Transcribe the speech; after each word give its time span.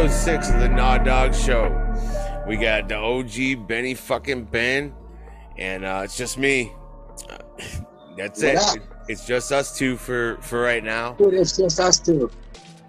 episode 0.00 0.24
six 0.24 0.48
of 0.48 0.60
the 0.60 0.68
Naw 0.68 0.96
Dog 0.96 1.34
Show. 1.34 1.68
We 2.46 2.56
got 2.56 2.88
the 2.88 2.96
OG 2.96 3.68
Benny 3.68 3.92
fucking 3.92 4.44
Ben, 4.44 4.94
and 5.58 5.84
uh, 5.84 6.00
it's 6.04 6.16
just 6.16 6.38
me. 6.38 6.72
Uh, 7.28 7.36
that's 8.16 8.42
What 8.42 8.76
it. 8.76 8.82
It's 9.08 9.26
just 9.26 9.52
us 9.52 9.76
two 9.76 9.98
for 9.98 10.38
for 10.40 10.62
right 10.62 10.82
now. 10.82 11.12
Dude, 11.14 11.34
it's 11.34 11.54
just 11.54 11.78
us 11.78 11.98
two. 11.98 12.30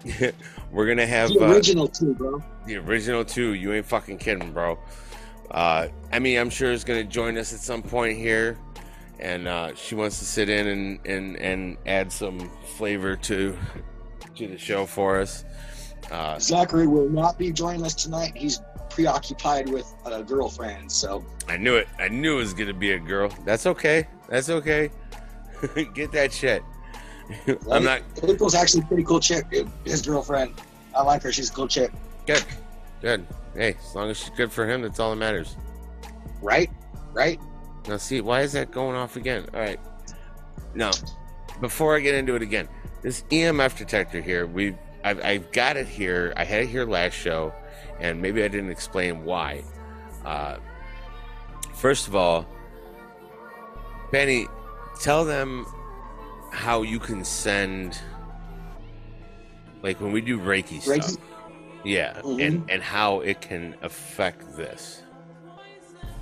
We're 0.72 0.86
gonna 0.86 1.06
have 1.06 1.28
The 1.28 1.44
uh, 1.44 1.52
original 1.52 1.86
two, 1.86 2.14
bro. 2.14 2.42
the 2.64 2.76
original 2.76 3.26
two. 3.26 3.52
You 3.52 3.74
ain't 3.74 3.84
fucking 3.84 4.16
kidding, 4.16 4.50
bro. 4.50 4.78
Uh, 5.50 5.88
mean, 6.18 6.38
I'm 6.38 6.48
sure 6.48 6.72
is 6.72 6.82
gonna 6.82 7.04
join 7.04 7.36
us 7.36 7.52
at 7.52 7.60
some 7.60 7.82
point 7.82 8.16
here, 8.16 8.56
and 9.20 9.46
uh, 9.46 9.74
she 9.74 9.94
wants 9.94 10.18
to 10.20 10.24
sit 10.24 10.48
in 10.48 10.66
and 10.66 11.06
and 11.06 11.36
and 11.36 11.76
add 11.84 12.10
some 12.10 12.50
flavor 12.78 13.16
to 13.16 13.58
to 14.34 14.46
the 14.46 14.56
show 14.56 14.86
for 14.86 15.20
us. 15.20 15.44
Uh, 16.10 16.38
Zachary 16.38 16.86
will 16.86 17.08
not 17.08 17.38
be 17.38 17.52
joining 17.52 17.84
us 17.84 17.94
tonight. 17.94 18.32
He's 18.36 18.60
preoccupied 18.90 19.68
with 19.68 19.92
a 20.04 20.22
girlfriend, 20.22 20.90
so 20.90 21.24
I 21.48 21.56
knew 21.56 21.76
it. 21.76 21.88
I 21.98 22.08
knew 22.08 22.34
it 22.34 22.38
was 22.38 22.54
gonna 22.54 22.74
be 22.74 22.92
a 22.92 22.98
girl. 22.98 23.32
That's 23.44 23.66
okay. 23.66 24.06
That's 24.28 24.50
okay. 24.50 24.90
Get 25.94 26.12
that 26.12 26.32
shit. 26.32 26.62
I'm 27.70 27.84
not 27.84 28.02
April's 28.22 28.54
actually 28.54 28.82
a 28.82 28.86
pretty 28.86 29.04
cool 29.04 29.20
chick. 29.20 29.46
His 29.84 30.02
girlfriend. 30.02 30.54
I 30.94 31.02
like 31.02 31.22
her. 31.22 31.32
She's 31.32 31.50
a 31.50 31.52
cool 31.52 31.68
chick. 31.68 31.90
good. 32.26 32.44
Good. 33.00 33.26
Hey, 33.54 33.76
as 33.78 33.94
long 33.94 34.10
as 34.10 34.18
she's 34.18 34.30
good 34.30 34.52
for 34.52 34.68
him, 34.68 34.82
that's 34.82 35.00
all 35.00 35.10
that 35.10 35.16
matters. 35.16 35.56
Right? 36.40 36.70
Right? 37.12 37.40
Now, 37.88 37.96
see, 37.96 38.20
why 38.20 38.42
is 38.42 38.52
that 38.52 38.70
going 38.70 38.96
off 38.96 39.16
again? 39.16 39.46
All 39.52 39.60
right. 39.60 39.80
Now, 40.74 40.92
before 41.60 41.96
I 41.96 42.00
get 42.00 42.14
into 42.14 42.34
it 42.34 42.42
again, 42.42 42.68
this 43.02 43.22
EMF 43.30 43.76
detector 43.76 44.20
here, 44.20 44.46
we, 44.46 44.74
I've, 45.04 45.24
I've 45.24 45.52
got 45.52 45.76
it 45.76 45.86
here. 45.88 46.32
I 46.36 46.44
had 46.44 46.62
it 46.62 46.68
here 46.68 46.84
last 46.84 47.14
show, 47.14 47.52
and 48.00 48.20
maybe 48.20 48.42
I 48.42 48.48
didn't 48.48 48.70
explain 48.70 49.24
why. 49.24 49.64
Uh, 50.24 50.56
first 51.74 52.06
of 52.08 52.14
all, 52.14 52.46
Benny, 54.10 54.46
tell 55.00 55.24
them 55.24 55.66
how 56.50 56.82
you 56.82 56.98
can 56.98 57.24
send, 57.24 57.98
like 59.82 60.00
when 60.00 60.12
we 60.12 60.20
do 60.20 60.38
Reiki, 60.38 60.82
Reiki? 60.82 61.02
stuff. 61.02 61.16
Yeah, 61.84 62.20
Mhm. 62.22 62.46
and 62.46 62.70
and 62.70 62.82
how 62.82 63.20
it 63.20 63.40
can 63.40 63.74
affect 63.82 64.56
this. 64.56 65.02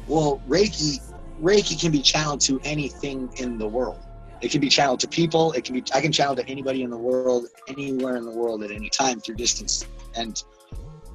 Well, 0.09 0.41
Reiki 0.49 1.01
Reiki 1.43 1.79
can 1.79 1.93
be 1.93 2.01
channeled 2.01 2.41
to 2.43 2.61
anything 2.65 3.29
in 3.37 3.59
the 3.59 3.69
world. 3.69 3.99
It 4.41 4.51
can 4.51 4.61
be 4.61 4.69
channeled 4.69 5.01
to 5.01 5.09
people. 5.09 5.53
It 5.53 5.65
can 5.65 5.75
be 5.75 5.85
I 5.95 6.01
can 6.01 6.13
channel 6.13 6.35
to 6.37 6.47
anybody 6.49 6.83
in 6.83 6.91
the 6.91 6.97
world, 6.97 7.47
anywhere 7.69 8.17
in 8.17 8.25
the 8.25 8.31
world 8.31 8.63
at 8.63 8.71
any 8.71 8.89
time 8.89 9.21
through 9.21 9.37
distance. 9.37 9.87
And 10.15 10.43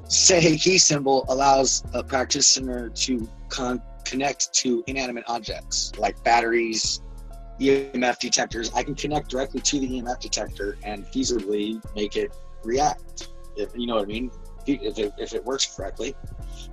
key 0.08 0.78
symbol 0.78 1.26
allows 1.30 1.84
a 1.94 2.04
practitioner 2.04 2.90
to 2.90 3.28
con- 3.50 3.82
connect 4.06 4.54
to 4.54 4.84
inanimate 4.88 5.23
objects 5.28 5.92
like 5.98 6.23
batteries, 6.23 7.02
EMF 7.59 8.20
detectors. 8.20 8.72
I 8.73 8.84
can 8.84 8.95
connect 8.95 9.30
directly 9.30 9.62
to 9.62 9.80
the 9.80 9.88
EMF 9.88 10.20
detector 10.20 10.78
and 10.84 11.06
feasibly 11.06 11.84
make 11.95 12.16
it 12.16 12.36
react. 12.64 13.30
If 13.58 13.72
you 13.76 13.88
know 13.88 13.95
what 13.95 14.04
I 14.04 14.08
mean, 14.08 14.32
if 14.67 15.00
it, 15.00 15.14
if 15.17 15.34
it 15.34 15.44
works 15.44 15.66
correctly. 15.76 16.16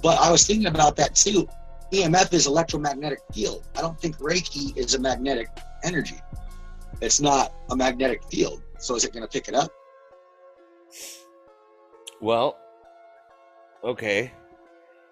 But 0.03 0.19
I 0.19 0.31
was 0.31 0.47
thinking 0.47 0.67
about 0.67 0.97
that 0.97 1.15
too. 1.15 1.49
EMF 1.93 2.33
is 2.33 2.47
electromagnetic 2.47 3.21
field. 3.33 3.67
I 3.77 3.83
don't 3.83 4.01
think 4.01 4.17
Reiki 4.19 4.77
is 4.77 4.95
a 4.95 4.99
magnetic 4.99 5.49
energy. 5.85 6.21
It's 7.01 7.21
not 7.21 7.53
a 7.71 7.77
magnetic 7.77 8.23
field. 8.31 8.63
So 8.79 8.95
is 8.97 9.05
it 9.05 9.13
going 9.13 9.23
to 9.23 9.29
pick 9.29 9.49
it 9.49 9.55
up? 9.55 9.71
Well, 12.21 12.57
okay. 13.83 14.33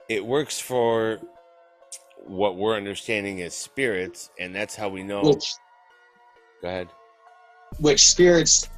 It 0.08 0.24
works 0.24 0.58
for 0.58 1.18
what 2.24 2.56
we're 2.56 2.76
understanding 2.76 3.42
as 3.42 3.54
spirits, 3.54 4.30
and 4.38 4.54
that's 4.54 4.76
how 4.76 4.88
we 4.88 5.02
know. 5.02 5.22
Which 5.22 5.54
Go 6.62 6.68
ahead. 6.68 6.88
which 7.78 8.08
spirits 8.08 8.68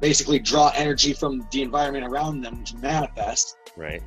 basically 0.00 0.38
draw 0.38 0.72
energy 0.74 1.12
from 1.12 1.46
the 1.52 1.62
environment 1.62 2.04
around 2.06 2.40
them 2.40 2.64
to 2.64 2.76
manifest, 2.78 3.56
Right. 3.76 4.02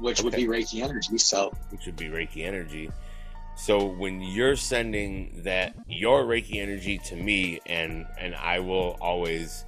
which 0.00 0.22
would 0.22 0.34
be 0.34 0.46
Reiki 0.46 0.82
energy. 0.82 1.18
So 1.18 1.52
Which 1.70 1.86
would 1.86 1.96
be 1.96 2.06
Reiki 2.06 2.44
energy. 2.44 2.90
So 3.56 3.84
when 3.86 4.20
you're 4.20 4.54
sending 4.56 5.40
that 5.44 5.74
your 5.88 6.24
Reiki 6.24 6.56
energy 6.56 6.98
to 7.06 7.16
me, 7.16 7.58
and 7.66 8.06
and 8.18 8.34
I 8.36 8.60
will 8.60 8.96
always 9.00 9.64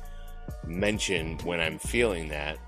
mention 0.66 1.38
when 1.38 1.60
I'm 1.60 1.78
feeling 1.78 2.28
that. 2.28 2.59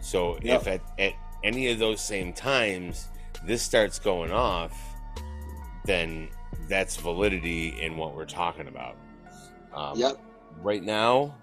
So 0.00 0.38
Yep. 0.42 0.60
if 0.60 0.66
at, 0.68 0.80
at 0.98 1.12
any 1.44 1.68
of 1.70 1.78
those 1.78 2.00
same 2.00 2.32
times 2.32 3.08
this 3.44 3.62
starts 3.62 3.98
going 3.98 4.30
off, 4.30 4.72
then 5.84 6.28
that's 6.68 6.96
validity 6.96 7.68
in 7.80 7.96
what 7.96 8.14
we're 8.14 8.24
talking 8.24 8.68
about. 8.68 8.96
Um, 9.74 9.98
yep. 9.98 10.18
right 10.62 10.82
now 10.82 11.36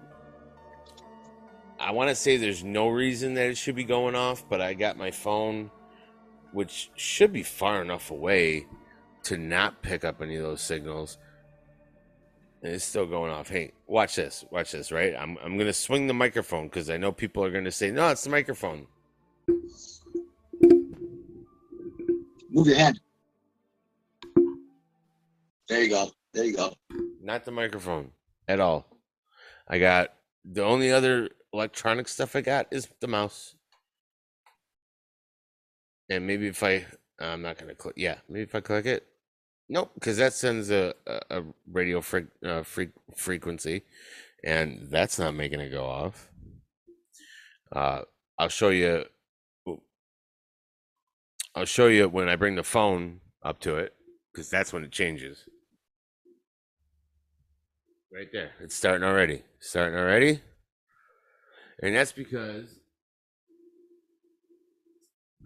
i 1.78 1.90
want 1.92 2.08
to 2.10 2.14
say 2.14 2.36
there's 2.36 2.64
no 2.64 2.88
reason 2.88 3.34
that 3.34 3.46
it 3.46 3.56
should 3.56 3.76
be 3.76 3.84
going 3.84 4.14
off 4.14 4.46
but 4.48 4.60
i 4.60 4.74
got 4.74 4.96
my 4.98 5.10
phone 5.10 5.70
which 6.52 6.90
should 6.96 7.32
be 7.32 7.42
far 7.42 7.80
enough 7.80 8.10
away 8.10 8.66
to 9.26 9.36
not 9.36 9.82
pick 9.82 10.04
up 10.04 10.22
any 10.22 10.36
of 10.36 10.44
those 10.44 10.60
signals. 10.60 11.18
And 12.62 12.72
it's 12.72 12.84
still 12.84 13.06
going 13.06 13.32
off. 13.32 13.48
Hey 13.48 13.72
watch 13.88 14.14
this. 14.14 14.44
Watch 14.52 14.70
this 14.70 14.92
right? 14.92 15.14
I'm, 15.18 15.36
I'm 15.42 15.58
gonna 15.58 15.72
swing 15.72 16.06
the 16.06 16.14
microphone 16.14 16.68
because 16.68 16.90
i 16.90 16.96
know 16.96 17.10
people 17.10 17.44
are 17.44 17.50
gonna 17.50 17.72
say 17.72 17.90
no 17.90 18.08
it's 18.08 18.22
the 18.22 18.30
microphone. 18.30 18.86
Move 22.50 22.68
your 22.68 22.76
hand. 22.76 23.00
There 25.68 25.82
you 25.82 25.90
go. 25.90 26.10
There 26.32 26.44
you 26.44 26.54
go. 26.54 26.74
not 27.20 27.44
the 27.44 27.50
microphone 27.50 28.12
at 28.46 28.60
all. 28.60 28.86
I 29.66 29.80
got 29.80 30.14
the 30.44 30.62
only 30.62 30.92
other 30.92 31.30
electronic 31.52 32.06
stuff 32.06 32.36
i 32.36 32.42
got 32.42 32.68
is 32.70 32.88
the 33.00 33.08
mouse. 33.08 33.56
And 36.08 36.28
maybe 36.28 36.46
if 36.46 36.62
i 36.62 36.86
i'm 37.18 37.42
not 37.42 37.58
gonna 37.58 37.74
click 37.74 37.94
yeah 37.96 38.18
maybe 38.28 38.42
if 38.42 38.54
i 38.54 38.60
click 38.60 38.86
it 38.86 39.08
nope 39.68 39.90
because 39.94 40.16
that 40.16 40.32
sends 40.32 40.70
a, 40.70 40.94
a, 41.30 41.42
radio 41.70 42.00
fre- 42.00 42.32
uh, 42.44 42.62
fre- 42.62 42.94
frequency 43.14 43.82
and 44.44 44.88
that's 44.90 45.18
not 45.18 45.34
making 45.34 45.60
it 45.60 45.70
go 45.70 45.84
off 45.84 46.30
uh 47.72 48.02
i'll 48.38 48.48
show 48.48 48.68
you 48.68 49.04
i'll 51.54 51.64
show 51.64 51.86
you 51.88 52.08
when 52.08 52.28
i 52.28 52.36
bring 52.36 52.54
the 52.54 52.62
phone 52.62 53.20
up 53.42 53.60
to 53.60 53.76
it 53.76 53.94
because 54.32 54.48
that's 54.48 54.72
when 54.72 54.84
it 54.84 54.92
changes 54.92 55.48
Right 58.16 58.28
there. 58.32 58.52
It's 58.60 58.74
starting 58.74 59.06
already. 59.06 59.42
Starting 59.60 59.98
already. 59.98 60.40
And 61.82 61.94
that's 61.94 62.12
because 62.12 62.78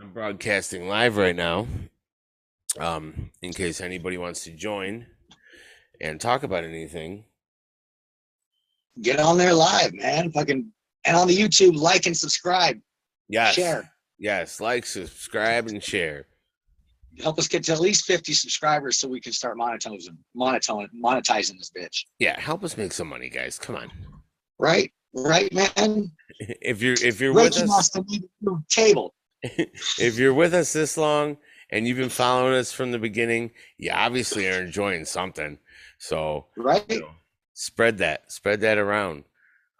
I'm 0.00 0.12
broadcasting 0.12 0.86
live 0.86 1.16
right 1.16 1.34
now. 1.34 1.66
Um, 2.78 3.30
in 3.42 3.52
case 3.52 3.80
anybody 3.80 4.16
wants 4.16 4.44
to 4.44 4.52
join 4.52 5.06
and 6.00 6.20
talk 6.20 6.42
about 6.42 6.64
anything. 6.64 7.24
Get 9.02 9.20
on 9.20 9.38
there 9.38 9.54
live, 9.54 9.92
man. 9.94 10.30
Fucking 10.32 10.70
and 11.04 11.16
on 11.16 11.28
the 11.28 11.36
YouTube, 11.36 11.76
like 11.76 12.06
and 12.06 12.16
subscribe. 12.16 12.80
Yes. 13.28 13.54
Share. 13.54 13.90
Yes. 14.18 14.60
Like, 14.60 14.84
subscribe, 14.86 15.68
and 15.68 15.82
share. 15.82 16.26
Help 17.22 17.38
us 17.38 17.48
get 17.48 17.64
to 17.64 17.72
at 17.72 17.80
least 17.80 18.04
50 18.04 18.32
subscribers 18.32 18.98
so 18.98 19.08
we 19.08 19.20
can 19.20 19.32
start 19.32 19.56
monetizing 19.58 20.16
monetizing 20.36 20.88
monetizing 21.02 21.58
this 21.58 21.70
bitch. 21.76 22.04
Yeah, 22.18 22.38
help 22.38 22.64
us 22.64 22.76
make 22.76 22.92
some 22.92 23.08
money, 23.08 23.28
guys. 23.28 23.58
Come 23.58 23.76
on. 23.76 23.90
Right? 24.58 24.92
Right, 25.14 25.52
man? 25.52 26.12
If 26.42 26.80
you're 26.80 26.96
if 27.02 27.20
you're 27.20 27.34
with 27.34 27.52
Reiki 27.52 27.68
us 27.68 27.94
need 28.08 28.22
a 28.22 28.28
new 28.40 28.64
table. 28.70 29.12
if 29.42 30.18
you're 30.18 30.32
with 30.32 30.54
us 30.54 30.72
this 30.72 30.96
long 30.96 31.36
and 31.70 31.86
you've 31.86 31.96
been 31.98 32.08
following 32.08 32.54
us 32.54 32.72
from 32.72 32.90
the 32.92 32.98
beginning, 32.98 33.50
you 33.78 33.90
obviously 33.92 34.48
are 34.48 34.62
enjoying 34.62 35.04
something. 35.04 35.58
So 35.98 36.46
Right? 36.56 36.84
you 36.88 37.00
know, 37.00 37.10
spread 37.54 37.98
that, 37.98 38.30
spread 38.32 38.60
that 38.62 38.78
around. 38.78 39.24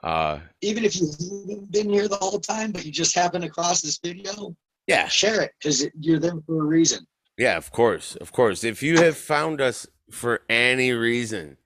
Uh, 0.02 0.40
Even 0.62 0.84
if 0.84 0.98
you 1.00 1.08
haven't 1.48 1.70
been 1.72 1.90
here 1.90 2.08
the 2.08 2.16
whole 2.16 2.40
time, 2.40 2.72
but 2.72 2.84
you 2.84 2.92
just 2.92 3.14
happen 3.14 3.42
across 3.42 3.80
this 3.82 3.98
video, 3.98 4.56
yeah, 4.86 5.06
share 5.08 5.42
it 5.42 5.52
because 5.58 5.86
you're 5.98 6.18
there 6.18 6.32
for 6.46 6.62
a 6.62 6.64
reason. 6.64 7.06
yeah, 7.36 7.56
of 7.56 7.70
course, 7.70 8.16
of 8.16 8.32
course. 8.32 8.64
If 8.64 8.82
you 8.82 8.96
have 9.02 9.16
found 9.16 9.60
us 9.60 9.86
for 10.10 10.40
any 10.48 10.92
reason, 10.92 11.58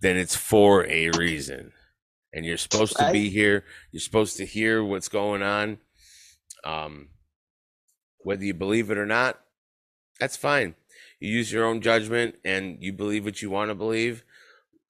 then 0.00 0.16
it's 0.16 0.36
for 0.36 0.84
a 0.86 1.10
reason, 1.10 1.72
and 2.32 2.44
you're 2.44 2.56
supposed 2.58 2.96
to 2.96 3.10
be 3.12 3.30
here. 3.30 3.64
You're 3.92 4.00
supposed 4.00 4.36
to 4.38 4.44
hear 4.46 4.82
what's 4.84 5.08
going 5.08 5.42
on. 5.42 5.78
Um, 6.64 7.08
whether 8.24 8.44
you 8.44 8.54
believe 8.54 8.90
it 8.90 8.98
or 8.98 9.06
not, 9.06 9.40
that's 10.18 10.36
fine. 10.36 10.74
You 11.20 11.30
use 11.30 11.52
your 11.52 11.64
own 11.64 11.80
judgment 11.80 12.36
and 12.44 12.78
you 12.80 12.92
believe 12.92 13.24
what 13.24 13.42
you 13.42 13.50
want 13.50 13.70
to 13.70 13.74
believe. 13.74 14.24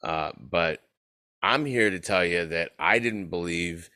Uh, 0.03 0.33
but 0.39 0.81
I'm 1.43 1.65
here 1.67 1.91
to 1.91 2.01
tell 2.01 2.25
you 2.25 2.47
that 2.47 2.71
I 2.79 2.99
didn't 2.99 3.29
believe 3.29 3.91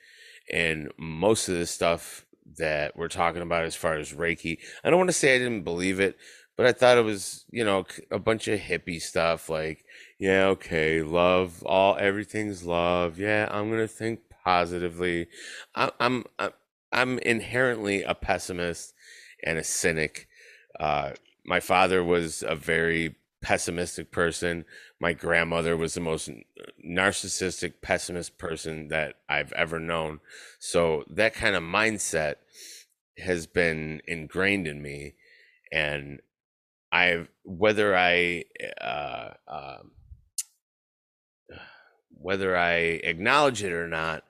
in 0.49 0.90
most 0.99 1.49
of 1.49 1.58
the 1.58 1.67
stuff 1.67 2.25
that 2.56 2.96
we're 2.96 3.08
talking 3.08 3.43
about 3.43 3.64
as 3.64 3.75
far 3.75 3.94
as 3.94 4.12
Reiki, 4.12 4.58
I 4.82 4.90
don't 4.90 4.99
want 4.99 5.11
to 5.11 5.14
say 5.14 5.35
I 5.35 5.38
didn't 5.38 5.64
believe 5.64 6.00
it, 6.00 6.17
but 6.56 6.67
I 6.67 6.73
thought 6.73 6.99
it 6.99 7.05
was, 7.05 7.44
you 7.50 7.64
know, 7.64 7.87
a 8.11 8.19
bunch 8.19 8.49
of 8.49 8.58
hippie 8.58 9.00
stuff 9.00 9.49
like, 9.49 9.85
yeah, 10.19 10.46
okay, 10.46 11.02
love, 11.02 11.62
all 11.64 11.96
everything's 11.99 12.64
love. 12.64 13.19
Yeah, 13.19 13.49
I'm 13.50 13.70
gonna 13.70 13.87
think 13.87 14.20
positively. 14.44 15.29
I, 15.75 15.90
I'm 16.00 16.25
I'm 16.38 16.50
I'm 16.90 17.19
inherently 17.20 18.02
a 18.02 18.14
pessimist 18.14 18.94
and 19.43 19.58
a 19.58 19.64
cynic. 19.64 20.29
Uh, 20.79 21.12
my 21.44 21.61
father 21.61 22.02
was 22.05 22.43
a 22.46 22.55
very 22.55 23.17
pessimistic 23.40 24.11
person. 24.11 24.64
My 25.00 25.12
grandmother 25.12 25.76
was 25.76 25.94
the 25.94 26.00
most 26.00 26.31
narcissistic, 26.85 27.75
pessimist 27.82 28.38
person 28.38 28.88
that 28.88 29.14
I've 29.29 29.52
ever 29.52 29.79
known. 29.79 30.20
So 30.58 31.05
that 31.08 31.35
kind 31.35 31.55
of 31.55 31.62
mindset 31.62 32.37
has 33.19 33.46
been 33.46 34.00
ingrained 34.06 34.67
in 34.67 34.82
me, 34.82 35.14
and 35.73 36.20
I've 36.90 37.29
whether 37.44 37.96
I 37.96 38.44
uh, 38.81 39.31
uh, 39.46 39.79
whether 42.11 42.56
I 42.56 42.73
acknowledge 42.73 43.62
it 43.62 43.73
or 43.73 43.88
not, 43.88 44.25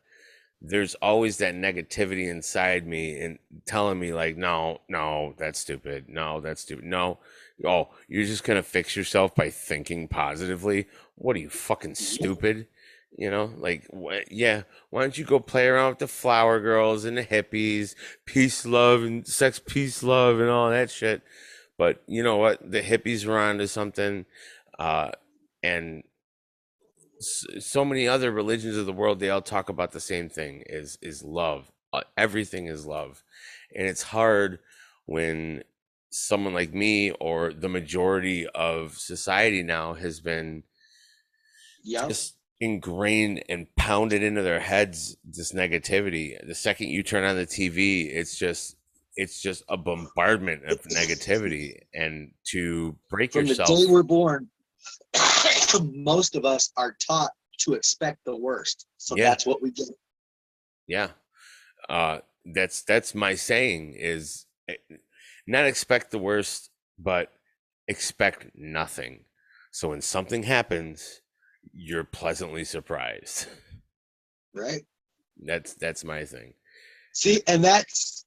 there's 0.61 0.95
always 0.97 1.37
that 1.39 1.55
negativity 1.55 2.29
inside 2.29 2.87
me 2.87 3.19
and 3.21 3.39
telling 3.65 3.99
me 3.99 4.13
like 4.13 4.37
no 4.37 4.81
no 4.89 5.35
that's 5.39 5.59
stupid. 5.59 6.09
No 6.09 6.41
that's 6.41 6.63
stupid. 6.63 6.85
No. 6.85 7.19
Oh 7.65 7.89
you're 8.09 8.25
just 8.25 8.45
gonna 8.45 8.63
fix 8.63 8.97
yourself 8.97 9.35
by 9.35 9.51
thinking 9.51 10.09
positively? 10.09 10.87
What 11.15 11.37
are 11.37 11.41
you 11.41 11.51
fucking 11.51 11.95
stupid? 11.95 12.67
You 13.17 13.31
know 13.31 13.53
like 13.57 13.87
what 13.91 14.31
yeah 14.33 14.63
why 14.91 15.03
don't 15.03 15.17
you 15.17 15.25
go 15.25 15.41
play 15.41 15.67
around 15.67 15.91
with 15.91 15.99
the 16.01 16.09
flower 16.09 16.61
girls 16.61 17.05
and 17.05 17.17
the 17.17 17.25
hippies 17.25 17.95
peace 18.25 18.67
love 18.67 19.03
and 19.03 19.27
sex 19.27 19.61
peace 19.65 20.03
love 20.03 20.41
and 20.41 20.51
all 20.51 20.71
that 20.71 20.91
shit. 20.91 21.23
But 21.77 22.03
you 22.09 22.25
know 22.25 22.37
what? 22.37 22.69
The 22.69 22.83
hippies 22.83 23.25
were 23.25 23.39
onto 23.39 23.69
something 23.69 24.27
uh 24.79 25.13
and 25.63 26.03
so 27.21 27.85
many 27.85 28.07
other 28.09 28.31
religions 28.31 28.77
of 28.77 28.87
the 28.87 28.93
world 28.93 29.19
they 29.21 29.31
all 29.31 29.43
talk 29.43 29.69
about 29.69 29.93
the 29.93 30.01
same 30.01 30.29
thing 30.29 30.63
is 30.67 30.99
is 31.03 31.23
love. 31.23 31.71
Uh, 31.93 32.03
everything 32.17 32.67
is 32.67 32.87
love. 32.87 33.25
And 33.75 33.87
it's 33.87 34.03
hard 34.03 34.59
when 35.07 35.63
someone 36.11 36.55
like 36.55 36.73
me 36.75 37.11
or 37.13 37.53
the 37.53 37.69
majority 37.69 38.47
of 38.49 38.95
society 38.99 39.63
now 39.63 39.95
has 39.95 40.21
been 40.21 40.63
Yeah. 41.83 42.09
just 42.09 42.37
ingrained 42.61 43.45
and 43.49 43.75
pounded 43.77 44.23
into 44.23 44.43
their 44.43 44.61
heads 44.61 45.17
this 45.25 45.53
negativity. 45.53 46.37
The 46.47 46.55
second 46.55 46.89
you 46.89 47.03
turn 47.03 47.25
on 47.25 47.37
the 47.37 47.47
tv 47.47 48.13
it's 48.13 48.37
just 48.37 48.77
it's 49.17 49.41
just 49.41 49.63
a 49.69 49.77
bombardment 49.77 50.65
of 50.65 50.81
negativity 50.85 51.81
and 51.95 52.33
to 52.45 52.97
break 53.09 53.33
From 53.33 53.47
yourself 53.47 53.69
the 53.69 53.87
day 53.87 53.93
we're 53.93 54.03
born, 54.03 54.49
most 55.93 56.37
of 56.37 56.45
us 56.45 56.71
are 56.77 56.97
taught 57.07 57.31
to 57.61 57.75
expect 57.75 58.19
the 58.25 58.37
worst. 58.37 58.87
So 58.99 59.17
Yeah. 59.17 59.29
that's 59.31 59.47
what 59.47 59.61
we 59.63 59.71
get. 59.71 59.89
Yeah. 60.87 61.11
Uh 61.89 62.21
that's 62.55 62.83
that's 62.83 63.15
my 63.15 63.35
saying 63.35 63.95
is 63.97 64.47
eh, 64.69 64.75
not 65.47 65.65
expect 65.67 66.11
the 66.11 66.19
worst, 66.19 66.71
but 66.99 67.33
expect 67.89 68.51
nothing. 68.55 69.25
So 69.73 69.89
when 69.91 70.01
something 70.01 70.43
happens, 70.45 71.21
you're 71.73 72.05
pleasantly 72.05 72.65
surprised. 72.65 73.47
Right. 74.55 74.83
That's 75.45 75.75
that's 75.75 76.05
my 76.05 76.25
thing. 76.25 76.55
See, 77.15 77.43
and 77.47 77.63
that's 77.63 78.25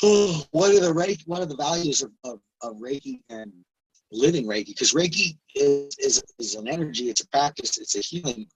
one 0.00 0.70
of 0.74 0.80
the 0.80 1.22
one 1.26 1.42
of 1.42 1.48
the 1.48 1.56
values 1.56 2.02
of, 2.02 2.10
of, 2.24 2.40
of 2.62 2.76
Reiki 2.76 3.20
and 3.28 3.52
living 4.12 4.46
Reiki, 4.46 4.68
because 4.68 4.92
Reiki 4.92 5.36
is, 5.54 5.96
is 5.98 6.22
is 6.38 6.54
an 6.54 6.68
energy, 6.68 7.10
it's 7.10 7.22
a 7.22 7.28
practice, 7.28 7.78
it's 7.78 7.96
a 7.96 8.00
healing. 8.00 8.46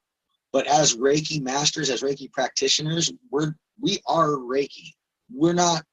But 0.53 0.67
as 0.67 0.97
Reiki 0.97 1.43
masters, 1.43 1.91
as 1.91 2.03
Reiki 2.03 2.31
practitioners, 2.33 3.13
we're 3.31 3.55
we 3.81 3.99
are 4.07 4.31
Reiki. 4.31 4.93
We're 5.33 5.53
not 5.53 5.85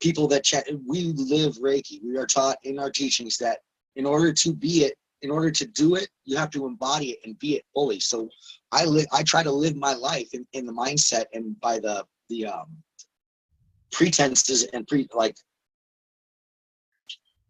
people 0.00 0.26
that 0.28 0.44
chat. 0.44 0.66
We 0.86 1.12
live 1.12 1.54
Reiki. 1.56 2.00
We 2.04 2.16
are 2.16 2.26
taught 2.26 2.58
in 2.64 2.78
our 2.78 2.90
teachings 2.90 3.38
that 3.38 3.60
in 3.96 4.04
order 4.06 4.32
to 4.32 4.52
be 4.52 4.84
it, 4.84 4.94
in 5.22 5.30
order 5.30 5.50
to 5.50 5.66
do 5.66 5.94
it, 5.94 6.08
you 6.24 6.36
have 6.36 6.50
to 6.50 6.66
embody 6.66 7.10
it 7.10 7.18
and 7.24 7.38
be 7.38 7.56
it 7.56 7.64
fully. 7.72 8.00
So 8.00 8.28
I 8.72 8.84
live. 8.84 9.06
I 9.12 9.22
try 9.22 9.42
to 9.42 9.52
live 9.52 9.76
my 9.76 9.94
life 9.94 10.28
in, 10.32 10.46
in 10.52 10.66
the 10.66 10.72
mindset 10.72 11.26
and 11.32 11.58
by 11.60 11.78
the 11.78 12.04
the 12.28 12.46
um, 12.46 12.66
pretenses 13.92 14.64
and 14.72 14.86
pre 14.86 15.06
like 15.14 15.36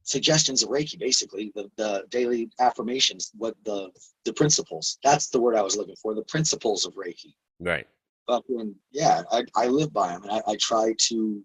suggestions 0.04 0.62
of 0.62 0.68
Reiki, 0.68 0.98
basically 0.98 1.52
the, 1.54 1.70
the 1.76 2.04
daily 2.10 2.50
affirmations, 2.60 3.30
what 3.36 3.54
the 3.64 3.90
the 4.24 4.32
principles. 4.32 4.98
That's 5.02 5.28
the 5.28 5.40
word 5.40 5.56
I 5.56 5.62
was 5.62 5.76
looking 5.76 5.96
for. 5.96 6.14
The 6.14 6.24
principles 6.24 6.84
of 6.84 6.94
Reiki. 6.94 7.34
Right. 7.60 7.86
Fucking 8.28 8.74
yeah, 8.90 9.22
I, 9.30 9.44
I 9.56 9.66
live 9.66 9.92
by 9.92 10.08
them 10.12 10.22
and 10.22 10.32
I, 10.32 10.42
I 10.46 10.56
try 10.56 10.94
to 11.08 11.42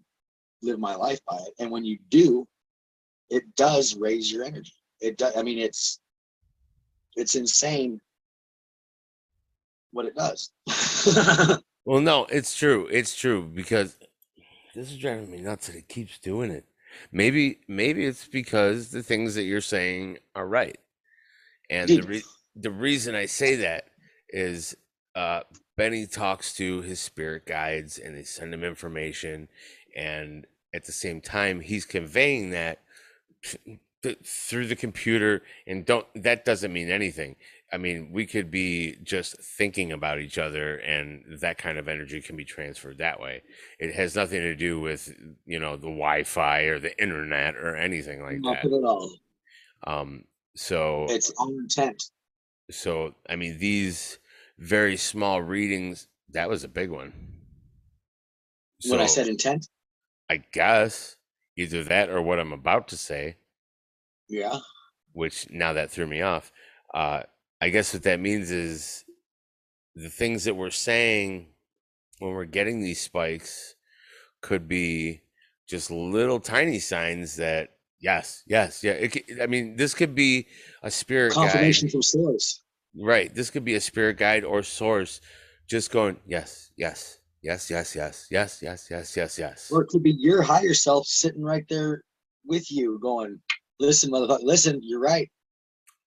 live 0.62 0.78
my 0.78 0.94
life 0.94 1.20
by 1.28 1.36
it. 1.36 1.54
And 1.58 1.70
when 1.70 1.84
you 1.84 1.98
do, 2.08 2.46
it 3.30 3.44
does 3.56 3.96
raise 3.96 4.30
your 4.30 4.44
energy. 4.44 4.72
It 5.00 5.18
does. 5.18 5.36
I 5.36 5.42
mean, 5.42 5.58
it's 5.58 6.00
it's 7.16 7.34
insane 7.34 8.00
what 9.92 10.06
it 10.06 10.14
does. 10.14 10.50
Well, 11.88 12.02
no, 12.02 12.26
it's 12.26 12.54
true. 12.54 12.86
It's 12.92 13.16
true 13.16 13.44
because 13.44 13.96
this 14.74 14.90
is 14.90 14.98
driving 14.98 15.30
me 15.30 15.40
nuts 15.40 15.68
that 15.68 15.76
it 15.76 15.88
keeps 15.88 16.18
doing 16.18 16.50
it. 16.50 16.66
Maybe, 17.12 17.60
maybe 17.68 18.04
it's 18.06 18.26
because 18.26 18.90
the 18.90 19.02
things 19.02 19.34
that 19.34 19.44
you're 19.44 19.60
saying 19.60 20.18
are 20.34 20.46
right, 20.46 20.78
and 21.70 21.88
the 21.88 22.02
re- 22.02 22.22
the 22.56 22.70
reason 22.70 23.14
I 23.14 23.26
say 23.26 23.56
that 23.56 23.84
is 24.28 24.76
uh, 25.14 25.42
Benny 25.76 26.06
talks 26.06 26.54
to 26.54 26.82
his 26.82 27.00
spirit 27.00 27.46
guides 27.46 27.98
and 27.98 28.16
they 28.16 28.24
send 28.24 28.52
him 28.52 28.64
information, 28.64 29.48
and 29.96 30.46
at 30.74 30.84
the 30.84 30.92
same 30.92 31.20
time 31.20 31.60
he's 31.60 31.84
conveying 31.84 32.50
that 32.50 32.80
th- 34.02 34.18
through 34.24 34.66
the 34.66 34.76
computer, 34.76 35.42
and 35.66 35.84
don't 35.84 36.06
that 36.14 36.44
doesn't 36.44 36.72
mean 36.72 36.90
anything. 36.90 37.36
I 37.72 37.76
mean, 37.76 38.12
we 38.12 38.24
could 38.24 38.50
be 38.50 38.96
just 39.02 39.38
thinking 39.42 39.92
about 39.92 40.20
each 40.20 40.38
other, 40.38 40.76
and 40.76 41.22
that 41.40 41.58
kind 41.58 41.76
of 41.76 41.86
energy 41.86 42.22
can 42.22 42.36
be 42.36 42.44
transferred 42.44 42.98
that 42.98 43.20
way. 43.20 43.42
It 43.78 43.94
has 43.94 44.16
nothing 44.16 44.40
to 44.40 44.54
do 44.54 44.80
with, 44.80 45.14
you 45.44 45.58
know, 45.58 45.76
the 45.76 45.82
Wi-Fi 45.82 46.60
or 46.62 46.78
the 46.78 46.98
internet 47.02 47.56
or 47.56 47.76
anything 47.76 48.22
like 48.22 48.40
that. 48.42 48.64
Nothing 48.64 48.74
at 48.74 48.88
all. 48.88 49.12
Um, 49.86 50.24
so, 50.56 51.06
It's 51.10 51.30
all 51.38 51.50
intent. 51.50 52.02
so 52.70 53.14
I 53.28 53.36
mean, 53.36 53.58
these 53.58 54.18
very 54.58 54.96
small 54.96 55.42
readings. 55.42 56.08
That 56.30 56.48
was 56.48 56.64
a 56.64 56.68
big 56.68 56.90
one. 56.90 57.12
when 58.86 59.00
I 59.00 59.06
said 59.06 59.28
intent, 59.28 59.66
I 60.28 60.42
guess 60.52 61.16
either 61.56 61.84
that 61.84 62.10
or 62.10 62.20
what 62.20 62.38
I'm 62.38 62.52
about 62.52 62.88
to 62.88 62.96
say, 62.96 63.36
yeah. 64.28 64.58
which 65.12 65.50
now 65.50 65.72
that 65.72 65.90
threw 65.90 66.06
me 66.06 66.20
off. 66.20 66.52
Uh, 66.92 67.22
I 67.60 67.70
guess 67.70 67.92
what 67.92 68.04
that 68.04 68.20
means 68.20 68.50
is 68.50 69.04
the 69.94 70.08
things 70.10 70.44
that 70.44 70.54
we're 70.54 70.70
saying 70.70 71.48
when 72.20 72.32
we're 72.32 72.44
getting 72.44 72.80
these 72.80 73.00
spikes 73.00 73.74
could 74.40 74.68
be 74.68 75.22
just 75.68 75.90
little 75.90 76.40
tiny 76.40 76.78
signs 76.78 77.36
that 77.36 77.70
yes, 78.00 78.42
yes, 78.46 78.84
yeah. 78.84 78.92
It, 78.92 79.12
c- 79.12 79.24
I 79.42 79.46
mean, 79.46 79.76
this 79.76 79.94
could 79.94 80.14
be 80.14 80.46
a 80.82 80.90
spirit 80.90 81.30
guide, 81.30 81.34
Confirmation 81.34 81.88
from 81.90 82.02
source. 82.02 82.62
right? 82.96 83.34
This 83.34 83.50
could 83.50 83.64
be 83.64 83.74
a 83.74 83.80
spirit 83.80 84.16
guide 84.16 84.44
or 84.44 84.62
source, 84.62 85.20
just 85.68 85.90
going 85.90 86.18
yes, 86.26 86.70
yes, 86.76 87.18
yes, 87.42 87.70
yes, 87.70 87.96
yes, 87.96 88.28
yes, 88.30 88.60
yes, 88.62 88.88
yes, 88.90 89.16
yes, 89.16 89.38
yes. 89.38 89.70
Or 89.72 89.82
it 89.82 89.88
could 89.88 90.02
be 90.02 90.12
your 90.18 90.42
higher 90.42 90.74
self 90.74 91.06
sitting 91.06 91.42
right 91.42 91.64
there 91.68 92.02
with 92.46 92.70
you 92.70 92.98
going, 93.02 93.38
listen, 93.80 94.10
motherfucker, 94.10 94.42
listen, 94.42 94.80
you're 94.82 95.00
right. 95.00 95.28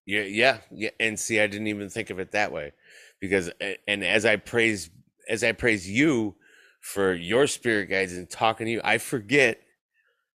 Yeah, 0.06 0.22
yeah, 0.22 0.58
yeah. 0.70 0.90
And 1.00 1.18
see, 1.18 1.40
I 1.40 1.46
didn't 1.46 1.68
even 1.68 1.88
think 1.88 2.10
of 2.10 2.18
it 2.18 2.32
that 2.32 2.52
way, 2.52 2.72
because 3.20 3.50
and 3.86 4.04
as 4.04 4.24
I 4.24 4.36
praise, 4.36 4.90
as 5.28 5.44
I 5.44 5.52
praise 5.52 5.88
you 5.88 6.36
for 6.80 7.14
your 7.14 7.46
spirit 7.46 7.86
guides 7.86 8.12
and 8.12 8.28
talking 8.28 8.66
to 8.66 8.72
you, 8.72 8.80
I 8.84 8.98
forget 8.98 9.60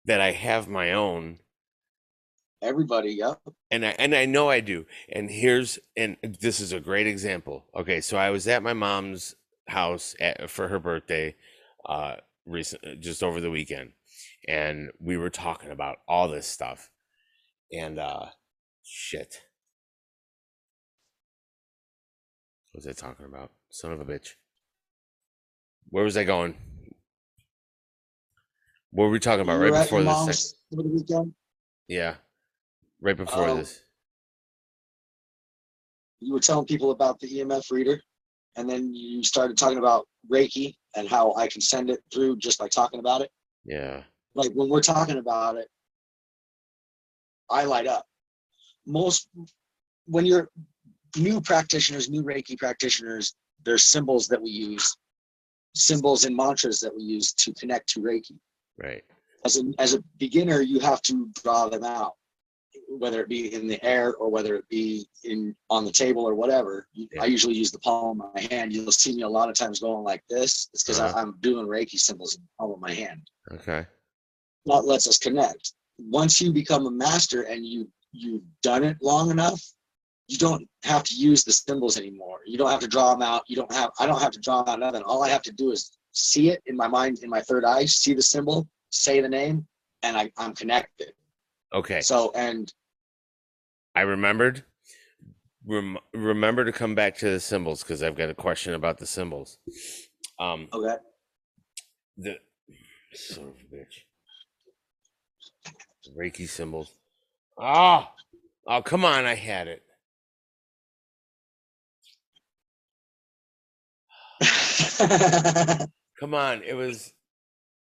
that 0.05 0.21
I 0.21 0.31
have 0.31 0.67
my 0.67 0.93
own, 0.93 1.39
Everybody, 2.61 3.11
yep. 3.13 3.39
and 3.71 3.85
I 3.85 3.89
and 3.99 4.15
I 4.15 4.25
know 4.25 4.49
I 4.49 4.59
do. 4.59 4.85
And 5.11 5.29
here's 5.29 5.79
and 5.97 6.17
this 6.23 6.59
is 6.59 6.71
a 6.73 6.79
great 6.79 7.07
example. 7.07 7.65
Okay, 7.75 8.01
so 8.01 8.17
I 8.17 8.29
was 8.29 8.47
at 8.47 8.63
my 8.63 8.73
mom's 8.73 9.35
house 9.67 10.15
at, 10.19 10.49
for 10.49 10.67
her 10.67 10.79
birthday, 10.79 11.35
uh, 11.87 12.17
recent 12.45 13.01
just 13.01 13.23
over 13.23 13.41
the 13.41 13.51
weekend, 13.51 13.93
and 14.47 14.91
we 14.99 15.17
were 15.17 15.29
talking 15.29 15.71
about 15.71 15.99
all 16.07 16.27
this 16.29 16.47
stuff, 16.47 16.91
and 17.73 17.99
uh, 17.99 18.27
shit. 18.83 19.41
What 22.73 22.83
was 22.85 22.87
I 22.87 22.99
talking 22.99 23.27
about? 23.27 23.51
Son 23.69 23.91
of 23.91 24.01
a 24.01 24.05
bitch. 24.05 24.29
where 25.89 26.03
was 26.03 26.17
I 26.17 26.23
going? 26.23 26.55
What 28.89 29.05
were 29.05 29.09
we 29.11 29.19
talking 29.19 29.41
about 29.41 29.59
right 29.59 29.71
before 29.71 29.99
this? 29.99 30.05
mom's 30.07 30.55
the 30.71 30.81
weekend. 30.81 31.35
Yeah, 31.87 32.15
right 32.99 33.15
before 33.15 33.47
Oh. 33.49 33.57
this. 33.57 33.83
You 36.19 36.33
were 36.33 36.39
telling 36.39 36.65
people 36.65 36.89
about 36.89 37.19
the 37.19 37.27
EMF 37.27 37.69
reader, 37.69 38.01
and 38.55 38.67
then 38.67 38.91
you 38.95 39.23
started 39.23 39.55
talking 39.55 39.77
about 39.77 40.07
Reiki 40.31 40.75
and 40.95 41.07
how 41.07 41.35
I 41.35 41.47
can 41.47 41.61
send 41.61 41.91
it 41.91 41.99
through 42.11 42.37
just 42.37 42.57
by 42.57 42.67
talking 42.69 42.99
about 42.99 43.21
it. 43.21 43.31
Yeah, 43.65 44.03
Like 44.33 44.51
when 44.53 44.67
we're 44.69 44.81
talking 44.81 45.17
about 45.17 45.57
it, 45.57 45.67
I 47.51 47.65
light 47.65 47.85
up. 47.87 48.07
Most 48.87 49.29
when 50.05 50.25
you're 50.25 50.49
new 51.17 51.41
practitioners, 51.41 52.09
new 52.09 52.23
Reiki 52.23 52.57
practitioners, 52.57 53.35
there's 53.65 53.85
symbols 53.85 54.27
that 54.27 54.41
we 54.41 54.49
use, 54.49 54.95
symbols 55.75 56.25
and 56.25 56.35
mantras 56.35 56.79
that 56.79 56.95
we 56.95 57.03
use 57.03 57.33
to 57.33 57.53
connect 57.53 57.89
to 57.89 57.99
Reiki. 58.01 58.37
right. 58.77 59.03
as 59.45 59.57
a 59.57 59.63
as 59.79 59.93
a 59.93 60.03
beginner, 60.17 60.61
you 60.61 60.79
have 60.79 61.01
to 61.03 61.29
draw 61.43 61.69
them 61.69 61.83
out, 61.83 62.13
whether 62.89 63.21
it 63.21 63.29
be 63.29 63.53
in 63.53 63.67
the 63.67 63.83
air 63.83 64.15
or 64.15 64.29
whether 64.29 64.55
it 64.55 64.67
be 64.69 65.07
in 65.23 65.55
on 65.69 65.85
the 65.85 65.91
table 65.91 66.27
or 66.27 66.35
whatever. 66.35 66.87
Yeah. 66.93 67.21
I 67.21 67.25
usually 67.25 67.55
use 67.55 67.71
the 67.71 67.79
palm 67.79 68.21
of 68.21 68.33
my 68.33 68.41
hand. 68.51 68.73
You'll 68.73 68.91
see 68.91 69.15
me 69.15 69.23
a 69.23 69.29
lot 69.29 69.49
of 69.49 69.55
times 69.55 69.79
going 69.79 70.03
like 70.03 70.23
this. 70.29 70.69
It's 70.73 70.83
because 70.83 70.99
Uh-huh. 70.99 71.17
I'm 71.19 71.35
doing 71.41 71.65
Reiki 71.67 71.99
symbols 71.99 72.35
in 72.35 72.41
the 72.41 72.47
palm 72.59 72.71
of 72.71 72.79
my 72.79 72.93
hand. 72.93 73.21
Okay. 73.51 73.85
That 74.65 74.85
lets 74.85 75.07
us 75.07 75.17
connect. 75.17 75.73
Once 75.99 76.39
you 76.41 76.51
become 76.51 76.85
a 76.87 76.91
master 76.91 77.43
and 77.43 77.65
you 77.65 77.89
you've 78.15 78.43
done 78.61 78.83
it 78.83 78.97
long 79.01 79.31
enough, 79.31 79.61
you 80.27 80.37
don't 80.37 80.67
have 80.83 81.03
to 81.03 81.15
use 81.15 81.43
the 81.43 81.51
symbols 81.51 81.97
anymore. 81.97 82.39
You 82.45 82.57
don't 82.57 82.69
have 82.69 82.79
to 82.79 82.87
draw 82.87 83.11
them 83.11 83.21
out. 83.21 83.43
You 83.47 83.55
don't 83.55 83.71
have. 83.71 83.91
I 83.99 84.05
don't 84.05 84.21
have 84.21 84.31
to 84.31 84.39
draw 84.39 84.63
out 84.65 84.79
nothing. 84.79 85.03
All 85.03 85.23
I 85.23 85.29
have 85.29 85.41
to 85.43 85.51
do 85.51 85.71
is 85.71 85.97
see 86.11 86.49
it 86.49 86.61
in 86.65 86.77
my 86.77 86.87
mind, 86.87 87.19
in 87.23 87.29
my 87.29 87.41
third 87.41 87.65
eye, 87.65 87.85
see 87.85 88.13
the 88.13 88.21
symbol, 88.21 88.67
say 88.89 89.19
the 89.19 89.29
name, 89.29 89.67
and 90.01 90.15
I, 90.15 90.31
I'm 90.37 90.53
connected. 90.53 91.13
Okay. 91.73 92.01
So 92.01 92.31
and 92.35 92.71
I 93.95 94.01
remembered. 94.01 94.63
Rem- 95.65 95.99
remember 96.13 96.65
to 96.65 96.73
come 96.73 96.93
back 96.93 97.17
to 97.19 97.29
the 97.29 97.39
symbols 97.39 97.83
because 97.83 98.03
I've 98.03 98.15
got 98.15 98.29
a 98.29 98.33
question 98.33 98.73
about 98.73 98.97
the 98.97 99.07
symbols. 99.07 99.59
Um, 100.37 100.67
okay, 100.73 100.95
the 102.17 102.37
son 103.13 103.45
of 103.45 103.53
a 103.53 103.75
bitch. 103.75 104.03
Reiki 106.17 106.49
symbols. 106.49 106.91
Oh, 107.57 108.09
oh, 108.67 108.81
come 108.81 109.05
on! 109.05 109.25
I 109.25 109.35
had 109.35 109.69
it. 109.69 109.83
Come 116.19 116.33
on! 116.33 116.61
It 116.63 116.73
was. 116.75 117.13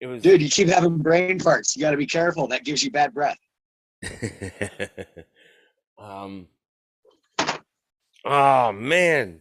It 0.00 0.06
was. 0.06 0.22
dude, 0.22 0.42
you 0.42 0.48
keep 0.48 0.68
having 0.68 0.98
brain 0.98 1.38
farts. 1.38 1.76
You 1.76 1.82
got 1.82 1.92
to 1.92 1.96
be 1.96 2.06
careful. 2.06 2.48
That 2.48 2.64
gives 2.64 2.82
you 2.82 2.90
bad 2.90 3.14
breath. 3.14 3.38
um. 5.98 6.46
Oh 8.24 8.72
man. 8.72 9.40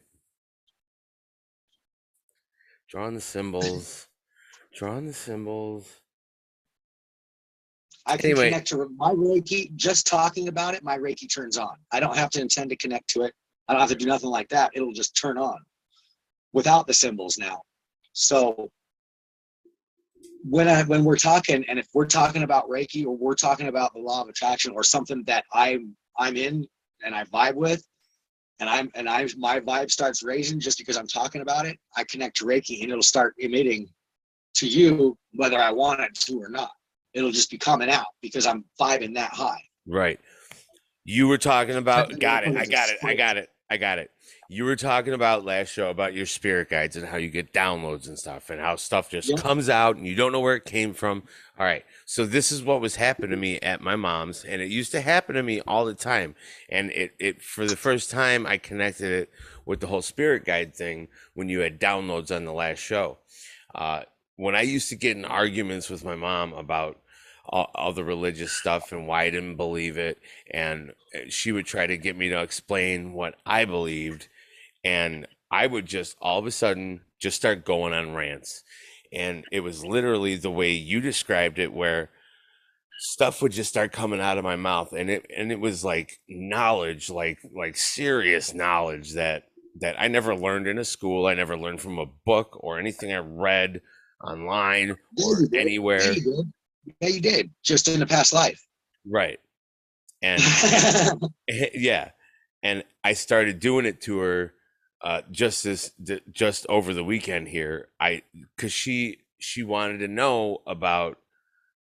Drawing 2.90 3.14
the 3.16 3.22
symbols. 3.22 4.08
Drawing 4.76 5.08
the 5.08 5.14
symbols. 5.14 6.02
I 8.06 8.18
can 8.18 8.32
Anyway. 8.32 8.50
connect 8.50 8.68
to 8.70 8.90
my 8.98 9.12
Reiki. 9.12 9.74
Just 9.76 10.08
talking 10.08 10.48
about 10.48 10.74
it, 10.74 10.84
my 10.84 10.98
Reiki 10.98 11.34
turns 11.34 11.58
on. 11.58 11.76
I 11.92 12.00
don't 12.00 12.18
have 12.18 12.30
to 12.32 12.42
intend 12.42 12.70
to 12.72 12.76
connect 12.76 13.08
to 13.12 13.22
it. 13.22 13.34
I 13.68 13.74
don't 13.74 13.80
have 13.80 13.90
to 13.90 13.96
do 13.96 14.08
nothing 14.08 14.30
like 14.30 14.50
that. 14.50 14.72
It'll 14.74 14.92
just 14.92 15.16
turn 15.16 15.38
on 15.38 15.58
without 16.54 16.88
the 16.88 16.94
symbols 16.94 17.38
now. 17.38 17.62
So 18.14 18.70
when 20.44 20.68
I 20.68 20.84
when 20.84 21.04
we're 21.04 21.18
talking, 21.18 21.64
and 21.68 21.80
if 21.80 21.88
we're 21.94 22.06
talking 22.06 22.44
about 22.44 22.68
Reiki 22.70 23.06
or 23.06 23.16
we're 23.16 23.36
talking 23.36 23.68
about 23.68 23.94
the 23.94 24.00
law 24.00 24.22
of 24.22 24.30
attraction 24.30 24.74
or 24.74 24.84
something 24.84 25.24
that 25.26 25.46
I'm 25.54 25.96
I'm 26.18 26.36
in 26.36 26.68
and 27.06 27.16
I 27.16 27.24
vibe 27.26 27.56
with, 27.56 27.84
and 28.60 28.70
I'm 28.70 28.92
and 28.96 29.08
I 29.08 29.28
my 29.38 29.60
vibe 29.60 29.92
starts 29.92 30.24
raising 30.24 30.60
just 30.60 30.78
because 30.78 30.98
I'm 30.98 31.08
talking 31.08 31.42
about 31.42 31.66
it, 31.66 31.78
I 31.96 32.04
connect 32.06 32.38
to 32.38 32.46
Reiki 32.46 32.82
and 32.82 32.92
it'll 32.92 33.04
start 33.04 33.36
emitting 33.38 33.88
to 34.56 34.68
you 34.68 35.18
whether 35.34 35.58
I 35.58 35.72
want 35.72 36.02
it 36.02 36.14
to 36.22 36.42
or 36.42 36.50
not. 36.50 36.72
It'll 37.14 37.32
just 37.32 37.52
be 37.52 37.58
coming 37.58 37.90
out 37.90 38.08
because 38.22 38.46
I'm 38.46 38.66
vibing 38.80 39.16
that 39.16 39.32
high. 39.34 39.62
Right. 39.88 40.20
You 41.04 41.28
were 41.28 41.38
talking 41.38 41.76
about. 41.76 42.20
Got 42.20 42.46
it. 42.46 42.56
I 42.56 42.66
got 42.66 42.90
it. 42.90 42.98
I 43.04 43.16
got 43.16 43.38
it. 43.38 43.50
I 43.70 43.78
got 43.78 44.00
it. 44.00 44.12
You 44.54 44.66
were 44.66 44.76
talking 44.76 45.14
about 45.14 45.46
last 45.46 45.70
show 45.70 45.90
about 45.90 46.14
your 46.14 46.26
spirit 46.26 46.70
guides 46.70 46.98
and 46.98 47.08
how 47.08 47.16
you 47.16 47.30
get 47.30 47.54
downloads 47.54 48.10
and 48.10 48.20
stuff 48.20 48.50
and 48.50 48.60
how 48.60 48.76
stuff 48.76 49.10
just 49.10 49.30
Yeah. 49.30 49.38
comes 49.38 49.70
out 49.70 49.96
and 49.96 50.06
you 50.06 50.14
don't 50.14 50.34
know 50.34 50.42
where 50.42 50.58
it 50.58 50.66
came 50.66 50.94
from. 50.94 51.24
All 51.58 51.66
right. 51.66 51.86
So 52.04 52.26
this 52.26 52.52
is 52.52 52.62
what 52.62 52.82
was 52.82 52.98
happening 52.98 53.30
to 53.32 53.38
me 53.38 53.62
at 53.62 53.80
my 53.80 53.96
mom's 53.96 54.44
and 54.44 54.62
it 54.62 54.70
used 54.70 54.92
to 54.92 55.00
happen 55.00 55.36
to 55.36 55.42
me 55.44 55.62
all 55.62 55.86
the 55.86 55.94
time. 55.94 56.36
And 56.68 56.92
it 56.92 57.14
it 57.18 57.42
for 57.42 57.66
the 57.66 57.78
first 57.78 58.12
time 58.12 58.46
I 58.46 58.58
connected 58.58 59.10
it 59.14 59.30
with 59.66 59.80
the 59.80 59.88
whole 59.88 60.02
spirit 60.02 60.44
guide 60.44 60.76
thing 60.76 61.08
when 61.34 61.48
you 61.48 61.62
had 61.62 61.80
downloads 61.80 62.36
on 62.36 62.44
the 62.44 62.52
last 62.52 62.80
show. 62.80 63.20
Uh 63.74 64.02
when 64.36 64.54
I 64.54 64.64
used 64.64 64.90
to 64.90 64.98
get 64.98 65.16
in 65.16 65.24
arguments 65.24 65.90
with 65.90 66.04
my 66.04 66.18
mom 66.18 66.52
about 66.52 67.00
all, 67.46 67.72
all 67.74 67.94
the 67.94 68.04
religious 68.04 68.52
stuff 68.52 68.92
and 68.92 69.08
why 69.08 69.24
I 69.24 69.30
didn't 69.30 69.56
believe 69.56 69.98
it 69.98 70.20
and 70.54 70.92
uh, 71.16 71.20
she 71.30 71.54
would 71.54 71.66
try 71.66 71.88
to 71.88 71.98
get 71.98 72.18
me 72.18 72.28
to 72.30 72.42
explain 72.42 73.14
what 73.14 73.36
I 73.46 73.64
believed 73.64 74.28
and 74.84 75.28
I 75.52 75.68
would 75.68 75.86
just 75.86 76.16
all 76.22 76.40
of 76.40 76.46
a 76.46 76.52
sudden 76.52 77.02
just 77.20 77.38
start 77.38 77.66
going 77.66 77.94
on 77.94 78.14
rants 78.14 78.64
and 79.14 79.44
it 79.52 79.60
was 79.62 79.84
literally 79.86 80.36
the 80.36 80.52
way 80.52 80.72
you 80.72 81.02
described 81.02 81.60
it 81.60 81.74
where 81.74 82.10
stuff 83.00 83.42
would 83.42 83.52
just 83.52 83.70
start 83.70 83.92
coming 83.92 84.22
out 84.22 84.38
of 84.38 84.44
my 84.44 84.56
mouth 84.56 84.94
and 84.94 85.10
it 85.10 85.26
and 85.36 85.52
it 85.52 85.60
was 85.60 85.84
like 85.84 86.20
knowledge 86.30 87.10
like 87.10 87.40
like 87.56 87.76
serious 87.76 88.54
knowledge 88.54 89.14
that 89.14 89.44
that 89.80 89.96
I 90.00 90.08
never 90.08 90.36
learned 90.36 90.68
in 90.68 90.78
a 90.78 90.86
school 90.86 91.26
I 91.26 91.34
never 91.34 91.58
learned 91.58 91.82
from 91.82 91.98
a 91.98 92.06
book 92.26 92.58
or 92.62 92.80
anything 92.80 93.12
I 93.12 93.18
read 93.18 93.82
online 94.24 94.98
or 95.24 95.48
anywhere 95.56 96.02
Yeah, 96.02 96.12
you 96.12 96.22
did. 96.24 96.54
Yeah, 97.02 97.08
you 97.10 97.22
did. 97.22 97.52
Just 97.64 97.88
in 97.88 98.02
a 98.02 98.06
past 98.06 98.34
life. 98.34 98.62
right 99.06 99.40
and 100.22 100.42
yeah 101.74 102.12
and 102.62 102.84
i 103.04 103.14
started 103.14 103.60
doing 103.60 103.86
it 103.88 104.02
to 104.02 104.20
her 104.20 104.54
uh 105.04 105.22
just 105.32 105.64
this 105.64 105.92
just 106.32 106.66
over 106.70 106.94
the 106.94 107.04
weekend 107.04 107.48
here 107.48 107.90
i 108.00 108.22
because 108.56 108.72
she 108.72 109.18
she 109.40 109.64
wanted 109.64 109.98
to 109.98 110.08
know 110.08 110.60
about 110.68 111.18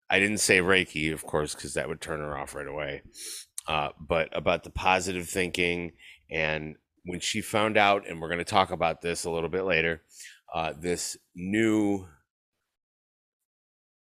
i 0.09 0.19
didn't 0.19 0.39
say 0.39 0.59
reiki 0.59 1.13
of 1.13 1.25
course 1.25 1.53
because 1.55 1.73
that 1.73 1.87
would 1.87 2.01
turn 2.01 2.19
her 2.19 2.37
off 2.37 2.55
right 2.55 2.67
away 2.67 3.01
uh 3.67 3.89
but 3.99 4.29
about 4.35 4.63
the 4.63 4.69
positive 4.69 5.27
thinking 5.27 5.91
and 6.29 6.75
when 7.05 7.19
she 7.19 7.41
found 7.41 7.77
out 7.77 8.07
and 8.07 8.21
we're 8.21 8.27
going 8.27 8.37
to 8.37 8.45
talk 8.45 8.71
about 8.71 9.01
this 9.01 9.25
a 9.25 9.29
little 9.29 9.49
bit 9.49 9.63
later 9.63 10.01
uh 10.53 10.73
this 10.79 11.17
new 11.35 12.07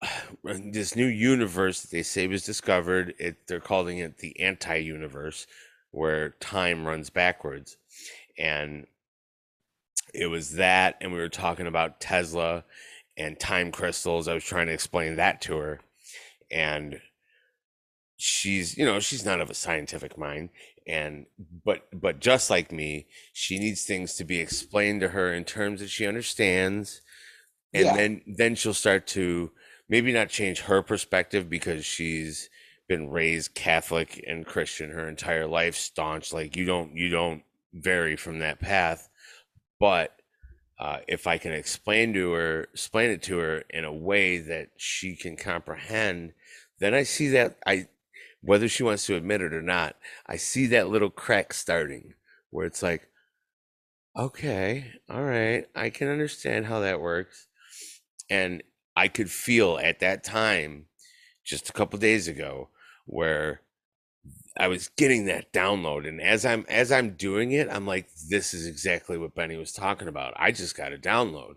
this 0.45 0.97
new 0.97 1.07
universe 1.07 1.83
that 1.83 1.91
they 1.91 2.03
say 2.03 2.27
was 2.27 2.45
discovered 2.45 3.15
it 3.19 3.47
they're 3.47 3.61
calling 3.61 3.99
it 3.99 4.19
the 4.19 4.39
anti-universe 4.41 5.47
where 5.91 6.31
time 6.41 6.85
runs 6.85 7.11
backwards 7.11 7.77
and 8.37 8.87
it 10.15 10.27
was 10.27 10.53
that 10.55 10.97
and 11.01 11.13
we 11.13 11.19
were 11.19 11.29
talking 11.29 11.67
about 11.67 12.01
tesla 12.01 12.65
and 13.17 13.39
time 13.41 13.73
crystals 13.73 14.29
i 14.29 14.35
was 14.35 14.45
trying 14.45 14.67
to 14.67 14.73
explain 14.73 15.17
that 15.17 15.41
to 15.41 15.57
her 15.57 15.81
and 16.51 17.01
she's 18.17 18.77
you 18.77 18.85
know 18.85 19.01
she's 19.01 19.25
not 19.25 19.41
of 19.41 19.51
a 19.51 19.55
scientific 19.55 20.17
mind 20.17 20.51
and 20.87 21.27
but 21.65 21.89
but 21.93 22.21
just 22.21 22.51
like 22.51 22.71
me 22.73 23.07
she 23.33 23.59
needs 23.59 23.85
things 23.85 24.15
to 24.15 24.25
be 24.25 24.39
explained 24.41 25.01
to 25.01 25.09
her 25.09 25.33
in 25.33 25.45
terms 25.45 25.81
that 25.81 25.91
she 25.91 26.07
understands 26.07 27.01
and 27.73 27.85
Yeah. 27.87 27.97
then 27.97 28.23
then 28.27 28.55
she'll 28.55 28.75
start 28.75 29.07
to 29.09 29.51
maybe 29.89 30.13
not 30.13 30.29
change 30.29 30.61
her 30.63 30.83
perspective 30.83 31.51
because 31.51 31.85
she's 31.85 32.49
been 32.89 33.11
raised 33.11 33.55
Catholic 33.55 34.23
and 34.27 34.47
Christian 34.47 34.91
her 34.91 35.09
entire 35.09 35.47
life, 35.47 35.77
staunch. 35.77 36.33
Like 36.33 36.57
you 36.57 36.65
don't 36.65 36.97
you 36.97 37.09
don't 37.09 37.43
vary 37.73 38.17
from 38.17 38.39
that 38.41 38.61
path. 38.61 39.09
But 39.79 40.17
uh, 40.79 40.99
if 41.07 41.27
I 41.27 41.39
can 41.39 41.53
explain 41.53 42.13
to 42.15 42.33
her, 42.33 42.63
explain 42.73 43.11
it 43.11 43.23
to 43.25 43.39
her 43.39 43.65
in 43.71 43.85
a 43.85 43.93
way 43.93 44.39
that 44.39 44.71
she 44.77 45.17
can 45.17 45.37
comprehend, 45.37 46.33
then 46.81 46.95
I 46.95 47.05
see 47.05 47.29
that 47.29 47.59
I, 47.67 47.89
whether 48.41 48.69
she 48.69 48.83
wants 48.83 49.07
to 49.07 49.17
admit 49.17 49.41
it 49.41 49.53
or 49.55 49.63
not, 49.63 49.97
I 50.27 50.37
see 50.37 50.67
that 50.67 50.89
little 50.89 51.11
crack 51.11 51.53
starting 51.53 52.15
where 52.51 52.67
it's 52.67 52.83
like, 52.83 53.09
okay, 54.17 54.93
all 55.09 55.23
right, 55.23 55.67
I 55.75 55.91
can 55.91 56.09
understand 56.09 56.67
how 56.67 56.81
that 56.81 57.01
works, 57.01 57.47
and 58.31 58.63
I 58.97 59.09
could 59.09 59.31
feel 59.31 59.79
at 59.83 60.01
that 60.01 60.23
time, 60.23 60.87
just 61.45 61.69
a 61.69 61.73
couple 61.73 61.99
days 61.99 62.29
ago, 62.29 62.71
where 63.07 63.61
I 64.57 64.69
was 64.69 64.89
getting 64.89 65.27
that 65.27 65.53
download, 65.53 66.07
and 66.07 66.21
as 66.21 66.45
I'm 66.45 66.65
as 66.69 66.93
I'm 66.93 67.17
doing 67.17 67.53
it, 67.53 67.69
I'm 67.71 67.87
like, 67.87 68.09
this 68.31 68.55
is 68.55 68.67
exactly 68.67 69.19
what 69.19 69.35
Benny 69.35 69.57
was 69.57 69.73
talking 69.73 70.07
about. 70.07 70.33
I 70.37 70.53
just 70.53 70.77
got 70.77 70.93
a 70.93 70.99
download, 70.99 71.55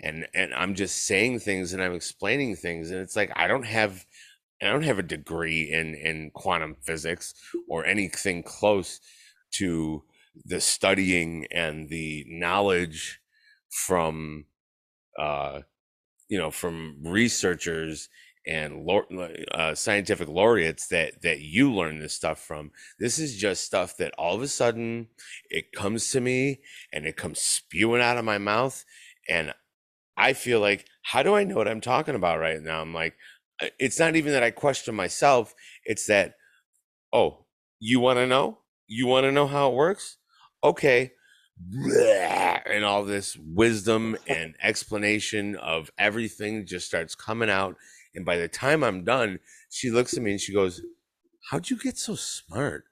and 0.00 0.26
and 0.34 0.52
I'm 0.54 0.74
just 0.74 1.06
saying 1.06 1.40
things 1.40 1.72
and 1.72 1.82
I'm 1.82 1.94
explaining 1.94 2.56
things, 2.56 2.90
and 2.90 3.00
it's 3.00 3.14
like 3.16 3.30
I 3.36 3.46
don't 3.46 3.66
have 3.66 4.04
I 4.62 4.66
don't 4.66 4.82
have 4.84 4.98
a 4.98 5.02
degree 5.04 5.70
in 5.72 5.94
in 5.94 6.30
quantum 6.34 6.76
physics 6.82 7.34
or 7.68 7.86
anything 7.86 8.42
close 8.42 9.00
to 9.52 10.04
the 10.44 10.60
studying 10.60 11.46
and 11.52 11.88
the 11.88 12.24
knowledge 12.28 13.20
from 13.70 14.46
uh 15.18 15.60
you 16.28 16.38
know 16.38 16.50
from 16.50 16.96
researchers 17.04 18.08
and 18.46 18.88
uh, 19.52 19.74
scientific 19.74 20.28
laureates 20.28 20.88
that 20.88 21.22
that 21.22 21.40
you 21.40 21.72
learn 21.72 21.98
this 21.98 22.14
stuff 22.14 22.40
from. 22.40 22.70
This 22.98 23.18
is 23.18 23.36
just 23.36 23.64
stuff 23.64 23.96
that 23.98 24.12
all 24.18 24.34
of 24.34 24.42
a 24.42 24.48
sudden 24.48 25.08
it 25.50 25.72
comes 25.72 26.10
to 26.12 26.20
me 26.20 26.60
and 26.92 27.06
it 27.06 27.16
comes 27.16 27.40
spewing 27.40 28.02
out 28.02 28.16
of 28.18 28.24
my 28.24 28.38
mouth 28.38 28.84
and 29.28 29.52
i 30.16 30.32
feel 30.32 30.60
like 30.60 30.86
how 31.02 31.22
do 31.22 31.34
i 31.34 31.44
know 31.44 31.56
what 31.56 31.68
i'm 31.68 31.80
talking 31.80 32.14
about 32.14 32.38
right 32.38 32.60
now? 32.62 32.80
I'm 32.80 32.94
like 32.94 33.14
uh, 33.62 33.66
it's 33.78 33.98
not 33.98 34.16
even 34.16 34.32
that 34.32 34.42
i 34.42 34.50
question 34.50 34.94
myself 34.94 35.54
it's 35.84 36.06
that 36.06 36.34
oh 37.12 37.44
you 37.80 37.98
want 37.98 38.18
to 38.18 38.26
know? 38.26 38.58
You 38.86 39.06
want 39.06 39.24
to 39.24 39.32
know 39.32 39.46
how 39.46 39.70
it 39.70 39.74
works? 39.74 40.18
Okay. 40.62 41.12
And 42.66 42.84
all 42.84 43.04
this 43.04 43.36
wisdom 43.36 44.16
and 44.26 44.54
explanation 44.62 45.56
of 45.56 45.90
everything 45.98 46.66
just 46.66 46.86
starts 46.86 47.14
coming 47.14 47.50
out 47.50 47.76
and 48.14 48.24
by 48.24 48.36
the 48.36 48.48
time 48.48 48.82
I'm 48.82 49.04
done, 49.04 49.38
she 49.70 49.90
looks 49.90 50.16
at 50.16 50.22
me 50.22 50.32
and 50.32 50.40
she 50.40 50.52
goes, 50.52 50.82
How'd 51.50 51.70
you 51.70 51.78
get 51.78 51.98
so 51.98 52.14
smart? 52.14 52.84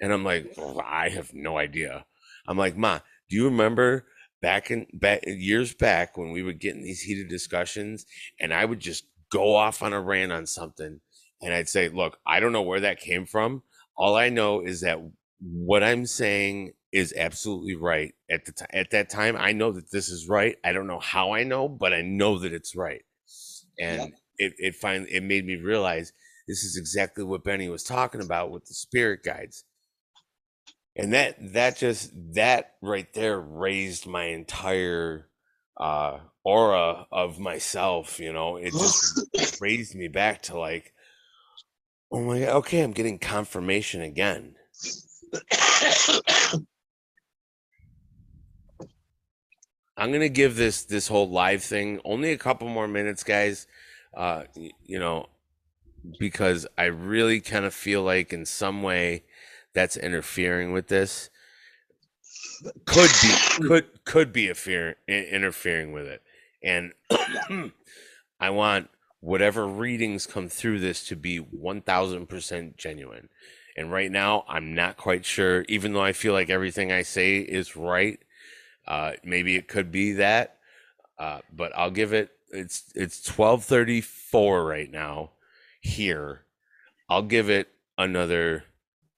And 0.00 0.12
I'm 0.12 0.24
like, 0.24 0.52
oh, 0.58 0.80
I 0.84 1.08
have 1.08 1.32
no 1.32 1.56
idea. 1.56 2.04
I'm 2.46 2.58
like, 2.58 2.76
Ma, 2.76 3.00
do 3.28 3.36
you 3.36 3.44
remember 3.44 4.06
back 4.42 4.70
in 4.70 4.86
back 4.92 5.22
years 5.26 5.74
back 5.74 6.18
when 6.18 6.30
we 6.30 6.42
would 6.42 6.60
get 6.60 6.74
in 6.74 6.82
these 6.82 7.00
heated 7.00 7.28
discussions 7.28 8.04
and 8.38 8.52
I 8.52 8.64
would 8.64 8.80
just 8.80 9.04
go 9.30 9.54
off 9.56 9.82
on 9.82 9.92
a 9.92 10.00
rant 10.00 10.32
on 10.32 10.46
something 10.46 11.00
and 11.42 11.54
I'd 11.54 11.68
say, 11.68 11.88
Look, 11.88 12.18
I 12.26 12.40
don't 12.40 12.52
know 12.52 12.62
where 12.62 12.80
that 12.80 13.00
came 13.00 13.26
from. 13.26 13.62
All 13.96 14.16
I 14.16 14.28
know 14.28 14.60
is 14.60 14.82
that 14.82 15.00
what 15.40 15.82
I'm 15.82 16.06
saying 16.06 16.72
is 16.92 17.14
absolutely 17.16 17.74
right 17.74 18.14
at 18.30 18.44
the 18.44 18.52
time. 18.52 18.68
At 18.72 18.90
that 18.90 19.10
time, 19.10 19.36
I 19.36 19.52
know 19.52 19.72
that 19.72 19.90
this 19.90 20.08
is 20.08 20.28
right. 20.28 20.56
I 20.64 20.72
don't 20.72 20.86
know 20.86 21.00
how 21.00 21.32
I 21.32 21.42
know, 21.42 21.68
but 21.68 21.92
I 21.92 22.02
know 22.02 22.38
that 22.38 22.52
it's 22.52 22.74
right. 22.74 23.02
And 23.80 24.14
it 24.38 24.54
it 24.58 24.74
finally 24.74 25.10
it 25.12 25.22
made 25.22 25.46
me 25.46 25.56
realize 25.56 26.12
this 26.46 26.62
is 26.62 26.76
exactly 26.76 27.24
what 27.24 27.44
Benny 27.44 27.68
was 27.68 27.82
talking 27.82 28.20
about 28.20 28.50
with 28.50 28.66
the 28.66 28.74
spirit 28.74 29.22
guides. 29.24 29.64
And 30.94 31.12
that 31.12 31.36
that 31.52 31.76
just 31.76 32.10
that 32.34 32.74
right 32.80 33.12
there 33.12 33.38
raised 33.38 34.06
my 34.06 34.26
entire 34.26 35.28
uh 35.78 36.18
aura 36.44 37.06
of 37.10 37.38
myself, 37.38 38.20
you 38.20 38.32
know. 38.32 38.56
It 38.56 38.72
just 38.72 39.60
raised 39.60 39.94
me 39.94 40.08
back 40.08 40.42
to 40.42 40.58
like 40.58 40.92
oh 42.12 42.22
my 42.22 42.40
god, 42.40 42.48
okay, 42.56 42.80
I'm 42.80 42.92
getting 42.92 43.18
confirmation 43.18 44.00
again. 44.00 44.54
I'm 49.98 50.12
gonna 50.12 50.28
give 50.28 50.56
this 50.56 50.84
this 50.84 51.08
whole 51.08 51.28
live 51.28 51.64
thing 51.64 52.00
only 52.04 52.30
a 52.30 52.38
couple 52.38 52.68
more 52.68 52.86
minutes, 52.86 53.24
guys 53.24 53.66
uh, 54.14 54.44
you 54.84 54.98
know, 54.98 55.26
because 56.18 56.66
I 56.78 56.84
really 56.86 57.40
kind 57.40 57.64
of 57.64 57.74
feel 57.74 58.02
like 58.02 58.32
in 58.32 58.46
some 58.46 58.82
way 58.82 59.24
that's 59.74 59.96
interfering 59.96 60.72
with 60.72 60.88
this. 60.88 61.30
Could 62.86 63.10
be 63.22 63.66
could 63.68 64.04
could 64.04 64.32
be 64.32 64.48
affair, 64.48 64.96
interfering 65.06 65.92
with 65.92 66.06
it, 66.06 66.22
and 66.62 66.92
I 68.40 68.50
want 68.50 68.90
whatever 69.20 69.66
readings 69.66 70.26
come 70.26 70.48
through 70.48 70.80
this 70.80 71.06
to 71.08 71.16
be 71.16 71.38
one 71.38 71.82
thousand 71.82 72.28
percent 72.28 72.76
genuine. 72.76 73.28
And 73.76 73.92
right 73.92 74.10
now, 74.10 74.44
I'm 74.48 74.74
not 74.74 74.96
quite 74.96 75.26
sure. 75.26 75.64
Even 75.68 75.92
though 75.92 76.02
I 76.02 76.12
feel 76.12 76.32
like 76.32 76.48
everything 76.50 76.92
I 76.92 77.02
say 77.02 77.38
is 77.38 77.76
right, 77.76 78.18
uh, 78.88 79.12
maybe 79.24 79.56
it 79.56 79.68
could 79.68 79.92
be 79.92 80.12
that. 80.14 80.58
Uh, 81.18 81.40
but 81.52 81.72
I'll 81.76 81.90
give 81.90 82.12
it 82.12 82.30
it's 82.50 82.84
it's 82.94 83.26
1234 83.26 84.64
right 84.64 84.90
now 84.90 85.32
here. 85.80 86.42
I'll 87.08 87.22
give 87.22 87.48
it 87.50 87.68
another 87.98 88.64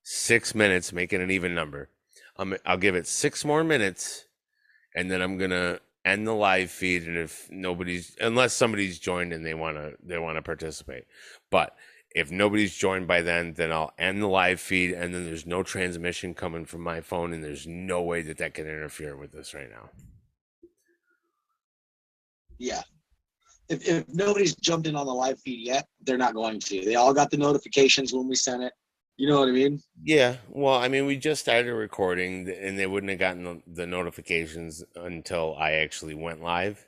six 0.03 0.55
minutes 0.55 0.93
making 0.93 1.21
an 1.21 1.31
even 1.31 1.55
number. 1.55 1.91
I'm, 2.38 2.57
i'll 2.64 2.79
give 2.79 2.95
it 2.95 3.07
six 3.07 3.45
more 3.45 3.64
minutes 3.64 4.25
and 4.95 5.11
then 5.11 5.21
i'm 5.21 5.37
gonna 5.38 5.81
end 6.05 6.27
the 6.27 6.33
live 6.33 6.71
feed 6.71 7.03
and 7.03 7.17
if 7.17 7.49
nobody's 7.51 8.17
unless 8.21 8.55
somebody's 8.55 8.99
joined 8.99 9.33
and 9.33 9.45
they 9.45 9.55
want 9.55 9.77
to 9.77 9.95
they 10.03 10.19
want 10.19 10.37
to 10.37 10.43
participate. 10.43 11.05
But 11.51 11.77
if 12.14 12.31
nobody's 12.31 12.75
joined 12.75 13.07
by 13.07 13.21
then 13.21 13.55
then 13.55 13.73
i'll 13.73 13.93
end 13.99 14.23
the 14.23 14.29
live 14.29 14.61
feed 14.61 14.93
and 14.93 15.14
then 15.14 15.25
there's 15.25 15.47
no 15.47 15.62
transmission 15.62 16.33
coming 16.33 16.64
from 16.64 16.81
my 16.81 17.01
phone 17.01 17.33
and 17.33 17.45
there's 17.45 17.67
no 17.67 18.01
way 18.01 18.23
that 18.23 18.38
that 18.38 18.55
can 18.55 18.67
interfere 18.67 19.17
with 19.17 19.33
this 19.33 19.53
right 19.53 19.69
now. 19.71 19.91
Yeah 22.57 22.83
if, 23.68 23.87
if 23.87 24.09
nobody's 24.09 24.54
jumped 24.57 24.87
in 24.87 24.96
on 24.96 25.07
the 25.07 25.14
live 25.14 25.38
feed 25.40 25.66
yet, 25.66 25.87
they're 26.02 26.18
not 26.18 26.35
going 26.35 26.61
to. 26.61 26.85
They 26.85 26.94
all 26.94 27.12
got 27.12 27.31
the 27.31 27.37
notifications 27.37 28.12
when 28.12 28.28
we 28.28 28.35
sent 28.35 28.62
it. 28.62 28.72
You 29.16 29.28
know 29.28 29.40
what 29.40 29.48
I 29.48 29.52
mean? 29.52 29.81
Yeah. 30.02 30.37
Well, 30.48 30.76
I 30.76 30.88
mean, 30.88 31.04
we 31.04 31.16
just 31.16 31.42
started 31.42 31.74
recording, 31.74 32.48
and 32.48 32.78
they 32.78 32.87
wouldn't 32.87 33.11
have 33.11 33.18
gotten 33.18 33.44
the, 33.44 33.62
the 33.66 33.87
notifications 33.87 34.85
until 34.94 35.57
I 35.59 35.72
actually 35.72 36.14
went 36.14 36.40
live. 36.40 36.87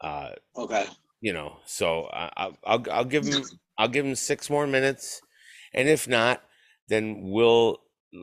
Uh, 0.00 0.30
okay. 0.56 0.86
You 1.22 1.32
know, 1.32 1.56
so 1.64 2.10
I, 2.12 2.50
I'll 2.64 2.84
I'll 2.92 3.04
give 3.06 3.24
them 3.24 3.42
I'll 3.78 3.88
give 3.88 4.04
them 4.04 4.14
six 4.14 4.50
more 4.50 4.66
minutes, 4.66 5.22
and 5.72 5.88
if 5.88 6.06
not, 6.06 6.42
then 6.88 7.30
we'll 7.30 7.78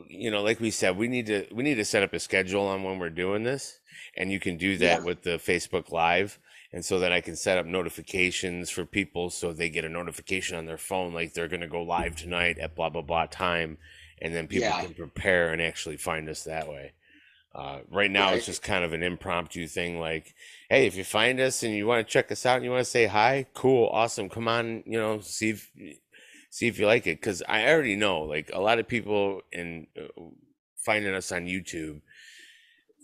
you 0.08 0.30
know, 0.30 0.42
like 0.42 0.60
we 0.60 0.70
said, 0.70 0.96
we 0.96 1.08
need 1.08 1.26
to 1.26 1.46
we 1.52 1.64
need 1.64 1.74
to 1.74 1.84
set 1.84 2.04
up 2.04 2.12
a 2.12 2.20
schedule 2.20 2.66
on 2.66 2.84
when 2.84 3.00
we're 3.00 3.10
doing 3.10 3.42
this, 3.42 3.80
and 4.16 4.30
you 4.30 4.38
can 4.38 4.56
do 4.56 4.76
that 4.78 5.00
yeah. 5.00 5.04
with 5.04 5.22
the 5.22 5.38
Facebook 5.38 5.90
Live 5.90 6.38
and 6.72 6.84
so 6.84 6.98
that 7.00 7.12
I 7.12 7.20
can 7.20 7.36
set 7.36 7.58
up 7.58 7.66
notifications 7.66 8.70
for 8.70 8.84
people 8.84 9.30
so 9.30 9.52
they 9.52 9.68
get 9.68 9.84
a 9.84 9.88
notification 9.88 10.56
on 10.56 10.66
their 10.66 10.78
phone 10.78 11.12
like 11.12 11.34
they're 11.34 11.48
going 11.48 11.60
to 11.60 11.68
go 11.68 11.82
live 11.82 12.16
tonight 12.16 12.58
at 12.58 12.74
blah 12.74 12.88
blah 12.88 13.02
blah 13.02 13.26
time, 13.26 13.78
and 14.20 14.34
then 14.34 14.46
people 14.46 14.68
yeah. 14.68 14.84
can 14.84 14.94
prepare 14.94 15.52
and 15.52 15.60
actually 15.60 15.96
find 15.96 16.28
us 16.28 16.44
that 16.44 16.68
way. 16.68 16.92
Uh, 17.54 17.80
right 17.90 18.10
now, 18.10 18.32
it's 18.32 18.46
just 18.46 18.62
kind 18.62 18.82
of 18.82 18.94
an 18.94 19.02
impromptu 19.02 19.66
thing. 19.66 20.00
Like, 20.00 20.34
hey, 20.70 20.86
if 20.86 20.96
you 20.96 21.04
find 21.04 21.38
us 21.38 21.62
and 21.62 21.74
you 21.74 21.86
want 21.86 22.06
to 22.06 22.10
check 22.10 22.32
us 22.32 22.46
out 22.46 22.56
and 22.56 22.64
you 22.64 22.70
want 22.70 22.84
to 22.84 22.90
say 22.90 23.06
hi, 23.06 23.46
cool, 23.52 23.88
awesome, 23.88 24.30
come 24.30 24.48
on, 24.48 24.82
you 24.86 24.98
know, 24.98 25.20
see 25.20 25.50
if 25.50 25.70
see 26.48 26.66
if 26.66 26.78
you 26.78 26.86
like 26.86 27.06
it. 27.06 27.20
Because 27.20 27.42
I 27.46 27.68
already 27.68 27.94
know, 27.94 28.22
like, 28.22 28.50
a 28.54 28.60
lot 28.60 28.78
of 28.78 28.88
people 28.88 29.42
in 29.52 29.86
uh, 30.00 30.22
finding 30.76 31.12
us 31.14 31.30
on 31.30 31.44
YouTube, 31.44 32.00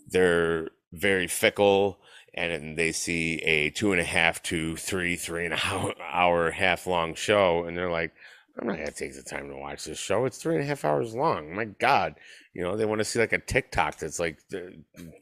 they're 0.07 0.69
very 0.91 1.27
fickle 1.27 1.99
and 2.39 2.77
they 2.77 2.91
see 2.91 3.35
a 3.39 3.69
two 3.71 3.91
and 3.91 4.01
a 4.01 4.05
half 4.05 4.41
to 4.43 4.75
three, 4.75 5.15
three 5.15 5.45
and 5.45 5.53
a 5.53 5.59
hour, 5.65 5.93
hour 6.01 6.51
half 6.51 6.87
long 6.87 7.13
show, 7.15 7.65
and 7.65 7.77
they're 7.77 7.91
like, 7.91 8.13
I'm 8.59 8.67
not 8.67 8.77
gonna 8.77 8.91
take 8.91 9.15
the 9.15 9.23
time 9.23 9.49
to 9.49 9.55
watch 9.55 9.85
this 9.85 9.99
show. 9.99 10.25
It's 10.25 10.37
three 10.37 10.55
and 10.55 10.63
a 10.63 10.67
half 10.67 10.83
hours 10.83 11.13
long. 11.13 11.53
My 11.53 11.65
God, 11.65 12.15
you 12.53 12.61
know 12.61 12.75
they 12.75 12.85
want 12.85 12.99
to 12.99 13.05
see 13.05 13.19
like 13.19 13.33
a 13.33 13.39
TikTok 13.39 13.97
that's 13.97 14.19
like 14.19 14.39
uh, 14.53 14.59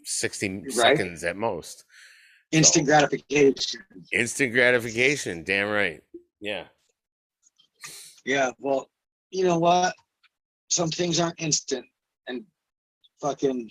sixty 0.03 0.59
right? 0.59 0.71
seconds 0.71 1.23
at 1.23 1.35
most. 1.35 1.85
Instant 2.51 2.87
so, 2.87 2.91
gratification. 2.91 3.81
Instant 4.11 4.53
gratification. 4.53 5.43
Damn 5.43 5.69
right. 5.69 6.01
Yeah. 6.39 6.65
Yeah. 8.25 8.51
Well, 8.59 8.89
you 9.31 9.43
know 9.43 9.59
what? 9.59 9.93
Some 10.69 10.89
things 10.89 11.19
aren't 11.19 11.41
instant, 11.41 11.85
and 12.27 12.43
fucking 13.21 13.69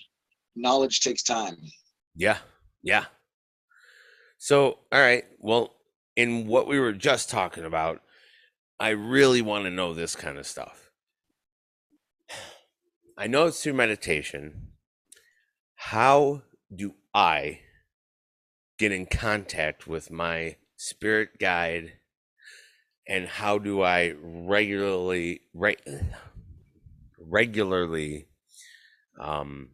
knowledge 0.55 1.01
takes 1.01 1.23
time. 1.23 1.57
Yeah. 2.15 2.39
Yeah. 2.83 3.07
So, 4.47 4.79
all 4.93 5.01
right. 5.01 5.25
Well, 5.41 5.75
in 6.15 6.47
what 6.47 6.69
we 6.69 6.79
were 6.79 6.93
just 6.93 7.29
talking 7.29 7.65
about, 7.65 8.01
I 8.79 8.91
really 8.91 9.43
want 9.43 9.65
to 9.65 9.73
know 9.73 9.93
this 9.93 10.15
kind 10.15 10.39
of 10.39 10.47
stuff. 10.47 10.93
I 13.19 13.27
know 13.27 13.47
it's 13.47 13.61
through 13.61 13.73
meditation. 13.73 14.69
How 15.75 16.43
do 16.73 16.95
I 17.13 17.63
get 18.79 18.93
in 18.93 19.07
contact 19.07 19.89
with 19.89 20.13
my 20.13 20.59
spirit 20.77 21.41
guide? 21.41 21.95
And 23.09 23.27
how 23.27 23.59
do 23.59 23.83
I 23.83 24.15
regularly, 24.23 25.41
re- 25.55 25.75
regularly 27.19 28.29
um, 29.19 29.71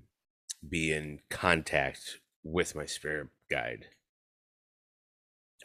be 0.66 0.94
in 0.94 1.18
contact 1.28 2.20
with 2.42 2.74
my 2.74 2.86
spirit 2.86 3.28
guide? 3.50 3.88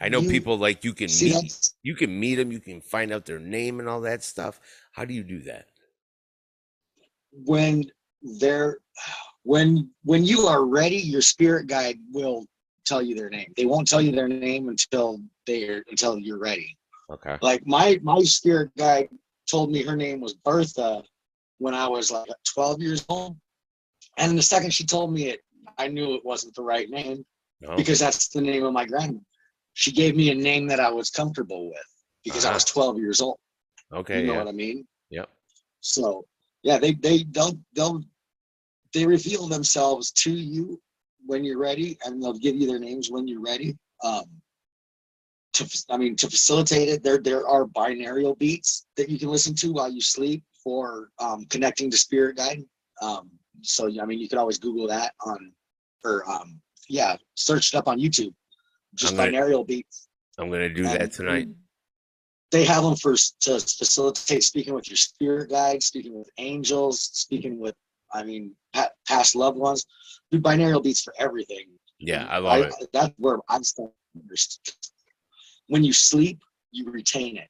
I 0.00 0.08
know 0.08 0.20
you, 0.20 0.30
people 0.30 0.58
like 0.58 0.84
you 0.84 0.94
can 0.94 1.08
meet 1.20 1.70
you 1.82 1.94
can 1.94 2.18
meet 2.18 2.36
them, 2.36 2.52
you 2.52 2.60
can 2.60 2.80
find 2.80 3.12
out 3.12 3.26
their 3.26 3.40
name 3.40 3.80
and 3.80 3.88
all 3.88 4.00
that 4.02 4.22
stuff. 4.22 4.60
How 4.92 5.04
do 5.04 5.14
you 5.14 5.24
do 5.24 5.40
that? 5.42 5.66
when 7.44 7.84
they're 8.40 8.78
when 9.42 9.90
when 10.04 10.24
you 10.24 10.46
are 10.46 10.64
ready, 10.64 10.96
your 10.96 11.22
spirit 11.22 11.66
guide 11.66 11.98
will 12.12 12.46
tell 12.84 13.02
you 13.02 13.14
their 13.14 13.30
name. 13.30 13.52
They 13.56 13.66
won't 13.66 13.88
tell 13.88 14.00
you 14.00 14.12
their 14.12 14.28
name 14.28 14.68
until 14.68 15.20
they're 15.46 15.84
until 15.88 16.18
you're 16.18 16.38
ready. 16.38 16.76
Okay. 17.10 17.38
Like 17.40 17.66
my 17.66 17.98
my 18.02 18.20
spirit 18.22 18.70
guide 18.76 19.08
told 19.48 19.70
me 19.70 19.82
her 19.82 19.96
name 19.96 20.20
was 20.20 20.34
Bertha 20.34 21.02
when 21.58 21.74
I 21.74 21.88
was 21.88 22.10
like 22.10 22.28
12 22.54 22.82
years 22.82 23.04
old. 23.08 23.36
And 24.16 24.36
the 24.36 24.42
second 24.42 24.72
she 24.72 24.84
told 24.84 25.12
me 25.12 25.28
it, 25.28 25.40
I 25.78 25.88
knew 25.88 26.14
it 26.14 26.24
wasn't 26.24 26.54
the 26.54 26.62
right 26.62 26.90
name 26.90 27.24
No. 27.60 27.76
because 27.76 27.98
that's 27.98 28.28
the 28.28 28.40
name 28.40 28.64
of 28.64 28.72
my 28.72 28.84
grandma. 28.84 29.18
She 29.78 29.92
gave 29.92 30.16
me 30.16 30.32
a 30.32 30.34
name 30.34 30.66
that 30.66 30.80
I 30.80 30.90
was 30.90 31.08
comfortable 31.08 31.68
with 31.68 31.86
because 32.24 32.44
I 32.44 32.52
was 32.52 32.64
12 32.64 32.98
years 32.98 33.20
old. 33.20 33.38
okay. 33.94 34.22
you 34.22 34.26
know 34.26 34.32
yeah. 34.32 34.38
what 34.40 34.48
I 34.48 34.52
mean? 34.52 34.84
Yep. 35.10 35.30
So 35.82 36.24
yeah, 36.64 36.78
they 36.78 36.94
they 36.94 37.22
they'll 37.30 37.56
they'll 37.76 38.02
they 38.92 39.06
reveal 39.06 39.46
themselves 39.46 40.10
to 40.24 40.32
you 40.32 40.80
when 41.26 41.44
you're 41.44 41.60
ready, 41.60 41.96
and 42.04 42.20
they'll 42.20 42.32
give 42.32 42.56
you 42.56 42.66
their 42.66 42.80
names 42.80 43.08
when 43.08 43.28
you're 43.28 43.40
ready. 43.40 43.78
Um, 44.02 44.24
to 45.52 45.84
I 45.90 45.96
mean 45.96 46.16
to 46.16 46.28
facilitate 46.28 46.88
it, 46.88 47.04
there 47.04 47.18
there 47.18 47.46
are 47.46 47.64
binaural 47.64 48.36
beats 48.36 48.84
that 48.96 49.08
you 49.08 49.16
can 49.16 49.28
listen 49.28 49.54
to 49.54 49.72
while 49.72 49.92
you 49.92 50.00
sleep 50.00 50.42
for 50.64 51.10
um, 51.20 51.46
connecting 51.50 51.88
to 51.92 51.96
spirit 51.96 52.36
guide. 52.36 52.64
Um, 53.00 53.30
so 53.62 53.86
I 53.86 54.04
mean 54.06 54.18
you 54.18 54.28
could 54.28 54.38
always 54.38 54.58
Google 54.58 54.88
that 54.88 55.14
on 55.24 55.52
or 56.02 56.28
um, 56.28 56.60
yeah, 56.88 57.16
search 57.36 57.72
it 57.72 57.76
up 57.76 57.86
on 57.86 58.00
YouTube. 58.00 58.34
Just 58.98 59.16
gonna- 59.16 59.30
binaural 59.30 59.66
beats. 59.66 60.08
I'm 60.38 60.50
gonna 60.50 60.72
do 60.72 60.82
that 60.84 61.12
tonight. 61.12 61.48
They 62.50 62.64
have 62.64 62.82
them 62.82 62.96
for 62.96 63.14
to 63.14 63.60
facilitate 63.60 64.42
speaking 64.42 64.74
with 64.74 64.88
your 64.88 64.96
spirit 64.96 65.50
guides, 65.50 65.86
speaking 65.86 66.16
with 66.16 66.30
angels, 66.38 67.00
speaking 67.12 67.58
with, 67.58 67.74
I 68.12 68.22
mean, 68.22 68.56
past 69.06 69.34
loved 69.34 69.58
ones. 69.58 69.84
Do 70.30 70.40
binaural 70.40 70.82
beats 70.82 71.02
for 71.02 71.14
everything. 71.18 71.66
Yeah, 71.98 72.26
I 72.26 72.38
love 72.38 72.72
it. 72.80 72.88
That's 72.92 73.14
where 73.18 73.38
I'm 73.48 73.64
starting. 73.64 73.92
When 75.66 75.84
you 75.84 75.92
sleep, 75.92 76.40
you 76.70 76.90
retain 76.90 77.36
it. 77.36 77.48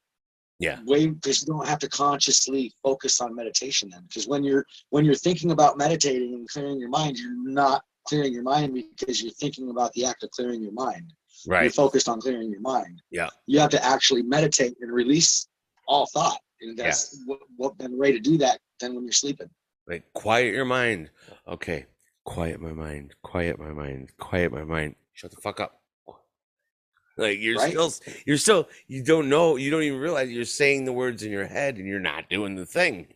Yeah. 0.59 0.79
Way 0.83 1.07
because 1.07 1.41
you 1.41 1.47
don't 1.47 1.65
have 1.65 1.79
to 1.79 1.87
consciously 1.87 2.73
focus 2.83 3.21
on 3.21 3.33
meditation 3.33 3.89
then. 3.89 4.03
Because 4.07 4.27
when 4.27 4.43
you're 4.43 4.65
when 4.89 5.05
you're 5.05 5.15
thinking 5.15 5.51
about 5.51 5.77
meditating 5.77 6.33
and 6.33 6.49
clearing 6.49 6.79
your 6.79 6.89
mind, 6.89 7.17
you're 7.17 7.31
not 7.31 7.83
clearing 8.05 8.33
your 8.33 8.43
mind 8.43 8.73
because 8.73 9.21
you're 9.21 9.31
thinking 9.31 9.69
about 9.69 9.93
the 9.93 10.03
act 10.03 10.23
of 10.23 10.31
clearing 10.31 10.61
your 10.61 10.73
mind 10.73 11.13
you're 11.45 11.53
Right. 11.55 11.73
focused 11.73 12.09
on 12.09 12.21
clearing 12.21 12.49
your 12.51 12.61
mind. 12.61 13.01
Yeah. 13.11 13.29
You 13.47 13.59
have 13.59 13.69
to 13.71 13.83
actually 13.83 14.23
meditate 14.23 14.75
and 14.81 14.91
release 14.91 15.47
all 15.87 16.05
thought. 16.07 16.39
And 16.61 16.77
that's 16.77 17.21
what, 17.25 17.39
what 17.55 17.77
better 17.77 17.95
way 17.95 18.11
to 18.11 18.19
do 18.19 18.37
that 18.39 18.59
than 18.79 18.95
when 18.95 19.03
you're 19.03 19.11
sleeping. 19.13 19.49
Like 19.87 20.03
quiet 20.13 20.53
your 20.53 20.65
mind. 20.65 21.09
Okay. 21.47 21.85
Quiet 22.25 22.59
my 22.61 22.73
mind. 22.73 23.15
Quiet 23.23 23.57
my 23.59 23.71
mind. 23.71 24.11
Quiet 24.19 24.51
my 24.51 24.63
mind. 24.63 24.95
Shut 25.13 25.31
the 25.31 25.37
fuck 25.41 25.59
up. 25.59 25.81
Like 27.17 27.39
you're 27.41 27.57
Right? 27.57 27.71
still 27.71 27.91
you're 28.25 28.37
still 28.37 28.69
you 28.87 29.03
don't 29.03 29.27
know 29.27 29.57
you 29.57 29.71
don't 29.71 29.83
even 29.83 29.99
realize 29.99 30.29
you're 30.29 30.45
saying 30.45 30.85
the 30.85 30.93
words 30.93 31.23
in 31.23 31.31
your 31.31 31.47
head 31.47 31.77
and 31.77 31.85
you're 31.87 31.99
not 31.99 32.29
doing 32.29 32.55
the 32.55 32.65
thing. 32.65 33.07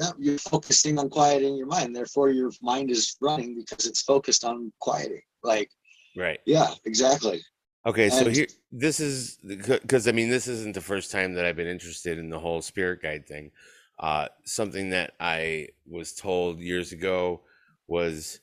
No, 0.00 0.12
you're 0.18 0.38
focusing 0.38 0.98
on 0.98 1.08
quieting 1.08 1.56
your 1.56 1.66
mind. 1.66 1.94
Therefore, 1.94 2.30
your 2.30 2.50
mind 2.62 2.90
is 2.90 3.16
running 3.20 3.54
because 3.56 3.86
it's 3.86 4.02
focused 4.02 4.44
on 4.44 4.72
quieting. 4.80 5.20
Like, 5.42 5.70
Right. 6.16 6.40
yeah, 6.46 6.70
exactly. 6.84 7.42
Okay, 7.84 8.10
so 8.10 8.28
here 8.28 8.46
this 8.70 9.00
is 9.00 9.38
because 9.44 10.06
I 10.06 10.12
mean 10.12 10.30
this 10.30 10.46
isn't 10.46 10.74
the 10.74 10.80
first 10.80 11.10
time 11.10 11.34
that 11.34 11.44
I've 11.44 11.56
been 11.56 11.66
interested 11.66 12.18
in 12.18 12.30
the 12.30 12.38
whole 12.38 12.62
spirit 12.62 13.02
guide 13.02 13.26
thing. 13.26 13.50
Uh, 13.98 14.28
something 14.44 14.90
that 14.90 15.14
I 15.20 15.68
was 15.88 16.12
told 16.12 16.58
years 16.58 16.92
ago 16.92 17.42
was, 17.86 18.40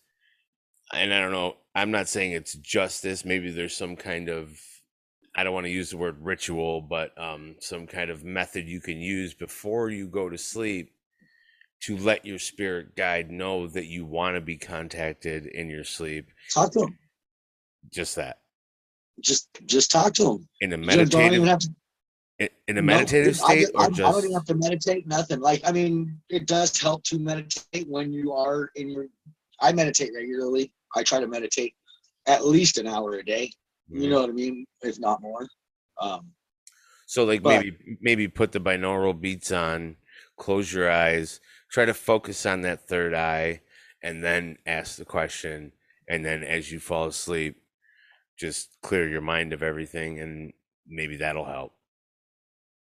and 0.94 1.14
I 1.14 1.20
don't 1.20 1.32
know, 1.32 1.58
I'm 1.76 1.92
not 1.92 2.08
saying 2.08 2.32
it's 2.32 2.54
justice. 2.54 3.26
Maybe 3.26 3.52
there's 3.52 3.76
some 3.76 3.96
kind 3.96 4.30
of, 4.30 4.58
I 5.36 5.44
don't 5.44 5.54
want 5.54 5.66
to 5.66 5.72
use 5.72 5.90
the 5.90 5.98
word 5.98 6.18
ritual, 6.22 6.82
but 6.82 7.18
um, 7.22 7.56
some 7.60 7.88
kind 7.88 8.10
of 8.10 8.24
method 8.24 8.68
you 8.68 8.80
can 8.80 9.00
use 9.00 9.34
before 9.34 9.90
you 9.90 10.08
go 10.08 10.30
to 10.30 10.38
sleep 10.38 10.94
to 11.82 11.98
let 11.98 12.26
your 12.26 12.40
spirit 12.40 12.96
guide 12.96 13.32
know 13.32 13.68
that 13.68 13.86
you 13.86 14.06
want 14.06 14.36
to 14.36 14.42
be 14.42 14.58
contacted 14.58 15.46
in 15.46 15.70
your 15.70 15.84
sleep. 15.84 16.30
Talk 16.54 16.72
to 16.74 16.80
them. 16.80 17.00
Just 17.92 18.16
that 18.18 18.40
Just, 19.22 19.48
just 19.66 19.92
talk 19.92 20.14
to 20.16 20.24
them. 20.24 20.50
in 20.62 20.74
a 20.74 20.78
You 20.78 21.06
don't 21.06 21.34
even 21.34 21.46
meditative 21.46 21.60
to 21.60 21.76
in 22.40 22.50
in 22.70 22.78
a 22.78 22.82
meditative 22.82 23.40
I- 23.42 23.46
state 23.54 23.68
I, 23.76 23.80
or 23.80 23.86
I 23.86 23.90
just 23.90 24.00
don't 24.00 24.24
even 24.24 24.34
have 24.34 24.46
to 24.46 24.56
meditate. 24.56 25.08
Nothing. 25.08 25.40
Like 25.42 25.62
I 25.66 25.72
mean, 25.74 26.20
it 26.30 26.46
does 26.48 26.80
help 26.80 27.04
to 27.06 27.20
meditate 27.20 27.88
when 27.90 28.14
you 28.14 28.32
are 28.32 28.70
in 28.76 28.90
your. 28.90 29.08
I 29.60 29.74
meditate 29.74 30.12
regularly. 30.16 30.72
I 30.96 31.04
try 31.04 31.20
to 31.20 31.28
meditate 31.28 31.74
at 32.28 32.46
least 32.46 32.78
an 32.78 32.88
hour 32.88 33.16
a 33.16 33.26
day. 33.26 33.52
You 33.90 34.04
Mhm. 34.04 34.10
know 34.12 34.22
what 34.22 34.30
I 34.30 34.34
mean, 34.34 34.66
if 34.82 35.00
not 35.00 35.22
more. 35.22 35.48
Um, 36.00 36.32
so 37.08 37.26
like 37.26 37.42
but- 37.44 37.62
maybe 37.62 37.98
maybe 38.00 38.28
put 38.30 38.54
the 38.54 38.62
binaural 38.62 39.20
beats 39.20 39.52
on 39.52 39.98
close 40.38 40.72
your 40.72 40.90
eyes 40.90 41.42
try 41.70 41.84
to 41.84 41.94
focus 41.94 42.46
on 42.46 42.62
that 42.62 42.88
third 42.88 43.14
eye 43.14 43.62
and 44.02 44.24
then 44.24 44.58
ask 44.66 44.96
the 44.96 45.04
question 45.04 45.74
and 46.08 46.24
then 46.24 46.42
as 46.44 46.72
you 46.72 46.80
fall 46.80 47.08
asleep 47.08 47.62
just 48.40 48.70
clear 48.82 49.08
your 49.10 49.22
mind 49.22 49.54
of 49.54 49.62
everything 49.62 50.20
and 50.20 50.54
maybe 50.88 51.18
that'll 51.18 51.46
help 51.46 51.74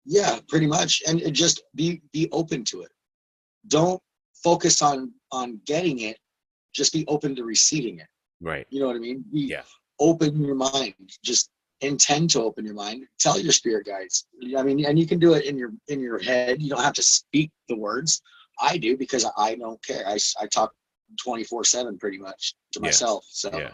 yeah, 0.07 0.39
pretty 0.49 0.67
much, 0.67 1.03
and 1.07 1.21
just 1.35 1.63
be 1.75 2.01
be 2.13 2.29
open 2.31 2.65
to 2.67 2.83
it. 2.83 2.93
Don't 3.67 4.01
focus 4.43 4.81
on 4.81 5.13
on 5.33 5.61
getting 5.67 5.99
it. 6.01 6.19
Just 6.73 6.93
be 6.93 7.05
open 7.09 7.35
to 7.35 7.45
receiving 7.45 7.99
it. 7.99 8.07
right 8.41 8.67
You 8.71 8.81
know 8.81 8.87
what 8.87 8.97
I 8.97 9.01
mean? 9.01 9.25
Be 9.33 9.41
Yeah. 9.41 9.63
open 9.99 10.41
your 10.41 10.55
mind. 10.55 10.95
Just 11.25 11.51
intend 11.81 12.31
to 12.31 12.43
open 12.43 12.65
your 12.65 12.75
mind. 12.75 13.05
Tell 13.19 13.39
your 13.39 13.53
spirit 13.53 13.87
guides. 13.87 14.27
I 14.57 14.63
mean, 14.63 14.85
and 14.87 14.99
you 14.99 15.07
can 15.07 15.19
do 15.19 15.35
it 15.35 15.45
in 15.45 15.59
your 15.59 15.73
in 15.89 16.01
your 16.01 16.21
head. 16.21 16.63
You 16.63 16.71
don't 16.71 16.83
have 16.83 16.95
to 16.95 17.03
speak 17.03 17.51
the 17.69 17.77
words. 17.77 18.23
I 18.61 18.79
do 18.79 18.97
because 18.97 19.29
I 19.37 19.57
don't 19.57 19.85
care. 19.85 20.07
i, 20.07 20.17
I 20.41 20.47
talk 20.47 20.73
24 21.21 21.65
seven 21.65 21.99
pretty 21.99 22.19
much 22.19 22.55
to 22.73 22.79
Yeah. 22.79 22.87
myself. 22.87 23.27
So 23.29 23.51
yeah 23.53 23.73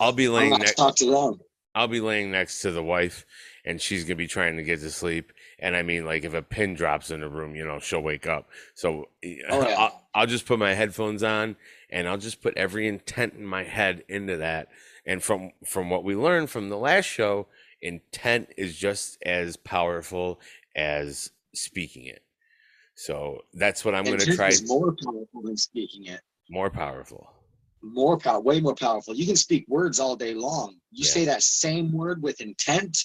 i'll 0.00 0.12
be 0.12 0.28
laying 0.28 0.58
next 0.60 0.76
talk 0.76 0.96
to 0.96 1.06
them. 1.06 1.40
I'll 1.74 1.88
be 1.88 2.00
laying 2.00 2.30
next 2.30 2.60
to 2.62 2.70
the 2.72 2.82
wife 2.82 3.24
and 3.64 3.80
she's 3.80 4.04
gonna 4.04 4.16
be 4.16 4.26
trying 4.26 4.56
to 4.58 4.62
get 4.62 4.80
to 4.80 4.90
sleep. 4.90 5.32
And 5.58 5.76
I 5.76 5.82
mean, 5.82 6.04
like 6.04 6.24
if 6.24 6.34
a 6.34 6.42
pin 6.42 6.74
drops 6.74 7.10
in 7.10 7.20
the 7.20 7.28
room, 7.30 7.54
you 7.56 7.64
know, 7.64 7.80
she'll 7.80 8.02
wake 8.02 8.26
up. 8.26 8.50
So 8.74 9.08
Oh, 9.50 9.62
yeah. 9.68 9.76
I'll, 9.78 10.08
I'll 10.14 10.26
just 10.26 10.46
put 10.46 10.58
my 10.58 10.74
headphones 10.74 11.22
on 11.22 11.56
and 11.90 12.08
I'll 12.08 12.18
just 12.18 12.42
put 12.42 12.56
every 12.58 12.88
intent 12.88 13.34
in 13.34 13.46
my 13.46 13.64
head 13.64 14.04
into 14.08 14.36
that. 14.38 14.68
And 15.06 15.22
from 15.22 15.52
from 15.64 15.90
what 15.90 16.04
we 16.04 16.14
learned 16.16 16.50
from 16.50 16.68
the 16.68 16.78
last 16.78 17.06
show, 17.06 17.48
intent 17.80 18.50
is 18.56 18.76
just 18.76 19.18
as 19.24 19.56
powerful 19.56 20.40
as 20.76 21.30
speaking 21.54 22.06
it. 22.06 22.22
So 22.96 23.42
that's 23.54 23.84
what 23.84 23.94
I'm 23.94 24.04
gonna 24.04 24.26
try. 24.26 24.48
is 24.50 24.68
more 24.68 24.94
powerful 25.04 25.42
than 25.42 25.56
speaking 25.56 26.06
it. 26.06 26.20
More 26.50 26.70
powerful. 26.70 27.32
More 27.82 28.16
power, 28.16 28.40
way 28.40 28.60
more 28.60 28.74
powerful. 28.74 29.14
You 29.14 29.26
can 29.26 29.36
speak 29.36 29.64
words 29.68 29.98
all 29.98 30.14
day 30.16 30.34
long. 30.34 30.76
You 30.92 31.04
Yeah. 31.04 31.10
say 31.12 31.24
that 31.26 31.42
same 31.42 31.92
word 31.92 32.22
with 32.22 32.40
intent, 32.40 32.96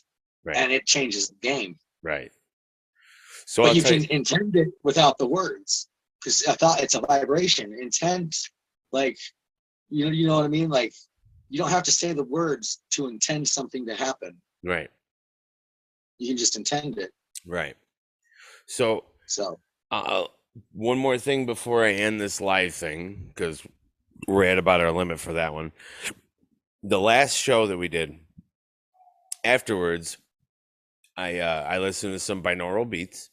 Right. 0.44 0.56
and 0.58 0.72
it 0.72 0.86
changes 0.86 1.30
the 1.30 1.36
game. 1.36 1.78
right. 2.04 2.32
So 3.46 3.63
but 3.63 3.70
I'll 3.70 3.76
you 3.76 3.84
can 3.84 4.02
you, 4.04 4.08
intend 4.12 4.56
it 4.56 4.70
without 4.84 5.18
the 5.18 5.26
words 5.28 5.90
because 6.20 6.46
I 6.48 6.54
thought 6.54 6.82
it's 6.82 6.96
a 6.96 7.02
vibration. 7.02 7.74
Intent, 7.74 8.36
like 8.92 9.18
you 9.90 10.06
know, 10.06 10.12
you 10.12 10.28
know 10.28 10.36
what 10.36 10.46
I 10.46 10.50
mean. 10.50 10.70
Like 10.70 10.94
you 11.50 11.58
don't 11.58 11.70
have 11.70 11.84
to 11.84 11.92
say 11.92 12.13
the 12.13 12.24
words 12.24 12.82
to 12.92 13.08
intend 13.08 13.48
something 13.48 13.86
to 13.88 13.96
happen. 13.96 14.40
right, 14.63 14.90
You 16.20 16.28
can 16.28 16.38
just 16.38 16.56
intend 16.56 16.98
it. 16.98 17.12
right. 17.46 17.76
So 18.68 19.06
So 19.28 19.60
Uh, 19.92 20.26
one 20.74 20.98
more 20.98 21.18
thing 21.18 21.46
before 21.46 21.86
I 21.86 21.94
end 21.94 22.20
this 22.20 22.42
live 22.42 22.74
thing, 22.74 23.26
because 23.30 23.63
we're 24.27 24.45
at 24.45 24.58
about 24.58 24.82
our 24.82 24.91
limit 24.91 25.19
for 25.19 25.34
that 25.34 25.53
one. 25.53 25.71
The 26.82 26.99
last 26.99 27.36
show 27.36 27.67
that 27.67 27.77
we 27.77 27.88
did, 27.88 28.19
afterwards, 29.43 30.17
I 31.15 31.39
uh, 31.39 31.63
I 31.67 31.80
listened 31.80 32.13
to 32.13 32.19
some 32.19 32.43
binaural 32.43 32.89
beats, 32.89 33.30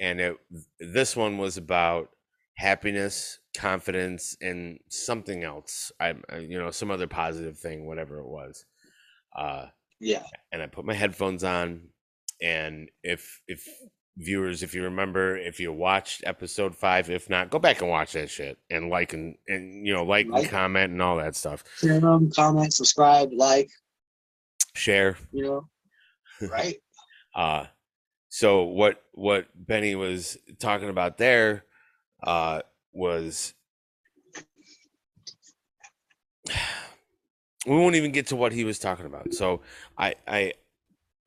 and 0.00 0.20
it 0.20 0.36
this 0.80 1.16
one 1.16 1.38
was 1.38 1.56
about 1.56 2.10
happiness, 2.56 3.40
confidence, 3.56 4.36
and 4.40 4.80
something 4.90 5.44
else. 5.44 5.92
I 6.00 6.14
I- 6.30 6.38
you 6.38 6.58
know 6.58 6.70
some 6.70 6.90
other 6.90 7.08
positive 7.08 7.58
thing, 7.58 7.86
whatever 7.86 8.20
it 8.20 8.28
was. 8.28 8.64
Uh, 9.36 9.68
yeah, 10.00 10.24
and 10.52 10.62
I 10.62 10.66
put 10.66 10.84
my 10.84 10.94
headphones 10.94 11.44
on. 11.44 11.90
And 12.42 12.90
if 13.02 13.40
if 13.48 13.66
viewers, 14.16 14.62
if 14.62 14.74
you 14.74 14.82
remember, 14.84 15.36
if 15.36 15.58
you 15.60 15.72
watched 15.72 16.22
episode 16.24 16.76
five, 16.76 17.10
if 17.10 17.28
not, 17.28 17.50
go 17.50 17.58
back 17.58 17.80
and 17.80 17.90
watch 17.90 18.12
that 18.12 18.30
shit 18.30 18.58
and 18.70 18.88
like 18.88 19.12
and 19.12 19.36
and 19.48 19.86
you 19.86 19.92
know 19.92 20.04
like 20.04 20.26
and 20.26 20.48
comment 20.48 20.92
and 20.92 21.02
all 21.02 21.16
that 21.16 21.36
stuff. 21.36 21.64
share 21.78 22.00
them, 22.00 22.30
comment, 22.30 22.72
subscribe, 22.72 23.30
like. 23.32 23.70
Share. 24.74 25.16
You 25.32 25.44
know, 25.44 25.68
right? 26.50 26.76
Uh 27.34 27.66
so 28.34 28.64
what 28.64 29.00
what 29.12 29.46
Benny 29.54 29.94
was 29.94 30.36
talking 30.58 30.88
about 30.88 31.18
there, 31.18 31.64
uh, 32.20 32.62
was 32.92 33.54
we 37.64 37.76
won't 37.76 37.94
even 37.94 38.10
get 38.10 38.26
to 38.28 38.36
what 38.36 38.52
he 38.52 38.64
was 38.64 38.80
talking 38.80 39.06
about. 39.06 39.32
So 39.34 39.60
I 39.96 40.16
I 40.26 40.54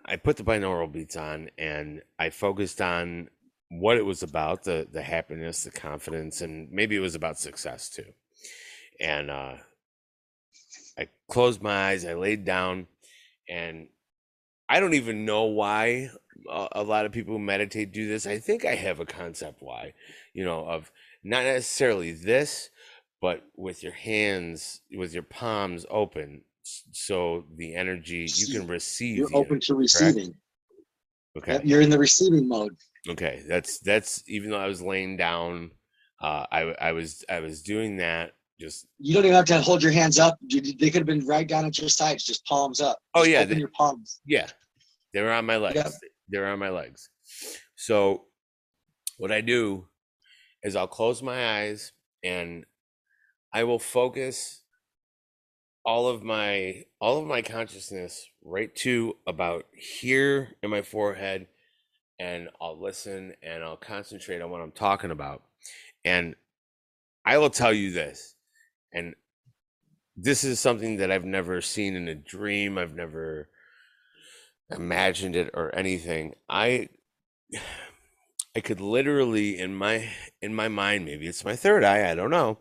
I 0.08 0.16
put 0.16 0.38
the 0.38 0.44
binaural 0.44 0.92
beats 0.92 1.18
on 1.18 1.50
and 1.58 2.02
I 2.18 2.30
focused 2.30 2.82
on 2.82 3.30
what 3.70 3.98
it 3.98 4.06
was 4.06 4.24
about 4.24 4.64
the 4.64 4.88
the 4.90 5.02
happiness, 5.02 5.64
the 5.64 5.72
confidence, 5.72 6.42
and 6.42 6.72
maybe 6.72 6.96
it 6.96 7.02
was 7.02 7.16
about 7.16 7.40
success 7.40 7.90
too. 7.90 8.14
And 9.00 9.30
uh, 9.30 9.56
I 10.98 11.10
closed 11.30 11.62
my 11.62 11.90
eyes, 11.90 12.06
I 12.06 12.14
laid 12.14 12.46
down, 12.46 12.88
and 13.50 13.90
I 14.70 14.80
don't 14.80 14.94
even 14.94 15.26
know 15.26 15.44
why 15.44 16.10
a, 16.50 16.68
a 16.74 16.84
lot 16.84 17.06
of 17.06 17.12
people 17.12 17.34
who 17.34 17.40
meditate 17.40 17.92
do 17.92 18.08
this. 18.08 18.26
I 18.26 18.40
think 18.40 18.66
I 18.66 18.76
have 18.76 19.00
a 19.00 19.06
concept 19.06 19.62
why, 19.62 19.94
you 20.34 20.44
know, 20.44 20.66
of 20.66 20.92
not 21.24 21.44
necessarily 21.44 22.14
this, 22.14 22.70
but 23.22 23.44
with 23.56 23.84
your 23.84 23.94
hands, 23.94 24.82
with 24.96 25.14
your 25.14 25.24
palms 25.24 25.86
open, 25.90 26.42
so 26.92 27.46
the 27.56 27.76
energy 27.76 28.28
you 28.36 28.48
can 28.48 28.68
receive. 28.68 29.18
You're 29.18 29.36
open 29.36 29.60
to 29.62 29.76
receiving. 29.76 30.34
Okay. 31.38 31.60
You're 31.64 31.82
in 31.82 31.90
the 31.90 32.00
receiving 32.00 32.48
mode. 32.48 32.76
Okay, 33.08 33.44
that's 33.48 33.80
that's 33.80 34.24
even 34.28 34.50
though 34.50 34.60
I 34.60 34.68
was 34.68 34.82
laying 34.82 35.18
down, 35.18 35.72
uh, 36.22 36.46
I 36.52 36.62
I 36.82 36.92
was 36.92 37.24
I 37.30 37.40
was 37.40 37.62
doing 37.62 37.98
that. 37.98 38.34
Just 38.60 38.88
you 38.98 39.14
don't 39.14 39.24
even 39.24 39.36
have 39.36 39.46
to 39.46 39.62
hold 39.62 39.84
your 39.84 39.92
hands 39.92 40.18
up. 40.18 40.38
They 40.50 40.90
could 40.90 40.96
have 40.96 41.06
been 41.06 41.26
right 41.26 41.48
down 41.48 41.66
at 41.66 41.78
your 41.78 41.90
sides, 41.90 42.24
just 42.24 42.46
palms 42.46 42.82
up. 42.82 42.98
Oh 43.14 43.22
just 43.22 43.32
yeah, 43.32 43.46
they, 43.46 43.56
your 43.56 43.70
palms. 43.70 44.20
Yeah, 44.26 44.48
they 45.14 45.22
were 45.22 45.32
on 45.32 45.46
my 45.46 45.58
legs. 45.58 45.76
Yep. 45.76 45.92
They 46.32 46.40
were 46.40 46.48
on 46.48 46.60
my 46.60 46.70
legs. 46.70 47.10
So 47.76 48.26
what 49.18 49.32
I 49.32 49.42
do 49.42 49.88
is 50.64 50.76
I'll 50.76 50.88
close 50.88 51.22
my 51.22 51.60
eyes 51.60 51.94
and 52.24 52.66
I 53.54 53.64
will 53.64 53.80
focus 53.80 54.64
all 55.88 56.10
of 56.10 56.22
my 56.22 56.84
all 57.00 57.18
of 57.18 57.26
my 57.26 57.42
consciousness 57.42 58.28
right 58.44 58.76
to 58.76 59.16
about 59.26 59.66
here 59.72 60.50
in 60.62 60.70
my 60.70 60.82
forehead 60.82 61.48
and 62.20 62.50
I'll 62.60 62.78
listen 62.78 63.34
and 63.42 63.64
I'll 63.64 63.78
concentrate 63.78 64.42
on 64.42 64.52
what 64.52 64.60
I'm 64.60 64.72
talking 64.72 65.12
about. 65.12 65.44
And 66.04 66.36
I 67.26 67.38
will 67.38 67.50
tell 67.50 67.72
you 67.72 67.92
this, 67.92 68.36
and 68.94 69.16
this 70.16 70.44
is 70.44 70.60
something 70.60 70.98
that 70.98 71.12
I've 71.12 71.26
never 71.26 71.62
seen 71.62 71.96
in 71.96 72.08
a 72.10 72.16
dream. 72.16 72.78
I've 72.78 72.96
never 72.96 73.50
imagined 74.70 75.36
it 75.38 75.52
or 75.54 75.74
anything. 75.74 76.36
I 76.50 76.90
I 78.56 78.60
could 78.60 78.82
literally 78.82 79.58
in 79.58 79.74
my 79.74 80.10
in 80.42 80.54
my 80.54 80.68
mind, 80.68 81.06
maybe 81.06 81.28
it's 81.28 81.46
my 81.46 81.56
third 81.56 81.86
eye, 81.86 82.12
I 82.12 82.16
don't 82.16 82.32
know. 82.32 82.58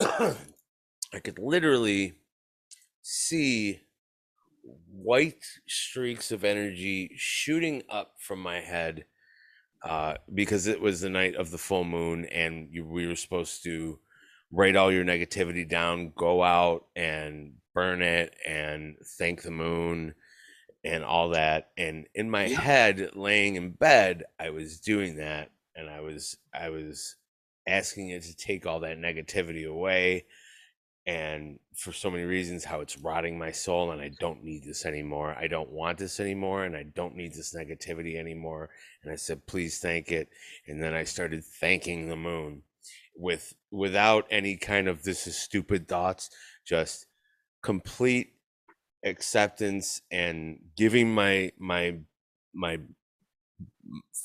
I 0.00 1.18
could 1.22 1.38
literally 1.38 2.19
see 3.02 3.80
white 4.54 5.44
streaks 5.68 6.30
of 6.30 6.44
energy 6.44 7.10
shooting 7.16 7.82
up 7.88 8.14
from 8.18 8.40
my 8.40 8.60
head 8.60 9.06
uh, 9.84 10.16
because 10.34 10.66
it 10.66 10.80
was 10.80 11.00
the 11.00 11.10
night 11.10 11.34
of 11.36 11.50
the 11.50 11.58
full 11.58 11.84
moon 11.84 12.26
and 12.26 12.68
you, 12.72 12.84
we 12.84 13.06
were 13.06 13.16
supposed 13.16 13.62
to 13.64 14.00
write 14.52 14.76
all 14.76 14.92
your 14.92 15.04
negativity 15.04 15.68
down, 15.68 16.12
go 16.16 16.42
out 16.42 16.86
and 16.96 17.54
burn 17.74 18.02
it 18.02 18.36
and 18.46 18.96
thank 19.18 19.42
the 19.42 19.50
moon 19.50 20.14
and 20.84 21.04
all 21.04 21.30
that. 21.30 21.70
And 21.76 22.08
in 22.14 22.30
my 22.30 22.44
Yeah. 22.44 22.48
head, 22.48 23.14
laying 23.14 23.56
in 23.56 23.72
bed, 23.72 24.24
I 24.38 24.50
was 24.50 24.80
doing 24.80 25.16
that 25.16 25.52
and 25.74 25.88
I 25.90 26.00
was 26.00 26.36
I 26.54 26.70
was 26.70 27.16
asking 27.66 28.10
it 28.10 28.22
to 28.24 28.36
take 28.36 28.66
all 28.66 28.80
that 28.80 28.98
negativity 28.98 29.68
away 29.68 30.26
and 31.06 31.58
for 31.74 31.92
so 31.92 32.10
many 32.10 32.24
reasons 32.24 32.64
how 32.64 32.80
it's 32.80 32.98
rotting 32.98 33.38
my 33.38 33.50
soul 33.50 33.90
and 33.90 34.02
I 34.02 34.10
don't 34.20 34.44
need 34.44 34.64
this 34.64 34.84
anymore. 34.84 35.34
I 35.38 35.46
don't 35.46 35.70
want 35.70 35.98
this 35.98 36.20
anymore 36.20 36.64
and 36.64 36.76
I 36.76 36.82
don't 36.82 37.16
need 37.16 37.32
this 37.32 37.54
negativity 37.54 38.16
anymore. 38.16 38.68
And 39.02 39.10
I 39.10 39.16
said, 39.16 39.46
please 39.46 39.78
thank 39.78 40.12
it. 40.12 40.28
And 40.66 40.82
then 40.82 40.94
I 40.94 41.04
started 41.04 41.42
thanking 41.42 42.08
the 42.08 42.16
moon 42.16 42.62
with 43.16 43.54
without 43.70 44.26
any 44.30 44.56
kind 44.56 44.88
of 44.88 45.02
this 45.02 45.26
is 45.26 45.38
stupid 45.38 45.88
thoughts, 45.88 46.30
just 46.66 47.06
complete 47.62 48.34
acceptance 49.04 50.02
and 50.10 50.60
giving 50.76 51.12
my 51.12 51.50
my 51.58 51.98
my 52.54 52.78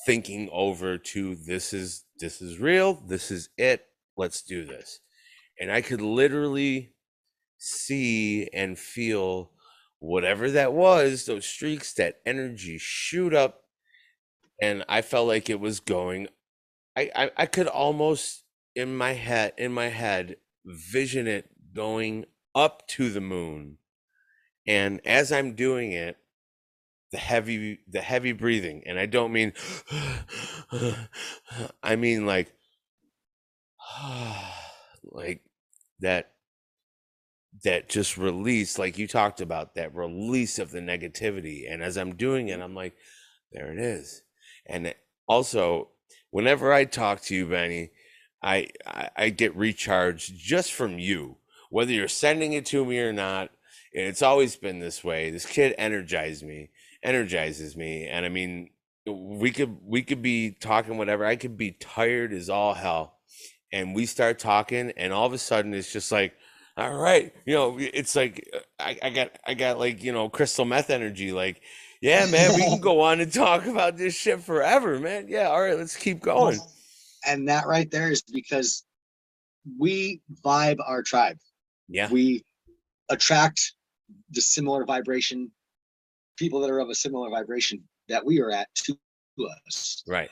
thinking 0.05 0.49
over 0.51 0.97
to 0.97 1.35
this 1.35 1.73
is 1.73 2.03
this 2.19 2.41
is 2.41 2.59
real, 2.59 3.01
this 3.07 3.31
is 3.31 3.49
it, 3.57 3.85
let's 4.17 4.41
do 4.41 4.65
this 4.65 4.99
and 5.59 5.71
I 5.71 5.81
could 5.81 6.01
literally 6.01 6.93
see 7.57 8.47
and 8.53 8.77
feel 8.77 9.51
whatever 9.99 10.51
that 10.51 10.73
was, 10.73 11.25
those 11.25 11.45
streaks, 11.45 11.93
that 11.93 12.19
energy 12.25 12.77
shoot 12.77 13.33
up, 13.33 13.63
and 14.61 14.83
I 14.87 15.01
felt 15.01 15.27
like 15.27 15.49
it 15.49 15.59
was 15.59 15.79
going. 15.79 16.27
I 16.95 17.09
I, 17.15 17.31
I 17.37 17.45
could 17.45 17.67
almost 17.67 18.43
in 18.75 18.95
my 18.95 19.13
head 19.13 19.53
in 19.57 19.71
my 19.71 19.87
head 19.87 20.37
vision 20.65 21.27
it 21.27 21.49
going 21.73 22.25
up 22.53 22.87
to 22.89 23.09
the 23.09 23.21
moon, 23.21 23.77
and 24.67 25.01
as 25.05 25.31
I'm 25.31 25.53
doing 25.53 25.91
it, 25.91 26.17
the 27.11 27.17
heavy 27.17 27.79
the 27.87 28.01
heavy 28.01 28.33
breathing, 28.33 28.83
and 28.85 28.99
I 28.99 29.05
don't 29.05 29.31
mean, 29.31 29.53
I 31.83 31.95
mean 31.95 32.25
like 32.25 32.53
like 35.15 35.41
that 35.99 36.32
that 37.63 37.88
just 37.88 38.17
release 38.17 38.78
like 38.78 38.97
you 38.97 39.08
talked 39.08 39.39
about 39.39 39.75
that 39.75 39.95
release 39.95 40.60
of 40.60 40.71
the 40.71 40.80
negativity 40.80 41.71
and 41.71 41.82
as 41.82 41.97
i'm 41.97 42.15
doing 42.15 42.49
it 42.49 42.54
mm-hmm. 42.54 42.63
i'm 42.63 42.75
like 42.75 42.93
there 43.51 43.71
it 43.71 43.80
is. 43.80 44.21
And 44.65 44.93
also 45.28 45.89
whenever 46.32 46.73
i 46.73 46.84
talk 46.86 47.21
to 47.21 47.36
you 47.36 47.45
benny 47.47 47.91
I, 48.43 48.67
I 48.86 49.10
i 49.15 49.30
get 49.30 49.56
recharged 49.56 50.38
just 50.38 50.73
from 50.73 50.99
you 50.99 51.38
whether 51.69 51.91
you're 51.91 52.08
sending 52.08 52.54
it 52.54 52.65
to 52.67 52.84
me 52.86 52.99
or 52.99 53.13
not 53.13 53.51
and 53.95 54.08
it's 54.08 54.21
always 54.21 54.58
been 54.58 54.80
this 54.80 55.06
way. 55.06 55.32
This 55.32 55.45
kid 55.45 55.73
energizes 55.78 56.43
me 56.43 56.71
energizes 57.01 57.78
me 57.78 58.08
and 58.08 58.25
i 58.25 58.30
mean 58.30 58.69
we 59.06 59.51
could 59.51 59.78
we 59.86 60.01
could 60.01 60.21
be 60.21 60.51
talking 60.51 60.97
whatever. 60.97 61.25
I 61.25 61.36
could 61.36 61.58
be 61.58 61.71
tired 61.71 62.34
as 62.34 62.49
all 62.49 62.73
hell 62.73 63.14
and 63.75 63.93
we 63.93 64.05
start 64.05 64.39
talking 64.39 64.91
and 64.95 65.11
all 65.11 65.25
of 65.27 65.33
a 65.33 65.38
sudden 65.38 65.73
it's 65.73 65.91
just 65.91 66.11
like 66.11 66.33
all 66.77 66.93
right 66.95 67.33
you 67.45 67.53
know 67.53 67.77
it's 67.77 68.15
like 68.15 68.49
I, 68.79 68.97
I 69.03 69.09
got 69.09 69.31
i 69.45 69.53
got 69.53 69.77
like 69.79 70.01
you 70.01 70.13
know 70.13 70.29
crystal 70.29 70.63
meth 70.65 70.89
energy 70.89 71.33
like 71.33 71.61
yeah 72.01 72.25
man 72.31 72.55
we 72.55 72.61
can 72.63 72.79
go 72.81 73.01
on 73.01 73.19
and 73.19 73.31
talk 73.31 73.65
about 73.65 73.97
this 73.97 74.15
shit 74.15 74.39
forever 74.39 74.99
man 74.99 75.27
yeah 75.27 75.47
all 75.49 75.61
right 75.61 75.77
let's 75.77 75.95
keep 75.95 76.21
going 76.21 76.59
And 77.27 77.47
that 77.49 77.67
right 77.67 77.89
there 77.91 78.09
is 78.11 78.21
because 78.21 78.83
we 79.79 80.21
vibe 80.43 80.77
our 80.85 81.01
tribe. 81.01 81.38
yeah 81.89 82.07
We 82.09 82.43
attract 83.09 83.73
the 84.29 84.41
similar 84.41 84.85
vibration, 84.85 85.51
people 86.38 86.59
that 86.61 86.69
are 86.69 86.79
of 86.79 86.89
a 86.89 86.95
similar 86.95 87.29
vibration 87.29 87.81
that 88.09 88.23
we 88.23 88.39
are 88.41 88.51
at 88.51 88.67
to 88.75 88.95
us. 89.67 90.03
right 90.07 90.29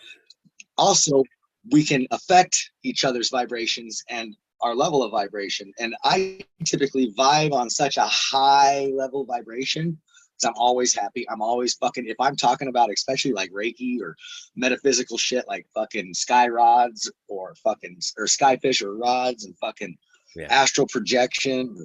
also 0.78 1.24
we 1.72 1.84
can 1.84 2.06
affect 2.12 2.72
each 2.84 3.06
other's 3.06 3.30
vibrations 3.30 4.04
and 4.10 4.36
our 4.62 4.76
level 4.76 5.04
of 5.04 5.12
vibration. 5.12 5.72
And 5.80 5.96
i 6.04 6.40
typically 6.66 7.14
vibe 7.18 7.52
on 7.54 7.70
such 7.70 7.98
a 7.98 8.06
high 8.06 8.92
level 8.96 9.26
vibration 9.26 9.98
because 10.36 10.48
i'm 10.50 10.54
always 10.58 10.96
happy. 10.96 11.26
I'm 11.30 11.42
always 11.42 11.74
fucking 11.76 12.08
if 12.08 12.16
i'm 12.20 12.36
talking 12.36 12.68
about 12.70 12.90
especially 12.92 13.34
like 13.34 13.52
reiki 13.52 14.00
or 14.02 14.16
metaphysical 14.56 15.18
shit 15.18 15.46
like 15.48 15.66
fucking 15.74 16.14
sky 16.14 16.48
rods 16.48 17.12
or 17.28 17.54
fucking 17.64 17.98
or 18.18 18.26
skyfish 18.26 18.82
or 18.82 18.96
rods 18.98 19.46
and 19.46 19.56
fucking 19.60 19.96
Yeah. 20.36 20.48
astral 20.50 20.88
projection 20.88 21.76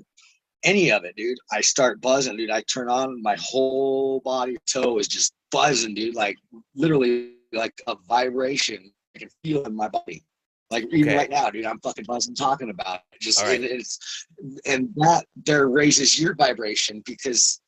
any 0.65 0.91
of 0.91 1.05
it 1.05 1.15
dude 1.17 1.39
i 1.53 1.61
start 1.61 2.01
buzzing 2.01 2.37
dude. 2.37 2.51
I 2.51 2.63
turn 2.63 2.89
on 2.89 3.21
my 3.23 3.37
whole 3.41 4.21
body 4.21 4.57
toe 4.67 4.99
is 4.99 5.09
just 5.09 5.35
buzzing 5.51 5.95
dude 5.95 6.15
like 6.15 6.37
literally 6.75 7.35
like 7.53 7.81
a 7.87 7.97
vibration 8.09 8.93
I 9.19 9.21
can 9.21 9.31
feel 9.43 9.65
in 9.65 9.75
my 9.75 9.89
body. 9.89 10.25
Like 10.71 10.87
even 10.93 11.17
right 11.17 11.31
now, 11.31 11.49
dude, 11.51 11.65
I'm 11.65 11.81
fucking 11.81 12.05
buzzing 12.07 12.35
talking 12.35 12.71
about 12.71 13.01
it. 13.13 13.21
Just 13.21 13.41
right. 13.43 13.57
and 13.57 13.65
it's 13.65 14.27
and 14.67 14.91
that 14.97 15.25
there 15.47 15.69
raises 15.69 16.21
your 16.21 16.35
vibration 16.35 17.03
because 17.07 17.61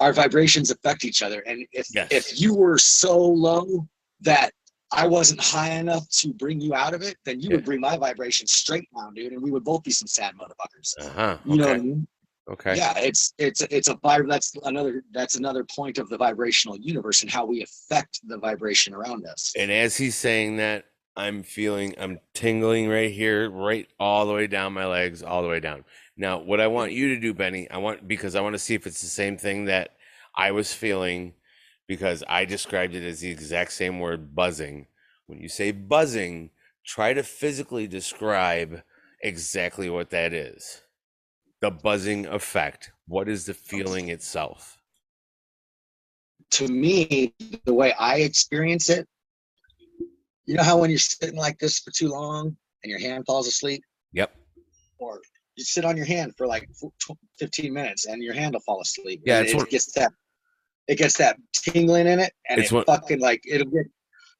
our 0.00 0.12
vibrations 0.12 0.70
affect 0.70 1.04
each 1.04 1.22
other. 1.22 1.40
And 1.46 1.64
if 1.72 1.86
Yes. 1.94 2.08
if 2.10 2.40
you 2.40 2.54
were 2.54 2.76
so 2.78 3.18
low 3.18 3.88
that 4.20 4.52
I 4.92 5.06
wasn't 5.06 5.40
high 5.40 5.70
enough 5.70 6.08
to 6.20 6.32
bring 6.34 6.60
you 6.60 6.74
out 6.74 6.94
of 6.94 7.02
it, 7.02 7.16
then 7.24 7.40
you 7.40 7.50
Yeah. 7.50 7.56
would 7.56 7.64
bring 7.64 7.80
my 7.80 7.96
vibration 7.96 8.46
straight 8.46 8.88
down, 8.94 9.14
dude, 9.14 9.32
and 9.32 9.40
we 9.42 9.50
would 9.52 9.64
both 9.64 9.82
be 9.84 9.90
some 9.92 10.08
sad 10.08 10.34
motherfuckers. 10.34 10.94
uh-huh 11.06 11.38
You 11.44 11.56
know 11.56 11.66
what 11.68 11.76
I 11.76 11.78
okay 11.78 11.82
mean? 11.84 12.08
okay 12.50 12.74
yeah 12.76 12.94
it's 12.98 13.34
it's 13.38 13.60
it's 13.70 13.88
a 13.88 13.94
vibe. 13.96 14.28
that's 14.28 14.52
another 14.64 15.04
that's 15.12 15.36
another 15.36 15.64
point 15.64 15.98
of 15.98 16.08
the 16.08 16.16
vibrational 16.16 16.76
universe 16.78 17.22
and 17.22 17.30
how 17.30 17.44
we 17.44 17.62
affect 17.62 18.20
the 18.26 18.38
vibration 18.38 18.94
around 18.94 19.26
us 19.26 19.52
and 19.56 19.70
as 19.70 19.96
he's 19.98 20.16
saying 20.16 20.56
that 20.56 20.86
I'm 21.18 21.42
feeling, 21.42 21.96
I'm 21.98 22.20
tingling 22.32 22.88
right 22.88 23.10
here, 23.10 23.50
right 23.50 23.88
all 23.98 24.24
the 24.24 24.32
way 24.32 24.46
down 24.46 24.72
my 24.72 24.86
legs, 24.86 25.20
all 25.20 25.42
the 25.42 25.48
way 25.48 25.58
down. 25.58 25.84
Now, 26.16 26.38
what 26.38 26.60
I 26.60 26.68
want 26.68 26.92
you 26.92 27.08
to 27.08 27.20
do, 27.20 27.34
Benny, 27.34 27.68
I 27.70 27.78
want 27.78 28.06
because 28.06 28.36
I 28.36 28.40
want 28.40 28.54
to 28.54 28.58
see 28.58 28.74
if 28.74 28.86
it's 28.86 29.02
the 29.02 29.08
same 29.08 29.36
thing 29.36 29.64
that 29.64 29.96
I 30.36 30.52
was 30.52 30.72
feeling 30.72 31.34
because 31.88 32.22
I 32.28 32.44
described 32.44 32.94
it 32.94 33.02
as 33.02 33.18
the 33.18 33.30
exact 33.30 33.72
same 33.72 33.98
word 33.98 34.36
buzzing. 34.36 34.86
When 35.26 35.40
you 35.40 35.48
say 35.48 35.72
buzzing, 35.72 36.50
try 36.86 37.14
to 37.14 37.24
physically 37.24 37.88
describe 37.88 38.82
exactly 39.20 39.90
what 39.90 40.10
that 40.10 40.32
is. 40.32 40.82
The 41.60 41.72
buzzing 41.72 42.26
effect. 42.26 42.92
What 43.08 43.28
is 43.28 43.44
the 43.46 43.54
feeling 43.54 44.08
itself? 44.08 44.78
To 46.52 46.68
me, 46.68 47.34
the 47.64 47.74
way 47.74 47.92
I 47.94 48.18
experience 48.18 48.88
it, 48.88 49.08
you 50.48 50.56
know 50.56 50.62
how 50.62 50.78
when 50.78 50.90
you're 50.90 50.98
sitting 50.98 51.36
like 51.36 51.58
this 51.58 51.78
for 51.78 51.90
too 51.90 52.08
long 52.08 52.56
and 52.82 52.90
your 52.90 52.98
hand 53.00 53.24
falls 53.26 53.46
asleep? 53.46 53.82
Yep. 54.12 54.34
Or 54.98 55.20
you 55.56 55.64
sit 55.64 55.84
on 55.84 55.96
your 55.96 56.06
hand 56.06 56.34
for 56.36 56.46
like 56.46 56.68
15 57.38 57.72
minutes 57.72 58.06
and 58.06 58.22
your 58.22 58.34
hand 58.34 58.54
will 58.54 58.60
fall 58.60 58.80
asleep. 58.80 59.22
Yeah, 59.24 59.40
it's 59.40 59.52
it 59.52 59.56
what- 59.56 59.70
gets 59.70 59.92
that 59.92 60.12
it 60.88 60.96
gets 60.96 61.18
that 61.18 61.36
tingling 61.52 62.06
in 62.06 62.18
it 62.18 62.32
and 62.48 62.60
It's 62.60 62.72
it 62.72 62.74
what- 62.74 62.86
fucking 62.86 63.20
like 63.20 63.42
it'll 63.46 63.66
get 63.70 63.86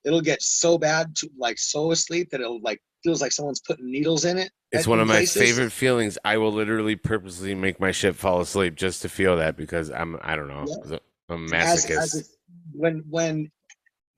it'll 0.04 0.20
get 0.22 0.40
so 0.40 0.78
bad 0.78 1.14
to 1.16 1.28
like 1.38 1.58
so 1.58 1.90
asleep 1.92 2.30
that 2.30 2.40
it'll 2.40 2.60
like 2.62 2.80
feels 3.04 3.20
like 3.20 3.32
someone's 3.32 3.60
putting 3.60 3.90
needles 3.90 4.24
in 4.24 4.38
it. 4.38 4.50
It's 4.72 4.86
one 4.86 5.00
of 5.00 5.06
my 5.08 5.16
places. 5.18 5.42
favorite 5.42 5.70
feelings. 5.72 6.18
I 6.24 6.36
will 6.38 6.52
literally 6.52 6.96
purposely 6.96 7.54
make 7.54 7.78
my 7.80 7.90
shit 7.92 8.16
fall 8.16 8.40
asleep 8.40 8.74
just 8.76 9.02
to 9.02 9.08
feel 9.08 9.36
that 9.36 9.56
because 9.56 9.90
I'm 9.90 10.18
I 10.22 10.36
don't 10.36 10.48
know. 10.48 10.64
Yeah. 10.88 10.98
I'm 11.28 11.52
a 11.52 11.56
as, 11.56 11.84
masochist. 11.84 11.96
as 11.98 12.14
a- 12.14 12.24
when 12.72 13.04
when 13.10 13.50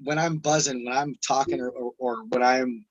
when 0.03 0.19
I'm 0.19 0.39
buzzing, 0.39 0.85
when 0.85 0.97
I'm 0.97 1.15
talking, 1.27 1.61
or, 1.61 1.71
or, 1.71 1.93
or 1.99 2.25
when 2.29 2.43
I'm 2.43 2.85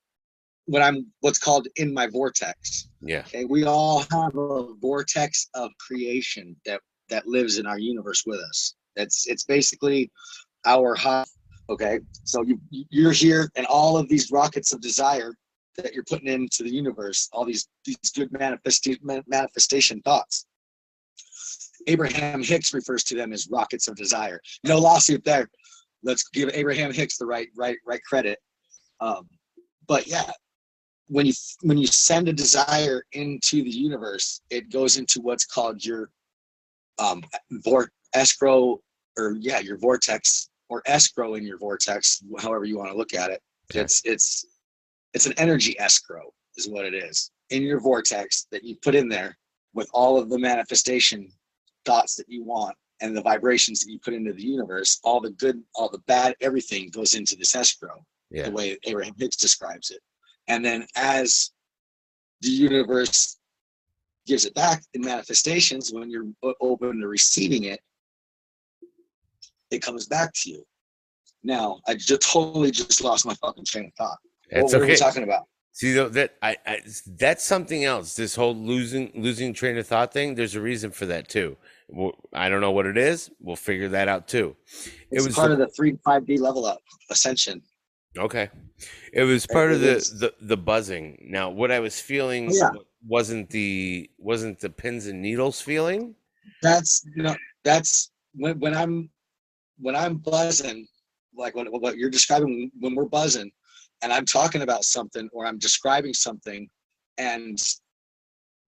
when 0.65 0.83
I'm 0.83 1.07
what's 1.21 1.39
called 1.39 1.67
in 1.77 1.93
my 1.93 2.07
vortex. 2.07 2.89
yeah. 3.01 3.23
Okay, 3.27 3.45
we 3.45 3.63
all 3.65 4.05
have 4.11 4.35
a 4.35 4.73
vortex 4.79 5.49
of 5.55 5.71
creation 5.79 6.55
that 6.65 6.81
that 7.09 7.27
lives 7.27 7.57
in 7.57 7.65
our 7.65 7.79
universe 7.79 8.23
with 8.25 8.39
us. 8.39 8.75
That's 8.95 9.27
it's 9.27 9.43
basically 9.43 10.11
our 10.65 10.95
high. 10.95 11.25
Okay, 11.69 11.99
so 12.23 12.43
you 12.43 12.59
you're 12.69 13.11
here, 13.11 13.49
and 13.55 13.65
all 13.65 13.97
of 13.97 14.07
these 14.09 14.31
rockets 14.31 14.71
of 14.73 14.81
desire 14.81 15.33
that 15.77 15.93
you're 15.93 16.03
putting 16.03 16.27
into 16.27 16.63
the 16.63 16.73
universe, 16.73 17.29
all 17.31 17.45
these 17.45 17.67
these 17.85 17.97
good 18.15 18.31
manifestation 18.31 19.01
manifestation 19.27 20.01
thoughts. 20.01 20.45
Abraham 21.87 22.43
Hicks 22.43 22.73
refers 22.73 23.03
to 23.05 23.15
them 23.15 23.33
as 23.33 23.47
rockets 23.49 23.87
of 23.87 23.95
desire. 23.95 24.39
No 24.63 24.77
lawsuit 24.77 25.23
there. 25.23 25.49
Let's 26.03 26.27
give 26.29 26.49
Abraham 26.53 26.93
Hicks 26.93 27.17
the 27.17 27.25
right 27.25 27.49
right 27.55 27.77
right 27.85 28.01
credit. 28.03 28.39
Um, 29.01 29.27
but 29.87 30.07
yeah, 30.07 30.29
when 31.07 31.25
you 31.25 31.33
when 31.61 31.77
you 31.77 31.87
send 31.87 32.27
a 32.27 32.33
desire 32.33 33.03
into 33.13 33.63
the 33.63 33.69
universe, 33.69 34.41
it 34.49 34.71
goes 34.71 34.97
into 34.97 35.21
what's 35.21 35.45
called 35.45 35.83
your 35.83 36.11
um 36.99 37.23
vor- 37.63 37.91
escrow 38.13 38.79
or 39.17 39.35
yeah 39.39 39.59
your 39.59 39.77
vortex 39.77 40.49
or 40.69 40.83
escrow 40.85 41.33
in 41.33 41.43
your 41.43 41.57
vortex, 41.57 42.23
however 42.39 42.65
you 42.65 42.77
want 42.77 42.91
to 42.91 42.97
look 42.97 43.13
at 43.13 43.31
it. 43.31 43.41
Okay. 43.71 43.81
It's 43.81 44.01
it's 44.05 44.45
it's 45.13 45.25
an 45.25 45.33
energy 45.37 45.77
escrow 45.79 46.31
is 46.57 46.67
what 46.67 46.85
it 46.85 46.93
is 46.93 47.31
in 47.49 47.63
your 47.63 47.79
vortex 47.79 48.47
that 48.51 48.63
you 48.63 48.75
put 48.81 48.95
in 48.95 49.09
there 49.09 49.37
with 49.73 49.89
all 49.93 50.19
of 50.19 50.29
the 50.29 50.37
manifestation 50.37 51.31
thoughts 51.85 52.15
that 52.15 52.27
you 52.27 52.43
want 52.43 52.75
and 53.01 53.15
the 53.15 53.21
vibrations 53.21 53.79
that 53.83 53.91
you 53.91 53.99
put 53.99 54.13
into 54.13 54.33
the 54.33 54.43
universe 54.43 54.99
all 55.03 55.19
the 55.19 55.31
good 55.31 55.61
all 55.75 55.89
the 55.89 55.99
bad 56.07 56.35
everything 56.41 56.89
goes 56.89 57.13
into 57.15 57.35
this 57.35 57.55
escrow 57.55 58.03
Yeah. 58.29 58.43
the 58.43 58.51
way 58.51 58.77
abraham 58.83 59.13
hicks 59.17 59.35
describes 59.37 59.91
it 59.91 59.99
and 60.47 60.63
then 60.63 60.85
as 60.95 61.51
the 62.41 62.49
universe 62.49 63.37
gives 64.25 64.45
it 64.45 64.53
back 64.53 64.83
in 64.93 65.01
manifestations 65.01 65.91
when 65.91 66.09
you're 66.09 66.27
open 66.61 67.01
to 67.01 67.07
receiving 67.07 67.65
it 67.65 67.79
it 69.71 69.81
comes 69.81 70.07
back 70.07 70.31
to 70.33 70.51
you 70.51 70.63
now 71.43 71.79
i 71.87 71.93
just 71.95 72.21
totally 72.21 72.71
just 72.71 73.03
lost 73.03 73.25
my 73.25 73.33
fucking 73.35 73.65
train 73.65 73.85
of 73.85 73.93
thought 73.93 74.17
It's 74.49 74.73
what 74.73 74.81
were 74.81 74.87
we 74.87 74.95
talking 74.95 75.23
about 75.23 75.45
See 75.71 75.93
though 75.93 76.09
that 76.09 76.35
I, 76.41 76.57
I 76.65 76.81
that's 77.05 77.43
something 77.43 77.85
else. 77.85 78.15
This 78.15 78.35
whole 78.35 78.55
losing 78.55 79.11
losing 79.15 79.53
train 79.53 79.77
of 79.77 79.87
thought 79.87 80.11
thing. 80.11 80.35
There's 80.35 80.55
a 80.55 80.59
reason 80.61 80.91
for 80.91 81.05
that 81.05 81.29
too. 81.29 81.55
Well, 81.91 82.13
I 82.33 82.49
don't 82.49 82.61
know 82.61 82.71
what 82.71 82.85
it 82.85 82.97
is. 82.97 83.29
We'll 83.39 83.55
figure 83.55 83.89
that 83.89 84.07
out 84.07 84.27
too. 84.27 84.55
it's 85.11 85.25
was 85.25 85.35
part 85.35 85.47
the- 85.49 85.53
of 85.53 85.59
the 85.59 85.67
three 85.69 85.97
five 86.03 86.25
D 86.25 86.37
level 86.37 86.65
up 86.65 86.79
ascension 87.09 87.61
Okay. 88.17 88.49
It 89.13 89.23
was 89.23 89.45
part 89.45 89.71
of 89.71 89.81
the, 89.81 89.95
the 90.19 90.33
the 90.41 90.57
buzzing. 90.57 91.27
Now, 91.29 91.49
what 91.51 91.71
I 91.71 91.79
was 91.79 91.99
feeling 91.99 92.49
Oh, 92.49 92.55
yeah. 92.55 92.69
wasn't 93.07 93.49
the 93.51 94.09
wasn't 94.17 94.59
the 94.59 94.69
pins 94.69 95.05
and 95.05 95.21
needles 95.21 95.61
feeling. 95.61 96.15
that's 96.63 97.05
you 97.15 97.21
know 97.23 97.35
that's 97.63 98.11
when, 98.33 98.59
when 98.59 98.73
i'm 98.75 99.09
when 99.79 99.95
i'm 99.95 100.15
buzzing 100.17 100.87
like 101.35 101.53
what, 101.55 101.67
what 101.71 101.97
you're 101.97 102.09
describing 102.09 102.71
when 102.79 102.95
we're 102.95 103.05
buzzing 103.19 103.49
and 104.01 104.11
i'm 104.11 104.25
talking 104.25 104.61
about 104.63 104.83
something 104.83 105.29
or 105.31 105.45
i'm 105.45 105.57
describing 105.59 106.13
something 106.13 106.67
and 107.17 107.57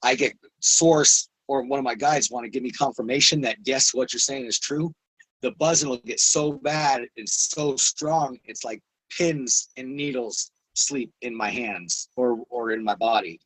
i 0.03 0.13
get 0.15 0.33
source 0.59 1.27
or 1.51 1.63
one 1.63 1.79
of 1.79 1.83
my 1.83 1.95
guys 1.95 2.31
want 2.31 2.45
to 2.45 2.49
give 2.49 2.63
me 2.63 2.71
confirmation 2.71 3.41
that 3.41 3.57
yes 3.65 3.93
what 3.93 4.13
you're 4.13 4.19
saying 4.19 4.45
is 4.45 4.59
true 4.59 4.93
the 5.41 5.51
buzzing 5.51 5.89
will 5.89 5.97
get 5.97 6.19
so 6.19 6.53
bad 6.53 7.01
and 7.17 7.27
so 7.27 7.75
strong 7.75 8.37
it's 8.45 8.63
like 8.63 8.81
pins 9.17 9.69
and 9.77 9.93
needles 9.93 10.51
sleep 10.73 11.11
in 11.21 11.35
my 11.35 11.49
hands 11.49 12.09
or 12.15 12.43
or 12.49 12.71
in 12.71 12.83
my 12.83 12.95
body. 12.95 13.39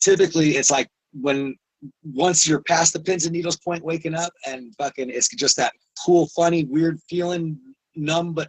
Typically 0.00 0.50
it's 0.56 0.70
like 0.70 0.88
when 1.12 1.56
once 2.04 2.46
you're 2.46 2.62
past 2.62 2.92
the 2.92 3.00
pins 3.00 3.24
and 3.24 3.32
needles 3.32 3.56
point 3.56 3.84
waking 3.84 4.14
up 4.14 4.32
and 4.46 4.74
fucking 4.76 5.10
it's 5.10 5.28
just 5.34 5.56
that 5.56 5.72
cool 6.04 6.28
funny 6.36 6.64
weird 6.64 6.98
feeling 7.08 7.58
numb 7.96 8.34
but 8.34 8.48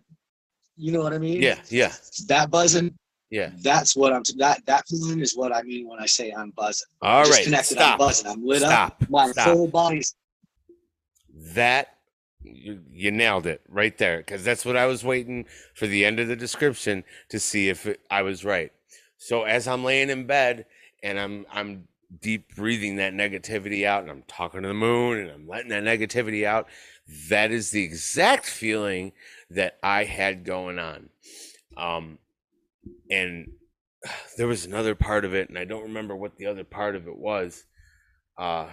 you 0.76 0.92
know 0.92 1.02
what 1.02 1.14
i 1.14 1.18
mean? 1.18 1.42
Yeah, 1.42 1.60
yeah, 1.70 1.94
that 2.28 2.52
buzzing 2.52 2.94
yeah. 3.32 3.52
that's 3.62 3.96
what 3.96 4.14
i'm 4.14 4.24
that 4.38 4.64
that 4.68 4.88
feeling 4.88 5.20
is 5.20 5.36
what 5.36 5.56
i 5.56 5.62
mean 5.64 5.88
when 5.90 6.00
i 6.00 6.06
say 6.06 6.32
i'm 6.32 6.52
buzzing 6.52 6.88
All 7.02 7.24
right, 7.24 7.44
connected 7.44 7.78
i'm 7.80 7.84
stop. 7.84 8.00
buzzing 8.00 8.28
i'm 8.32 8.46
lit 8.46 8.60
Stop. 8.62 9.02
up 9.02 9.10
my 9.10 9.32
Stop. 9.32 9.48
whole 9.48 9.68
body's 9.68 10.16
That 11.56 11.96
you, 12.44 12.82
you 12.92 13.12
nailed 13.12 13.46
it 13.46 13.62
right 13.70 13.98
there 13.98 14.18
because 14.18 14.44
that's 14.44 14.66
what 14.66 14.76
I 14.78 14.86
was 14.86 15.04
waiting 15.04 15.46
for 15.76 15.88
the 15.88 16.06
end 16.06 16.20
of 16.20 16.28
the 16.28 16.36
description 16.36 17.04
to 17.30 17.40
see 17.40 17.70
if 17.70 17.86
it, 17.86 18.02
I 18.10 18.24
was 18.24 18.44
right. 18.44 18.72
So 19.18 19.44
as 19.44 19.68
I'm 19.68 19.84
laying 19.84 20.10
in 20.10 20.26
bed 20.26 20.66
and 21.04 21.20
I'm 21.20 21.46
I'm 21.52 21.88
deep 22.22 22.56
breathing 22.56 22.98
that 22.98 23.14
negativity 23.14 23.86
out 23.86 24.02
and 24.02 24.12
I'm 24.12 24.24
talking 24.28 24.64
to 24.64 24.68
the 24.68 24.74
moon 24.74 25.20
and 25.20 25.30
I'm 25.30 25.48
letting 25.48 25.70
that 25.70 25.84
negativity 25.84 26.46
out, 26.46 26.68
that 27.30 27.52
is 27.52 27.72
the 27.72 27.84
exact 27.84 28.46
feeling 28.46 29.14
that 29.50 29.78
I 29.84 30.04
had 30.06 30.44
going 30.44 30.80
on. 30.80 31.10
Um, 31.78 32.18
and 33.10 33.48
there 34.38 34.48
was 34.48 34.66
another 34.66 34.96
part 34.96 35.26
of 35.26 35.34
it, 35.34 35.50
and 35.50 35.58
I 35.58 35.66
don't 35.66 35.84
remember 35.84 36.16
what 36.16 36.38
the 36.38 36.48
other 36.48 36.64
part 36.64 36.96
of 36.96 37.08
it 37.08 37.18
was. 37.18 37.64
Uh, 38.38 38.70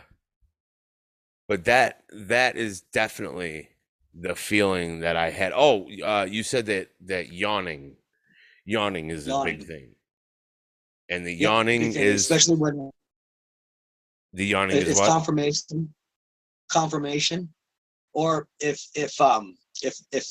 but 1.47 1.65
that 1.65 2.05
that 2.13 2.57
is 2.57 2.81
definitely 2.81 3.71
the 4.15 4.35
feeling 4.35 5.01
that 5.01 5.17
I 5.17 5.31
had. 5.31 5.53
Oh, 5.55 5.89
uh, 6.05 6.27
you 6.29 6.43
said 6.43 6.67
that 6.67 6.89
that 7.07 7.33
yawning, 7.33 7.97
yawning 8.65 9.11
is 9.11 9.29
a 9.29 9.43
big 9.45 9.65
thing, 9.67 9.95
and 11.09 11.27
the 11.27 11.33
Yeah, 11.33 11.49
yawning 11.49 11.95
is 11.95 12.23
especially 12.23 12.57
when 12.57 12.91
the 14.33 14.47
yawning 14.47 14.77
it- 14.77 14.83
is 14.83 14.91
it's 14.91 15.01
what? 15.01 15.09
confirmation 15.09 15.95
confirmation 16.71 17.49
or 18.13 18.47
if 18.61 18.87
if 18.95 19.19
um 19.23 19.57
if 19.83 19.97
if 20.13 20.27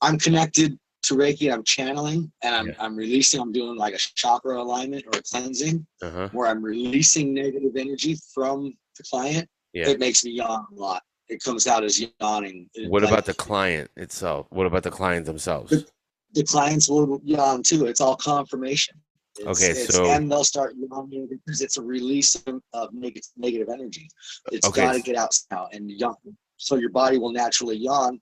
i'm 0.00 0.18
connected 0.18 0.78
to 1.04 1.14
reiki 1.14 1.52
i'm 1.52 1.62
channeling 1.64 2.30
and 2.42 2.54
i'm 2.54 2.66
Yeah. 2.68 2.74
i'm 2.78 2.96
releasing 2.96 3.40
i'm 3.40 3.52
doing 3.52 3.76
like 3.76 3.94
a 3.94 3.98
chakra 3.98 4.60
alignment 4.60 5.04
or 5.06 5.18
a 5.18 5.22
cleansing 5.22 5.86
Uh 6.02 6.10
huh. 6.10 6.28
where 6.32 6.46
i'm 6.48 6.62
releasing 6.62 7.32
negative 7.34 7.76
energy 7.76 8.16
from 8.34 8.74
the 8.96 9.04
client 9.10 9.48
Yeah. 9.72 9.88
it 9.88 9.98
makes 10.00 10.24
me 10.24 10.30
yawn 10.32 10.66
a 10.70 10.74
lot 10.74 11.02
it 11.28 11.42
comes 11.42 11.66
out 11.66 11.84
as 11.84 11.94
yawning 12.20 12.68
What 12.88 13.02
like, 13.02 13.10
about 13.12 13.24
the 13.24 13.32
client 13.34 13.90
itself? 13.96 14.46
What 14.50 14.66
about 14.66 14.82
the 14.82 14.90
client 14.90 15.24
themselves? 15.24 15.70
The- 15.70 15.86
the 16.34 16.42
clients 16.44 16.88
will 16.88 17.20
yawn 17.24 17.62
too 17.62 17.86
it's 17.86 18.00
all 18.00 18.16
confirmation 18.16 18.96
It's- 19.40 19.56
Okay, 19.56 19.70
it's- 19.72 19.94
so- 19.94 20.04
and 20.14 20.30
they'll 20.30 20.44
start 20.54 20.74
yawning 20.76 21.26
because 21.34 21.60
it's 21.60 21.76
a 21.76 21.82
release 21.82 22.34
of- 22.46 22.62
of 22.72 22.86
negative 22.92 23.30
negative 23.36 23.68
energy 23.68 24.06
It's 24.52 24.66
Okay. 24.68 24.82
got 24.84 24.92
to 24.94 25.02
get 25.08 25.16
out 25.16 25.32
now 25.50 25.68
and 25.74 25.90
yawn. 25.90 26.16
So 26.56 26.72
your 26.76 26.90
body 27.00 27.16
will 27.18 27.32
naturally 27.42 27.76
yawn, 27.88 28.20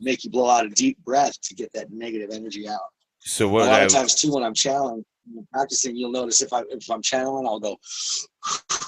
make 0.00 0.24
you 0.24 0.30
blow 0.30 0.48
out 0.48 0.66
a 0.66 0.70
deep 0.70 0.98
breath 1.04 1.40
to 1.42 1.54
get 1.54 1.72
that 1.72 1.90
negative 1.90 2.30
energy 2.32 2.68
out. 2.68 2.80
So 3.20 3.48
what 3.48 3.64
a 3.64 3.66
lot 3.66 3.80
I 3.80 3.84
of 3.84 3.92
times 3.92 4.14
too, 4.14 4.32
when 4.32 4.42
I'm 4.42 4.54
channeling, 4.54 5.04
when 5.26 5.38
I'm 5.40 5.48
practicing, 5.52 5.96
you'll 5.96 6.12
notice 6.12 6.40
if 6.40 6.52
I 6.52 6.62
if 6.70 6.90
I'm 6.90 7.02
channeling, 7.02 7.46
I'll 7.46 7.60
go. 7.60 7.76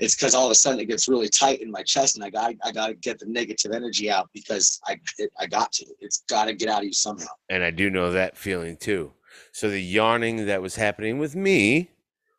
It's 0.00 0.14
because 0.14 0.32
all 0.32 0.44
of 0.44 0.52
a 0.52 0.54
sudden 0.54 0.78
it 0.78 0.84
gets 0.84 1.08
really 1.08 1.28
tight 1.28 1.60
in 1.60 1.72
my 1.72 1.82
chest, 1.82 2.14
and 2.14 2.24
I 2.24 2.30
got 2.30 2.54
I 2.62 2.70
got 2.70 2.86
to 2.86 2.94
get 2.94 3.18
the 3.18 3.26
negative 3.26 3.72
energy 3.72 4.08
out 4.08 4.30
because 4.32 4.78
I 4.86 5.00
it, 5.18 5.28
I 5.40 5.46
got 5.46 5.72
to. 5.72 5.86
It's 5.98 6.22
got 6.28 6.44
to 6.44 6.54
get 6.54 6.68
out 6.68 6.82
of 6.82 6.84
you 6.84 6.92
somehow. 6.92 7.26
and 7.50 7.64
I 7.64 7.72
do 7.72 7.90
know 7.90 8.12
that 8.12 8.36
feeling 8.36 8.76
too. 8.76 9.12
So 9.50 9.68
the 9.68 9.82
yawning 9.82 10.46
that 10.46 10.62
was 10.62 10.76
happening 10.76 11.18
with 11.18 11.34
me 11.34 11.90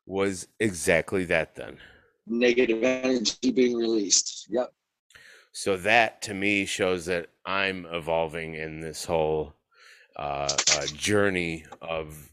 was 0.06 0.48
exactly 0.62 1.26
that 1.26 1.56
then. 1.56 1.78
Negative 2.28 2.82
energy 2.82 3.52
being 3.52 3.76
released. 3.76 4.48
Yep. 4.50 4.72
So 5.60 5.76
that 5.76 6.22
to 6.22 6.34
me 6.34 6.66
shows 6.66 7.06
that 7.08 7.28
I'm 7.46 7.86
evolving 7.92 8.54
in 8.54 8.80
this 8.80 9.04
whole 9.04 9.56
uh, 10.16 10.48
uh, 10.78 10.86
journey 10.96 11.66
of 11.82 12.32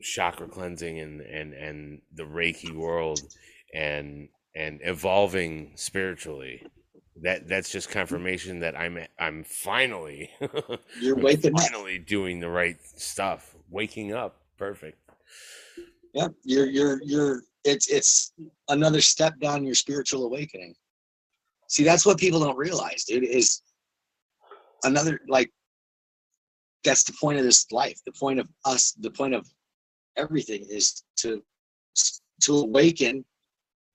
chakra 0.00 0.46
cleansing 0.46 1.00
and 1.00 1.20
and 1.22 1.54
and 1.54 2.00
the 2.14 2.22
Reiki 2.22 2.72
world 2.72 3.18
and 3.74 4.28
and 4.54 4.78
evolving 4.84 5.72
spiritually. 5.74 6.64
That 7.20 7.48
that's 7.48 7.72
just 7.72 7.90
confirmation 7.90 8.60
that 8.60 8.78
I'm 8.78 8.96
I'm 9.18 9.42
finally 9.42 10.30
You're 11.00 11.16
waking 11.16 11.56
up. 11.56 11.60
finally 11.60 11.98
doing 11.98 12.38
the 12.38 12.48
right 12.48 12.78
stuff. 12.80 13.56
Waking 13.68 14.12
up, 14.12 14.40
perfect. 14.56 15.00
Yep. 16.14 16.32
You're 16.44 16.66
you're 16.66 17.02
you're 17.02 17.42
it's 17.64 17.88
it's 17.88 18.34
another 18.68 19.00
step 19.00 19.40
down 19.40 19.64
your 19.64 19.74
spiritual 19.74 20.26
awakening. 20.26 20.76
See, 21.68 21.84
that's 21.84 22.04
what 22.06 22.18
people 22.18 22.40
don't 22.40 22.56
realize, 22.56 23.04
dude, 23.04 23.24
is 23.24 23.62
another 24.84 25.20
like 25.28 25.50
that's 26.84 27.04
the 27.04 27.14
point 27.20 27.38
of 27.38 27.44
this 27.44 27.70
life. 27.70 27.98
The 28.06 28.12
point 28.12 28.38
of 28.40 28.48
us, 28.64 28.92
the 28.92 29.10
point 29.10 29.34
of 29.34 29.46
everything 30.16 30.66
is 30.68 31.04
to 31.18 31.42
to 32.42 32.56
awaken 32.58 33.24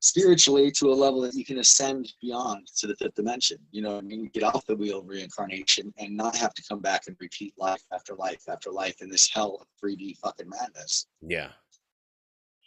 spiritually 0.00 0.70
to 0.70 0.92
a 0.92 0.94
level 0.94 1.22
that 1.22 1.34
you 1.34 1.44
can 1.46 1.58
ascend 1.58 2.12
beyond 2.20 2.66
to 2.76 2.86
the 2.86 2.94
fifth 2.96 3.14
dimension. 3.14 3.56
You 3.70 3.82
know, 3.82 3.96
I 3.96 4.02
mean, 4.02 4.30
get 4.34 4.42
off 4.42 4.66
the 4.66 4.76
wheel 4.76 5.00
of 5.00 5.08
reincarnation 5.08 5.92
and 5.98 6.14
not 6.14 6.36
have 6.36 6.52
to 6.54 6.62
come 6.68 6.80
back 6.80 7.04
and 7.06 7.16
repeat 7.20 7.54
life 7.56 7.82
after 7.90 8.14
life 8.14 8.42
after 8.48 8.70
life 8.70 8.96
in 9.00 9.08
this 9.08 9.30
hell 9.32 9.58
of 9.62 9.66
3D 9.82 10.18
fucking 10.18 10.48
madness. 10.48 11.06
Yeah, 11.26 11.52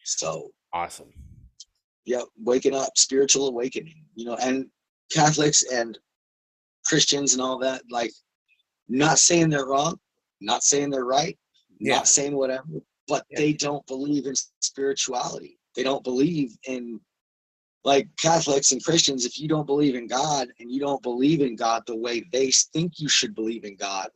So 0.03 0.49
awesome. 0.73 1.13
yeah, 2.05 2.23
waking 2.43 2.73
up, 2.73 2.97
spiritual 2.97 3.49
awakening, 3.49 4.03
you 4.15 4.25
know, 4.25 4.35
and 4.37 4.65
Catholics 5.11 5.63
and 5.71 5.97
Christians 6.85 7.33
and 7.33 7.41
all 7.41 7.57
that, 7.59 7.81
like, 7.89 8.11
not 8.87 9.19
saying 9.19 9.49
they're 9.49 9.65
wrong, 9.65 9.99
not 10.41 10.63
saying 10.63 10.89
they're 10.89 11.05
right, 11.05 11.37
Yeah. 11.79 11.95
not 11.95 12.07
saying 12.07 12.35
whatever, 12.35 12.67
but 13.07 13.25
Yeah. 13.29 13.39
they 13.39 13.53
don't 13.53 13.85
believe 13.87 14.25
in 14.25 14.35
spirituality. 14.61 15.59
They 15.75 15.83
don't 15.83 16.03
believe 16.03 16.57
in, 16.63 16.99
like, 17.83 18.07
Catholics 18.17 18.71
and 18.71 18.83
Christians, 18.83 19.25
if 19.25 19.39
you 19.39 19.47
don't 19.47 19.65
believe 19.65 19.95
in 19.95 20.07
God 20.07 20.49
and 20.59 20.71
you 20.71 20.79
don't 20.79 21.03
believe 21.03 21.41
in 21.41 21.55
God 21.55 21.83
the 21.85 21.95
way 21.95 22.21
they 22.31 22.51
think 22.51 22.99
you 22.99 23.09
should 23.09 23.35
believe 23.35 23.63
in 23.65 23.75
God, 23.75 24.09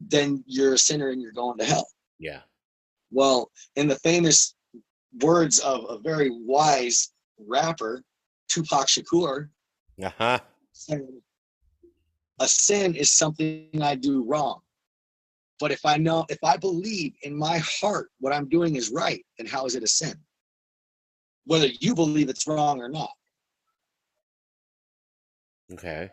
then 0.00 0.42
you're 0.46 0.74
a 0.74 0.78
sinner 0.78 1.10
and 1.10 1.20
you're 1.22 1.32
going 1.32 1.58
to 1.58 1.64
hell. 1.64 1.88
Yeah, 2.18 2.42
Well, 3.10 3.50
in 3.76 3.88
the 3.88 3.98
famous 4.00 4.54
words 5.20 5.58
of 5.60 5.84
a 5.88 5.98
very 5.98 6.30
wise 6.30 7.12
rapper, 7.38 8.02
Tupac 8.48 8.86
Shakur, 8.86 9.50
uh 10.02 10.10
huh. 10.16 10.38
saying, 10.72 11.20
a 12.40 12.48
sin 12.48 12.94
is 12.94 13.12
something 13.12 13.68
I 13.82 13.94
do 13.94 14.24
wrong. 14.24 14.60
But 15.60 15.70
if 15.70 15.84
I 15.84 15.96
know, 15.96 16.24
if 16.28 16.38
I 16.42 16.56
believe 16.56 17.12
in 17.22 17.36
my 17.36 17.58
heart 17.58 18.10
what 18.18 18.32
I'm 18.32 18.48
doing 18.48 18.74
is 18.76 18.90
right, 18.90 19.24
then 19.38 19.46
how 19.46 19.64
is 19.66 19.74
it 19.76 19.82
a 19.84 19.86
sin? 19.86 20.14
Whether 21.44 21.68
you 21.80 21.94
believe 21.94 22.28
it's 22.28 22.46
wrong 22.46 22.80
or 22.80 22.88
not. 22.88 23.10
Okay. 25.72 26.10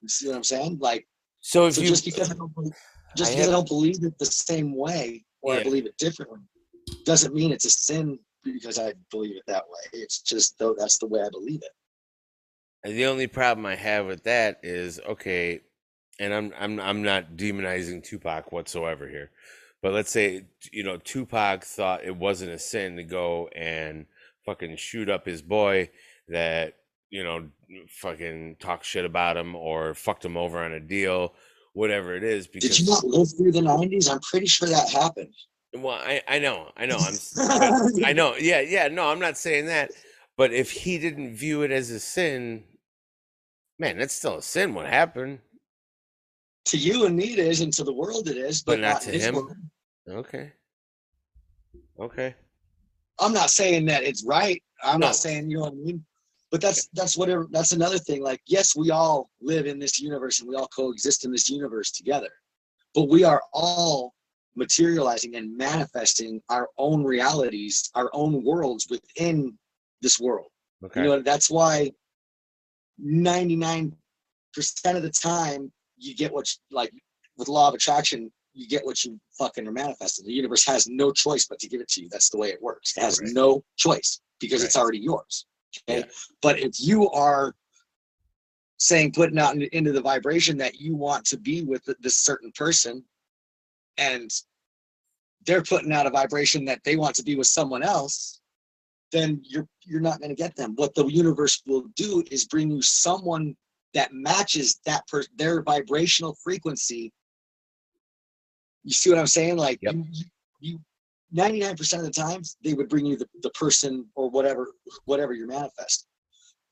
You 0.00 0.08
see 0.08 0.28
what 0.28 0.36
I'm 0.36 0.44
saying? 0.44 0.78
Like, 0.80 1.06
So 1.40 1.66
if 1.66 1.74
so 1.74 1.80
you 1.82 1.88
just 1.88 2.04
because 2.04 2.30
I 2.30 2.34
don't 2.34 2.54
believe, 2.54 2.72
just 3.16 3.32
I 3.32 3.34
because 3.34 3.46
have- 3.46 3.54
I 3.54 3.56
don't 3.58 3.68
believe 3.68 4.04
it 4.04 4.18
the 4.18 4.26
same 4.26 4.76
way 4.76 5.24
or 5.42 5.54
Yeah. 5.54 5.60
I 5.60 5.62
believe 5.64 5.86
it 5.86 5.96
differently, 5.98 6.40
doesn't 7.04 7.34
mean 7.34 7.50
it's 7.52 7.64
a 7.64 7.70
sin 7.70 8.18
because 8.44 8.78
I 8.78 8.94
believe 9.10 9.36
it 9.36 9.42
that 9.46 9.64
way. 9.68 10.00
It's 10.00 10.20
just 10.22 10.56
though 10.58 10.74
that's 10.78 10.98
the 10.98 11.06
way 11.06 11.20
I 11.22 11.28
believe 11.30 11.62
it. 11.62 11.72
The 12.84 13.06
only 13.06 13.26
problem 13.26 13.66
I 13.66 13.76
have 13.76 14.06
with 14.06 14.24
that 14.24 14.60
is 14.62 15.00
okay, 15.00 15.60
and 16.18 16.32
I'm 16.32 16.52
I'm 16.58 16.80
I'm 16.80 17.02
not 17.02 17.36
demonizing 17.36 18.02
Tupac 18.02 18.52
whatsoever 18.52 19.06
here, 19.06 19.30
but 19.82 19.92
let's 19.92 20.10
say 20.10 20.46
you 20.72 20.82
know 20.82 20.96
Tupac 20.96 21.64
thought 21.64 22.04
it 22.04 22.16
wasn't 22.16 22.52
a 22.52 22.58
sin 22.58 22.96
to 22.96 23.02
go 23.04 23.48
and 23.54 24.06
fucking 24.46 24.76
shoot 24.76 25.10
up 25.10 25.26
his 25.26 25.42
boy 25.42 25.90
that 26.28 26.76
you 27.10 27.22
know 27.22 27.48
fucking 27.88 28.56
talk 28.60 28.82
shit 28.82 29.04
about 29.04 29.36
him 29.36 29.54
or 29.54 29.94
fucked 29.94 30.24
him 30.24 30.38
over 30.38 30.58
on 30.58 30.72
a 30.72 30.80
deal, 30.80 31.34
whatever 31.74 32.14
it 32.14 32.24
is. 32.24 32.46
Because 32.46 32.78
Did 32.78 32.80
you 32.80 32.92
not 32.92 33.04
live 33.04 33.28
through 33.36 33.52
the 33.52 33.60
'90s? 33.60 34.10
I'm 34.10 34.20
pretty 34.20 34.46
sure 34.46 34.68
that 34.68 34.88
happened. 34.88 35.34
well, 35.74 36.00
I 36.02 36.22
I 36.26 36.38
know 36.38 36.70
I 36.78 36.86
know 36.86 36.96
I'm 36.96 38.04
I 38.06 38.12
know 38.14 38.36
yeah 38.36 38.60
yeah 38.60 38.88
no 38.88 39.10
I'm 39.10 39.20
not 39.20 39.36
saying 39.36 39.66
that, 39.66 39.90
but 40.38 40.50
if 40.54 40.70
he 40.70 40.96
didn't 40.98 41.34
view 41.34 41.60
it 41.60 41.70
as 41.70 41.90
a 41.90 42.00
sin, 42.00 42.64
man, 43.80 43.98
that's 43.98 44.14
still 44.14 44.36
a 44.36 44.42
sin. 44.42 44.74
What 44.74 44.86
happened? 44.86 45.40
to 46.66 46.76
you 46.76 47.06
and 47.06 47.16
me 47.16 47.32
it 47.32 47.38
is, 47.38 47.62
and 47.62 47.72
to 47.72 47.82
the 47.82 47.92
world 47.92 48.28
it 48.28 48.36
is, 48.36 48.62
but, 48.62 48.72
But 48.74 48.80
not 48.80 48.92
not, 48.92 49.02
to 49.02 49.18
him? 49.18 49.34
world. 49.34 49.56
Okay. 50.08 50.52
Okay. 51.98 52.34
I'm 53.18 53.32
not 53.32 53.50
saying 53.50 53.86
that 53.86 54.04
it's 54.04 54.24
right. 54.24 54.62
I'm 54.84 55.00
No. 55.00 55.06
not 55.08 55.16
saying 55.16 55.50
you 55.50 55.56
know 55.56 55.64
what 55.64 55.72
I 55.72 55.76
mean. 55.76 56.04
But 56.50 56.60
that's 56.60 56.88
that's 56.92 57.16
whatever. 57.16 57.46
That's 57.50 57.72
another 57.72 57.98
thing. 57.98 58.22
Like, 58.22 58.40
yes, 58.46 58.76
we 58.76 58.90
all 58.90 59.30
live 59.40 59.66
in 59.66 59.78
this 59.78 59.98
universe 60.00 60.40
and 60.40 60.48
we 60.48 60.54
all 60.54 60.68
coexist 60.68 61.24
in 61.24 61.32
this 61.32 61.48
universe 61.48 61.90
together, 61.92 62.28
but 62.94 63.08
we 63.08 63.24
are 63.24 63.42
all 63.54 64.14
materializing 64.56 65.36
and 65.36 65.56
manifesting 65.56 66.42
our 66.50 66.68
own 66.76 67.02
realities, 67.04 67.90
our 67.94 68.10
own 68.12 68.44
worlds 68.44 68.86
within 68.90 69.56
this 70.02 70.20
world. 70.20 70.48
Okay. 70.84 71.02
You 71.02 71.08
know, 71.08 71.22
that's 71.22 71.48
why 71.50 71.90
99% 73.04 73.92
of 74.86 75.02
the 75.02 75.10
time 75.10 75.72
you 75.96 76.14
get 76.14 76.32
what, 76.32 76.48
you, 76.50 76.76
like, 76.76 76.92
with 77.36 77.48
law 77.48 77.68
of 77.68 77.74
attraction, 77.74 78.30
you 78.52 78.66
get 78.66 78.84
what 78.84 79.04
you 79.04 79.18
fucking 79.38 79.66
are 79.66 79.72
manifesting. 79.72 80.26
The 80.26 80.32
universe 80.32 80.64
has 80.66 80.88
no 80.88 81.12
choice 81.12 81.46
but 81.46 81.58
to 81.60 81.68
give 81.68 81.80
it 81.80 81.88
to 81.90 82.02
you. 82.02 82.08
That's 82.10 82.30
the 82.30 82.38
way 82.38 82.48
it 82.48 82.60
works. 82.60 82.96
It 82.96 83.00
has 83.00 83.20
Right. 83.20 83.30
no 83.32 83.64
choice 83.76 84.20
because 84.38 84.64
it's 84.64 84.76
already 84.76 84.98
yours. 84.98 85.46
Okay. 85.88 86.00
Yeah. 86.00 86.06
But 86.42 86.58
if 86.58 86.80
you 86.80 87.08
are 87.10 87.54
saying, 88.78 89.12
putting 89.12 89.38
out 89.38 89.56
into 89.56 89.92
the 89.92 90.00
vibration 90.00 90.56
that 90.56 90.80
you 90.80 90.96
want 90.96 91.24
to 91.26 91.36
be 91.36 91.62
with 91.62 91.88
this 92.00 92.16
certain 92.16 92.50
person, 92.52 93.04
and 93.98 94.30
they're 95.46 95.62
putting 95.62 95.92
out 95.92 96.06
a 96.06 96.10
vibration 96.10 96.64
that 96.64 96.82
they 96.84 96.96
want 96.96 97.14
to 97.16 97.22
be 97.22 97.36
with 97.36 97.46
someone 97.46 97.82
else, 97.82 98.39
then 99.12 99.40
you're 99.44 99.66
you're 99.84 100.00
not 100.00 100.18
going 100.20 100.30
to 100.30 100.36
get 100.36 100.56
them. 100.56 100.74
What 100.76 100.94
the 100.94 101.06
universe 101.06 101.62
will 101.66 101.84
do 101.96 102.22
is 102.30 102.46
bring 102.46 102.70
you 102.70 102.82
someone 102.82 103.56
that 103.94 104.12
matches 104.12 104.80
that 104.86 105.06
per 105.08 105.24
their 105.36 105.62
vibrational 105.62 106.36
frequency. 106.42 107.12
You 108.84 108.92
see 108.92 109.10
what 109.10 109.18
I'm 109.18 109.26
saying? 109.26 109.56
Like 109.56 109.78
Yep. 109.82 109.94
you, 109.94 110.24
you 110.60 110.80
99% 111.34 111.98
of 111.98 112.04
the 112.04 112.10
times 112.10 112.56
they 112.64 112.74
would 112.74 112.88
bring 112.88 113.06
you 113.06 113.16
the, 113.16 113.28
the 113.42 113.50
person 113.50 114.06
or 114.14 114.30
whatever 114.30 114.68
whatever 115.04 115.32
you're 115.32 115.46
manifesting. 115.46 116.08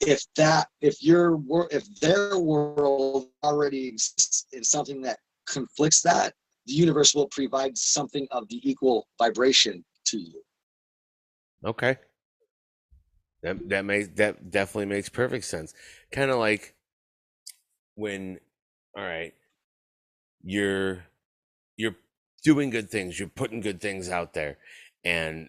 If 0.01 0.25
that 0.37 0.69
if 0.81 1.03
your 1.03 1.37
wor- 1.37 1.69
if 1.71 1.85
their 2.01 2.39
world 2.39 3.29
already 3.43 3.89
exists 3.89 4.47
in 4.53 4.63
something 4.63 5.03
that 5.03 5.19
conflicts 5.47 6.03
that, 6.03 6.35
the 6.67 6.73
universe 6.73 7.15
will 7.15 7.29
provide 7.29 7.77
something 7.77 8.27
of 8.31 8.49
the 8.49 8.61
equal 8.69 9.09
vibration 9.19 9.85
to 10.07 10.19
you. 10.19 10.43
Okay. 11.65 11.97
That 13.43 13.69
that 13.69 13.85
makes 13.85 14.09
that 14.17 14.51
definitely 14.51 14.87
makes 14.87 15.09
perfect 15.09 15.45
sense. 15.45 15.75
Kind 16.13 16.31
of 16.31 16.39
like 16.39 16.75
when 17.95 18.41
all 18.97 19.05
right, 19.05 19.35
you're 20.43 21.05
you're 21.77 21.97
doing 22.43 22.71
good 22.71 22.91
things, 22.91 23.19
you're 23.19 23.29
putting 23.29 23.61
good 23.61 23.81
things 23.81 24.09
out 24.09 24.35
there 24.35 24.59
and 25.05 25.49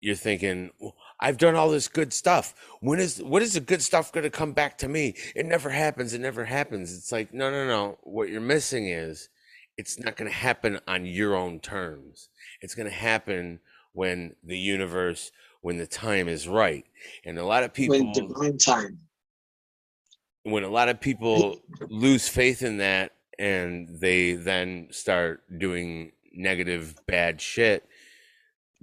you're 0.00 0.16
thinking, 0.16 0.70
"Well, 0.80 0.96
I've 1.20 1.36
done 1.36 1.54
all 1.54 1.70
this 1.70 1.88
good 1.88 2.12
stuff. 2.12 2.54
When 2.80 2.98
is 2.98 3.22
what 3.22 3.42
is 3.42 3.54
the 3.54 3.60
good 3.60 3.82
stuff 3.82 4.12
going 4.12 4.24
to 4.24 4.30
come 4.30 4.52
back 4.52 4.78
to 4.78 4.88
me? 4.88 5.14
It 5.36 5.44
never 5.44 5.70
happens. 5.70 6.14
It 6.14 6.20
never 6.20 6.46
happens. 6.46 6.92
It's 6.96 7.12
like, 7.12 7.32
no, 7.34 7.50
no, 7.50 7.66
no. 7.66 7.98
What 8.02 8.30
you're 8.30 8.40
missing 8.40 8.88
is 8.88 9.28
it's 9.76 9.98
not 9.98 10.16
going 10.16 10.30
to 10.30 10.36
happen 10.36 10.80
on 10.88 11.04
your 11.04 11.36
own 11.36 11.60
terms. 11.60 12.30
It's 12.62 12.74
going 12.74 12.88
to 12.88 12.94
happen 12.94 13.60
when 13.92 14.34
the 14.42 14.58
universe, 14.58 15.30
when 15.62 15.76
the 15.78 15.86
time 15.86 16.28
is 16.28 16.48
right. 16.48 16.84
And 17.24 17.38
a 17.38 17.44
lot 17.44 17.62
of 17.62 17.72
people, 17.72 17.96
When 17.98 18.12
divine 18.12 18.58
time. 18.58 18.98
when 20.42 20.64
a 20.64 20.68
lot 20.70 20.88
of 20.88 21.00
people 21.00 21.60
lose 21.88 22.28
faith 22.28 22.62
in 22.62 22.78
that 22.78 23.12
and 23.38 24.00
they 24.00 24.32
then 24.34 24.88
start 24.90 25.42
doing 25.58 26.12
negative, 26.32 26.94
bad 27.06 27.40
shit 27.40 27.84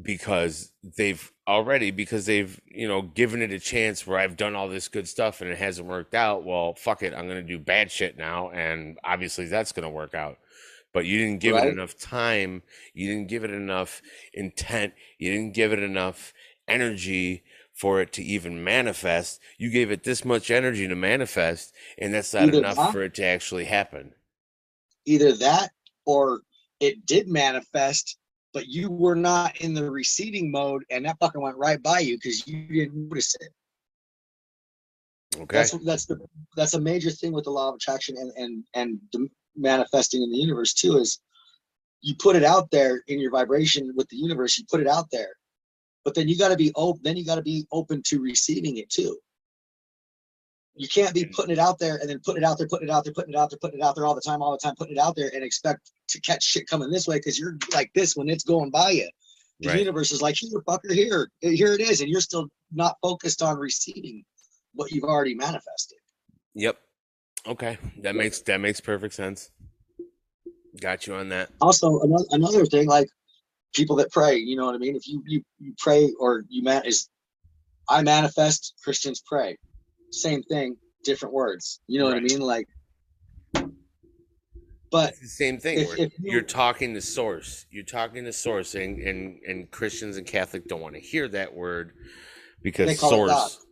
because 0.02 0.72
they've 0.98 1.32
already, 1.48 1.90
because 1.90 2.28
they've, 2.28 2.60
you 2.68 2.88
know, 2.88 3.02
given 3.02 3.42
it 3.42 3.52
a 3.52 3.60
chance 3.60 4.06
where 4.06 4.20
I've 4.20 4.38
done 4.38 4.56
all 4.56 4.68
this 4.70 4.88
good 4.88 5.08
stuff 5.08 5.42
and 5.42 5.50
it 5.50 5.58
hasn't 5.58 5.88
worked 5.88 6.14
out. 6.14 6.44
Well, 6.46 6.76
fuck 6.76 7.02
it. 7.02 7.14
I'm 7.16 7.28
going 7.28 7.42
to 7.42 7.48
do 7.48 7.58
bad 7.58 7.92
shit 7.92 8.16
now. 8.18 8.52
And 8.52 9.00
obviously 9.04 9.46
that's 9.48 9.72
going 9.72 9.84
to 9.86 9.90
work 9.90 10.14
out. 10.14 10.38
but 10.94 11.06
you 11.06 11.18
didn't 11.20 11.40
give 11.42 11.54
Right. 11.56 11.68
it 11.68 11.72
enough 11.74 11.96
time. 11.98 12.64
You 12.94 13.08
didn't 13.12 13.28
give 13.28 13.44
it 13.44 13.52
enough 13.52 14.02
intent. 14.34 14.94
You 15.20 15.32
didn't 15.32 15.54
give 15.54 15.72
it 15.74 15.80
enough 15.80 16.34
energy 16.68 17.44
for 17.74 18.02
it 18.02 18.12
to 18.14 18.24
even 18.24 18.64
manifest. 18.64 19.40
You 19.58 19.70
gave 19.70 19.92
it 19.92 20.04
this 20.04 20.26
much 20.26 20.50
energy 20.50 20.88
to 20.88 20.96
manifest, 20.96 21.74
and 21.98 22.14
that's 22.14 22.34
not 22.34 22.50
Either 22.50 22.58
enough 22.60 22.76
that- 22.76 22.92
for 22.92 23.04
it 23.04 23.14
to 23.16 23.24
actually 23.24 23.66
happen. 23.66 24.14
Either 25.06 25.34
that 25.38 25.72
or 26.06 26.42
it 26.80 27.06
did 27.06 27.28
manifest, 27.28 28.18
but 28.54 28.68
you 28.68 28.90
were 28.90 29.16
not 29.16 29.62
in 29.62 29.74
the 29.74 29.90
receiving 29.90 30.52
mode 30.52 30.84
and 30.90 31.06
that 31.06 31.18
fucking 31.20 31.42
went 31.42 31.58
right 31.58 31.82
by 31.82 32.00
you 32.00 32.18
because 32.18 32.48
you 32.48 32.68
didn't 32.68 33.08
notice 33.10 33.36
it. 33.40 33.54
Okay. 35.36 35.58
That's 35.58 35.72
that's 35.86 36.06
the 36.06 36.20
that's 36.56 36.74
a 36.74 36.82
major 36.82 37.12
thing 37.12 37.32
with 37.32 37.44
the 37.44 37.52
law 37.52 37.70
of 37.70 37.76
attraction 37.76 38.18
and 38.18 38.32
and 38.36 38.64
and 38.74 39.00
the 39.14 39.30
manifesting 39.56 40.24
in 40.24 40.32
the 40.32 40.38
universe 40.38 40.74
too 40.74 40.98
is 40.98 41.20
you 42.02 42.16
put 42.20 42.36
it 42.36 42.44
out 42.44 42.70
there 42.72 43.04
in 43.08 43.20
your 43.20 43.32
vibration 43.32 43.94
with 43.96 44.08
the 44.10 44.18
universe, 44.18 44.58
you 44.58 44.66
put 44.70 44.80
it 44.80 44.88
out 44.88 45.10
there. 45.12 45.30
But 46.08 46.16
then 46.16 46.30
you 46.30 46.38
got 46.38 46.48
to 46.48 46.56
be 46.56 46.72
open, 46.76 47.02
then 47.04 47.18
you 47.18 47.26
got 47.26 47.36
to 47.36 47.42
be 47.42 47.68
open 47.70 48.02
to 48.04 48.22
receiving 48.22 48.78
it 48.78 48.90
too. 48.90 49.18
You 50.74 50.88
can't 50.88 51.14
be 51.14 51.26
putting 51.26 51.52
it 51.52 51.60
out 51.60 51.80
there 51.80 51.98
and 51.98 52.10
then 52.10 52.22
putting 52.24 52.44
it 52.44 52.46
out 52.46 52.58
there, 52.58 52.66
putting 52.70 52.88
it 52.88 52.92
out 52.92 53.04
there, 53.04 53.12
putting 53.12 53.34
it 53.34 53.38
out 53.38 53.50
there, 53.50 53.60
putting 53.60 53.82
it 53.82 53.84
out 53.84 53.94
there 53.94 54.06
all 54.06 54.16
the 54.16 54.22
time, 54.22 54.42
all 54.42 54.54
the 54.54 54.58
time, 54.58 54.74
putting 54.78 54.96
it 54.96 55.00
out 55.02 55.18
there 55.18 55.30
and 55.34 55.44
expect 55.44 55.92
to 56.08 56.22
catch 56.22 56.46
shit 56.46 56.66
coming 56.66 56.90
this 56.90 57.10
way 57.10 57.18
because 57.18 57.38
you're 57.38 57.58
like 57.74 57.92
this 57.94 58.16
when 58.16 58.30
it's 58.30 58.46
going 58.46 58.72
by 58.72 58.92
you. 58.92 59.10
The 59.60 59.68
Right. 59.68 59.80
universe 59.80 60.14
is 60.14 60.22
like, 60.22 60.38
here, 60.40 60.62
fucker, 60.62 60.94
here, 60.94 61.30
here 61.42 61.74
it 61.74 61.82
is, 61.82 62.00
and 62.00 62.10
you're 62.10 62.22
still 62.22 62.48
not 62.72 62.96
focused 63.02 63.42
on 63.42 63.58
receiving 63.58 64.24
what 64.76 64.92
you've 64.94 65.04
already 65.04 65.36
manifested. 65.36 65.98
Yep. 66.54 66.80
Okay. 67.46 67.80
That 67.98 68.16
makes 68.16 68.40
that 68.44 68.62
makes 68.62 68.80
perfect 68.80 69.14
sense. 69.14 69.52
Got 70.80 71.06
you 71.06 71.16
on 71.16 71.28
that. 71.30 71.50
Also, 71.60 72.00
another 72.00 72.26
another 72.32 72.66
thing, 72.66 72.88
like 72.88 73.10
people 73.74 73.96
that 73.98 74.12
pray, 74.12 74.38
you 74.38 74.56
know 74.56 74.66
what 74.66 74.76
I 74.76 74.80
mean? 74.80 74.96
If 74.96 75.08
you 75.08 75.24
you, 75.26 75.44
you 75.60 75.74
pray 75.78 76.12
or 76.20 76.44
you 76.50 76.64
man 76.64 76.84
is, 76.86 77.10
I 77.90 78.02
manifest, 78.04 78.76
Christians 78.84 79.22
pray, 79.26 79.58
same 80.12 80.44
thing, 80.44 80.78
different 81.04 81.34
words. 81.34 81.80
You 81.88 82.00
know 82.00 82.06
what 82.06 82.18
I 82.18 82.22
mean? 82.22 82.40
Like, 82.42 82.68
but 84.92 85.10
It's 85.12 85.20
the 85.20 85.28
same 85.28 85.60
thing. 85.60 85.80
if- 85.80 86.00
if 86.00 86.14
you- 86.20 86.32
you're 86.32 86.42
talking 86.44 86.94
to 86.94 87.02
source. 87.02 87.66
You're 87.72 87.84
talking 87.84 88.24
to 88.26 88.34
source, 88.34 88.76
and 88.76 89.00
and, 89.00 89.40
and 89.48 89.72
Christians 89.72 90.18
and 90.18 90.26
Catholic 90.26 90.68
don't 90.68 90.82
want 90.82 90.96
to 90.96 91.02
hear 91.02 91.28
that 91.30 91.54
word 91.54 91.94
because 92.64 92.88
They 92.88 92.96
call 92.96 93.14
it 93.14 93.28
God. 93.28 93.52
source. 93.52 93.66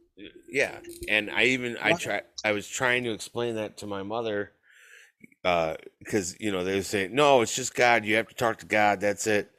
Yeah, 0.49 0.79
and 1.09 1.29
I 1.29 1.45
even 1.45 1.77
I 1.81 1.93
try 1.93 2.21
I 2.43 2.51
was 2.53 2.67
trying 2.67 3.03
to 3.05 3.11
explain 3.11 3.55
that 3.55 3.77
to 3.77 3.87
my 3.87 4.03
mother, 4.03 4.53
uh, 5.43 5.75
because 5.99 6.37
you 6.39 6.51
know 6.51 6.63
they 6.63 6.75
were 6.75 6.83
saying 6.83 7.13
no, 7.13 7.41
it's 7.41 7.55
just 7.55 7.75
God. 7.75 8.05
You 8.05 8.15
have 8.15 8.27
to 8.29 8.35
talk 8.35 8.59
to 8.59 8.65
God. 8.65 9.01
That's 9.01 9.27
it. 9.27 9.51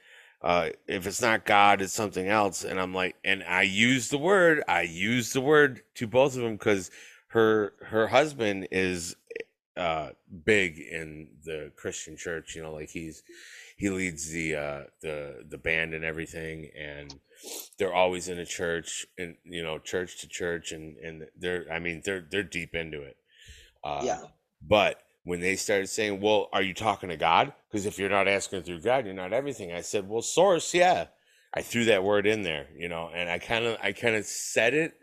Uh, 0.47 0.71
if 0.87 1.09
it's 1.09 1.21
not 1.21 1.45
God, 1.45 1.83
it's 1.83 1.93
something 1.93 2.29
else. 2.29 2.63
And 2.63 2.79
I'm 2.79 2.95
like, 2.95 3.17
and 3.25 3.43
I 3.43 3.63
use 3.63 4.11
the 4.11 4.17
word. 4.19 4.63
I 4.69 4.83
use 4.83 5.33
the 5.33 5.41
word 5.41 5.83
to 5.97 6.07
both 6.07 6.37
of 6.37 6.43
them 6.43 6.53
because 6.53 6.89
her 7.31 7.73
her 7.83 8.07
husband 8.07 8.69
is 8.71 9.17
uh 9.77 10.11
big 10.45 10.79
in 10.79 11.31
the 11.45 11.73
Christian 11.75 12.17
church, 12.17 12.55
you 12.55 12.63
know, 12.63 12.73
like 12.73 12.91
he's 12.91 13.25
he 13.77 13.91
leads 13.91 14.31
the 14.31 14.55
uh 14.55 14.83
the 15.03 15.45
the 15.49 15.59
band 15.59 15.95
and 15.95 16.05
everything 16.05 16.71
and 16.79 17.13
they're 17.77 17.93
always 17.93 18.29
in 18.29 18.39
a 18.39 18.47
church 18.47 19.05
and 19.19 19.35
you 19.43 19.65
know, 19.65 19.81
church 19.81 20.21
to 20.21 20.29
church 20.29 20.71
and 20.71 20.97
and 20.99 21.27
they're 21.37 21.67
I 21.73 21.81
mean, 21.81 22.03
they're 22.05 22.25
they're 22.31 22.45
deep 22.45 22.73
into 22.77 23.03
it. 23.03 23.17
Uh 23.83 24.03
yeah, 24.05 24.21
but 24.63 25.03
when 25.27 25.41
they 25.43 25.57
started 25.57 25.89
saying, 25.89 26.23
"Well, 26.23 26.49
are 26.55 26.63
you 26.63 26.75
talking 26.75 27.11
to 27.11 27.19
God?" 27.19 27.55
Because 27.71 27.87
if 27.87 27.99
you're 28.01 28.11
not 28.11 28.29
asking 28.29 28.65
through 28.65 28.81
God, 28.83 29.07
you're 29.07 29.15
not 29.15 29.35
everything. 29.35 29.73
I 29.73 29.83
said, 29.83 30.09
"Well, 30.09 30.23
source, 30.23 30.75
yeah." 30.75 31.09
I 31.55 31.63
threw 31.63 31.87
that 31.87 32.05
word 32.05 32.27
in 32.29 32.45
there, 32.45 32.69
you 32.77 32.89
know, 32.89 33.11
and 33.15 33.31
I 33.31 33.41
kind 33.41 33.67
of, 33.67 33.79
I 33.83 33.93
kind 33.93 34.17
of 34.17 34.27
said 34.27 34.75
it, 34.75 34.95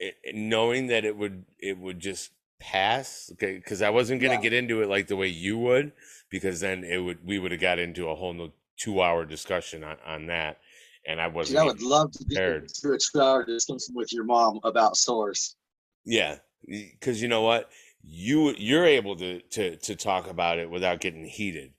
it, 0.00 0.16
it- 0.24 0.36
knowing 0.36 0.88
that 0.88 1.04
it 1.04 1.16
would, 1.16 1.46
it 1.60 1.78
would 1.78 2.00
just 2.00 2.32
pass, 2.60 3.30
okay? 3.34 3.56
Because 3.56 3.82
I 3.82 3.90
wasn't 3.90 4.22
gonna 4.22 4.36
Yeah. 4.36 4.42
get 4.42 4.54
into 4.54 4.82
it 4.82 4.88
like 4.88 5.08
the 5.08 5.16
way 5.16 5.28
you 5.28 5.58
would, 5.58 5.92
because 6.30 6.60
then 6.60 6.84
it 6.84 6.98
would, 6.98 7.26
we 7.26 7.38
would 7.38 7.52
have 7.52 7.60
got 7.62 7.78
into 7.80 8.08
a 8.08 8.16
whole 8.16 8.34
no 8.34 8.52
two-hour 8.78 9.26
discussion 9.26 9.84
on 9.84 9.98
on 10.06 10.26
that, 10.28 10.60
and 11.06 11.20
I 11.20 11.28
wasn't. 11.28 11.60
I 11.60 11.64
would 11.64 11.82
love 11.82 12.12
to 12.12 12.24
get 12.24 12.42
into 12.44 12.92
a 12.94 12.98
two-hour 12.98 13.44
discussion 13.46 13.94
with 13.94 14.12
your 14.12 14.24
mom 14.24 14.60
about 14.64 14.96
source. 14.96 15.56
Yeah, 16.04 16.38
because 16.66 17.22
you 17.22 17.28
know 17.28 17.42
what, 17.42 17.70
you 18.08 18.54
you're 18.56 18.86
able 18.86 19.16
to 19.16 19.40
to 19.40 19.76
to 19.76 19.96
talk 19.96 20.30
about 20.30 20.58
it 20.58 20.70
without 20.70 21.00
getting 21.00 21.24
heated. 21.24 21.72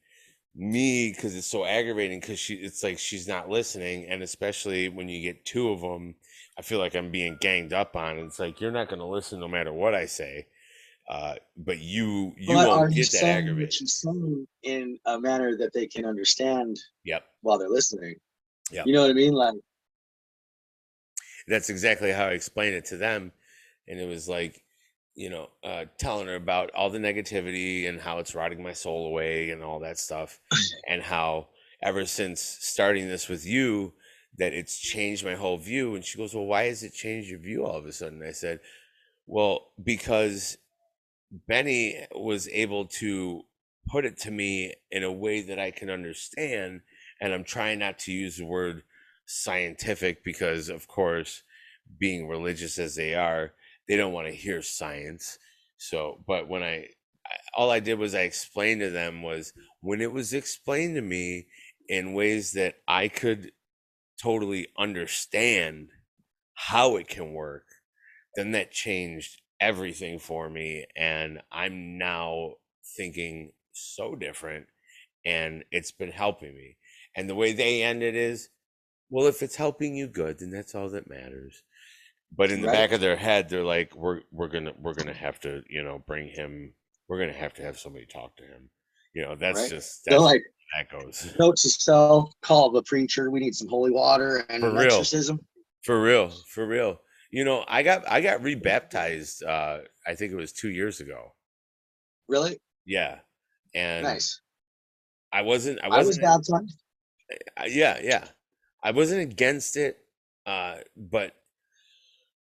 Me, 0.55 1.11
because 1.11 1.36
it's 1.36 1.47
so 1.47 1.65
aggravating. 1.65 2.19
Because 2.19 2.39
she, 2.39 2.55
it's 2.55 2.84
like 2.84 2.99
she's 2.99 3.28
not 3.28 3.49
listening, 3.49 4.05
and 4.05 4.23
especially 4.23 4.89
when 4.89 5.07
you 5.07 5.21
get 5.21 5.45
two 5.45 5.69
of 5.69 5.82
them, 5.82 6.15
I 6.57 6.63
feel 6.63 6.80
like 6.80 6.95
I'm 6.95 7.11
being 7.11 7.38
ganged 7.39 7.73
up 7.73 7.95
on. 7.95 8.17
It's 8.17 8.39
like 8.39 8.59
you're 8.59 8.71
not 8.71 8.89
going 8.89 8.99
to 8.99 9.05
listen 9.05 9.39
no 9.39 9.47
matter 9.47 9.71
what 9.71 9.93
I 9.93 10.05
say. 10.05 10.47
Uh, 11.07 11.36
but 11.55 11.80
you 11.80 12.34
you 12.38 12.47
but 12.47 12.67
won't 12.67 12.93
get 12.93 13.09
that 13.11 13.23
aggravated. 13.23 13.67
what 13.67 13.80
you're 13.80 13.88
saying 13.88 14.47
in 14.63 14.99
a 15.05 15.19
manner 15.19 15.55
that 15.55 15.71
they 15.73 15.88
can 15.88 16.03
understand 16.03 16.78
Yep, 17.05 17.23
while 17.41 17.57
they're 17.57 17.69
listening? 17.69 18.15
Yeah. 18.71 18.84
You 18.86 18.93
know 18.93 19.03
what 19.03 19.11
I 19.11 19.13
mean? 19.13 19.34
Like, 19.34 19.55
that's 21.47 21.69
exactly 21.69 22.11
how 22.11 22.25
I 22.25 22.32
explained 22.32 22.75
it 22.75 22.86
to 22.86 22.97
them, 22.97 23.32
and 23.88 24.01
it 24.01 24.07
was 24.07 24.28
like, 24.28 24.61
you 25.18 25.32
know, 25.32 25.49
uh, 25.63 25.86
telling 25.97 26.28
her 26.28 26.36
about 26.36 26.70
all 26.76 26.91
the 26.91 26.99
negativity 26.99 27.89
and 27.89 27.99
how 27.99 28.20
it's 28.20 28.36
rotting 28.36 28.61
my 28.61 28.72
soul 28.74 29.07
away 29.07 29.49
and 29.49 29.63
all 29.63 29.80
that 29.80 29.97
stuff, 29.97 30.39
and 30.88 31.01
how 31.01 31.47
ever 31.82 32.05
since 32.05 32.39
starting 32.39 33.07
this 33.07 33.28
with 33.28 33.45
you, 33.45 33.93
that 34.38 34.53
it's 34.53 34.78
changed 34.78 35.26
my 35.26 35.34
whole 35.34 35.57
view. 35.57 35.95
And 35.95 36.05
she 36.05 36.20
goes, 36.20 36.36
"Well, 36.36 36.45
why 36.45 36.65
has 36.65 36.84
it 36.84 36.93
changed 36.93 37.30
your 37.30 37.39
view 37.39 37.65
all 37.65 37.76
of 37.78 37.86
a 37.86 37.91
sudden?" 37.91 38.22
I 38.24 38.32
said, 38.32 38.59
"Well, 39.26 39.72
because 39.84 40.59
Benny 41.32 42.05
was 42.15 42.47
able 42.49 42.86
to 42.86 43.43
put 43.88 44.05
it 44.05 44.18
to 44.20 44.32
me 44.32 44.76
in 44.91 45.03
a 45.03 45.11
way 45.11 45.41
that 45.41 45.57
I 45.57 45.72
can 45.72 45.89
understand, 45.89 46.82
and 47.20 47.34
I'm 47.34 47.43
trying 47.43 47.80
not 47.80 47.97
to 47.99 48.11
use 48.11 48.38
the 48.38 48.45
word 48.45 48.84
scientific 49.26 50.24
because, 50.24 50.70
of 50.70 50.88
course, 50.88 51.41
being 51.97 52.28
religious 52.28 52.78
as 52.78 52.95
they 52.95 53.15
are, 53.15 53.53
they 53.88 53.95
don't 53.95 54.13
want 54.13 54.27
to 54.27 54.33
hear 54.33 54.61
science. 54.61 55.38
So, 55.77 56.23
but 56.27 56.47
when 56.47 56.63
I, 56.63 56.88
all 57.55 57.71
I 57.71 57.79
did 57.79 57.99
was 57.99 58.15
I 58.15 58.21
explained 58.21 58.81
to 58.81 58.89
them 58.89 59.21
was 59.21 59.53
when 59.81 60.01
it 60.01 60.11
was 60.11 60.33
explained 60.33 60.95
to 60.95 61.01
me 61.01 61.47
in 61.88 62.13
ways 62.13 62.53
that 62.53 62.75
I 62.88 63.07
could 63.07 63.51
totally 64.21 64.67
understand 64.77 65.89
how 66.55 66.95
it 66.95 67.07
can 67.07 67.33
work, 67.33 67.65
then 68.35 68.51
that 68.51 68.71
changed 68.71 69.41
everything 69.59 70.19
for 70.19 70.49
me. 70.49 70.85
And 70.95 71.41
I'm 71.51 71.97
now 71.97 72.53
thinking 72.95 73.51
so 73.73 74.15
different, 74.15 74.67
and 75.25 75.63
it's 75.71 75.91
been 75.91 76.11
helping 76.11 76.55
me. 76.55 76.77
And 77.15 77.29
the 77.29 77.35
way 77.35 77.53
they 77.53 77.83
end 77.83 78.03
it 78.03 78.15
is, 78.15 78.49
well, 79.09 79.27
if 79.27 79.41
it's 79.41 79.55
helping 79.55 79.95
you 79.95 80.07
good, 80.07 80.39
then 80.39 80.51
that's 80.51 80.75
all 80.75 80.89
that 80.89 81.09
matters. 81.09 81.63
But 82.36 82.51
in 82.51 82.61
the 82.61 82.67
Right. 82.67 82.73
back 82.73 82.91
of 82.91 83.01
their 83.01 83.15
head, 83.15 83.49
they're 83.49 83.63
like, 83.63 83.95
we're 83.95 84.21
we're 84.32 84.47
gonna 84.49 84.73
we're 84.80 84.93
gonna 84.93 85.13
have 85.13 85.39
to, 85.41 85.63
you 85.69 85.84
know, 85.84 85.99
bring 86.05 86.28
him. 86.28 86.73
We're 87.07 87.19
gonna 87.19 87.38
have 87.38 87.53
to 87.55 87.61
have 87.63 87.80
somebody 87.80 88.05
talk 88.05 88.36
to 88.38 88.43
him. 88.43 88.69
You 89.13 89.23
know, 89.23 89.36
that's 89.36 89.61
Right. 89.61 89.69
just 89.69 90.03
they're 90.05 90.19
that's 90.19 90.23
like, 90.23 90.43
that 90.78 90.89
goes. 90.91 91.34
note 91.39 91.55
to 91.57 91.69
self, 91.69 92.34
call 92.41 92.69
the 92.71 92.84
preacher. 92.84 93.32
We 93.32 93.39
need 93.39 93.55
some 93.55 93.69
holy 93.69 93.91
water 93.91 94.45
and 94.49 94.61
For 94.61 94.69
an 94.69 94.75
real. 94.75 94.86
exorcism. 94.86 95.39
For 95.84 96.01
real, 96.01 96.30
for 96.30 96.67
real. 96.67 97.01
You 97.32 97.43
know, 97.45 97.63
I 97.67 97.82
got 97.84 98.09
I 98.09 98.21
got 98.21 98.41
rebaptized. 98.41 99.43
Uh, 99.43 99.80
I 100.05 100.15
think 100.15 100.32
it 100.34 100.36
was 100.36 100.51
two 100.53 100.69
years 100.69 100.99
ago. 100.99 101.34
Really? 102.28 102.59
Yeah, 102.86 103.19
and 103.73 104.03
nice. 104.03 104.41
I 105.32 105.41
wasn't. 105.41 105.80
I 105.82 105.88
I 105.88 105.97
was 105.99 106.07
wasn't. 106.07 106.25
baptized. 106.25 106.82
uh, 107.57 107.65
yeah, 107.67 107.99
yeah. 108.03 108.28
I 108.84 108.91
wasn't 108.91 109.21
against 109.21 109.75
it, 109.78 109.97
uh, 110.45 110.78
but 110.95 111.34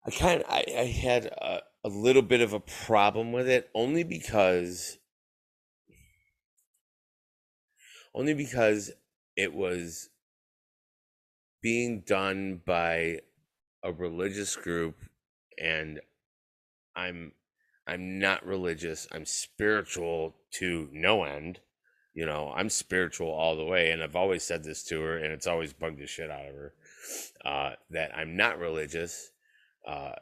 I 0.06 0.12
kind 0.12 0.42
of 0.42 0.50
I, 0.50 0.66
I 0.78 0.86
had 0.86 1.26
a, 1.26 1.62
a 1.84 1.90
little 1.90 2.22
bit 2.22 2.42
of 2.42 2.54
a 2.54 2.60
problem 2.60 3.32
with 3.32 3.48
it 3.48 3.70
only 3.74 4.04
because 4.04 4.98
only 8.14 8.34
because 8.34 8.92
it 9.36 9.54
was 9.54 10.10
being 11.62 12.04
done 12.06 12.62
by 12.66 13.20
a 13.84 13.92
religious 13.92 14.56
group 14.56 14.96
and 15.58 16.00
I'm 16.96 17.32
I'm 17.86 18.20
not 18.20 18.46
religious. 18.46 19.08
I'm 19.12 19.26
spiritual 19.26 20.36
to 20.52 20.88
no 20.92 21.24
end. 21.24 21.60
You 22.14 22.26
know, 22.26 22.54
I'm 22.56 22.70
spiritual 22.70 23.30
all 23.30 23.58
the 23.58 23.66
way, 23.66 23.92
and 23.92 24.04
I've 24.04 24.16
always 24.16 24.44
said 24.44 24.64
this 24.64 24.84
to 24.86 25.02
her, 25.02 25.18
and 25.18 25.34
it's 25.34 25.48
always 25.48 25.74
bugged 25.74 26.00
the 26.00 26.08
shit 26.08 26.30
out 26.30 26.46
of 26.46 26.54
her 26.54 26.74
uh, 27.44 27.72
that 27.90 28.16
I'm 28.16 28.38
not 28.38 28.60
religious. 28.60 29.32
Uh, 29.88 30.14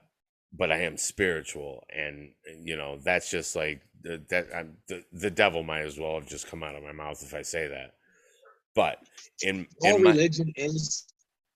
but 0.53 0.71
I 0.71 0.79
am 0.81 0.97
spiritual, 0.97 1.85
and 1.95 2.31
you 2.59 2.75
know 2.75 2.97
that's 3.03 3.29
just 3.29 3.55
like 3.55 3.81
the, 4.01 4.21
that. 4.29 4.47
I'm, 4.55 4.77
the 4.87 5.03
the 5.13 5.31
devil 5.31 5.63
might 5.63 5.81
as 5.81 5.97
well 5.97 6.15
have 6.15 6.27
just 6.27 6.47
come 6.47 6.63
out 6.63 6.75
of 6.75 6.83
my 6.83 6.91
mouth 6.91 7.21
if 7.23 7.33
I 7.33 7.41
say 7.41 7.67
that. 7.67 7.93
But 8.75 8.97
in, 9.41 9.67
all 9.81 9.95
in 9.95 10.03
my, 10.03 10.11
religion 10.11 10.51
is 10.55 11.05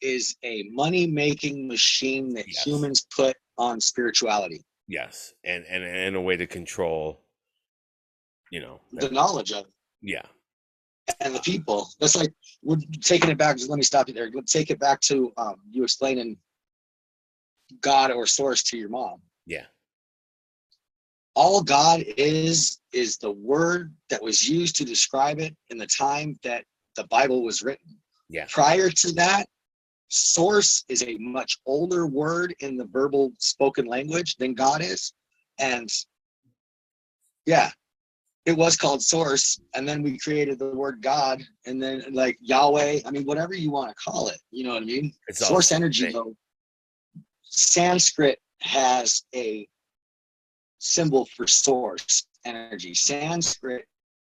is 0.01 0.35
a 0.43 0.63
money 0.71 1.07
making 1.07 1.67
machine 1.67 2.33
that 2.35 2.47
Yes. 2.47 2.65
humans 2.65 3.07
put 3.15 3.35
on 3.57 3.79
spirituality 3.81 4.61
yes, 4.87 5.33
and 5.43 5.65
and 5.65 5.83
and 5.83 6.15
a 6.15 6.21
way 6.21 6.37
to 6.37 6.47
control, 6.47 7.21
you 8.51 8.59
know, 8.59 8.79
the 8.93 9.09
knowledge 9.09 9.51
of 9.51 9.65
it 9.65 9.73
yeah, 10.01 10.25
and 11.19 11.35
the 11.35 11.39
people 11.39 11.89
that's 11.99 12.15
like 12.15 12.33
we're 12.63 12.77
taking 13.01 13.29
it 13.29 13.37
back 13.37 13.57
just 13.57 13.69
let 13.69 13.77
me 13.77 13.83
stop 13.83 14.07
you 14.07 14.13
there 14.13 14.29
let's 14.33 14.51
take 14.51 14.69
it 14.69 14.79
back 14.79 14.99
to 15.01 15.31
um, 15.37 15.55
you 15.71 15.83
explaining 15.83 16.37
god 17.81 18.11
or 18.11 18.25
source 18.25 18.63
to 18.63 18.77
your 18.77 18.89
mom. 18.89 19.21
Yeah, 19.45 19.65
all 21.35 21.61
god 21.61 22.03
is 22.17 22.79
is 22.93 23.17
the 23.17 23.31
word 23.31 23.93
that 24.09 24.21
was 24.21 24.47
used 24.47 24.75
to 24.77 24.85
describe 24.85 25.39
it 25.39 25.55
in 25.69 25.77
the 25.77 25.87
time 25.87 26.37
that 26.43 26.65
the 26.95 27.05
bible 27.05 27.43
was 27.43 27.61
written. 27.61 27.97
Yeah, 28.29 28.45
prior 28.49 28.89
to 28.89 29.11
that 29.13 29.45
source 30.09 30.83
is 30.87 31.03
a 31.03 31.17
much 31.17 31.57
older 31.65 32.07
word 32.07 32.55
in 32.59 32.77
the 32.77 32.85
verbal 32.85 33.31
spoken 33.39 33.85
language 33.85 34.35
than 34.37 34.53
god 34.53 34.81
is. 34.81 35.13
And 35.59 35.89
yeah 37.45 37.71
it 38.45 38.55
was 38.55 38.77
called 38.77 39.01
source 39.01 39.59
and 39.73 39.87
then 39.87 40.01
we 40.03 40.17
created 40.17 40.59
the 40.59 40.69
word 40.69 41.01
god 41.01 41.43
and 41.65 41.81
then 41.81 42.03
like 42.11 42.37
yahweh 42.41 42.99
i 43.05 43.11
mean 43.11 43.23
whatever 43.23 43.53
you 43.53 43.71
want 43.71 43.89
to 43.89 43.95
call 43.95 44.27
it 44.27 44.39
you 44.51 44.63
know 44.63 44.73
what 44.73 44.83
i 44.83 44.85
mean? 44.85 45.13
It's 45.27 45.45
source 45.45 45.71
energy 45.71 46.11
though 46.11 46.35
sanskrit 47.55 48.39
has 48.61 49.23
a 49.33 49.67
symbol 50.79 51.25
for 51.35 51.47
source 51.47 52.27
energy. 52.45 52.93
Sanskrit 52.93 53.85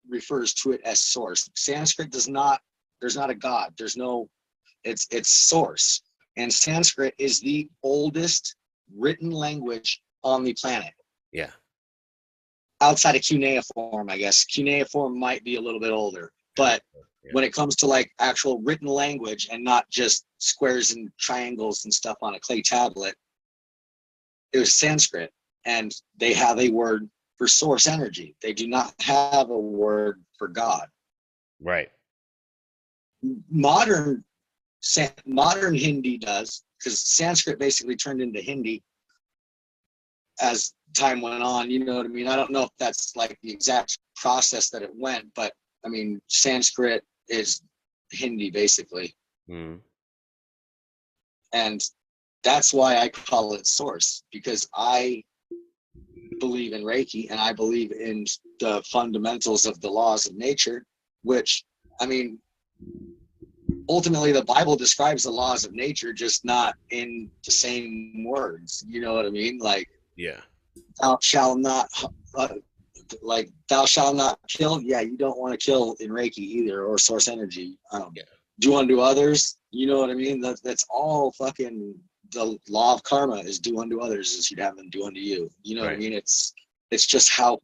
refers 0.09 0.55
to 0.55 0.73
it 0.73 0.81
as 0.85 1.01
source. 1.01 1.49
Sanskrit 1.57 2.11
does 2.11 2.29
not 2.29 2.61
there's 3.01 3.17
not 3.17 3.31
a 3.31 3.35
god. 3.35 3.75
There's 3.79 3.97
no 3.97 4.29
it's 4.85 5.07
it's 5.11 5.31
source. 5.31 6.03
And 6.37 6.53
sanskrit 6.53 7.15
is 7.19 7.41
the 7.41 7.69
oldest 7.83 8.57
written 8.95 9.31
language 9.31 10.03
on 10.23 10.45
the 10.45 10.55
planet. 10.55 10.93
Yeah, 11.33 11.51
outside 12.81 13.17
of 13.17 13.23
cuneiform 13.23 14.11
i 14.11 14.17
guess. 14.19 14.45
Cuneiform 14.45 15.19
might 15.19 15.43
be 15.45 15.57
a 15.57 15.61
little 15.61 15.81
bit 15.81 15.93
older 15.93 16.33
but 16.57 16.83
Yeah. 17.25 17.31
when 17.33 17.45
it 17.45 17.53
comes 17.53 17.75
to 17.77 17.87
like 17.87 18.13
actual 18.19 18.61
written 18.61 18.87
language 18.89 19.49
and 19.51 19.65
not 19.65 19.89
just 19.91 20.27
squares 20.45 20.93
and 20.93 21.11
triangles 21.19 21.85
and 21.85 21.93
stuff 21.93 22.17
on 22.23 22.35
a 22.35 22.41
clay 22.41 22.61
tablet 22.61 23.15
it 24.53 24.59
was 24.59 24.75
sanskrit 24.75 25.33
and 25.65 25.93
they 26.17 26.33
have 26.33 26.59
a 26.59 26.69
word 26.69 27.09
for 27.37 27.47
source 27.47 27.87
energy 27.87 28.35
they 28.43 28.53
do 28.53 28.69
not 28.69 28.95
have 29.01 29.51
a 29.51 29.59
word 29.59 30.23
for 30.39 30.49
god 30.49 30.87
right, 31.61 31.89
modern 33.51 34.25
modern 35.27 35.75
Hindi 35.75 36.19
does 36.19 36.63
because 36.79 37.01
Sanskrit 37.01 37.59
basically 37.59 37.97
turned 37.97 38.21
into 38.21 38.41
Hindi 38.41 38.83
as 40.41 40.75
time 40.97 41.21
went 41.21 41.43
on. 41.43 41.71
You 41.71 41.85
know 41.85 41.97
what 41.97 42.07
I 42.07 42.11
mean? 42.11 42.29
I 42.29 42.37
don't 42.37 42.51
know 42.51 42.65
if 42.65 42.71
that's 42.79 43.17
like 43.17 43.39
the 43.43 43.51
exact 43.51 43.99
process 44.17 44.71
that 44.71 44.83
it 44.83 44.91
went, 44.95 45.27
but 45.35 45.53
I 45.85 45.89
mean 45.89 46.21
Sanskrit 46.29 47.03
is 47.29 47.63
Hindi 48.11 48.51
basically, 48.51 49.15
mm, 49.49 49.81
and 51.55 51.81
that's 52.43 52.75
why 52.75 52.99
I 52.99 53.09
call 53.09 53.55
it 53.55 53.67
source 53.67 54.25
because 54.31 54.69
I 54.75 55.23
believe 56.41 56.75
in 56.75 56.83
Reiki 56.83 57.31
and 57.31 57.41
I 57.41 57.55
believe 57.55 57.93
in 57.93 58.27
the 58.61 58.83
fundamentals 58.93 59.65
of 59.65 59.81
the 59.81 59.89
laws 59.89 60.27
of 60.27 60.35
nature, 60.37 60.85
which 61.23 61.65
I 62.01 62.07
mean 62.07 62.39
ultimately 63.89 64.33
the 64.33 64.45
bible 64.45 64.77
describes 64.77 65.25
the 65.25 65.31
laws 65.31 65.65
of 65.65 65.73
nature 65.75 66.13
just 66.13 66.45
not 66.45 66.75
in 66.91 67.31
the 67.45 67.51
same 67.51 68.25
words 68.27 68.85
you 68.89 69.01
know 69.01 69.15
what 69.15 69.27
i 69.27 69.31
mean 69.31 69.59
like 69.59 69.87
yeah, 70.17 70.41
thou 71.01 71.19
shalt 71.21 71.59
not 71.59 71.89
uh, 72.37 72.49
like 73.23 73.51
thou 73.69 73.85
shalt 73.85 74.17
not 74.17 74.39
kill 74.49 74.81
yeah 74.81 75.01
you 75.01 75.17
don't 75.17 75.39
want 75.39 75.53
to 75.53 75.65
kill 75.65 75.97
in 76.01 76.11
reiki 76.11 76.39
either 76.39 76.85
or 76.85 76.99
source 76.99 77.29
energy 77.29 77.79
um, 77.93 78.13
Yeah. 78.15 78.23
Do 78.61 78.77
unto 78.77 79.01
others 79.01 79.57
you 79.71 79.87
know 79.87 80.01
what 80.01 80.11
i 80.11 80.15
mean 80.15 80.41
that, 80.41 80.61
that's 80.63 80.85
all 80.89 81.33
fucking 81.33 81.95
the 82.33 82.59
law 82.69 82.95
of 82.95 83.03
karma 83.03 83.37
is 83.37 83.59
do 83.59 83.81
unto 83.81 84.01
others 84.01 84.37
as 84.39 84.51
you'd 84.51 84.61
have 84.61 84.77
them 84.77 84.89
do 84.91 85.07
unto 85.07 85.21
you 85.21 85.51
you 85.63 85.75
know 85.75 85.83
what 85.83 85.93
i 85.93 85.97
mean 85.97 86.13
it's 86.13 86.53
it's 86.91 87.07
just 87.07 87.31
how 87.31 87.59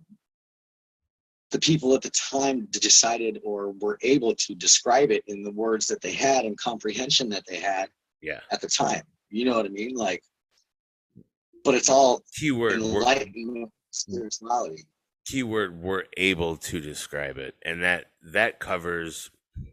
the 1.50 1.58
people 1.58 1.94
at 1.94 2.02
the 2.02 2.10
time 2.10 2.66
decided 2.70 3.40
or 3.44 3.72
were 3.80 3.98
able 4.02 4.34
to 4.34 4.54
describe 4.54 5.10
it 5.10 5.22
in 5.26 5.42
the 5.42 5.50
words 5.50 5.86
that 5.88 6.00
they 6.00 6.12
had 6.12 6.44
and 6.44 6.56
comprehension 6.58 7.28
that 7.28 7.44
they 7.48 7.56
had 7.56 7.88
yeah. 8.22 8.40
at 8.52 8.60
the 8.60 8.68
time. 8.68 9.02
You 9.30 9.44
know 9.44 9.56
what 9.56 9.66
I 9.66 9.70
mean? 9.70 9.96
Like, 9.96 10.22
but 11.64 11.74
it's 11.74 11.88
all 11.88 12.22
Keyword, 12.34 12.72
enlightenment, 12.74 13.70
spirituality. 13.90 14.84
keyword 15.26 15.82
we're 15.82 16.04
able 16.16 16.56
to 16.56 16.80
describe 16.80 17.36
it 17.36 17.56
and 17.62 17.82
that 17.82 18.06
that 18.22 18.60
covers 18.60 19.30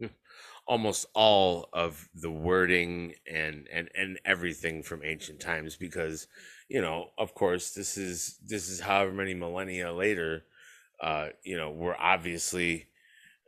almost 0.68 1.06
all 1.14 1.68
of 1.72 2.08
the 2.14 2.30
wording 2.30 3.14
and 3.30 3.68
and 3.72 3.90
and 3.94 4.20
everything 4.24 4.82
from 4.82 5.04
ancient 5.04 5.40
times 5.40 5.76
because 5.76 6.28
you 6.68 6.80
know 6.80 7.10
of 7.18 7.34
course 7.34 7.72
this 7.74 7.96
is 7.98 8.38
this 8.46 8.68
is 8.68 8.80
however 8.80 9.12
many 9.12 9.34
millennia 9.34 9.92
later 9.92 10.44
uh 11.02 11.28
you 11.44 11.56
know 11.56 11.70
we're 11.70 11.96
obviously 11.98 12.88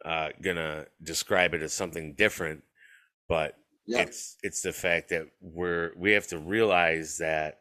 uh 0.04 0.30
gonna 0.42 0.86
describe 1.02 1.54
it 1.54 1.62
as 1.62 1.72
something 1.74 2.14
different 2.14 2.64
but 3.28 3.56
Yeah, 3.86 4.06
it's 4.06 4.36
it's 4.42 4.62
the 4.62 4.72
fact 4.72 5.10
that 5.10 5.26
we're 5.40 5.92
we 5.96 6.12
have 6.12 6.26
to 6.28 6.38
realize 6.38 7.18
that 7.18 7.60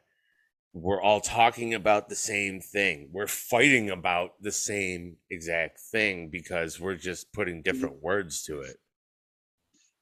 we're 0.73 1.01
all 1.01 1.21
talking 1.21 1.73
about 1.73 2.09
the 2.09 2.15
same 2.15 2.61
thing. 2.61 3.09
We're 3.11 3.27
fighting 3.27 3.89
about 3.89 4.41
the 4.41 4.51
same 4.51 5.17
exact 5.29 5.79
thing 5.79 6.29
because 6.29 6.79
we're 6.79 6.95
just 6.95 7.33
putting 7.33 7.63
different 7.63 8.01
words 8.03 8.43
to 8.45 8.61
it 8.61 8.77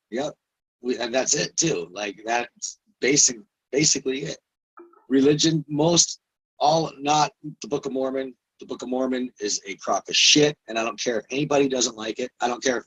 yep. 0.10 0.34
We, 0.82 0.98
and 0.98 1.14
that's 1.14 1.36
it 1.36 1.56
too. 1.58 1.90
Like 1.92 2.22
that's 2.26 2.80
basic, 3.02 3.38
basically 3.72 4.24
it. 4.24 4.38
Religion, 5.10 5.64
most, 5.68 6.20
all, 6.60 6.92
not 7.00 7.32
the 7.62 7.68
Book 7.68 7.86
of 7.86 7.94
Mormon. 7.94 8.34
The 8.60 8.66
Book 8.66 8.82
of 8.82 8.90
Mormon 8.90 9.32
is 9.40 9.62
a 9.68 9.76
crock 9.76 10.10
of 10.10 10.16
shit, 10.16 10.58
and 10.68 10.78
I 10.78 10.84
don't 10.84 11.00
care 11.00 11.20
if 11.20 11.26
anybody 11.32 11.68
doesn't 11.70 11.96
like 11.96 12.20
it. 12.20 12.32
I 12.42 12.48
don't 12.48 12.64
care 12.64 12.78
if 12.78 12.84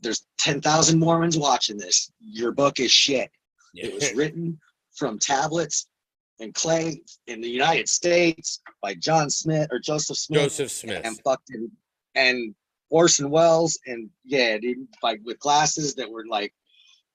there's 0.00 0.26
ten 0.38 0.60
thousand 0.60 0.98
Mormons 0.98 1.38
watching 1.38 1.78
this. 1.78 2.10
Your 2.20 2.52
book 2.52 2.80
is 2.80 2.90
shit. 2.90 3.30
It 3.74 3.94
was 3.94 4.12
written 4.16 4.58
from 4.94 5.18
tablets 5.18 5.88
and 6.40 6.54
clay 6.54 7.00
in 7.26 7.40
the 7.40 7.48
United 7.48 7.88
States 7.88 8.60
by 8.82 8.94
John 8.94 9.30
Smith 9.30 9.68
or 9.70 9.78
Joseph 9.78 10.18
Smith 10.18 10.42
joseph 10.42 10.70
smith 10.70 11.00
and 11.04 11.18
fucking 11.24 11.70
and 12.14 12.54
Orson 12.90 13.30
Welles 13.30 13.78
and 13.86 14.10
yeah, 14.24 14.58
dude, 14.58 14.86
like 15.02 15.20
with 15.24 15.38
glasses 15.38 15.94
that 15.96 16.10
were 16.10 16.24
like 16.28 16.52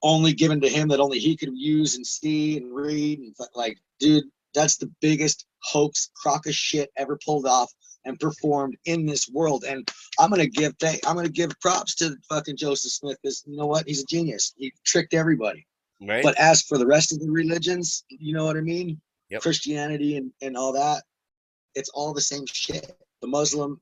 only 0.04 0.34
given 0.34 0.60
to 0.62 0.70
him 0.70 0.88
that 0.90 1.00
only 1.00 1.20
he 1.20 1.38
could 1.38 1.52
use 1.54 1.96
and 1.96 2.06
see 2.06 2.58
and 2.58 2.74
read 2.74 3.20
and 3.20 3.36
like, 3.56 3.78
dude, 4.00 4.26
that's 4.54 4.78
the 4.78 4.92
biggest 5.00 5.46
hoax 5.64 6.10
crock 6.16 6.46
of 6.48 6.54
shit 6.54 6.90
ever 6.98 7.18
pulled 7.24 7.46
off 7.46 7.72
and 8.06 8.20
performed 8.20 8.76
in 8.86 9.06
this 9.06 9.30
world. 9.30 9.64
And 9.68 9.90
I'm 10.20 10.30
gonna 10.30 10.48
give 10.48 10.74
thank 10.80 11.08
I'm 11.08 11.16
gonna 11.16 11.30
give 11.30 11.52
props 11.62 11.96
to 11.96 12.16
fucking 12.30 12.58
Joseph 12.58 12.92
Smith 12.92 13.18
because 13.22 13.44
you 13.46 13.56
know 13.56 13.68
what? 13.68 13.88
He's 13.88 14.04
a 14.04 14.06
genius. 14.06 14.54
He 14.58 14.74
tricked 14.86 15.14
everybody. 15.14 15.68
right 16.02 16.24
But 16.24 16.40
as 16.40 16.64
for 16.64 16.78
the 16.78 16.88
rest 16.88 17.14
of 17.14 17.20
the 17.20 17.30
religions, 17.30 18.04
you 18.10 18.34
know 18.34 18.46
what 18.46 18.58
I 18.58 18.62
mean? 18.62 19.00
Yep. 19.30 19.42
Christianity 19.42 20.18
and, 20.18 20.32
and 20.42 20.58
all 20.58 20.74
that, 20.74 21.04
it's 21.76 21.90
all 21.90 22.14
the 22.14 22.22
same 22.22 22.46
shit. 22.52 22.98
The 23.22 23.28
Muslim, 23.28 23.80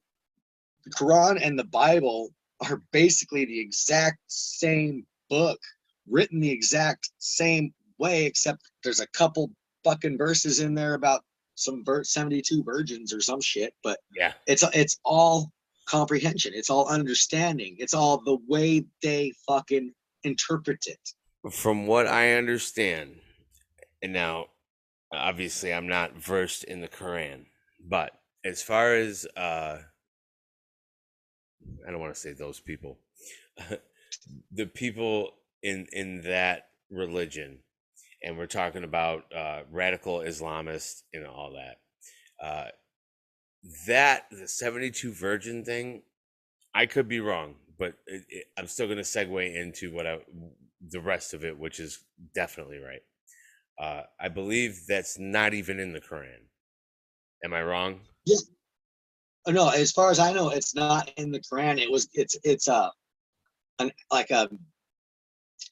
the 0.86 0.92
Quran 0.92 1.40
and 1.46 1.58
the 1.58 1.66
Bible 1.66 2.30
are 2.70 2.82
basically 2.92 3.46
the 3.46 3.60
exact 3.60 4.20
same 4.28 5.06
book, 5.30 5.60
written 6.08 6.40
the 6.40 6.52
exact 6.52 7.12
same 7.20 7.74
way, 7.98 8.26
except 8.26 8.62
there's 8.84 9.00
a 9.00 9.08
couple 9.08 9.52
fucking 9.84 10.18
verses 10.18 10.60
in 10.60 10.74
there 10.74 10.94
about 10.94 11.22
some 11.56 11.84
vir- 11.86 12.04
72 12.04 12.64
virgins 12.64 13.14
or 13.14 13.22
some 13.22 13.42
shit, 13.42 13.74
but 13.84 14.00
yeah. 14.16 14.34
it's 14.48 14.64
it's 14.74 15.00
all 15.04 15.52
comprehension, 15.86 16.54
it's 16.56 16.70
all 16.70 16.88
understanding, 16.88 17.76
it's 17.80 17.94
all 17.94 18.22
the 18.24 18.38
way 18.48 18.86
they 19.02 19.34
fucking 19.48 19.94
interpret 20.24 20.86
it. 20.88 21.00
from 21.52 21.88
what 21.88 22.08
i 22.08 22.34
understand 22.34 23.16
and 24.02 24.12
now 24.14 24.48
obviously 25.14 25.74
i'm 25.74 25.88
not 25.88 26.16
versed 26.16 26.64
in 26.66 26.82
the 26.82 26.88
quran 26.88 27.46
but 27.88 28.12
as 28.44 28.62
far 28.62 28.94
as 28.94 29.26
uh 29.38 29.78
i 31.88 31.92
don't 31.92 32.00
want 32.00 32.14
to 32.14 32.20
say 32.20 32.34
those 32.34 32.60
people 32.60 32.98
the 34.52 34.66
people 34.66 35.32
in 35.64 35.88
in 35.92 36.22
that 36.22 36.70
religion 36.90 37.60
and 38.24 38.38
we're 38.38 38.48
talking 38.48 38.84
about 38.84 39.24
uh, 39.36 39.62
radical 39.72 40.20
Islamists 40.20 41.04
and 41.14 41.26
all 41.26 41.54
that. 41.54 41.78
Uh, 42.46 42.70
that 43.88 44.26
the 44.32 44.48
72 44.48 45.12
virgin 45.14 45.64
thing, 45.64 46.02
I 46.74 46.86
could 46.86 47.08
be 47.08 47.20
wrong, 47.20 47.56
but 47.78 47.96
it, 48.08 48.24
it, 48.30 48.46
I'm 48.58 48.68
still 48.68 48.88
going 48.88 48.98
to 48.98 49.04
segue 49.04 49.56
into 49.56 49.94
what 49.94 50.08
I, 50.08 50.20
the 50.90 51.02
rest 51.02 51.34
of 51.34 51.44
it, 51.44 51.58
which 51.58 51.80
is 51.80 52.00
definitely 52.36 52.80
right. 52.80 53.02
Uh, 53.80 54.04
I 54.20 54.28
believe 54.28 54.82
that's 54.88 55.18
not 55.18 55.54
even 55.54 55.80
in 55.80 55.94
the 55.94 56.02
Quran. 56.02 56.48
Am 57.44 57.54
I 57.54 57.64
wrong? 57.64 58.02
Yeah. 58.26 58.38
Oh, 59.46 59.52
no, 59.52 59.70
as 59.70 59.92
far 59.92 60.12
as 60.12 60.20
I 60.20 60.34
know, 60.34 60.50
it's 60.50 60.76
not 60.76 61.12
in 61.18 61.32
the 61.32 61.40
Quran. 61.40 61.80
It 61.80 61.92
was 61.92 62.08
it's 62.14 62.38
it's 62.44 62.68
a 62.68 62.74
uh, 62.74 62.90
an 63.80 63.92
like 64.12 64.32
a 64.32 64.50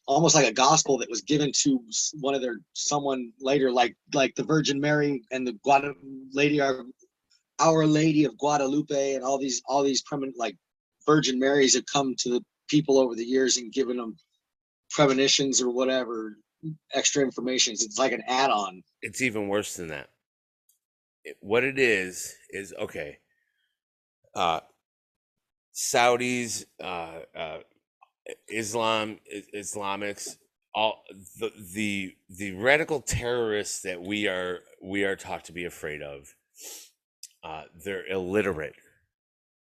almost 0.07 0.35
like 0.35 0.47
a 0.47 0.53
gospel 0.53 0.97
that 0.97 1.09
was 1.09 1.21
given 1.21 1.51
to 1.63 1.79
one 2.19 2.33
of 2.33 2.41
their 2.41 2.59
someone 2.73 3.31
later, 3.39 3.71
like 3.71 3.95
like 4.13 4.33
the 4.35 4.43
Virgin 4.43 4.79
Mary 4.79 5.21
and 5.31 5.45
the 5.45 5.53
Guadalupe 5.63 5.99
Lady 6.31 6.61
Our, 6.61 6.85
Our 7.59 7.85
Lady 7.85 8.25
of 8.25 8.37
Guadalupe 8.37 9.15
and 9.15 9.23
all 9.23 9.37
these 9.37 9.61
all 9.67 9.83
these 9.83 10.01
permanent 10.03 10.37
like 10.37 10.55
Virgin 11.05 11.39
Marys 11.39 11.75
have 11.75 11.85
come 11.91 12.15
to 12.19 12.29
the 12.29 12.41
people 12.69 12.97
over 12.97 13.15
the 13.15 13.25
years 13.25 13.57
and 13.57 13.71
given 13.71 13.97
them 13.97 14.17
premonitions 14.89 15.61
or 15.61 15.69
whatever 15.69 16.37
extra 16.93 17.23
information. 17.23 17.73
It's 17.73 17.99
like 17.99 18.11
an 18.11 18.23
add-on. 18.27 18.83
It's 19.01 19.21
even 19.21 19.47
worse 19.47 19.75
than 19.75 19.87
that. 19.89 20.09
It, 21.23 21.37
what 21.39 21.63
it 21.63 21.77
is 21.77 22.33
is 22.49 22.73
okay. 22.79 23.19
Uh, 24.37 24.61
Saudis, 25.75 26.65
uh, 26.83 27.19
uh, 27.37 27.59
Islam, 28.49 29.19
Islamics, 29.55 30.37
all 30.75 31.03
the 31.39 31.51
the 31.73 32.15
the 32.29 32.53
radical 32.53 33.01
terrorists 33.01 33.81
that 33.83 34.01
we 34.01 34.27
are 34.27 34.59
we 34.81 35.05
are 35.05 35.15
taught 35.17 35.45
to 35.45 35.53
be 35.53 35.65
afraid 35.65 36.01
of. 36.03 36.35
Uh, 37.43 37.63
they're 37.85 38.07
illiterate. 38.07 38.75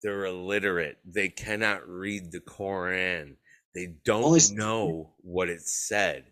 They're 0.04 0.26
illiterate. 0.26 1.00
They 1.06 1.30
cannot 1.30 1.88
read 1.88 2.32
the 2.32 2.42
Quran. 2.42 3.38
They 3.76 3.96
don't 4.06 4.24
Only- 4.26 4.56
know 4.56 5.16
what 5.20 5.50
it 5.50 5.62
said 5.62 6.26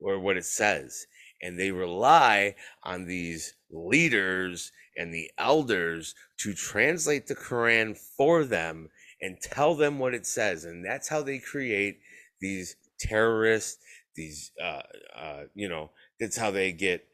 or 0.00 0.18
what 0.20 0.36
it 0.36 0.46
says. 0.46 1.06
And 1.42 1.58
they 1.58 1.72
rely 1.72 2.56
on 2.84 3.06
these 3.06 3.54
leaders 3.70 4.72
and 5.00 5.14
the 5.14 5.30
elders 5.38 6.14
to 6.36 6.52
translate 6.52 7.26
the 7.26 7.34
Quran 7.34 7.96
for 7.96 8.44
them 8.44 8.90
and 9.22 9.40
tell 9.40 9.74
them 9.74 9.98
what 9.98 10.14
it 10.14 10.26
says. 10.26 10.64
And 10.64 10.84
that's 10.84 11.08
how 11.08 11.22
they 11.22 11.38
create 11.38 12.00
these 12.40 12.76
terrorists, 12.98 13.82
these, 14.14 14.52
uh, 14.62 14.82
uh, 15.16 15.44
you 15.54 15.70
know, 15.70 15.90
that's 16.20 16.36
how 16.36 16.50
they 16.50 16.72
get 16.72 17.06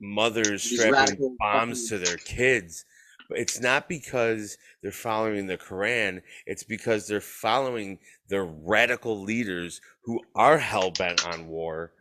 mothers 0.00 0.64
strapping 0.64 1.18
bombs 1.38 1.88
to 1.88 1.98
their 1.98 2.16
kids. 2.16 2.86
But 3.28 3.38
it's 3.38 3.60
not 3.60 3.86
because 3.88 4.56
they're 4.82 4.92
following 4.92 5.46
the 5.46 5.58
Quran, 5.58 6.22
it's 6.46 6.64
because 6.64 7.06
they're 7.06 7.20
following 7.20 7.98
the 8.28 8.42
radical 8.42 9.20
leaders 9.20 9.82
who 10.04 10.20
are 10.34 10.58
hell 10.58 10.90
bent 10.90 11.26
on 11.26 11.48
war 11.48 11.92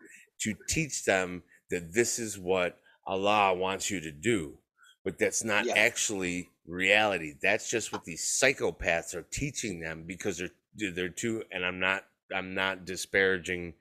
to 0.41 0.55
teach 0.69 1.03
them 1.03 1.43
that 1.71 1.93
this 1.93 2.19
is 2.19 2.37
what 2.39 2.79
Allah 3.05 3.53
wants 3.53 3.89
you 3.91 3.99
to 4.01 4.11
do. 4.11 4.59
But 5.05 5.17
that's 5.17 5.43
not 5.43 5.65
yeah. 5.65 5.73
actually 5.77 6.49
reality. 6.67 7.35
That's 7.41 7.69
just 7.69 7.93
what 7.93 8.03
these 8.03 8.23
psychopaths 8.23 9.15
are 9.15 9.25
teaching 9.31 9.79
them 9.79 10.03
because 10.05 10.37
they're 10.39 10.91
they're 10.91 11.09
too. 11.09 11.43
And 11.51 11.65
I'm 11.65 11.79
not 11.79 12.03
I'm 12.35 12.53
not 12.53 12.85
disparaging 12.85 13.75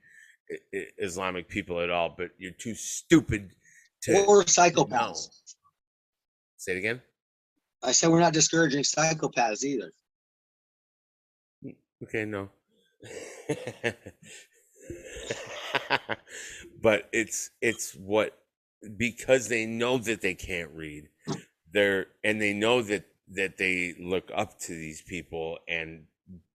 Islamic 0.97 1.49
people 1.49 1.81
at 1.81 1.89
all, 1.89 2.13
but 2.15 2.29
you're 2.37 2.51
too 2.51 2.75
stupid 2.75 3.51
to 4.03 4.23
or 4.25 4.43
psychopaths. 4.43 4.89
Know. 4.89 5.15
Say 6.57 6.73
it 6.73 6.77
again. 6.77 7.01
I 7.83 7.91
said 7.91 8.09
we're 8.09 8.19
not 8.19 8.33
discouraging 8.33 8.83
psychopaths 8.83 9.63
either. 9.63 9.91
Mm, 11.63 11.75
okay, 12.03 12.25
no. 12.25 12.49
but 16.81 17.09
it's 17.11 17.51
it's 17.61 17.93
what 17.93 18.37
because 18.97 19.47
they 19.47 19.65
know 19.65 19.97
that 19.97 20.21
they 20.21 20.33
can't 20.33 20.71
read 20.71 21.09
they're 21.75 22.07
and 22.23 22.41
they 22.41 22.53
know 22.53 22.81
that 22.81 23.05
that 23.33 23.57
they 23.57 23.95
look 23.99 24.31
up 24.33 24.57
to 24.59 24.71
these 24.71 25.01
people 25.01 25.59
and 25.67 26.05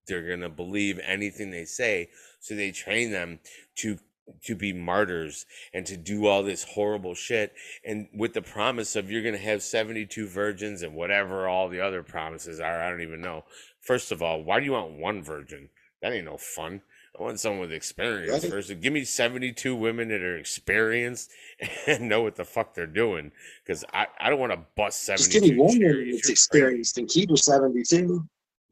they're 0.06 0.26
going 0.26 0.40
to 0.40 0.48
believe 0.48 0.98
anything 1.04 1.50
they 1.50 1.66
say. 1.66 2.08
So 2.40 2.54
they 2.54 2.72
train 2.72 3.12
them 3.12 3.38
to 3.76 3.98
to 4.44 4.54
be 4.54 4.72
martyrs 4.72 5.44
and 5.74 5.84
to 5.86 5.96
do 5.96 6.26
all 6.26 6.42
this 6.42 6.62
horrible 6.62 7.14
shit. 7.14 7.52
And 7.84 8.08
with 8.14 8.32
the 8.32 8.42
promise 8.42 8.94
of 8.94 9.10
you're 9.10 9.22
going 9.22 9.34
to 9.34 9.40
have 9.40 9.62
72 9.62 10.26
virgins 10.28 10.82
and 10.82 10.94
whatever 10.94 11.48
all 11.48 11.68
the 11.68 11.80
other 11.80 12.04
promises 12.04 12.60
are 12.60 12.80
i 12.80 12.88
don't 12.88 13.02
even 13.02 13.20
know. 13.20 13.44
First 13.80 14.10
of 14.10 14.22
all 14.22 14.42
why 14.42 14.58
do 14.58 14.66
you 14.66 14.72
want 14.72 14.98
one 14.98 15.22
virgin? 15.22 15.68
That 16.00 16.12
ain't 16.12 16.24
no 16.24 16.38
fun 16.38 16.80
I 17.18 17.22
want 17.22 17.40
someone 17.40 17.60
with 17.60 17.72
experience 17.72 18.44
first. 18.44 18.80
Give 18.80 18.92
me 18.92 19.04
72 19.04 19.74
women 19.74 20.08
that 20.08 20.22
are 20.22 20.36
experienced 20.36 21.30
and 21.86 22.08
know 22.08 22.22
what 22.22 22.36
the 22.36 22.44
fuck 22.44 22.74
they're 22.74 22.86
doing. 22.86 23.32
Because 23.64 23.84
I, 23.92 24.06
I 24.18 24.30
don't 24.30 24.38
want 24.38 24.52
to 24.52 24.60
bust 24.76 25.04
72. 25.04 25.22
Just 25.22 25.32
give 25.32 25.42
me 25.42 25.58
one 25.58 26.10
that's 26.12 26.30
experienced 26.30 26.98
and 26.98 27.08
keep 27.08 27.30
her 27.30 27.36
72. 27.36 28.26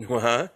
Huh? 0.08 0.48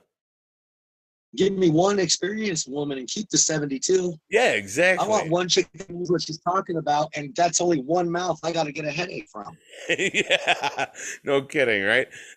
Give 1.37 1.53
me 1.55 1.70
one 1.70 1.99
experienced 1.99 2.70
woman 2.70 2.99
and 2.99 3.09
keep 3.09 3.28
the 3.30 3.39
72. 3.39 4.14
Yeah, 4.30 4.53
exactly. 4.53 5.07
I 5.07 5.09
want 5.09 5.30
one 5.30 5.49
chick 5.49 5.68
that 5.74 5.91
knows 5.91 6.11
what 6.11 6.22
she's 6.22 6.39
talking 6.39 6.76
about, 6.76 7.11
and 7.14 7.35
that's 7.35 7.61
only 7.61 7.80
one 7.80 8.11
mouth 8.11 8.39
I 8.43 8.53
got 8.53 8.64
to 8.64 8.72
get 8.72 8.85
a 8.85 8.91
headache 8.91 9.28
from. 9.30 9.57
yeah, 9.89 10.87
no 11.24 11.43
kidding, 11.43 11.85
right? 11.85 12.09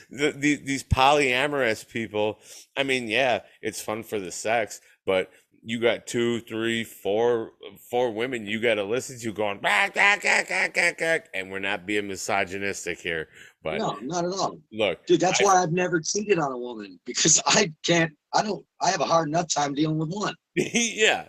the, 0.09 0.55
these 0.55 0.83
polyamorous 0.83 1.87
people, 1.87 2.39
I 2.77 2.83
mean, 2.83 3.07
yeah, 3.07 3.41
it's 3.61 3.81
fun 3.81 4.03
for 4.03 4.19
the 4.19 4.31
sex, 4.31 4.81
but 5.05 5.31
you 5.67 5.79
got 5.79 6.05
two, 6.05 6.41
three, 6.41 6.83
four, 6.83 7.53
four 7.89 8.11
women 8.11 8.45
you 8.45 8.61
got 8.61 8.75
to 8.75 8.83
listen 8.83 9.19
to 9.19 9.33
going, 9.33 9.59
and 11.33 11.51
we're 11.51 11.57
not 11.57 11.87
being 11.87 12.07
misogynistic 12.07 12.99
here, 12.99 13.29
but 13.63 13.79
no, 13.79 13.97
not 14.03 14.25
at 14.25 14.31
all. 14.31 14.59
Look, 14.71 15.03
dude, 15.07 15.19
that's 15.19 15.41
I, 15.41 15.43
why 15.43 15.63
I've 15.63 15.71
never 15.71 15.99
cheated 15.99 16.37
on 16.37 16.51
a 16.51 16.57
woman 16.57 16.99
because 17.03 17.41
I 17.47 17.73
can't. 17.83 18.13
I 18.31 18.43
don't. 18.43 18.63
I 18.79 18.91
have 18.91 19.01
a 19.01 19.05
hard 19.05 19.27
enough 19.27 19.47
time 19.51 19.73
dealing 19.73 19.97
with 19.97 20.09
one. 20.09 20.35
yeah, 20.55 21.25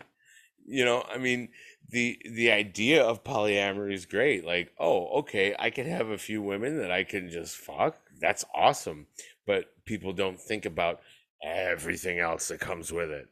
you 0.66 0.84
know, 0.84 1.03
I 1.11 1.16
mean, 1.16 1.49
the 1.89 2.20
the 2.30 2.51
idea 2.51 3.03
of 3.03 3.24
polyamory 3.24 3.95
is 3.95 4.05
great. 4.05 4.45
Like, 4.45 4.70
oh, 4.78 5.20
okay, 5.20 5.57
I 5.59 5.70
can 5.70 5.87
have 5.87 6.09
a 6.09 6.18
few 6.18 6.43
women 6.43 6.76
that 6.78 6.93
I 6.93 7.05
can 7.05 7.30
just 7.30 7.57
fuck. 7.57 7.97
That's 8.20 8.45
awesome. 8.55 9.07
But 9.47 9.66
people 9.87 10.12
don't 10.12 10.39
think 10.39 10.66
about 10.66 11.01
everything 11.43 12.18
else 12.18 12.49
that 12.49 12.61
comes 12.61 12.93
with 12.93 13.11
it, 13.11 13.28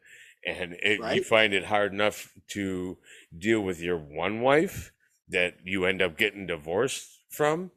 and 0.46 0.76
it, 0.82 1.00
right? 1.00 1.16
you 1.16 1.24
find 1.24 1.54
it 1.54 1.64
hard 1.64 1.92
enough 1.92 2.32
to 2.48 2.96
deal 3.36 3.60
with 3.60 3.80
your 3.80 3.98
one 3.98 4.40
wife 4.40 4.92
that 5.28 5.56
you 5.64 5.86
end 5.86 6.02
up 6.02 6.18
getting 6.18 6.46
divorced 6.46 7.08
from 7.28 7.70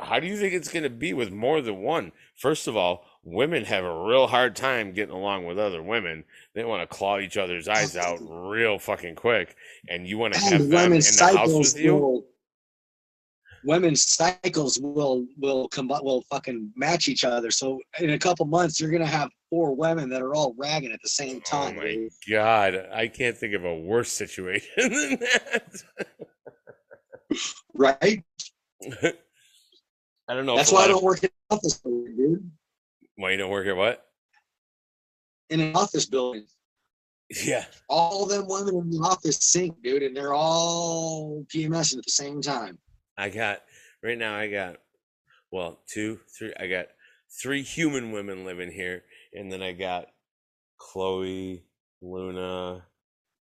how 0.00 0.18
do 0.18 0.26
you 0.26 0.36
think 0.36 0.52
it's 0.52 0.68
going 0.68 0.82
to 0.82 0.90
be 0.90 1.12
with 1.12 1.30
more 1.30 1.60
than 1.60 1.82
one? 1.82 2.12
First 2.36 2.66
of 2.66 2.76
all, 2.76 3.04
women 3.22 3.64
have 3.64 3.84
a 3.84 4.04
real 4.04 4.26
hard 4.26 4.56
time 4.56 4.92
getting 4.92 5.14
along 5.14 5.46
with 5.46 5.58
other 5.58 5.82
women. 5.82 6.24
They 6.54 6.64
want 6.64 6.88
to 6.88 6.94
claw 6.94 7.18
each 7.18 7.36
other's 7.36 7.68
eyes 7.68 7.96
out 7.96 8.18
real 8.20 8.78
fucking 8.78 9.14
quick, 9.14 9.56
and 9.88 10.06
you 10.06 10.18
want 10.18 10.34
to 10.34 10.40
have 10.40 10.68
them 10.68 10.92
in 10.92 11.00
the 11.00 11.32
house 11.36 11.52
with 11.52 11.78
you. 11.80 11.96
Will, 11.96 12.26
women's 13.64 14.02
cycles 14.02 14.78
will 14.80 15.26
will 15.38 15.68
come 15.68 15.88
will 15.88 16.22
fucking 16.22 16.72
match 16.76 17.08
each 17.08 17.24
other. 17.24 17.50
So 17.50 17.80
in 18.00 18.10
a 18.10 18.18
couple 18.18 18.46
months, 18.46 18.80
you're 18.80 18.90
gonna 18.90 19.06
have 19.06 19.30
four 19.50 19.74
women 19.74 20.08
that 20.10 20.22
are 20.22 20.34
all 20.34 20.54
ragging 20.58 20.92
at 20.92 21.00
the 21.02 21.08
same 21.08 21.36
oh 21.36 21.50
time. 21.50 21.74
Oh 21.78 21.82
my 21.82 21.88
dude. 21.88 22.12
god, 22.30 22.88
I 22.92 23.08
can't 23.08 23.36
think 23.36 23.54
of 23.54 23.64
a 23.64 23.74
worse 23.74 24.12
situation 24.12 24.68
than 24.76 25.18
that. 25.20 25.82
right. 27.74 28.24
I 30.28 30.34
don't 30.34 30.46
know. 30.46 30.56
That's 30.56 30.72
why 30.72 30.84
I 30.84 30.88
don't 30.88 31.04
work 31.04 31.22
in 31.22 31.30
an 31.50 31.56
office 31.56 31.78
building, 31.78 32.16
dude. 32.16 32.50
Why 33.16 33.30
you 33.30 33.36
don't 33.36 33.50
work 33.50 33.66
at 33.66 33.76
what? 33.76 34.04
In 35.50 35.60
an 35.60 35.76
office 35.76 36.06
building. 36.06 36.46
Yeah. 37.44 37.64
All 37.88 38.26
them 38.26 38.46
women 38.48 38.76
in 38.76 38.90
the 38.90 38.98
office 38.98 39.38
sync, 39.38 39.80
dude, 39.82 40.02
and 40.02 40.16
they're 40.16 40.34
all 40.34 41.44
PMSing 41.54 41.98
at 41.98 42.04
the 42.04 42.10
same 42.10 42.40
time. 42.40 42.78
I 43.16 43.30
got 43.30 43.62
right 44.02 44.18
now. 44.18 44.36
I 44.36 44.48
got 44.48 44.76
well, 45.50 45.80
two, 45.88 46.20
three. 46.36 46.52
I 46.58 46.66
got 46.66 46.86
three 47.40 47.62
human 47.62 48.12
women 48.12 48.44
living 48.44 48.70
here, 48.70 49.04
and 49.36 49.52
then 49.52 49.62
I 49.62 49.72
got 49.72 50.06
Chloe, 50.78 51.62
Luna, 52.02 52.84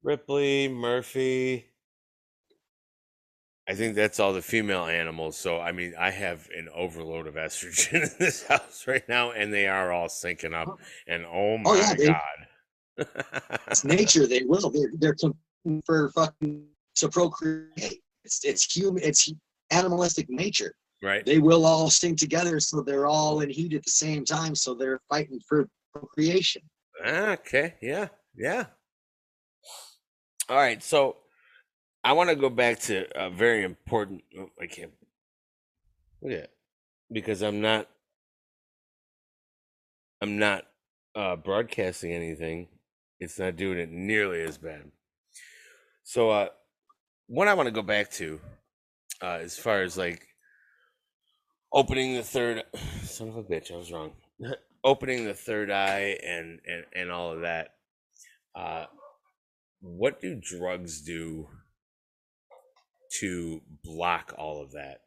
Ripley, 0.02 0.68
Murphy, 0.68 1.68
I 3.68 3.74
think 3.74 3.94
that's 3.94 4.18
all 4.18 4.32
the 4.32 4.40
female 4.40 4.86
animals. 4.86 5.36
So 5.36 5.60
I 5.60 5.72
mean, 5.72 5.94
I 5.98 6.10
have 6.10 6.48
an 6.56 6.68
overload 6.74 7.26
of 7.26 7.34
estrogen 7.34 8.02
in 8.02 8.10
this 8.18 8.42
house 8.46 8.86
right 8.86 9.06
now, 9.08 9.32
and 9.32 9.52
they 9.52 9.68
are 9.68 9.92
all 9.92 10.08
syncing 10.08 10.54
up. 10.54 10.68
Oh. 10.68 10.78
And 11.06 11.26
oh, 11.26 11.30
oh 11.32 11.58
my 11.58 11.70
oh, 11.70 11.74
yeah, 11.74 12.16
god, 12.96 13.08
It's 13.66 13.84
nature. 13.84 14.26
They 14.26 14.42
will. 14.44 14.70
They're, 14.70 14.90
they're 14.98 15.16
for 15.84 16.10
fucking 16.12 16.64
to 16.96 17.08
procreate. 17.10 18.00
It's 18.24 18.42
it's 18.44 18.74
human. 18.74 19.02
It's 19.02 19.30
animalistic 19.70 20.30
nature. 20.30 20.74
Right. 21.03 21.24
They 21.24 21.38
will 21.38 21.64
all 21.64 21.90
sing 21.90 22.16
together, 22.16 22.61
so 22.61 22.82
they're 22.82 23.07
all 23.07 23.40
in 23.40 23.51
heat 23.51 23.74
at 23.74 23.84
the 23.84 23.90
same 23.90 24.24
time. 24.24 24.55
So 24.55 24.74
they're 24.74 25.01
fighting 25.09 25.40
for 25.49 25.68
procreation. 25.92 26.62
Okay. 27.07 27.74
Yeah. 27.80 28.09
Yeah. 28.36 28.66
All 30.49 30.57
right. 30.57 30.82
So 30.82 31.16
I 32.05 32.12
want 32.12 32.30
to 32.30 32.36
go 32.36 32.49
back 32.51 32.80
to 32.82 33.07
a 33.20 33.30
very 33.30 33.64
important. 33.64 34.22
oh, 34.38 34.51
I 34.61 34.66
can't. 34.66 34.92
Look 36.22 36.32
at. 36.32 36.51
Because 37.11 37.42
I'm 37.42 37.61
not. 37.61 37.88
I'm 40.20 40.38
not 40.38 40.64
uh, 41.14 41.36
broadcasting 41.36 42.12
anything. 42.12 42.68
It's 43.20 43.38
not 43.38 43.57
doing 43.57 43.78
it 43.78 43.90
nearly 43.90 44.42
as 44.42 44.59
bad. 44.59 44.90
So, 46.03 46.30
uh, 46.30 46.49
what 47.26 47.49
I 47.49 47.55
want 47.55 47.66
to 47.66 47.72
go 47.72 47.82
back 47.82 48.11
to, 48.12 48.40
uh, 49.20 49.38
as 49.42 49.57
far 49.59 49.82
as 49.82 49.99
like 49.99 50.27
opening 51.72 52.14
the 52.14 52.22
third, 52.22 52.64
son 53.02 53.28
of 53.28 53.36
a 53.36 53.42
bitch, 53.42 53.72
I 53.72 53.76
was 53.76 53.92
wrong. 53.92 54.12
opening 54.84 55.24
the 55.24 55.34
third 55.34 55.70
eye 55.70 56.18
and 56.24 56.60
and 56.66 56.84
and 56.94 57.10
all 57.10 57.32
of 57.32 57.40
that. 57.42 57.74
Uh, 58.54 58.86
what 59.80 60.20
do 60.20 60.34
drugs 60.34 61.02
do 61.02 61.46
to 63.20 63.60
block 63.84 64.34
all 64.36 64.62
of 64.62 64.72
that? 64.72 65.02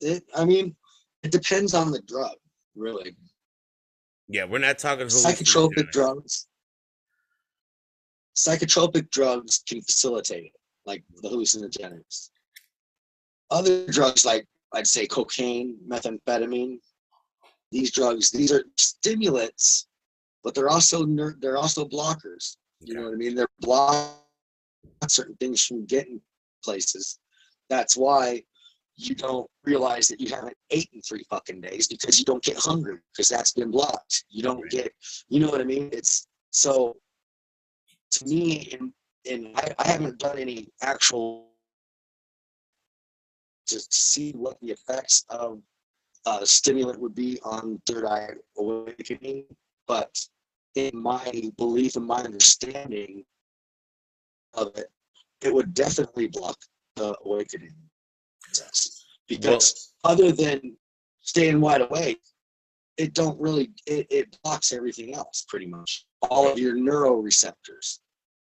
It, 0.00 0.24
I 0.34 0.44
mean, 0.44 0.74
it 1.22 1.30
depends 1.30 1.74
on 1.74 1.90
the 1.90 2.00
drug, 2.02 2.36
really. 2.74 3.16
Yeah, 4.28 4.44
we're 4.44 4.58
not 4.58 4.78
talking 4.78 5.06
Psychotropic 5.06 5.90
drugs. 5.90 6.46
Psychotropic 8.36 9.10
drugs 9.10 9.62
can 9.68 9.80
facilitate 9.82 10.46
it, 10.46 10.52
like 10.84 11.02
the 11.22 11.28
hallucinogenics. 11.28 12.30
Other 13.50 13.86
drugs, 13.86 14.24
like 14.24 14.46
I'd 14.74 14.86
say 14.86 15.06
cocaine, 15.06 15.78
methamphetamine, 15.88 16.78
these 17.70 17.90
drugs, 17.90 18.30
these 18.30 18.52
are 18.52 18.64
stimulants, 18.76 19.86
but 20.44 20.54
they're 20.54 20.68
also 20.68 21.04
ner- 21.04 21.36
they're 21.40 21.56
also 21.56 21.84
blockers. 21.86 22.56
You 22.80 22.94
know 22.94 23.02
what 23.04 23.12
I 23.12 23.16
mean? 23.16 23.34
They're 23.34 23.48
block 23.60 24.16
certain 25.08 25.36
things 25.36 25.64
from 25.64 25.84
getting 25.86 26.20
places. 26.64 27.18
That's 27.68 27.96
why 27.96 28.42
you 28.96 29.14
don't 29.14 29.48
realize 29.64 30.08
that 30.08 30.20
you 30.20 30.28
haven't 30.28 30.56
eaten 30.70 31.00
three 31.02 31.24
fucking 31.30 31.60
days 31.60 31.86
because 31.86 32.18
you 32.18 32.24
don't 32.24 32.42
get 32.42 32.56
hungry 32.56 32.98
because 33.12 33.28
that's 33.28 33.52
been 33.52 33.70
blocked. 33.70 34.24
You 34.28 34.42
don't 34.42 34.68
get, 34.70 34.92
you 35.28 35.40
know 35.40 35.48
what 35.48 35.60
I 35.60 35.64
mean? 35.64 35.90
It's 35.92 36.26
so 36.50 36.96
to 38.12 38.24
me, 38.26 38.76
and 38.78 38.92
and 39.30 39.48
I, 39.56 39.74
I 39.78 39.88
haven't 39.88 40.18
done 40.18 40.38
any 40.38 40.68
actual 40.82 41.47
to 43.68 43.80
see 43.90 44.32
what 44.32 44.60
the 44.60 44.70
effects 44.70 45.24
of 45.28 45.60
uh, 46.26 46.44
stimulant 46.44 47.00
would 47.00 47.14
be 47.14 47.38
on 47.42 47.80
third 47.86 48.04
eye 48.04 48.30
awakening, 48.56 49.44
but 49.86 50.18
in 50.74 50.90
my 50.94 51.50
belief 51.56 51.96
and 51.96 52.06
my 52.06 52.22
understanding 52.22 53.24
of 54.54 54.76
it, 54.76 54.90
it 55.42 55.54
would 55.54 55.72
definitely 55.74 56.28
block 56.28 56.56
the 56.96 57.16
awakening 57.24 57.74
process. 58.42 59.04
Because 59.28 59.92
other 60.04 60.32
than 60.32 60.76
staying 61.20 61.60
wide 61.60 61.82
awake, 61.82 62.20
it 62.96 63.14
don't 63.14 63.40
really 63.40 63.70
it, 63.86 64.06
it 64.10 64.38
blocks 64.42 64.72
everything 64.72 65.14
else 65.14 65.44
pretty 65.48 65.66
much. 65.66 66.06
All 66.22 66.50
of 66.50 66.58
your 66.58 66.74
neuroreceptors, 66.74 68.00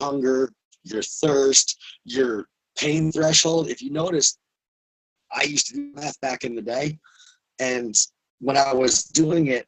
hunger, 0.02 0.52
your 0.84 1.02
thirst, 1.02 1.78
your 2.06 2.48
pain 2.78 3.12
threshold. 3.12 3.70
If 3.70 3.82
you 3.82 3.92
notice, 3.92 4.38
I 5.38 5.44
used 5.44 5.68
to 5.68 5.74
do 5.76 5.92
meth 5.94 6.20
back 6.22 6.44
in 6.44 6.56
the 6.56 6.62
day, 6.62 6.98
and 7.60 7.96
when 8.40 8.58
I 8.58 8.74
was 8.74 9.04
doing 9.04 9.48
it, 9.48 9.68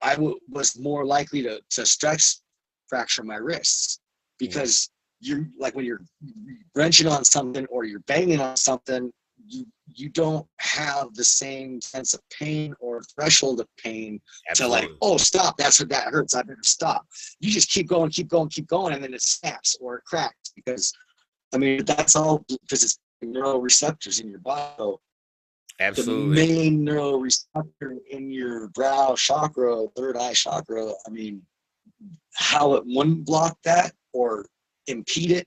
I 0.00 0.14
w- 0.14 0.38
was 0.48 0.78
more 0.78 1.04
likely 1.04 1.42
to 1.42 1.60
to 1.70 1.84
stress 1.86 2.42
fracture 2.88 3.24
my 3.24 3.36
wrists 3.36 4.00
because 4.38 4.90
you 5.20 5.48
like 5.58 5.74
when 5.74 5.84
you're 5.84 6.02
wrenching 6.74 7.08
on 7.08 7.24
something 7.24 7.66
or 7.66 7.84
you're 7.84 8.00
banging 8.00 8.40
on 8.40 8.56
something, 8.56 9.12
you 9.46 9.66
you 9.92 10.08
don't 10.10 10.46
have 10.58 11.12
the 11.14 11.24
same 11.24 11.80
sense 11.80 12.14
of 12.14 12.20
pain 12.30 12.74
or 12.78 13.02
threshold 13.14 13.58
of 13.60 13.66
pain 13.82 14.20
to 14.54 14.68
like, 14.68 14.88
oh 15.02 15.16
stop, 15.16 15.56
that's 15.56 15.80
what 15.80 15.88
that 15.88 16.08
hurts. 16.08 16.34
I 16.34 16.42
better 16.42 16.58
stop. 16.62 17.06
You 17.40 17.50
just 17.50 17.70
keep 17.70 17.88
going, 17.88 18.10
keep 18.10 18.28
going, 18.28 18.48
keep 18.48 18.68
going, 18.68 18.94
and 18.94 19.02
then 19.02 19.14
it 19.14 19.22
snaps 19.22 19.76
or 19.80 19.96
it 19.96 20.04
cracks 20.04 20.52
because 20.54 20.92
I 21.52 21.58
mean 21.58 21.84
that's 21.84 22.14
all 22.14 22.44
because 22.48 22.84
it's 22.84 22.98
neuroreceptors 23.26 24.20
in 24.20 24.28
your 24.28 24.40
body. 24.40 24.74
So 24.78 25.00
Absolutely. 25.80 26.46
the 26.46 26.54
main 26.54 26.86
neuroreceptor 26.86 27.98
in 28.10 28.30
your 28.30 28.68
brow 28.68 29.14
chakra, 29.16 29.86
third 29.96 30.16
eye 30.16 30.32
chakra, 30.32 30.92
I 31.06 31.10
mean, 31.10 31.42
how 32.34 32.74
it 32.74 32.84
wouldn't 32.86 33.24
block 33.24 33.58
that 33.64 33.92
or 34.12 34.46
impede 34.86 35.32
it 35.32 35.46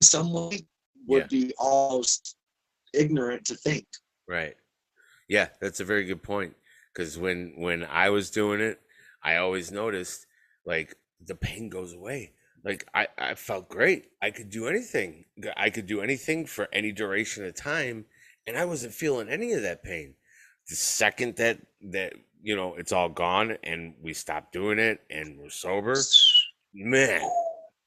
in 0.00 0.06
some 0.06 0.32
way 0.32 0.66
would 1.06 1.28
be 1.28 1.52
almost 1.58 2.36
ignorant 2.94 3.44
to 3.46 3.56
think. 3.56 3.86
Right. 4.28 4.54
Yeah, 5.28 5.48
that's 5.60 5.80
a 5.80 5.84
very 5.84 6.04
good 6.04 6.22
point. 6.22 6.54
Because 6.92 7.18
when 7.18 7.54
when 7.56 7.84
I 7.84 8.10
was 8.10 8.30
doing 8.30 8.60
it, 8.60 8.80
I 9.22 9.36
always 9.36 9.72
noticed 9.72 10.26
like 10.66 10.94
the 11.24 11.34
pain 11.34 11.68
goes 11.68 11.92
away. 11.92 12.32
Like 12.64 12.86
I, 12.94 13.08
I 13.18 13.34
felt 13.34 13.68
great. 13.68 14.06
I 14.22 14.30
could 14.30 14.50
do 14.50 14.68
anything. 14.68 15.24
I 15.56 15.70
could 15.70 15.86
do 15.86 16.00
anything 16.00 16.46
for 16.46 16.68
any 16.72 16.92
duration 16.92 17.44
of 17.44 17.54
time, 17.56 18.04
and 18.46 18.56
I 18.56 18.64
wasn't 18.64 18.94
feeling 18.94 19.28
any 19.28 19.52
of 19.52 19.62
that 19.62 19.82
pain. 19.82 20.14
The 20.68 20.76
second 20.76 21.36
that 21.36 21.58
that 21.90 22.14
you 22.42 22.54
know 22.54 22.74
it's 22.76 22.92
all 22.92 23.08
gone 23.08 23.58
and 23.64 23.94
we 24.00 24.14
stop 24.14 24.52
doing 24.52 24.78
it 24.78 25.00
and 25.10 25.38
we're 25.38 25.50
sober, 25.50 25.96
man, 26.74 27.20
I 27.22 27.28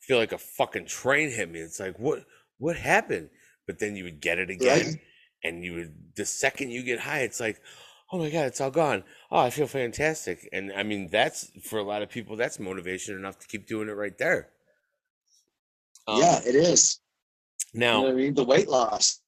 feel 0.02 0.18
like 0.18 0.32
a 0.34 0.38
fucking 0.38 0.88
train 0.88 1.30
hit 1.30 1.50
me. 1.50 1.60
It's 1.60 1.80
like 1.80 1.98
what 1.98 2.26
what 2.58 2.76
happened? 2.76 3.30
But 3.68 3.80
then 3.80 3.96
you 3.96 4.04
would 4.04 4.22
get 4.22 4.40
it 4.40 4.50
again 4.50 4.86
Right. 4.88 5.00
and 5.44 5.64
you 5.64 5.74
would 5.74 5.94
the 6.16 6.26
second 6.26 6.72
you 6.72 6.84
get 6.84 7.00
high, 7.00 7.22
it's 7.22 7.40
like, 7.40 7.62
oh 8.12 8.20
my 8.20 8.30
god, 8.30 8.46
it's 8.48 8.62
all 8.62 8.72
gone. 8.72 9.04
Oh, 9.32 9.40
I 9.40 9.50
feel 9.50 9.68
fantastic. 9.68 10.48
And 10.54 10.72
I 10.74 10.84
mean, 10.84 11.10
that's 11.12 11.50
for 11.64 11.80
a 11.80 11.84
lot 11.84 12.02
of 12.02 12.10
people, 12.10 12.36
that's 12.36 12.60
motivation 12.60 13.16
enough 13.16 13.40
to 13.40 13.48
keep 13.48 13.68
doing 13.68 13.90
it 13.90 13.94
right 13.94 14.18
there. 14.18 14.50
Um, 16.08 16.20
yeah, 16.20 16.40
it 16.46 16.56
is. 16.56 17.00
You 17.74 17.80
know 17.82 18.04
Now, 18.04 18.10
I 18.10 18.14
mean? 18.14 18.34
The 18.34 18.44
weight 18.44 18.68
loss. 18.68 19.22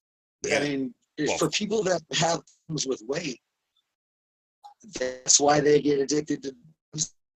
Yeah. 0.46 0.58
I 0.58 0.62
mean, 0.62 0.94
Well- 1.18 1.38
for 1.38 1.50
people 1.50 1.82
that 1.84 2.02
have 2.12 2.42
problems 2.66 2.86
with 2.86 3.02
weight, 3.06 3.40
that's 4.98 5.40
why 5.40 5.60
they 5.60 5.80
get 5.80 5.98
addicted 5.98 6.42
to 6.44 6.54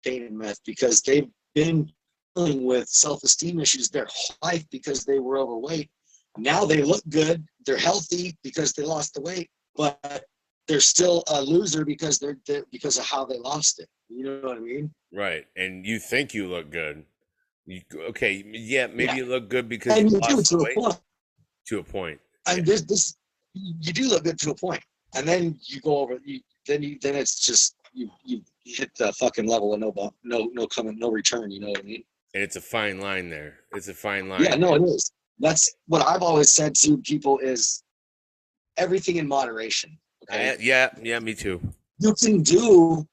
pain 0.03 0.23
and 0.23 0.37
meth 0.37 0.63
because 0.65 1.01
they've 1.01 1.29
been 1.53 1.91
dealing 2.35 2.63
with 2.63 2.87
self-esteem 2.87 3.59
issues 3.59 3.89
their 3.89 4.07
whole 4.09 4.37
life 4.43 4.67
because 4.69 5.03
they 5.05 5.19
were 5.19 5.37
overweight. 5.37 5.89
Now 6.37 6.65
they 6.65 6.81
look 6.81 7.03
good, 7.09 7.45
they're 7.65 7.77
healthy 7.77 8.37
because 8.43 8.73
they 8.73 8.83
lost 8.83 9.13
the 9.13 9.21
weight, 9.21 9.49
but 9.75 10.25
they're 10.67 10.79
still 10.79 11.23
a 11.29 11.41
loser 11.41 11.83
because 11.83 12.19
they're, 12.19 12.37
they're 12.47 12.63
because 12.71 12.97
of 12.97 13.05
how 13.05 13.25
they 13.25 13.37
lost 13.37 13.79
it. 13.79 13.89
You 14.09 14.23
know 14.23 14.39
what 14.41 14.57
I 14.57 14.61
mean? 14.61 14.93
right, 15.13 15.45
and 15.55 15.85
you 15.85 15.99
think 15.99 16.33
you 16.33 16.47
look 16.47 16.71
good. 16.71 17.05
You, 17.71 17.81
okay, 18.09 18.43
yeah, 18.51 18.87
maybe 18.87 19.03
Yeah. 19.05 19.15
you 19.15 19.25
look 19.25 19.49
good 19.49 19.69
because 19.69 19.97
And 19.97 20.11
you 20.11 20.19
you 20.29 20.35
do 20.35 20.43
to 20.43 20.57
a 20.57 20.73
point. 20.75 20.99
to 21.67 21.79
a 21.79 21.83
point. 21.83 22.19
and 22.47 22.65
this 22.65 22.81
this 22.81 23.15
you 23.53 23.93
do 23.93 24.07
look 24.09 24.23
good 24.25 24.39
to 24.39 24.51
a 24.51 24.55
point 24.55 24.83
and 25.15 25.27
then 25.27 25.57
you 25.69 25.79
go 25.81 25.99
over 25.99 26.17
you 26.25 26.39
then 26.67 26.81
you 26.83 26.97
then 27.01 27.15
it's 27.15 27.39
just 27.39 27.75
you 27.93 28.09
you 28.25 28.41
hit 28.65 28.89
the 28.97 29.13
fucking 29.13 29.47
level 29.47 29.73
of 29.73 29.79
no 29.79 29.91
bump 29.91 30.13
no 30.23 30.49
no 30.53 30.65
coming 30.67 30.97
no 30.97 31.09
return 31.11 31.51
you 31.51 31.59
know 31.59 31.69
what 31.69 31.79
i 31.79 31.83
mean 31.83 32.03
And 32.33 32.41
it's 32.43 32.55
a 32.55 32.61
fine 32.61 32.99
line 32.99 33.29
there. 33.29 33.59
It's 33.75 33.87
a 33.89 33.93
fine 33.93 34.27
line. 34.29 34.41
yeah 34.43 34.55
no 34.55 34.69
it 34.75 34.81
is 34.83 35.11
that's 35.39 35.63
what 35.87 36.01
i've 36.07 36.23
always 36.29 36.51
said 36.51 36.73
to 36.83 36.97
people 37.11 37.37
is 37.39 37.83
everything 38.77 39.15
in 39.17 39.27
moderation 39.27 39.89
okay 40.23 40.51
I- 40.51 40.57
yeah, 40.71 40.89
yeah, 41.01 41.19
me 41.19 41.33
too. 41.35 41.57
you 41.99 42.13
can 42.15 42.41
do 42.41 43.05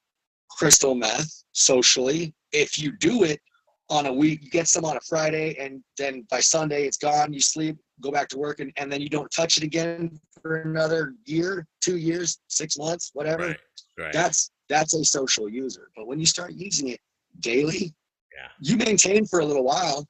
crystal 0.57 0.95
meth 0.95 1.31
socially 1.51 2.33
if 2.51 2.69
you 2.81 2.89
do 3.09 3.23
it 3.23 3.39
on 3.89 4.05
a 4.05 4.13
week 4.13 4.43
you 4.43 4.49
get 4.49 4.67
some 4.67 4.85
on 4.85 4.95
a 4.97 5.01
friday 5.01 5.55
and 5.59 5.83
then 5.97 6.25
by 6.29 6.39
sunday 6.39 6.83
it's 6.85 6.97
gone 6.97 7.33
you 7.33 7.41
sleep 7.41 7.77
go 8.01 8.11
back 8.11 8.27
to 8.27 8.37
work 8.37 8.59
and, 8.59 8.71
and 8.77 8.91
then 8.91 9.01
you 9.01 9.09
don't 9.09 9.29
touch 9.31 9.57
it 9.57 9.63
again 9.63 10.19
for 10.41 10.61
another 10.61 11.15
year 11.25 11.65
two 11.81 11.97
years 11.97 12.39
six 12.47 12.77
months 12.77 13.11
whatever 13.13 13.47
Right, 13.47 13.57
right. 13.97 14.13
that's 14.13 14.51
that's 14.69 14.93
a 14.93 15.03
social 15.03 15.49
user 15.49 15.89
but 15.95 16.07
when 16.07 16.19
you 16.19 16.25
start 16.25 16.53
using 16.53 16.89
it 16.89 16.99
daily 17.39 17.93
Yeah. 18.35 18.47
you 18.61 18.77
maintain 18.77 19.25
for 19.25 19.39
a 19.39 19.45
little 19.45 19.63
while 19.63 20.07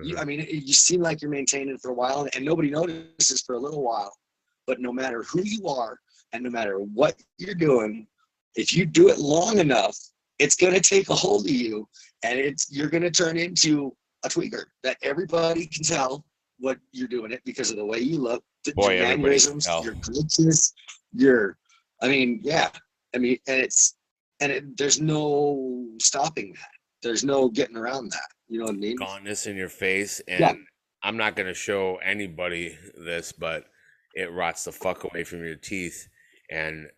you, 0.00 0.14
Mhm. 0.14 0.20
I 0.20 0.24
mean, 0.24 0.46
you 0.48 0.74
seem 0.74 1.00
like 1.00 1.20
you're 1.20 1.30
maintaining 1.30 1.76
for 1.78 1.90
a 1.90 1.94
while, 1.94 2.28
and 2.32 2.44
nobody 2.44 2.70
notices 2.70 3.42
for 3.42 3.56
a 3.56 3.58
little 3.58 3.82
while. 3.82 4.16
But 4.64 4.80
no 4.80 4.92
matter 4.92 5.24
who 5.24 5.42
you 5.42 5.66
are, 5.66 5.98
and 6.32 6.44
no 6.44 6.50
matter 6.50 6.78
what 6.78 7.20
you're 7.38 7.56
doing, 7.56 8.06
if 8.54 8.72
you 8.76 8.86
do 8.86 9.08
it 9.08 9.18
long 9.18 9.58
enough, 9.58 9.96
it's 10.38 10.54
gonna 10.54 10.78
take 10.78 11.08
a 11.10 11.16
hold 11.16 11.46
of 11.46 11.50
you, 11.50 11.88
and 12.22 12.38
it's 12.38 12.70
you're 12.70 12.88
gonna 12.88 13.10
turn 13.10 13.36
into 13.36 13.94
a 14.24 14.28
tweaker 14.28 14.64
that 14.82 14.96
everybody 15.02 15.66
can 15.66 15.82
tell 15.84 16.24
what 16.58 16.78
you're 16.92 17.08
doing 17.08 17.30
it 17.30 17.40
because 17.44 17.70
of 17.70 17.76
the 17.76 17.84
way 17.84 17.98
you 17.98 18.18
look, 18.18 18.42
the, 18.64 18.72
Boy, 18.74 18.96
your 18.96 19.06
mannerisms, 19.16 19.66
your 19.84 19.94
glitches, 19.94 20.72
your, 21.12 21.56
I 22.02 22.08
mean, 22.08 22.40
yeah, 22.42 22.68
I 23.14 23.18
mean, 23.18 23.38
and 23.46 23.60
it's 23.60 23.96
and 24.40 24.50
it, 24.52 24.76
there's 24.76 25.00
no 25.00 25.86
stopping 26.00 26.52
that. 26.54 26.70
There's 27.02 27.22
no 27.24 27.48
getting 27.48 27.76
around 27.76 28.10
that. 28.10 28.28
You 28.48 28.58
know 28.58 28.66
what 28.66 28.74
I 28.74 28.78
mean? 28.78 28.96
gauntness 28.96 29.46
in 29.46 29.56
your 29.56 29.68
face 29.68 30.20
and 30.26 30.40
Yeah. 30.40 30.54
i'm 31.02 31.18
not 31.18 31.36
going 31.36 31.46
to 31.46 31.54
show 31.54 31.96
anybody 31.96 32.76
this 32.96 33.30
but 33.30 33.66
it 34.14 34.32
rots 34.32 34.64
the 34.64 34.72
fuck 34.72 35.04
away 35.04 35.22
from 35.22 35.44
your 35.44 35.54
teeth 35.56 36.08
and 36.50 36.88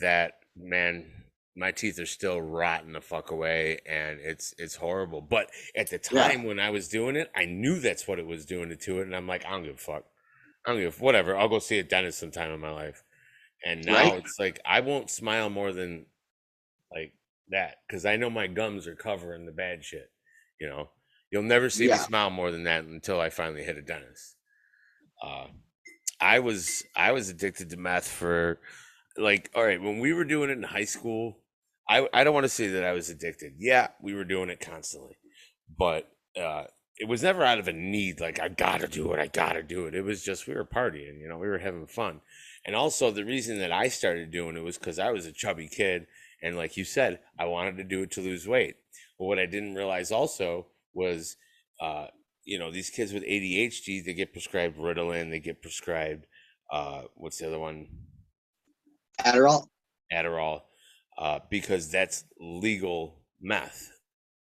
that 0.00 0.34
man 0.54 1.17
my 1.58 1.72
teeth 1.72 1.98
are 1.98 2.06
still 2.06 2.40
rotting 2.40 2.92
the 2.92 3.00
fuck 3.00 3.30
away 3.30 3.80
and 3.86 4.20
it's 4.20 4.54
it's 4.58 4.76
horrible 4.76 5.20
but 5.20 5.50
at 5.76 5.90
the 5.90 5.98
Yeah. 6.10 6.28
time 6.28 6.44
when 6.44 6.58
i 6.60 6.70
was 6.70 6.88
doing 6.88 7.16
it 7.16 7.30
i 7.36 7.44
knew 7.44 7.80
that's 7.80 8.06
what 8.08 8.18
it 8.18 8.26
was 8.26 8.46
doing 8.46 8.70
it 8.70 8.80
to 8.82 8.98
it 9.00 9.06
and 9.06 9.16
i'm 9.16 9.26
like 9.26 9.44
i 9.44 9.50
don't 9.50 9.64
give 9.64 9.74
a 9.74 9.78
fuck 9.78 10.04
i 10.66 10.70
don't 10.72 10.80
give 10.80 11.00
a, 11.00 11.04
whatever 11.04 11.36
i'll 11.36 11.48
go 11.48 11.58
see 11.58 11.78
a 11.78 11.82
dentist 11.82 12.18
sometime 12.18 12.50
in 12.52 12.60
my 12.60 12.70
life 12.70 13.02
and 13.64 13.84
now 13.84 13.94
Right. 13.94 14.14
it's 14.14 14.38
like 14.38 14.60
i 14.64 14.80
won't 14.80 15.10
smile 15.10 15.50
more 15.50 15.72
than 15.72 16.06
like 16.92 17.14
that 17.48 17.76
because 17.86 18.04
i 18.06 18.16
know 18.16 18.30
my 18.30 18.46
gums 18.46 18.86
are 18.86 18.94
covering 18.94 19.46
the 19.46 19.52
bad 19.52 19.84
shit 19.84 20.10
you 20.60 20.68
know 20.68 20.90
You'll 21.30 21.42
never 21.42 21.68
see 21.68 21.86
Yeah. 21.86 21.92
me 21.92 21.98
smile 21.98 22.30
more 22.30 22.50
than 22.50 22.64
that 22.64 22.84
until 22.84 23.20
I 23.20 23.28
finally 23.28 23.62
hit 23.62 23.76
a 23.76 23.82
dentist. 23.82 24.36
Uh, 25.22 25.48
I 26.20 26.38
was 26.38 26.84
I 26.96 27.12
was 27.12 27.28
addicted 27.28 27.70
to 27.70 27.76
meth 27.76 28.08
for 28.08 28.60
like 29.18 29.50
all 29.54 29.64
right 29.64 29.80
when 29.82 29.98
we 29.98 30.14
were 30.14 30.24
doing 30.24 30.50
it 30.50 30.54
in 30.56 30.62
high 30.62 30.86
school. 30.86 31.38
I 31.88 32.08
I 32.12 32.24
don't 32.24 32.34
want 32.34 32.44
to 32.44 32.50
say 32.50 32.68
that 32.68 32.84
I 32.84 32.92
was 32.92 33.10
addicted. 33.10 33.54
Yeah, 33.58 33.88
we 34.02 34.14
were 34.14 34.24
doing 34.24 34.50
it 34.50 34.60
constantly, 34.60 35.16
but 35.76 36.10
uh, 36.40 36.64
it 36.98 37.08
was 37.08 37.22
never 37.22 37.44
out 37.44 37.58
of 37.58 37.68
a 37.68 37.72
need. 37.72 38.20
Like 38.20 38.40
I 38.40 38.48
gotta 38.48 38.88
do 38.88 39.12
it. 39.12 39.20
I 39.20 39.28
gotta 39.28 39.62
do 39.62 39.86
it. 39.86 39.94
It 39.94 40.04
was 40.04 40.22
just 40.22 40.46
we 40.46 40.54
were 40.54 40.64
partying. 40.64 41.20
You 41.20 41.28
know, 41.28 41.38
we 41.38 41.48
were 41.48 41.58
having 41.58 41.86
fun. 41.86 42.20
And 42.66 42.76
also 42.76 43.10
the 43.10 43.24
reason 43.24 43.58
that 43.60 43.72
I 43.72 43.88
started 43.88 44.30
doing 44.30 44.56
it 44.56 44.62
was 44.64 44.78
because 44.78 44.98
I 44.98 45.10
was 45.10 45.26
a 45.26 45.32
chubby 45.32 45.68
kid, 45.68 46.06
and 46.42 46.56
like 46.56 46.76
you 46.76 46.84
said, 46.84 47.20
I 47.38 47.46
wanted 47.46 47.76
to 47.78 47.84
do 47.84 48.02
it 48.02 48.10
to 48.12 48.20
lose 48.20 48.46
weight. 48.46 48.76
But 49.18 49.26
what 49.26 49.38
I 49.38 49.46
didn't 49.46 49.74
realize 49.74 50.12
also 50.12 50.66
was, 50.94 51.36
uh, 51.80 52.08
you 52.44 52.58
know, 52.58 52.70
these 52.70 52.90
kids 52.90 53.12
with 53.12 53.24
ADHD, 53.24 54.04
they 54.04 54.14
get 54.14 54.32
prescribed 54.32 54.78
Ritalin, 54.78 55.30
they 55.30 55.40
get 55.40 55.62
prescribed, 55.62 56.26
uh, 56.70 57.02
what's 57.14 57.38
the 57.38 57.46
other 57.46 57.58
one? 57.58 57.88
Adderall. 59.20 59.66
Adderall, 60.12 60.62
uh, 61.18 61.40
because 61.50 61.90
that's 61.90 62.24
legal 62.40 63.16
meth. 63.40 63.90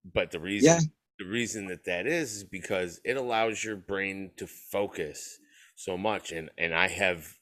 But 0.05 0.31
the 0.31 0.41
reason, 0.41 0.67
Yeah. 0.67 0.81
the 1.19 1.27
reason 1.27 1.67
that 1.69 1.85
that 1.87 2.07
is, 2.07 2.37
is 2.37 2.45
because 2.45 3.01
it 3.05 3.17
allows 3.17 3.65
your 3.65 3.77
brain 3.77 4.33
to 4.37 4.47
focus 4.47 5.41
so 5.77 5.97
much, 5.99 6.33
and 6.33 6.51
and 6.59 6.75
I 6.75 6.89
have 6.89 7.35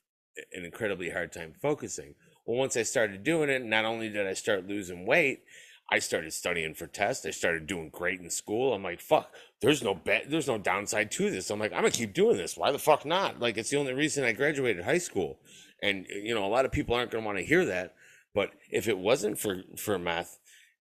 an 0.53 0.65
incredibly 0.65 1.11
hard 1.11 1.33
time 1.33 1.55
focusing. 1.61 2.15
Well, 2.47 2.59
once 2.59 2.77
I 2.77 2.85
started 2.85 3.25
doing 3.25 3.51
it, 3.51 3.65
not 3.65 3.85
only 3.85 4.09
did 4.09 4.27
I 4.27 4.35
start 4.35 4.69
losing 4.69 5.07
weight, 5.07 5.43
I 5.91 5.99
started 5.99 6.33
studying 6.33 6.75
for 6.75 6.87
tests. 6.87 7.27
I 7.27 7.31
started 7.31 7.67
doing 7.67 7.91
great 7.91 8.21
in 8.21 8.31
school. 8.31 8.73
I'm 8.75 8.85
like, 8.85 9.01
fuck, 9.01 9.33
there's 9.61 9.83
no 9.83 9.95
bet, 9.95 10.31
there's 10.31 10.47
no 10.49 10.59
downside 10.59 11.11
to 11.13 11.31
this. 11.31 11.51
I'm 11.51 11.59
like, 11.61 11.73
I'm 11.73 11.81
gonna 11.81 11.91
keep 11.91 12.15
doing 12.15 12.37
this. 12.37 12.57
Why 12.57 12.71
the 12.73 12.79
fuck 12.79 13.05
not? 13.05 13.41
Like, 13.41 13.59
it's 13.59 13.71
the 13.71 13.79
only 13.79 13.95
reason 13.95 14.25
I 14.25 14.33
graduated 14.33 14.85
high 14.85 14.99
school. 14.99 15.41
And 15.83 16.07
you 16.09 16.35
know, 16.35 16.45
a 16.45 16.49
lot 16.49 16.65
of 16.65 16.73
people 16.73 16.95
aren't 16.95 17.11
gonna 17.11 17.27
want 17.27 17.39
to 17.39 17.45
hear 17.45 17.65
that. 17.67 17.96
But 18.37 18.51
if 18.71 18.87
it 18.87 18.99
wasn't 18.99 19.39
for 19.39 19.63
for 19.79 19.99
meth 19.99 20.39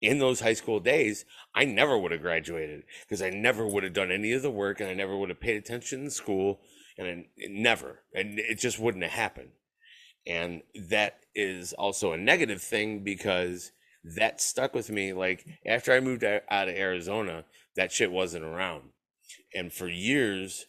in 0.02 0.20
those 0.20 0.42
high 0.42 0.56
school 0.56 0.82
days, 0.82 1.24
I 1.56 1.64
never 1.64 1.98
would 1.98 2.12
have 2.12 2.22
graduated 2.22 2.84
because 3.06 3.22
I 3.22 3.30
never 3.30 3.66
would 3.66 3.84
have 3.84 3.94
done 3.94 4.12
any 4.12 4.34
of 4.34 4.42
the 4.42 4.52
work 4.52 4.82
and 4.82 4.90
I 4.90 4.94
never 4.94 5.18
would 5.18 5.30
have 5.30 5.40
paid 5.40 5.56
attention 5.56 6.04
in 6.04 6.10
school 6.10 6.60
and 6.98 7.08
I, 7.08 7.26
never, 7.48 8.02
and 8.14 8.40
it 8.40 8.60
just 8.60 8.78
wouldn't 8.78 9.06
have 9.06 9.14
happened. 9.14 9.52
And 10.28 10.64
that 10.90 11.22
is 11.34 11.72
also 11.72 12.12
a 12.12 12.18
negative 12.18 12.62
thing 12.62 13.06
because 13.06 13.72
that 14.04 14.42
stuck 14.42 14.74
with 14.74 14.90
me. 14.90 15.14
Like 15.14 15.46
after 15.66 15.94
I 15.94 16.02
moved 16.02 16.26
out 16.26 16.44
of 16.50 16.76
Arizona, 16.76 17.46
that 17.78 17.94
shit 17.94 18.12
wasn't 18.12 18.44
around. 18.44 18.90
And 19.56 19.72
for 19.72 19.88
years 19.88 20.66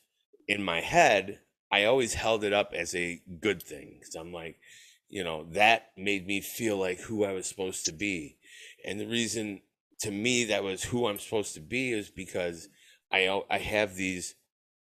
in 0.46 0.62
my 0.62 0.82
head, 0.82 1.40
I 1.72 1.82
always 1.84 2.14
held 2.14 2.44
it 2.44 2.52
up 2.52 2.72
as 2.76 2.94
a 2.94 3.22
good 3.40 3.60
thing 3.60 3.96
because 3.98 4.14
I'm 4.14 4.32
like, 4.32 4.60
you 5.11 5.24
know, 5.24 5.44
that 5.50 5.90
made 5.96 6.26
me 6.26 6.40
feel 6.40 6.78
like 6.78 7.00
who 7.00 7.24
I 7.24 7.32
was 7.32 7.46
supposed 7.46 7.84
to 7.86 7.92
be. 7.92 8.38
And 8.84 8.98
the 8.98 9.06
reason 9.06 9.61
to 10.00 10.11
me 10.11 10.44
that 10.44 10.64
was 10.64 10.84
who 10.84 11.06
I'm 11.06 11.18
supposed 11.18 11.54
to 11.54 11.61
be 11.61 11.92
is 11.92 12.11
because 12.11 12.68
I 13.12 13.42
I 13.50 13.58
have 13.58 13.96
these 13.96 14.36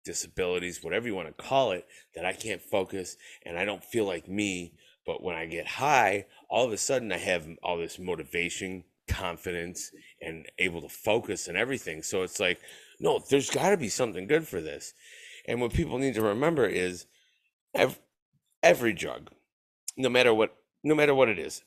disabilities, 0.06 0.84
whatever 0.84 1.08
you 1.08 1.16
want 1.16 1.28
to 1.28 1.44
call 1.44 1.72
it, 1.72 1.86
that 2.16 2.26
I 2.26 2.34
can't 2.34 2.62
focus 2.62 3.18
and 3.46 3.58
I 3.58 3.66
don't 3.66 3.84
feel 3.84 4.06
like 4.06 4.28
me. 4.30 4.74
But 5.06 5.24
when 5.24 5.36
I 5.36 5.48
get 5.48 5.66
high, 5.66 6.26
all 6.50 6.66
of 6.66 6.72
a 6.72 6.78
sudden 6.78 7.12
I 7.12 7.18
have 7.18 7.48
all 7.64 7.78
this 7.78 7.98
motivation, 7.98 8.84
confidence, 9.08 9.92
and 10.22 10.46
able 10.60 10.82
to 10.82 10.90
focus 10.90 11.48
and 11.48 11.58
everything. 11.58 12.04
So 12.04 12.22
it's 12.22 12.40
like, 12.40 12.60
no, 13.00 13.20
there's 13.30 13.50
got 13.50 13.72
to 13.72 13.78
be 13.78 13.90
something 13.90 14.28
good 14.28 14.48
for 14.48 14.62
this. 14.62 14.94
And 15.48 15.60
what 15.60 15.74
people 15.74 15.98
need 15.98 16.14
to 16.14 16.22
remember 16.22 16.66
is 16.66 17.08
every, 17.74 17.98
every 18.62 18.94
drug, 18.94 19.32
no 20.00 20.10
matter 20.10 20.34
what, 20.34 20.56
no 20.84 20.96
matter 20.96 21.14
what 21.14 21.30
it 21.30 21.38
is, 21.38 21.62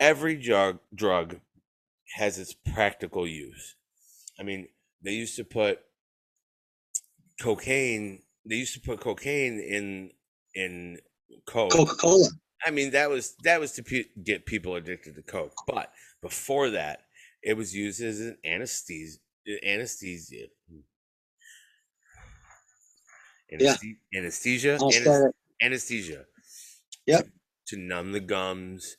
every 0.00 0.34
drug 0.36 0.80
drug 0.92 1.38
has 2.16 2.38
its 2.38 2.54
practical 2.54 3.26
use. 3.26 3.76
I 4.40 4.42
mean, 4.42 4.68
they 5.04 5.12
used 5.12 5.36
to 5.36 5.44
put 5.44 5.80
cocaine. 7.40 8.22
They 8.48 8.56
used 8.56 8.74
to 8.74 8.80
put 8.80 9.00
cocaine 9.00 9.60
in 9.60 10.10
in 10.54 10.98
coke. 11.46 11.70
Coca 11.72 11.94
Cola. 11.94 12.26
I 12.66 12.70
mean, 12.70 12.90
that 12.92 13.10
was 13.10 13.36
that 13.44 13.60
was 13.60 13.72
to 13.72 13.82
pe- 13.82 14.04
get 14.24 14.46
people 14.46 14.74
addicted 14.74 15.14
to 15.16 15.22
coke. 15.22 15.52
But 15.66 15.92
before 16.22 16.70
that, 16.70 17.02
it 17.42 17.56
was 17.56 17.74
used 17.74 18.00
as 18.00 18.20
an 18.20 18.38
anesthesia. 18.44 19.18
Anesthesia. 19.62 20.46
Yeah. 23.50 23.74
Anesthesia. 24.20 24.78
I'll 24.80 24.86
anes- 24.86 25.02
start. 25.02 25.34
anesthesia. 25.62 26.24
Yep. 27.10 27.26
To, 27.66 27.76
to 27.76 27.80
numb 27.80 28.12
the 28.12 28.20
gums. 28.20 28.96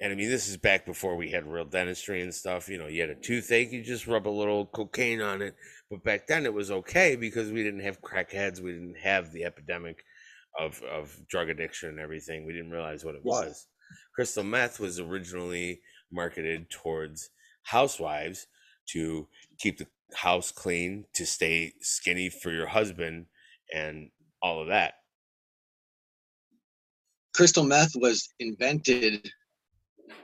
And 0.00 0.12
I 0.12 0.16
mean, 0.16 0.28
this 0.28 0.48
is 0.48 0.56
back 0.56 0.84
before 0.86 1.16
we 1.16 1.30
had 1.30 1.46
real 1.46 1.64
dentistry 1.64 2.20
and 2.20 2.34
stuff. 2.34 2.68
You 2.68 2.78
know, 2.78 2.88
you 2.88 3.00
had 3.00 3.10
a 3.10 3.14
toothache, 3.14 3.72
you 3.72 3.82
just 3.82 4.06
rub 4.06 4.26
a 4.26 4.30
little 4.30 4.66
cocaine 4.66 5.20
on 5.20 5.40
it. 5.40 5.54
But 5.90 6.02
back 6.04 6.26
then 6.26 6.44
it 6.46 6.52
was 6.54 6.70
okay 6.70 7.16
because 7.16 7.50
we 7.52 7.62
didn't 7.62 7.80
have 7.80 8.00
crackheads. 8.02 8.60
We 8.60 8.72
didn't 8.72 8.98
have 8.98 9.32
the 9.32 9.44
epidemic 9.44 10.04
of, 10.58 10.82
of 10.82 11.16
drug 11.28 11.48
addiction 11.48 11.90
and 11.90 12.00
everything. 12.00 12.44
We 12.44 12.52
didn't 12.52 12.70
realize 12.70 13.04
what 13.04 13.14
it 13.14 13.22
Yeah. 13.24 13.30
was. 13.30 13.66
Crystal 14.14 14.44
meth 14.44 14.80
was 14.80 14.98
originally 14.98 15.80
marketed 16.12 16.70
towards 16.70 17.30
housewives 17.64 18.46
to 18.90 19.28
keep 19.58 19.78
the 19.78 19.86
house 20.14 20.52
clean, 20.52 21.06
to 21.14 21.24
stay 21.26 21.72
skinny 21.80 22.28
for 22.28 22.50
your 22.52 22.66
husband, 22.66 23.26
and 23.72 24.10
all 24.42 24.60
of 24.60 24.68
that. 24.68 24.94
Crystal 27.34 27.64
meth 27.64 27.94
was 27.96 28.28
invented 28.38 29.30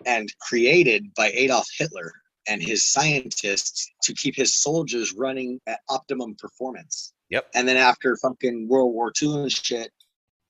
and 0.06 0.32
created 0.40 1.12
by 1.14 1.30
Adolf 1.34 1.68
Hitler 1.76 2.12
and 2.48 2.62
his 2.62 2.90
scientists 2.90 3.90
to 4.02 4.14
keep 4.14 4.34
his 4.34 4.54
soldiers 4.54 5.12
running 5.14 5.60
at 5.66 5.80
optimum 5.88 6.34
performance. 6.36 7.12
Yep. 7.30 7.48
And 7.54 7.68
then 7.68 7.76
after 7.76 8.16
fucking 8.16 8.68
World 8.68 8.92
War 8.94 9.12
II 9.20 9.42
and 9.42 9.52
shit, 9.52 9.90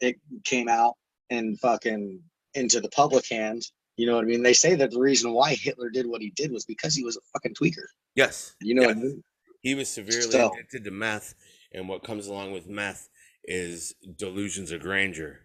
it 0.00 0.16
came 0.44 0.68
out 0.68 0.94
and 1.30 1.58
fucking 1.60 2.20
into 2.54 2.80
the 2.80 2.88
public 2.90 3.28
hand. 3.28 3.62
You 3.96 4.06
know 4.06 4.14
what 4.14 4.24
I 4.24 4.28
mean? 4.28 4.42
They 4.42 4.54
say 4.54 4.74
that 4.76 4.90
the 4.92 5.00
reason 5.00 5.32
why 5.32 5.54
Hitler 5.54 5.90
did 5.90 6.06
what 6.06 6.22
he 6.22 6.30
did 6.30 6.52
was 6.52 6.64
because 6.64 6.94
he 6.94 7.04
was 7.04 7.16
a 7.16 7.20
fucking 7.32 7.54
tweaker. 7.54 7.84
Yes. 8.14 8.54
You 8.60 8.74
know 8.74 8.82
what 8.86 8.96
I 8.96 9.00
mean? 9.00 9.22
He 9.60 9.74
was 9.74 9.88
severely 9.90 10.30
So- 10.30 10.52
addicted 10.52 10.84
to 10.84 10.90
meth, 10.90 11.34
and 11.72 11.88
what 11.88 12.02
comes 12.02 12.26
along 12.26 12.52
with 12.52 12.66
meth 12.66 13.08
is 13.44 13.94
delusions 14.16 14.70
of 14.72 14.80
grandeur. 14.80 15.40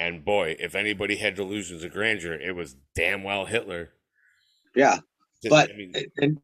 And 0.00 0.24
boy, 0.24 0.56
if 0.58 0.74
anybody 0.74 1.14
had 1.16 1.34
delusions 1.36 1.84
of 1.84 1.92
grandeur, 1.92 2.32
it 2.32 2.56
was 2.56 2.74
damn 2.96 3.22
well 3.22 3.44
Hitler. 3.44 3.90
Yeah. 4.74 4.98
Just- 5.42 5.50
But 5.50 5.70
I 5.70 5.76
mean, 5.76 5.92
and 6.18 6.38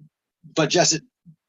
but 0.54 0.70
Jess, 0.70 0.96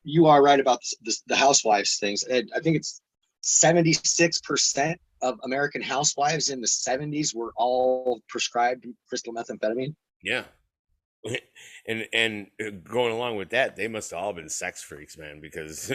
you 0.03 0.25
are 0.25 0.41
right 0.41 0.59
about 0.59 0.79
this, 0.81 0.95
this, 1.01 1.21
the 1.27 1.35
housewives 1.35 1.97
things. 1.97 2.23
And 2.23 2.49
I 2.55 2.59
think 2.61 2.77
it's 2.77 3.01
seventy 3.41 3.93
six 3.93 4.39
percent 4.39 4.99
of 5.21 5.39
American 5.43 5.81
housewives 5.81 6.49
in 6.49 6.61
the 6.61 6.67
seventies 6.67 7.35
were 7.35 7.51
all 7.57 8.21
prescribed 8.29 8.85
crystal 9.07 9.33
methamphetamine. 9.33 9.93
yeah. 10.23 10.45
And 11.89 12.05
and 12.13 12.47
going 12.83 13.13
along 13.13 13.37
with 13.37 13.49
that, 13.51 13.75
they 13.77 13.87
must 13.87 14.11
have 14.11 14.19
all 14.19 14.33
been 14.33 14.49
sex 14.49 14.83
freaks, 14.83 15.17
man, 15.17 15.39
because 15.41 15.89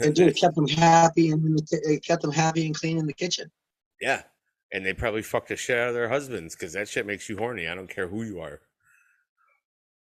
And 0.00 0.14
dude, 0.14 0.28
it 0.32 0.36
kept 0.36 0.54
them 0.54 0.68
happy 0.68 1.30
and 1.30 1.44
in 1.44 1.56
the, 1.56 1.62
ki- 1.62 1.92
it 1.94 2.04
kept 2.04 2.22
them 2.22 2.30
happy 2.32 2.64
and 2.66 2.74
clean 2.74 2.98
in 2.98 3.06
the 3.06 3.12
kitchen. 3.12 3.50
yeah, 4.00 4.22
and 4.74 4.84
they 4.84 4.92
probably 4.92 5.22
fucked 5.22 5.48
the 5.48 5.56
shit 5.56 5.78
out 5.78 5.88
of 5.88 5.94
their 5.94 6.08
husbands 6.08 6.56
because 6.56 6.72
that 6.72 6.88
shit 6.88 7.06
makes 7.06 7.28
you 7.28 7.38
horny. 7.38 7.68
I 7.68 7.76
don't 7.76 7.88
care 7.88 8.08
who 8.08 8.24
you 8.24 8.40
are. 8.40 8.60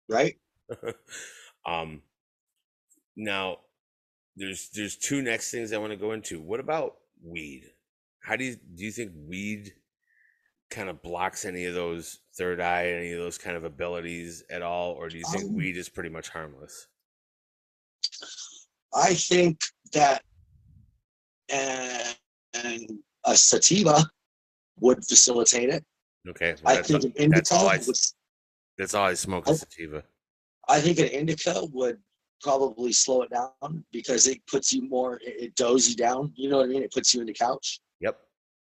Right? 0.06 0.36
um, 1.66 2.02
now 3.16 3.60
there's 4.36 4.68
there's 4.74 4.96
two 4.96 5.22
next 5.22 5.50
things 5.50 5.72
I 5.72 5.78
want 5.78 5.92
to 5.92 5.96
go 5.96 6.12
into. 6.12 6.42
What 6.42 6.60
about 6.60 6.96
weed? 7.24 7.70
How 8.20 8.36
do 8.36 8.44
you 8.44 8.56
do 8.74 8.84
you 8.84 8.92
think 8.92 9.12
weed 9.26 9.72
kind 10.70 10.90
of 10.90 11.02
blocks 11.02 11.46
any 11.46 11.64
of 11.64 11.72
those 11.72 12.18
third 12.36 12.60
eye, 12.60 12.88
any 12.88 13.12
of 13.12 13.18
those 13.18 13.38
kind 13.38 13.56
of 13.56 13.64
abilities 13.64 14.44
at 14.50 14.60
all, 14.60 14.92
or 14.92 15.08
do 15.08 15.16
you 15.16 15.24
think 15.32 15.44
Um, 15.44 15.54
weed 15.54 15.78
is 15.78 15.88
pretty 15.88 16.10
much 16.10 16.28
harmless? 16.28 16.86
I 18.94 19.14
think 19.14 19.62
that 19.94 20.22
and, 21.48 22.16
and 22.52 22.98
a 23.24 23.34
sativa 23.34 24.04
would 24.80 25.04
facilitate 25.04 25.68
it. 25.70 25.84
Okay, 26.28 26.54
well, 26.62 26.78
I 26.78 26.82
think 26.82 27.04
all- 27.04 27.10
an 27.24 27.30
that's 27.30 27.52
all 27.52 27.68
I 27.68 27.74
indica 27.74 27.86
would. 27.88 27.96
that's 28.78 28.94
all 28.94 29.06
I 29.06 29.14
smoke 29.14 29.48
is 29.48 29.60
sativa. 29.60 30.02
I 30.68 30.80
think 30.80 30.98
an 30.98 31.06
indica 31.06 31.64
would 31.72 31.98
probably 32.42 32.92
slow 32.92 33.22
it 33.22 33.30
down 33.30 33.84
because 33.92 34.26
it 34.26 34.38
puts 34.46 34.72
you 34.72 34.82
more. 34.88 35.16
It, 35.24 35.34
it 35.44 35.54
does 35.56 35.88
you 35.88 35.96
down. 35.96 36.32
You 36.36 36.48
know 36.50 36.58
what 36.58 36.64
I 36.64 36.68
mean? 36.68 36.82
It 36.82 36.92
puts 36.92 37.14
you 37.14 37.20
in 37.20 37.26
the 37.26 37.32
couch. 37.34 37.80
Yep, 38.00 38.18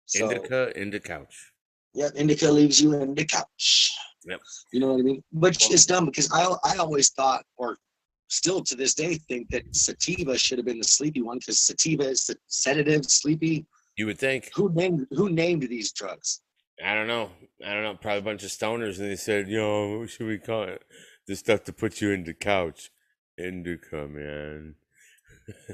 So, 0.07 0.31
indica, 0.31 0.73
the 0.75 1.01
couch. 1.01 1.53
Yeah, 1.95 2.09
indica 2.15 2.51
leaves 2.51 2.81
you 2.81 2.93
in 2.95 3.15
the 3.15 3.25
couch. 3.25 3.93
Yep. 4.27 4.41
You 4.73 4.81
know 4.81 4.89
what 4.93 5.01
I 5.01 5.03
mean? 5.03 5.23
Which 5.33 5.71
is 5.73 5.87
dumb 5.87 6.07
because 6.07 6.31
I 6.33 6.55
I 6.65 6.77
always 6.77 7.11
thought, 7.11 7.45
or 7.57 7.77
still 8.29 8.61
to 8.65 8.75
this 8.75 8.95
day 8.95 9.15
think 9.29 9.49
that 9.51 9.63
sativa 9.75 10.37
should 10.37 10.59
have 10.59 10.67
been 10.67 10.79
the 10.79 10.85
sleepy 10.85 11.23
one 11.23 11.39
because 11.39 11.61
sativa 11.61 12.03
is 12.09 12.27
the 12.27 12.37
sedative, 12.49 13.05
sleepy. 13.07 13.67
You 13.97 14.07
would 14.07 14.19
think. 14.19 14.51
Who 14.55 14.73
named 14.75 15.07
who 15.11 15.31
named 15.31 15.63
these 15.63 15.93
drugs? 15.93 16.43
I 16.85 16.95
don't 16.95 17.07
know. 17.07 17.31
I 17.65 17.73
don't 17.73 17.83
know. 17.83 17.95
Probably 17.95 18.19
a 18.19 18.23
bunch 18.23 18.43
of 18.45 18.51
stoners, 18.51 18.99
and 18.99 19.11
they 19.11 19.17
said, 19.17 19.49
"Yo, 19.49 20.01
what 20.01 20.11
should 20.11 20.27
we 20.27 20.39
call 20.39 20.65
it? 20.65 20.83
The 21.27 21.35
stuff 21.35 21.65
to 21.65 21.73
put 21.73 22.01
you 22.01 22.11
into 22.11 22.33
the 22.33 22.35
couch, 22.35 22.91
indica, 23.39 24.07
man. 24.07 24.75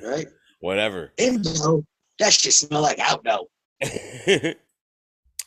Right? 0.02 0.28
Whatever." 0.60 1.12
Indo. 1.18 1.84
That 2.18 2.32
shit 2.32 2.52
smell 2.52 2.82
like 2.82 3.00
outdo. 3.00 3.48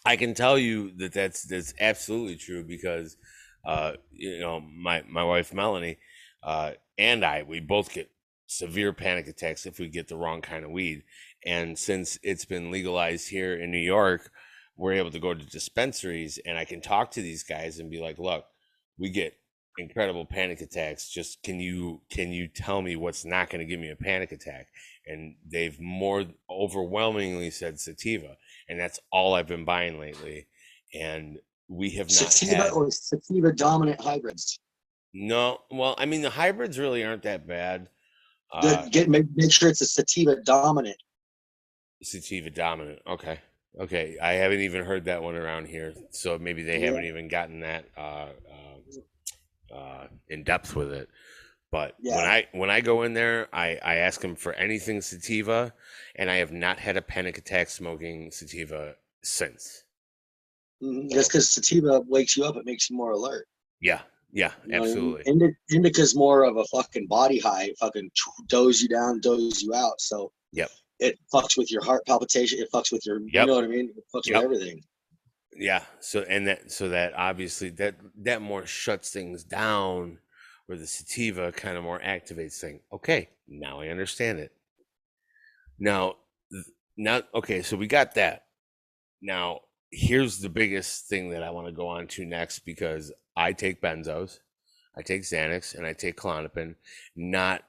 I 0.06 0.18
can 0.18 0.34
tell 0.34 0.58
you 0.58 0.92
that 0.98 1.14
that's 1.14 1.44
that's 1.44 1.74
absolutely 1.80 2.36
true 2.36 2.64
because, 2.64 3.16
uh, 3.66 3.94
you 4.12 4.40
know, 4.40 4.60
my 4.60 5.04
my 5.10 5.24
wife 5.24 5.54
Melanie, 5.54 5.98
uh, 6.44 6.72
and 6.98 7.24
I, 7.24 7.44
we 7.44 7.62
both 7.62 7.94
get 7.94 8.12
severe 8.48 8.94
panic 8.94 9.28
attacks 9.28 9.66
if 9.66 9.80
we 9.80 9.88
get 9.88 10.08
the 10.08 10.18
wrong 10.18 10.42
kind 10.42 10.66
of 10.66 10.72
weed. 10.72 11.04
And 11.46 11.78
since 11.78 12.18
it's 12.24 12.46
been 12.46 12.72
legalized 12.72 13.30
here 13.30 13.56
in 13.56 13.72
New 13.72 13.78
York, 13.78 14.32
we're 14.76 14.94
able 14.94 15.12
to 15.12 15.20
go 15.20 15.34
to 15.34 15.46
dispensaries, 15.46 16.40
and 16.46 16.58
I 16.58 16.66
can 16.66 16.82
talk 16.82 17.12
to 17.12 17.22
these 17.22 17.44
guys 17.44 17.80
and 17.80 17.90
be 17.90 18.00
like, 18.00 18.18
"Look, 18.18 18.46
we 18.98 19.10
get 19.10 19.38
incredible 19.78 20.26
panic 20.26 20.62
attacks. 20.62 21.10
Just 21.10 21.42
can 21.44 21.60
you 21.60 22.02
can 22.10 22.32
you 22.32 22.48
tell 22.48 22.82
me 22.82 22.96
what's 22.96 23.24
not 23.24 23.50
going 23.50 23.60
to 23.60 23.66
give 23.66 23.80
me 23.80 23.90
a 23.90 23.96
panic 23.96 24.32
attack?" 24.32 24.68
And 25.08 25.36
they've 25.46 25.80
more 25.80 26.26
overwhelmingly 26.50 27.52
said 27.52 27.80
sativa 27.80 28.38
and 28.68 28.80
that's 28.80 29.00
all 29.12 29.34
I've 29.34 29.48
been 29.48 29.66
buying 29.66 30.00
lately. 30.00 30.48
And 30.94 31.40
we 31.68 31.92
have 31.92 32.08
not 32.08 32.32
Sativa 32.32 32.64
had 32.64 32.72
or 32.72 32.90
sativa 32.92 33.52
dominant 33.52 34.02
hybrids. 34.02 34.60
no. 35.14 35.60
Well, 35.72 35.96
I 35.98 36.06
mean 36.06 36.22
the 36.22 36.30
hybrids 36.30 36.80
really 36.80 37.04
aren't 37.04 37.24
that 37.24 37.48
bad. 37.48 37.90
Uh, 38.52 38.88
get 38.90 39.10
make, 39.10 39.26
make 39.36 39.52
sure 39.52 39.70
it's 39.70 39.82
a 39.82 39.86
sativa 39.86 40.38
dominant. 40.44 40.98
Sativa 42.04 42.50
dominant. 42.50 43.02
Okay, 43.08 43.40
okay. 43.80 44.18
I 44.22 44.34
haven't 44.34 44.62
even 44.62 44.86
heard 44.86 45.06
that 45.06 45.24
one 45.24 45.36
around 45.36 45.68
here, 45.68 45.94
so 46.12 46.38
maybe 46.40 46.64
they 46.64 46.80
Yeah. 46.80 46.88
haven't 46.88 47.06
even 47.06 47.28
gotten 47.28 47.62
that 47.62 47.86
uh, 47.98 48.30
uh, 49.72 49.76
uh, 49.76 50.08
in 50.28 50.44
depth 50.44 50.76
with 50.76 50.92
it. 50.92 51.10
But 51.72 51.98
when 52.10 52.26
I 52.26 52.48
when 52.54 52.70
I 52.70 52.82
go 52.82 53.04
in 53.04 53.14
there, 53.14 53.48
I 53.54 53.78
I 53.84 53.96
ask 53.96 54.22
them 54.22 54.36
for 54.36 54.54
anything 54.54 55.02
sativa, 55.02 55.74
and 56.16 56.30
I 56.30 56.36
have 56.38 56.52
not 56.52 56.80
had 56.80 56.98
a 56.98 57.02
panic 57.02 57.38
attack 57.38 57.70
smoking 57.70 58.32
sativa 58.32 58.96
since. 59.24 59.84
Just 61.10 61.30
because 61.32 61.50
sativa 61.50 62.02
wakes 62.08 62.38
you 62.38 62.46
up, 62.46 62.56
it 62.58 62.66
makes 62.66 62.90
you 62.90 62.96
more 62.98 63.12
alert. 63.12 63.48
Yeah, 63.80 64.02
yeah, 64.32 64.52
You 64.66 64.74
know 64.74 64.80
what 64.80 64.86
I 64.86 64.96
mean? 64.96 65.18
absolutely. 65.18 65.24
Indi- 65.26 65.56
indica's 65.72 66.16
more 66.16 66.44
of 66.44 66.58
a 66.58 66.66
fucking 66.66 67.08
body 67.08 67.40
high, 67.40 67.72
fucking 67.80 68.10
doze 68.48 68.82
you 68.82 68.88
down, 68.90 69.20
doze 69.20 69.62
you 69.62 69.74
out. 69.74 70.00
So 70.00 70.32
Yep. 70.52 70.72
It 71.00 71.20
fucks 71.34 71.58
with 71.58 71.72
your 71.72 71.84
heart 71.84 72.06
palpitation. 72.06 72.60
It 72.60 72.72
fucks 72.72 72.92
with 72.92 73.06
your, 73.06 73.20
you 73.20 73.46
know 73.46 73.56
what 73.56 73.64
I 73.64 73.68
mean? 73.68 73.92
It 73.96 74.04
fucks 74.14 74.28
Yep. 74.28 74.36
with 74.36 74.44
everything. 74.44 74.84
Yeah. 75.58 75.84
So 76.00 76.22
and 76.22 76.48
that 76.48 76.72
so 76.72 76.90
that 76.90 77.14
obviously 77.16 77.70
that 77.72 77.96
that 78.24 78.42
more 78.42 78.66
shuts 78.66 79.10
things 79.12 79.44
down 79.44 80.20
where 80.66 80.78
the 80.78 80.88
sativa 80.88 81.52
kind 81.52 81.78
of 81.78 81.84
more 81.84 82.00
activates 82.00 82.60
thing. 82.60 82.82
Okay, 82.92 83.30
now 83.48 83.80
I 83.82 83.88
understand 83.88 84.40
it. 84.40 84.52
Now 85.80 86.16
now 86.98 87.22
okay, 87.34 87.62
so 87.62 87.78
we 87.78 87.88
got 87.88 88.16
that. 88.16 88.46
Now 89.22 89.62
here's 89.92 90.40
the 90.40 90.50
biggest 90.50 91.08
thing 91.08 91.30
that 91.30 91.44
I 91.44 91.52
want 91.52 91.68
to 91.68 91.74
go 91.74 91.88
on 91.88 92.08
to 92.08 92.26
next 92.26 92.60
because 92.60 93.14
I 93.38 93.54
take 93.54 93.82
benzos, 93.82 94.40
I 94.98 95.02
take 95.04 95.22
Xanax, 95.22 95.76
and 95.76 95.86
I 95.86 95.94
take 95.94 96.18
Klonopin, 96.18 96.76
not 97.16 97.64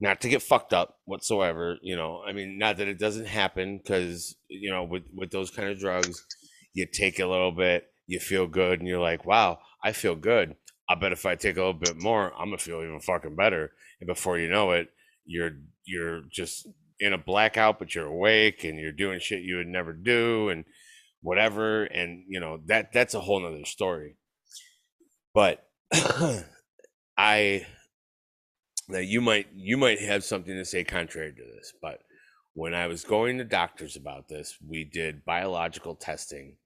not 0.00 0.20
to 0.20 0.28
get 0.28 0.42
fucked 0.42 0.72
up 0.72 0.98
whatsoever. 1.04 1.78
You 1.82 1.96
know, 1.96 2.22
I 2.26 2.32
mean, 2.32 2.58
not 2.58 2.76
that 2.78 2.88
it 2.88 2.98
doesn't 2.98 3.26
happen 3.26 3.78
because 3.78 4.36
you 4.48 4.70
know 4.70 4.84
with 4.84 5.04
with 5.14 5.30
those 5.30 5.50
kind 5.50 5.68
of 5.68 5.78
drugs, 5.78 6.24
you 6.72 6.86
take 6.86 7.18
a 7.18 7.26
little 7.26 7.52
bit, 7.52 7.90
you 8.06 8.18
feel 8.20 8.46
good, 8.46 8.80
and 8.80 8.88
you're 8.88 9.00
like, 9.00 9.24
wow, 9.24 9.58
I 9.82 9.92
feel 9.92 10.14
good. 10.14 10.56
I 10.88 10.94
bet 10.96 11.12
if 11.12 11.24
I 11.24 11.34
take 11.34 11.56
a 11.56 11.60
little 11.60 11.72
bit 11.72 11.96
more, 11.96 12.32
I'm 12.34 12.48
gonna 12.48 12.58
feel 12.58 12.82
even 12.82 13.00
fucking 13.00 13.36
better. 13.36 13.72
And 14.00 14.06
before 14.06 14.38
you 14.38 14.48
know 14.48 14.72
it, 14.72 14.88
you're 15.24 15.52
you're 15.84 16.22
just 16.30 16.66
in 17.00 17.12
a 17.12 17.18
blackout, 17.18 17.78
but 17.78 17.94
you're 17.94 18.06
awake 18.06 18.64
and 18.64 18.78
you're 18.78 18.92
doing 18.92 19.20
shit 19.20 19.42
you 19.42 19.56
would 19.56 19.66
never 19.66 19.92
do 19.92 20.48
and 20.48 20.64
whatever. 21.22 21.84
And 21.84 22.24
you 22.28 22.40
know 22.40 22.60
that 22.66 22.92
that's 22.92 23.14
a 23.14 23.20
whole 23.20 23.40
nother 23.40 23.64
story. 23.64 24.16
But 25.32 25.66
I 27.16 27.66
now 28.88 28.98
you 28.98 29.20
might 29.20 29.48
you 29.54 29.76
might 29.76 30.00
have 30.00 30.24
something 30.24 30.54
to 30.54 30.64
say 30.64 30.84
contrary 30.84 31.32
to 31.32 31.42
this, 31.56 31.72
but 31.80 32.00
when 32.54 32.74
I 32.74 32.86
was 32.86 33.04
going 33.04 33.38
to 33.38 33.44
doctors 33.44 33.96
about 33.96 34.28
this, 34.28 34.56
we 34.66 34.84
did 34.84 35.24
biological 35.24 35.96
testing 35.96 36.56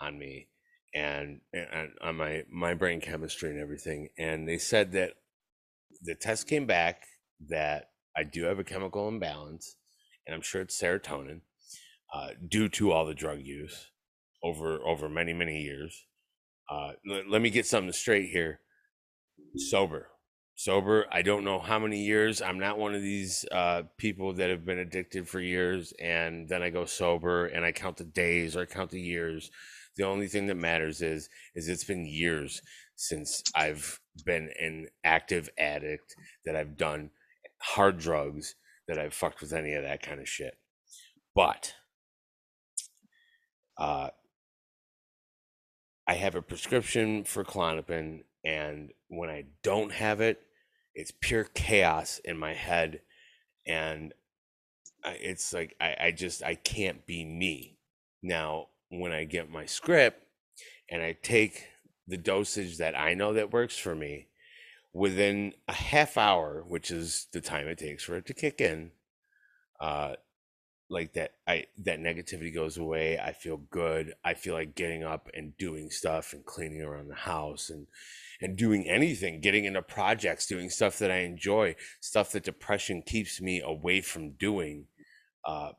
on 0.00 0.18
me 0.18 0.48
and, 0.94 1.40
and 1.52 1.90
on 2.00 2.16
my 2.16 2.44
my 2.50 2.74
brain 2.74 3.00
chemistry 3.00 3.50
and 3.50 3.60
everything, 3.60 4.08
and 4.18 4.48
they 4.48 4.58
said 4.58 4.92
that 4.92 5.14
the 6.02 6.14
test 6.14 6.46
came 6.46 6.66
back 6.66 7.04
that 7.48 7.90
I 8.16 8.24
do 8.24 8.44
have 8.44 8.58
a 8.58 8.64
chemical 8.64 9.08
imbalance, 9.08 9.76
and 10.26 10.34
I'm 10.34 10.42
sure 10.42 10.60
it's 10.60 10.80
serotonin, 10.80 11.40
uh, 12.14 12.28
due 12.46 12.68
to 12.70 12.92
all 12.92 13.06
the 13.06 13.14
drug 13.14 13.40
use 13.40 13.90
over 14.42 14.78
over 14.86 15.08
many 15.08 15.32
many 15.32 15.62
years. 15.62 16.04
Uh, 16.70 16.92
let, 17.06 17.28
let 17.28 17.42
me 17.42 17.50
get 17.50 17.66
something 17.66 17.92
straight 17.92 18.30
here. 18.30 18.60
Sober, 19.56 20.08
sober. 20.62 21.06
I 21.10 21.22
don't 21.22 21.42
know 21.42 21.58
how 21.58 21.80
many 21.80 22.04
years. 22.04 22.40
I'm 22.40 22.60
not 22.60 22.78
one 22.78 22.94
of 22.94 23.02
these 23.02 23.44
uh, 23.50 23.82
people 23.98 24.32
that 24.34 24.48
have 24.48 24.64
been 24.64 24.78
addicted 24.78 25.28
for 25.28 25.40
years, 25.40 25.92
and 26.00 26.48
then 26.48 26.62
I 26.62 26.70
go 26.70 26.84
sober 26.84 27.46
and 27.46 27.64
I 27.64 27.72
count 27.72 27.96
the 27.96 28.04
days 28.04 28.56
or 28.56 28.62
I 28.62 28.66
count 28.66 28.90
the 28.90 29.00
years. 29.00 29.50
The 29.96 30.04
only 30.04 30.28
thing 30.28 30.46
that 30.46 30.54
matters 30.54 31.02
is 31.02 31.28
is 31.56 31.68
it's 31.68 31.84
been 31.84 32.06
years 32.06 32.62
since 32.94 33.42
I've 33.56 34.00
been 34.24 34.50
an 34.60 34.86
active 35.02 35.50
addict 35.58 36.14
that 36.46 36.54
I've 36.54 36.76
done 36.76 37.10
hard 37.60 37.98
drugs 37.98 38.54
that 38.86 38.98
I've 38.98 39.14
fucked 39.14 39.40
with 39.40 39.52
any 39.52 39.74
of 39.74 39.82
that 39.82 40.02
kind 40.02 40.20
of 40.20 40.28
shit. 40.28 40.54
But 41.34 41.74
uh 43.76 44.10
I 46.06 46.14
have 46.14 46.34
a 46.34 46.42
prescription 46.42 47.24
for 47.24 47.44
Klonopin 47.44 48.20
and 48.44 48.90
when 49.08 49.30
I 49.30 49.44
don't 49.62 49.92
have 49.92 50.20
it, 50.20 50.40
it's 50.94 51.12
pure 51.20 51.44
chaos 51.44 52.20
in 52.24 52.36
my 52.36 52.54
head 52.54 53.00
and 53.66 54.12
it's 55.04 55.52
like 55.52 55.74
I, 55.80 55.96
I 56.00 56.10
just 56.10 56.42
I 56.42 56.54
can't 56.54 57.06
be 57.06 57.24
me. 57.24 57.78
Now, 58.22 58.68
when 58.88 59.12
I 59.12 59.24
get 59.24 59.50
my 59.50 59.66
script 59.66 60.24
and 60.88 61.02
I 61.02 61.16
take 61.22 61.66
the 62.06 62.16
dosage 62.16 62.78
that 62.78 62.98
I 62.98 63.14
know 63.14 63.32
that 63.32 63.52
works 63.52 63.76
for 63.76 63.94
me, 63.94 64.28
within 64.92 65.54
a 65.68 65.72
half 65.72 66.16
hour, 66.16 66.64
which 66.66 66.90
is 66.90 67.26
the 67.32 67.40
time 67.40 67.66
it 67.66 67.78
takes 67.78 68.04
for 68.04 68.16
it 68.16 68.26
to 68.26 68.34
kick 68.34 68.60
in, 68.60 68.92
uh, 69.80 70.14
like 70.88 71.14
that 71.14 71.32
I 71.48 71.66
that 71.84 72.00
negativity 72.00 72.54
goes 72.54 72.76
away. 72.76 73.18
I 73.18 73.32
feel 73.32 73.56
good. 73.56 74.12
I 74.24 74.34
feel 74.34 74.54
like 74.54 74.74
getting 74.74 75.02
up 75.02 75.28
and 75.34 75.56
doing 75.56 75.90
stuff 75.90 76.32
and 76.32 76.44
cleaning 76.44 76.82
around 76.82 77.08
the 77.08 77.14
house 77.14 77.70
and 77.70 77.86
and 78.42 78.56
doing 78.56 78.88
anything, 78.88 79.40
getting 79.40 79.64
into 79.64 79.80
projects, 79.80 80.46
doing 80.46 80.68
stuff 80.68 80.98
that 80.98 81.10
I 81.10 81.18
enjoy, 81.18 81.76
stuff 82.00 82.32
that 82.32 82.44
depression 82.44 83.02
keeps 83.02 83.40
me 83.40 83.62
away 83.64 84.00
from 84.00 84.32
doing. 84.32 84.86
Uh, 85.46 85.70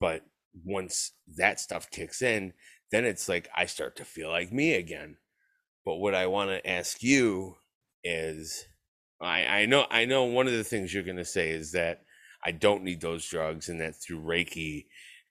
but 0.00 0.22
once 0.64 1.12
that 1.36 1.60
stuff 1.60 1.90
kicks 1.90 2.22
in, 2.22 2.54
then 2.90 3.04
it's 3.04 3.28
like 3.28 3.48
I 3.54 3.66
start 3.66 3.96
to 3.96 4.04
feel 4.04 4.30
like 4.30 4.52
me 4.52 4.74
again. 4.74 5.18
But 5.84 5.96
what 5.96 6.14
I 6.14 6.26
want 6.26 6.50
to 6.50 6.68
ask 6.68 7.02
you 7.02 7.56
is 8.02 8.66
I, 9.20 9.44
I 9.44 9.66
know 9.66 9.86
I 9.90 10.04
know 10.04 10.24
one 10.24 10.46
of 10.46 10.52
the 10.52 10.64
things 10.64 10.92
you're 10.92 11.02
gonna 11.02 11.24
say 11.24 11.50
is 11.50 11.72
that 11.72 12.02
I 12.44 12.52
don't 12.52 12.82
need 12.82 13.00
those 13.00 13.26
drugs 13.26 13.68
and 13.68 13.80
that 13.80 13.94
through 13.96 14.20
Reiki 14.20 14.86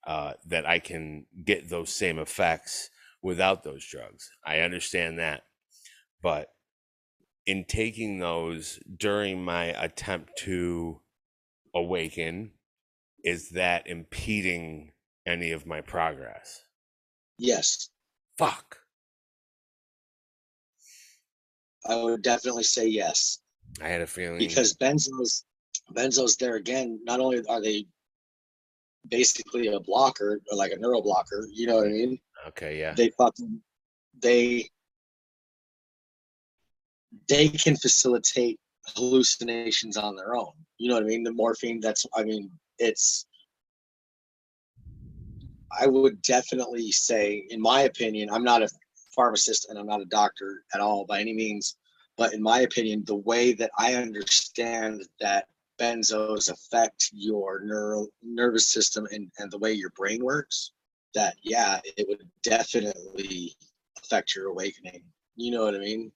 uh, 0.06 0.34
that 0.48 0.68
I 0.68 0.80
can 0.80 1.26
get 1.44 1.70
those 1.70 1.90
same 1.90 2.20
effects 2.20 2.90
without 3.22 3.64
those 3.64 3.86
drugs. 3.86 4.30
I 4.46 4.60
understand 4.60 5.20
that. 5.20 5.44
But 6.22 6.50
in 7.46 7.66
taking 7.66 8.20
those 8.20 8.80
during 8.98 9.44
my 9.44 9.66
attempt 9.66 10.38
to 10.40 11.02
awaken, 11.74 12.52
is 13.24 13.50
that 13.50 13.88
impeding 13.88 14.92
any 15.26 15.52
of 15.52 15.66
my 15.66 15.82
progress? 15.82 16.64
Yes. 17.38 17.90
Fuck. 18.38 18.80
I 21.88 21.96
would 21.96 22.24
definitely 22.24 22.64
say 22.64 22.88
yes. 22.88 23.40
I 23.82 23.88
had 23.88 24.02
a 24.02 24.08
feeling 24.08 24.40
because 24.40 24.74
benzos 24.74 25.44
benzos 25.94 26.38
there 26.38 26.56
again 26.56 27.00
not 27.04 27.20
only 27.20 27.44
are 27.50 27.62
they 27.62 27.86
basically 29.08 29.68
a 29.68 29.80
blocker 29.80 30.40
or 30.50 30.58
like 30.58 30.72
a 30.72 30.78
neural 30.78 31.02
blocker 31.02 31.48
you 31.52 31.68
know 31.68 31.76
what 31.76 31.88
i 31.88 31.90
mean 31.90 32.18
okay 32.48 32.80
yeah 32.80 32.94
they 32.94 33.10
fucking 33.10 33.62
they 34.20 34.68
they 37.28 37.50
can 37.50 37.76
facilitate 37.76 38.60
hallucinations 38.96 39.98
on 39.98 40.16
their 40.16 40.36
own 40.36 40.52
you 40.78 40.90
know 40.90 40.96
what 40.96 41.04
i 41.04 41.08
mean 41.08 41.24
the 41.24 41.32
morphine 41.32 41.80
that's 41.80 42.06
i 42.16 42.24
mean 42.24 42.52
it's 42.78 43.26
i 45.80 45.88
would 45.88 46.22
definitely 46.22 46.92
say 46.92 47.46
in 47.50 47.60
my 47.60 47.82
opinion 47.82 48.30
i'm 48.32 48.44
not 48.44 48.62
a 48.62 48.70
pharmacist 49.16 49.70
and 49.70 49.80
i'm 49.80 49.88
not 49.88 50.02
a 50.02 50.06
doctor 50.06 50.64
at 50.74 50.82
all 50.82 51.06
by 51.06 51.20
any 51.20 51.34
means 51.34 51.78
but 52.18 52.34
in 52.34 52.42
my 52.42 52.62
opinion, 52.62 53.04
the 53.06 53.16
way 53.16 53.54
that 53.54 53.72
I 53.78 53.96
understand 53.96 55.04
that 55.20 55.48
benzos 55.80 56.50
affect 56.50 57.10
your 57.12 57.60
neural 57.62 58.08
nervous 58.24 58.68
system 58.68 59.06
and, 59.12 59.30
and 59.38 59.52
the 59.52 59.58
way 59.58 59.74
your 59.74 59.90
brain 59.92 60.24
works, 60.24 60.72
that 61.14 61.36
yeah, 61.44 61.80
it 61.86 62.08
would 62.08 62.28
definitely 62.44 63.56
affect 64.02 64.36
your 64.36 64.48
awakening. 64.48 65.04
You 65.36 65.52
know 65.52 65.66
what 65.66 65.76
I 65.76 65.80
mean? 65.80 66.12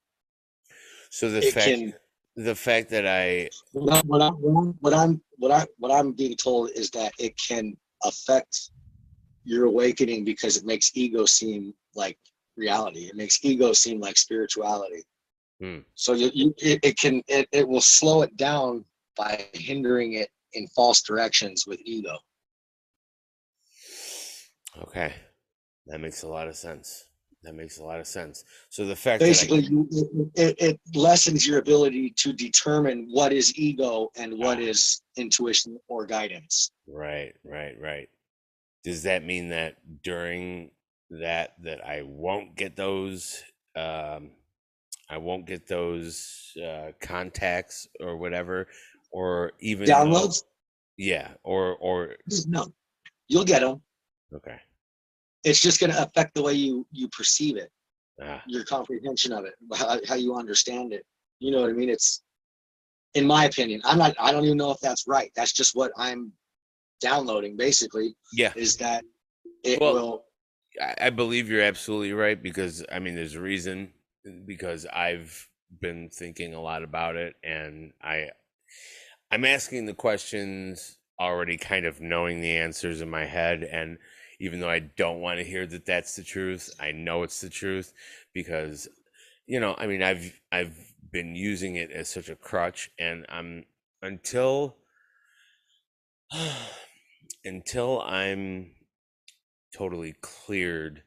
So 1.10 1.30
the 1.30 1.48
it 1.48 1.54
fact 1.54 1.66
can, 1.66 1.94
the 2.36 2.56
fact 2.56 2.90
that 2.92 3.06
I 3.06 3.50
what, 3.74 3.94
I, 3.94 4.02
what, 4.06 4.22
I, 4.22 4.30
what 4.30 4.94
I'm 4.94 5.22
what 5.38 5.52
I 5.52 5.66
what 5.78 5.92
I'm 5.92 6.14
being 6.14 6.36
told 6.36 6.70
is 6.72 6.90
that 6.92 7.12
it 7.20 7.34
can 7.38 7.76
affect 8.04 8.72
your 9.44 9.66
awakening 9.66 10.24
because 10.24 10.58
it 10.58 10.66
makes 10.66 10.92
ego 10.94 11.26
seem 11.26 11.74
like 11.96 12.18
reality. 12.56 13.08
It 13.08 13.16
makes 13.16 13.44
ego 13.44 13.74
seem 13.74 14.00
like 14.00 14.18
spirituality. 14.18 15.04
Hmm. 15.60 15.80
So 15.96 16.14
you, 16.14 16.30
you 16.34 16.54
it, 16.58 16.80
it, 16.84 16.98
can 16.98 17.22
it, 17.28 17.48
it 17.52 17.68
will 17.68 17.82
slow 17.82 18.22
it 18.22 18.38
down 18.38 18.86
by 19.18 19.48
hindering 19.54 20.14
it 20.14 20.30
in 20.54 20.68
false 20.68 21.02
directions 21.02 21.66
with 21.68 21.80
ego. 21.84 22.18
Okay, 24.84 25.14
that 25.88 26.00
makes 26.00 26.24
a 26.24 26.28
lot 26.28 26.48
of 26.48 26.56
sense. 26.56 27.09
That 27.44 27.56
makes 27.56 27.78
a 27.80 27.84
lot 27.84 28.00
of 28.00 28.08
sense. 28.08 28.44
So 28.70 28.86
the 28.86 28.96
fact 28.96 29.22
basically 29.22 29.62
you, 29.62 29.88
it, 30.36 30.56
it 30.60 30.80
lessens 30.94 31.48
your 31.48 31.60
ability 31.60 32.14
to 32.18 32.34
determine 32.34 33.08
what 33.10 33.32
is 33.32 33.58
ego 33.58 34.10
and 34.18 34.38
what 34.38 34.58
ah. 34.58 34.62
is 34.62 35.02
intuition 35.16 35.78
or 35.88 36.06
guidance. 36.06 36.72
Right, 36.86 37.34
right, 37.46 37.80
right. 37.80 38.10
Does 38.84 39.04
that 39.04 39.24
mean 39.24 39.50
that 39.50 39.78
during 40.04 40.72
that 41.10 41.54
that 41.64 41.86
I 41.86 42.04
won't 42.04 42.56
get 42.56 42.76
those 42.76 43.42
um, 43.76 44.32
I 45.10 45.18
won't 45.18 45.46
get 45.46 45.68
those 45.68 46.54
uh, 46.64 46.92
contacts 47.02 47.88
or 48.00 48.18
whatever, 48.18 48.68
or 49.12 49.54
even 49.60 49.88
downloads. 49.88 50.42
Though, 50.42 50.48
yeah, 50.98 51.30
or 51.44 51.76
or 51.78 52.16
no, 52.48 52.72
you'll 53.28 53.46
get 53.46 53.62
them. 53.62 53.82
Okay. 54.34 54.58
It's 55.44 55.62
just 55.62 55.80
going 55.80 55.92
to 55.92 56.04
affect 56.04 56.36
the 56.36 56.44
way 56.44 56.54
you 56.54 56.86
you 56.92 57.08
perceive 57.10 57.58
it, 57.58 57.72
ah. 58.22 58.42
your 58.48 58.64
comprehension 58.64 59.32
of 59.32 59.46
it, 59.46 59.54
how, 59.76 60.00
how 60.08 60.16
you 60.16 60.36
understand 60.36 60.94
it. 60.94 61.06
You 61.40 61.52
know 61.52 61.62
what 61.62 61.70
I 61.70 61.74
mean? 61.74 61.90
It's, 61.90 62.22
in 63.14 63.26
my 63.26 63.46
opinion, 63.46 63.82
I'm 63.86 63.98
not. 63.98 64.16
I 64.20 64.32
don't 64.32 64.46
even 64.46 64.58
know 64.58 64.72
if 64.72 64.80
that's 64.80 65.08
right. 65.08 65.32
That's 65.36 65.54
just 65.54 65.76
what 65.76 65.92
I'm 65.98 66.32
downloading. 67.02 67.56
Basically, 67.56 68.16
yeah, 68.34 68.52
is 68.56 68.78
that 68.78 69.04
it 69.64 69.80
well, 69.80 69.94
will. 69.94 70.24
I 71.02 71.10
believe 71.10 71.50
you're 71.50 71.64
absolutely 71.64 72.14
right 72.14 72.42
because 72.42 72.86
I 72.92 73.00
mean, 73.00 73.16
there's 73.16 73.36
a 73.36 73.42
reason 73.42 73.94
because 74.46 74.86
I've 74.86 75.48
been 75.82 76.10
thinking 76.10 76.54
a 76.54 76.62
lot 76.62 76.84
about 76.84 77.16
it 77.16 77.36
and 77.44 77.94
I 78.02 78.30
I'm 79.32 79.46
asking 79.46 79.86
the 79.86 79.94
questions 79.94 80.98
already 81.20 81.58
kind 81.58 81.86
of 81.86 82.02
knowing 82.02 82.42
the 82.42 82.58
answers 82.58 83.02
in 83.02 83.10
my 83.10 83.26
head 83.26 83.64
and 83.64 83.98
even 84.40 84.60
though 84.60 84.70
I 84.70 84.80
don't 84.80 85.20
want 85.20 85.40
to 85.40 85.46
hear 85.46 85.66
that 85.66 85.86
that's 85.86 86.16
the 86.16 86.24
truth, 86.24 86.70
I 86.80 86.92
know 86.92 87.24
it's 87.24 87.42
the 87.42 87.50
truth 87.50 87.94
because 88.34 88.88
you 89.46 89.60
know, 89.60 89.76
I 89.78 89.88
mean 89.88 90.04
I've 90.04 90.40
I've 90.52 90.78
been 91.12 91.36
using 91.36 91.76
it 91.76 91.92
as 91.92 92.08
such 92.10 92.30
a 92.30 92.36
crutch 92.36 92.92
and 93.00 93.26
I'm 93.30 93.66
until 94.02 94.78
until 97.44 98.02
I'm 98.02 98.76
totally 99.76 100.16
cleared 100.22 101.04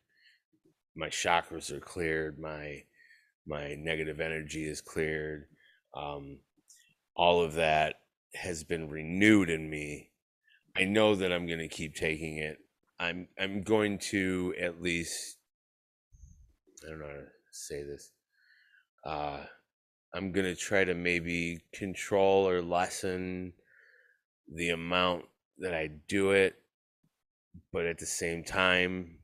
my 0.95 1.09
chakras 1.09 1.71
are 1.71 1.81
cleared 1.81 2.39
my 2.39 2.83
my 3.47 3.75
negative 3.75 4.21
energy 4.21 4.65
is 4.65 4.81
cleared 4.81 5.47
um, 5.95 6.39
all 7.15 7.43
of 7.43 7.55
that 7.55 7.97
has 8.35 8.65
been 8.65 8.89
renewed 8.89 9.51
in 9.51 9.69
me. 9.69 10.11
I 10.75 10.85
know 10.85 11.15
that 11.15 11.33
i'm 11.33 11.47
going 11.47 11.59
to 11.59 11.69
keep 11.69 11.95
taking 11.95 12.39
it 12.39 12.59
i'm 13.01 13.29
i'm 13.39 13.63
going 13.63 13.99
to 13.99 14.55
at 14.61 14.81
least 14.81 15.39
i 16.85 16.91
don't 16.91 17.01
know 17.01 17.07
how 17.07 17.13
to 17.13 17.27
say 17.51 17.83
this 17.83 18.13
uh 19.05 19.39
i'm 20.15 20.33
going 20.33 20.47
to 20.47 20.55
try 20.55 20.85
to 20.85 20.95
maybe 20.95 21.61
control 21.73 22.49
or 22.49 22.63
lessen 22.63 23.53
the 24.55 24.71
amount 24.71 25.25
that 25.59 25.75
i 25.75 25.89
do 26.09 26.31
it 26.33 26.57
but 27.73 27.87
at 27.87 27.99
the 27.99 28.07
same 28.07 28.43
time 28.45 29.19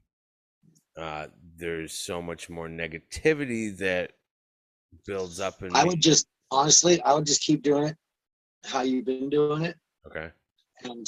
uh, 0.98 1.28
there's 1.56 1.92
so 1.92 2.20
much 2.20 2.50
more 2.50 2.68
negativity 2.68 3.76
that 3.78 4.12
builds 5.06 5.38
up 5.38 5.62
in 5.62 5.74
I 5.74 5.84
me. 5.84 5.90
would 5.90 6.00
just 6.00 6.26
honestly, 6.50 7.00
I 7.02 7.14
would 7.14 7.26
just 7.26 7.40
keep 7.40 7.62
doing 7.62 7.84
it 7.84 7.96
how 8.64 8.82
you've 8.82 9.04
been 9.04 9.30
doing 9.30 9.64
it. 9.64 9.76
Okay. 10.06 10.30
And 10.84 11.06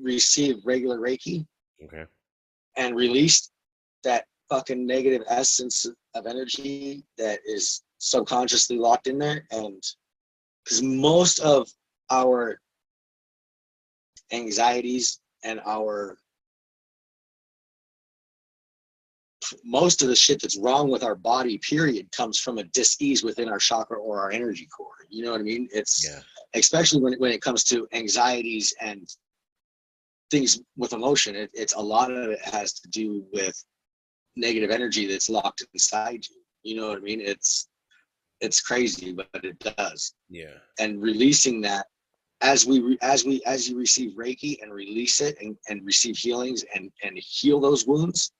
receive 0.00 0.56
regular 0.64 0.98
Reiki. 0.98 1.46
Okay. 1.84 2.04
And 2.76 2.94
release 2.94 3.50
that 4.04 4.26
fucking 4.48 4.86
negative 4.86 5.22
essence 5.28 5.86
of 6.14 6.26
energy 6.26 7.04
that 7.18 7.40
is 7.46 7.82
subconsciously 7.98 8.78
locked 8.78 9.06
in 9.06 9.18
there. 9.18 9.44
And 9.50 9.82
because 10.64 10.82
most 10.82 11.40
of 11.40 11.68
our 12.10 12.60
anxieties 14.32 15.20
and 15.44 15.60
our 15.64 16.18
most 19.64 20.02
of 20.02 20.08
the 20.08 20.16
shit 20.16 20.42
that's 20.42 20.58
wrong 20.58 20.90
with 20.90 21.04
our 21.04 21.14
body 21.14 21.58
period 21.58 22.10
comes 22.10 22.38
from 22.38 22.58
a 22.58 22.64
dis-ease 22.64 23.22
within 23.22 23.48
our 23.48 23.58
chakra 23.58 23.96
or 23.96 24.20
our 24.20 24.32
energy 24.32 24.66
core 24.76 24.88
you 25.08 25.24
know 25.24 25.30
what 25.30 25.40
i 25.40 25.44
mean 25.44 25.68
it's 25.72 26.04
yeah. 26.08 26.18
especially 26.54 27.00
when, 27.00 27.12
when 27.18 27.30
it 27.30 27.40
comes 27.40 27.62
to 27.62 27.86
anxieties 27.92 28.74
and 28.80 29.08
things 30.30 30.60
with 30.76 30.92
emotion 30.92 31.34
it, 31.36 31.50
it's 31.52 31.74
a 31.74 31.80
lot 31.80 32.10
of 32.10 32.30
it 32.30 32.40
has 32.40 32.72
to 32.72 32.88
do 32.88 33.24
with 33.32 33.62
negative 34.36 34.70
energy 34.70 35.06
that's 35.06 35.30
locked 35.30 35.64
inside 35.72 36.24
you 36.28 36.36
you 36.62 36.80
know 36.80 36.88
what 36.88 36.98
i 36.98 37.00
mean 37.00 37.20
it's 37.20 37.68
it's 38.40 38.60
crazy 38.60 39.12
but 39.12 39.28
it 39.44 39.58
does 39.58 40.14
yeah 40.28 40.54
and 40.78 41.00
releasing 41.00 41.60
that 41.60 41.86
as 42.42 42.66
we 42.66 42.98
as 43.00 43.24
we 43.24 43.42
as 43.46 43.68
you 43.68 43.78
receive 43.78 44.14
reiki 44.16 44.60
and 44.62 44.72
release 44.72 45.20
it 45.20 45.36
and, 45.40 45.56
and 45.68 45.84
receive 45.86 46.16
healings 46.16 46.64
and 46.74 46.90
and 47.02 47.16
heal 47.18 47.60
those 47.60 47.86
wounds 47.86 48.32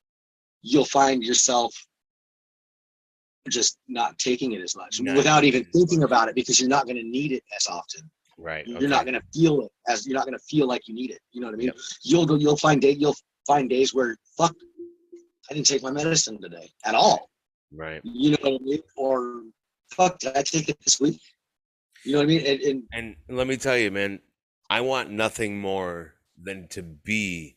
you'll 0.63 0.85
find 0.85 1.23
yourself 1.23 1.75
just 3.49 3.79
not 3.89 4.19
taking 4.19 4.53
it 4.53 4.61
as 4.61 4.77
much 4.77 5.01
not 5.01 5.17
without 5.17 5.45
even 5.45 5.65
thinking 5.65 6.01
much. 6.01 6.07
about 6.07 6.29
it 6.29 6.35
because 6.35 6.61
you're 6.61 6.69
not 6.69 6.85
going 6.85 6.97
to 6.97 7.03
need 7.03 7.33
it 7.33 7.43
as 7.55 7.67
often. 7.69 8.11
Right. 8.39 8.67
You're 8.67 8.79
okay. 8.79 8.87
not 8.87 9.05
going 9.05 9.15
to 9.15 9.23
feel 9.33 9.63
it 9.63 9.71
as 9.89 10.07
you're 10.07 10.17
not 10.17 10.27
going 10.27 10.39
to 10.39 10.45
feel 10.45 10.67
like 10.67 10.87
you 10.87 10.95
need 10.95 11.11
it. 11.11 11.21
You 11.33 11.41
know 11.41 11.47
what 11.47 11.55
I 11.55 11.59
mean? 11.59 11.67
Yep. 11.69 11.77
You'll 12.03 12.27
go. 12.27 12.35
You'll 12.35 12.57
find 12.57 12.81
day. 12.81 12.91
You'll 12.91 13.17
find 13.47 13.71
days 13.71 13.95
where 13.95 14.17
fuck, 14.37 14.55
I 15.51 15.55
didn't 15.55 15.67
take 15.67 15.83
my 15.83 15.91
medicine 15.91 16.41
today 16.41 16.71
at 16.85 16.95
all. 16.95 17.31
Right. 17.73 18.01
You 18.05 18.31
know 18.33 18.39
what 18.41 18.61
I 18.61 18.65
mean? 18.65 18.81
Or 18.97 19.43
fuck, 19.91 20.19
did 20.19 20.37
I 20.37 20.43
take 20.43 20.69
it 20.69 20.79
this 20.85 21.01
week? 21.01 21.21
You 22.05 22.13
know 22.13 22.19
what 22.19 22.25
I 22.25 22.27
mean? 22.27 22.47
And, 22.47 22.85
and, 22.93 23.17
and 23.29 23.37
let 23.37 23.47
me 23.47 23.57
tell 23.57 23.77
you, 23.77 23.91
man, 23.91 24.21
I 24.69 24.81
want 24.83 25.11
nothing 25.11 25.59
more 25.59 26.15
than 26.41 26.69
to 26.69 26.83
be 26.83 27.57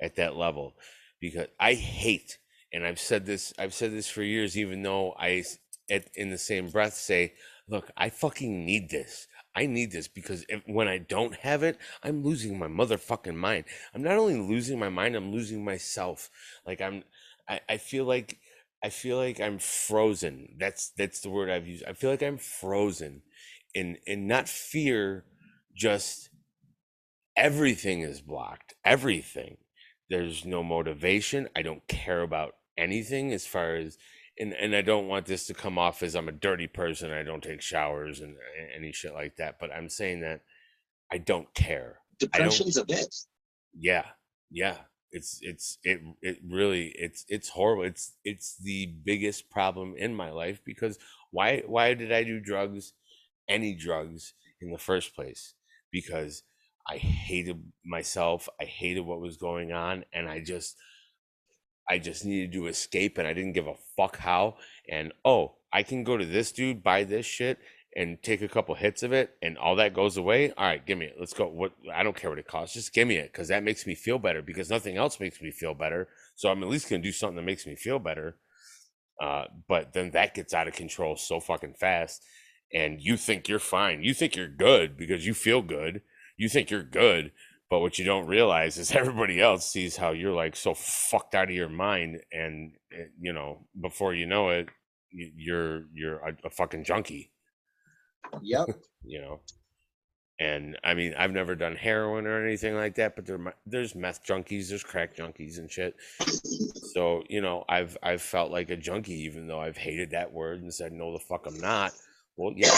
at 0.00 0.16
that 0.16 0.36
level 0.36 0.74
because 1.20 1.46
I 1.58 1.74
hate 1.74 2.38
and 2.72 2.84
I've 2.84 3.00
said 3.00 3.26
this 3.26 3.52
I've 3.58 3.74
said 3.74 3.92
this 3.92 4.08
for 4.08 4.22
years 4.22 4.56
even 4.56 4.82
though 4.82 5.14
I 5.18 5.42
at, 5.90 6.08
in 6.14 6.30
the 6.30 6.38
same 6.38 6.68
breath 6.68 6.94
say 6.94 7.32
look, 7.68 7.90
I 7.96 8.10
fucking 8.10 8.64
need 8.64 8.90
this. 8.90 9.26
I 9.58 9.66
need 9.66 9.90
this 9.90 10.08
because 10.08 10.44
if, 10.48 10.62
when 10.66 10.86
I 10.88 10.98
don't 10.98 11.34
have 11.36 11.62
it, 11.64 11.78
I'm 12.04 12.22
losing 12.22 12.58
my 12.58 12.68
motherfucking 12.68 13.34
mind. 13.34 13.64
I'm 13.92 14.02
not 14.02 14.16
only 14.18 14.38
losing 14.38 14.78
my 14.78 14.88
mind, 14.88 15.16
I'm 15.16 15.32
losing 15.32 15.64
myself. 15.64 16.30
Like 16.64 16.80
I'm, 16.80 17.02
I, 17.48 17.60
I 17.68 17.76
feel 17.78 18.04
like, 18.04 18.38
I 18.84 18.90
feel 18.90 19.16
like 19.16 19.40
I'm 19.40 19.58
frozen. 19.58 20.54
That's 20.60 20.92
that's 20.96 21.20
the 21.20 21.30
word 21.30 21.50
I've 21.50 21.66
used. 21.66 21.84
I 21.84 21.92
feel 21.94 22.10
like 22.10 22.22
I'm 22.22 22.38
frozen, 22.38 23.22
in 23.74 23.98
in 24.06 24.28
not 24.28 24.48
fear, 24.48 25.24
just 25.74 26.30
everything 27.36 28.02
is 28.02 28.20
blocked. 28.20 28.74
Everything. 28.84 29.56
There's 30.08 30.44
no 30.44 30.62
motivation. 30.62 31.48
I 31.56 31.62
don't 31.62 31.86
care 31.88 32.22
about 32.22 32.54
anything 32.76 33.32
as 33.32 33.46
far 33.46 33.74
as 33.74 33.98
and 34.38 34.52
and 34.54 34.74
I 34.74 34.82
don't 34.82 35.08
want 35.08 35.26
this 35.26 35.46
to 35.46 35.54
come 35.54 35.78
off 35.78 36.02
as 36.02 36.14
I'm 36.14 36.28
a 36.28 36.32
dirty 36.32 36.66
person. 36.66 37.10
I 37.10 37.22
don't 37.22 37.42
take 37.42 37.60
showers 37.60 38.20
and 38.20 38.36
any 38.74 38.92
shit 38.92 39.14
like 39.14 39.36
that. 39.36 39.58
But 39.58 39.72
I'm 39.72 39.88
saying 39.88 40.20
that 40.20 40.42
I 41.10 41.18
don't 41.18 41.52
care. 41.54 41.98
Depression's 42.18 42.76
a 42.76 42.84
bit. 42.84 43.14
Yeah, 43.78 44.04
yeah. 44.50 44.76
It's 45.10 45.38
it's 45.42 45.78
it 45.84 46.00
it 46.20 46.38
really 46.46 46.92
it's 46.96 47.24
it's 47.28 47.48
horrible. 47.48 47.84
It's 47.84 48.12
it's 48.24 48.56
the 48.62 48.94
biggest 49.04 49.50
problem 49.50 49.94
in 49.96 50.14
my 50.14 50.30
life 50.30 50.60
because 50.64 50.98
why 51.30 51.62
why 51.66 51.94
did 51.94 52.12
I 52.12 52.24
do 52.24 52.40
drugs, 52.40 52.92
any 53.48 53.74
drugs 53.74 54.34
in 54.60 54.70
the 54.70 54.78
first 54.78 55.14
place? 55.14 55.54
Because 55.90 56.42
I 56.88 56.96
hated 56.96 57.62
myself. 57.84 58.48
I 58.60 58.64
hated 58.64 59.00
what 59.00 59.20
was 59.20 59.36
going 59.38 59.72
on, 59.72 60.04
and 60.12 60.28
I 60.28 60.40
just 60.40 60.76
I 61.90 61.98
just 61.98 62.24
needed 62.24 62.52
to 62.52 62.66
escape 62.66 63.18
and 63.18 63.26
I 63.26 63.32
didn't 63.32 63.52
give 63.52 63.66
a 63.66 63.74
fuck 63.96 64.18
how. 64.18 64.56
And 64.90 65.12
oh, 65.24 65.54
I 65.72 65.82
can 65.82 66.04
go 66.04 66.16
to 66.16 66.26
this 66.26 66.52
dude, 66.52 66.82
buy 66.82 67.04
this 67.04 67.26
shit, 67.26 67.58
and 67.96 68.22
take 68.22 68.42
a 68.42 68.48
couple 68.48 68.74
hits 68.74 69.02
of 69.02 69.12
it, 69.12 69.34
and 69.42 69.56
all 69.58 69.76
that 69.76 69.94
goes 69.94 70.16
away. 70.16 70.52
All 70.52 70.64
right, 70.64 70.84
give 70.84 70.98
me 70.98 71.06
it. 71.06 71.16
Let's 71.18 71.32
go. 71.32 71.48
What 71.48 71.72
I 71.92 72.02
don't 72.02 72.14
care 72.14 72.30
what 72.30 72.38
it 72.38 72.46
costs. 72.46 72.74
Just 72.74 72.92
give 72.92 73.08
me 73.08 73.16
it 73.16 73.32
because 73.32 73.48
that 73.48 73.64
makes 73.64 73.86
me 73.86 73.94
feel 73.94 74.18
better. 74.18 74.42
Because 74.42 74.70
nothing 74.70 74.96
else 74.96 75.18
makes 75.18 75.40
me 75.40 75.50
feel 75.50 75.74
better. 75.74 76.08
So 76.36 76.50
I'm 76.50 76.62
at 76.62 76.68
least 76.68 76.88
gonna 76.88 77.02
do 77.02 77.12
something 77.12 77.36
that 77.36 77.42
makes 77.42 77.66
me 77.66 77.74
feel 77.74 77.98
better. 77.98 78.36
Uh, 79.20 79.46
but 79.66 79.94
then 79.94 80.12
that 80.12 80.34
gets 80.34 80.54
out 80.54 80.68
of 80.68 80.74
control 80.74 81.16
so 81.16 81.40
fucking 81.40 81.74
fast, 81.74 82.22
and 82.72 83.00
you 83.00 83.16
think 83.16 83.48
you're 83.48 83.58
fine. 83.58 84.02
You 84.02 84.14
think 84.14 84.36
you're 84.36 84.48
good 84.48 84.96
because 84.96 85.26
you 85.26 85.34
feel 85.34 85.62
good. 85.62 86.02
You 86.36 86.48
think 86.48 86.70
you're 86.70 86.84
good, 86.84 87.32
but 87.70 87.80
what 87.80 87.98
you 87.98 88.04
don't 88.04 88.26
realize 88.26 88.78
is 88.78 88.90
everybody 88.94 89.40
else 89.40 89.70
sees 89.70 89.96
how 89.96 90.10
you're 90.10 90.34
like 90.34 90.56
so 90.56 90.74
fucked 90.74 91.34
out 91.34 91.48
of 91.48 91.54
your 91.54 91.68
mind, 91.68 92.20
and 92.32 92.72
eh, 92.92 93.04
you 93.20 93.32
know 93.32 93.66
before 93.80 94.14
you 94.14 94.26
know 94.26 94.50
it, 94.50 94.68
you're 95.10 95.84
you're 95.92 96.18
a, 96.18 96.36
a 96.44 96.50
fucking 96.50 96.84
junkie. 96.84 97.32
Yep. 98.42 98.68
you 99.04 99.20
know, 99.20 99.40
and 100.40 100.78
I 100.82 100.94
mean 100.94 101.14
I've 101.16 101.32
never 101.32 101.54
done 101.54 101.76
heroin 101.76 102.26
or 102.26 102.44
anything 102.44 102.74
like 102.74 102.94
that, 102.96 103.16
but 103.16 103.26
there 103.26 103.54
there's 103.66 103.94
meth 103.94 104.24
junkies, 104.24 104.68
there's 104.68 104.84
crack 104.84 105.16
junkies 105.16 105.58
and 105.58 105.70
shit. 105.70 105.96
So 106.94 107.22
you 107.28 107.40
know 107.40 107.64
I've 107.68 107.96
I've 108.02 108.22
felt 108.22 108.50
like 108.50 108.70
a 108.70 108.76
junkie, 108.76 109.20
even 109.24 109.46
though 109.46 109.60
I've 109.60 109.76
hated 109.76 110.10
that 110.10 110.32
word 110.32 110.62
and 110.62 110.72
said 110.72 110.92
no 110.92 111.12
the 111.12 111.18
fuck 111.18 111.46
I'm 111.46 111.60
not. 111.60 111.92
Well, 112.36 112.52
yeah, 112.56 112.70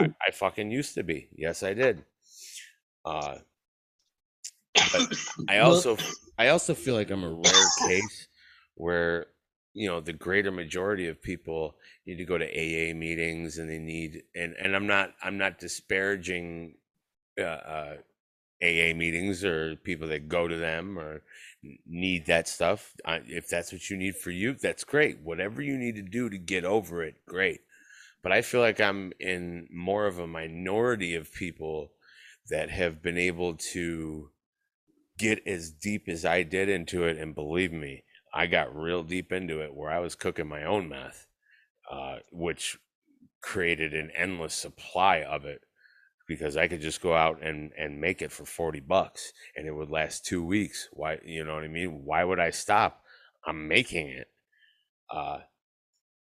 I, 0.00 0.12
I 0.26 0.32
fucking 0.32 0.72
used 0.72 0.94
to 0.94 1.04
be. 1.04 1.28
Yes, 1.36 1.62
I 1.62 1.72
did. 1.72 2.04
Uh, 3.04 3.36
but 4.92 5.14
I 5.48 5.58
also 5.58 5.96
I 6.38 6.48
also 6.48 6.74
feel 6.74 6.94
like 6.94 7.10
I'm 7.10 7.24
a 7.24 7.30
rare 7.30 7.88
case 7.88 8.28
where 8.74 9.26
you 9.72 9.88
know 9.88 10.00
the 10.00 10.12
greater 10.12 10.50
majority 10.50 11.08
of 11.08 11.22
people 11.22 11.76
need 12.06 12.16
to 12.16 12.24
go 12.24 12.38
to 12.38 12.44
AA 12.44 12.94
meetings 12.94 13.58
and 13.58 13.68
they 13.70 13.78
need 13.78 14.22
and 14.34 14.54
and 14.58 14.74
I'm 14.74 14.86
not 14.86 15.12
I'm 15.22 15.38
not 15.38 15.58
disparaging 15.58 16.74
uh, 17.38 17.42
uh, 17.42 17.96
AA 18.62 18.94
meetings 18.94 19.44
or 19.44 19.76
people 19.76 20.08
that 20.08 20.28
go 20.28 20.48
to 20.48 20.56
them 20.56 20.98
or 20.98 21.22
need 21.86 22.26
that 22.26 22.48
stuff. 22.48 22.94
I, 23.04 23.20
if 23.26 23.48
that's 23.48 23.72
what 23.72 23.90
you 23.90 23.96
need 23.96 24.16
for 24.16 24.30
you, 24.30 24.54
that's 24.54 24.84
great. 24.84 25.20
Whatever 25.20 25.62
you 25.62 25.76
need 25.76 25.96
to 25.96 26.02
do 26.02 26.30
to 26.30 26.38
get 26.38 26.64
over 26.64 27.02
it, 27.02 27.16
great. 27.26 27.60
But 28.22 28.32
I 28.32 28.42
feel 28.42 28.60
like 28.60 28.80
I'm 28.80 29.12
in 29.20 29.68
more 29.70 30.06
of 30.06 30.18
a 30.18 30.26
minority 30.26 31.14
of 31.14 31.32
people 31.32 31.90
that 32.48 32.70
have 32.70 33.02
been 33.02 33.18
able 33.18 33.54
to 33.72 34.30
get 35.18 35.46
as 35.46 35.70
deep 35.70 36.08
as 36.08 36.24
I 36.24 36.42
did 36.42 36.68
into 36.68 37.04
it. 37.04 37.18
And 37.18 37.34
believe 37.34 37.72
me, 37.72 38.04
I 38.32 38.46
got 38.46 38.74
real 38.74 39.02
deep 39.02 39.32
into 39.32 39.60
it 39.60 39.74
where 39.74 39.90
I 39.90 40.00
was 40.00 40.14
cooking 40.14 40.48
my 40.48 40.64
own 40.64 40.88
meth, 40.88 41.26
uh, 41.90 42.16
which 42.32 42.78
created 43.40 43.94
an 43.94 44.10
endless 44.16 44.54
supply 44.54 45.22
of 45.22 45.44
it 45.44 45.60
because 46.26 46.56
I 46.56 46.68
could 46.68 46.80
just 46.80 47.02
go 47.02 47.14
out 47.14 47.42
and, 47.42 47.70
and 47.78 48.00
make 48.00 48.22
it 48.22 48.32
for 48.32 48.44
40 48.44 48.80
bucks 48.80 49.32
and 49.56 49.66
it 49.66 49.72
would 49.72 49.90
last 49.90 50.24
two 50.24 50.44
weeks. 50.44 50.88
Why, 50.92 51.18
you 51.24 51.44
know 51.44 51.54
what 51.54 51.64
I 51.64 51.68
mean? 51.68 52.04
Why 52.04 52.24
would 52.24 52.40
I 52.40 52.50
stop? 52.50 53.02
I'm 53.46 53.68
making 53.68 54.08
it. 54.08 54.28
Uh, 55.10 55.40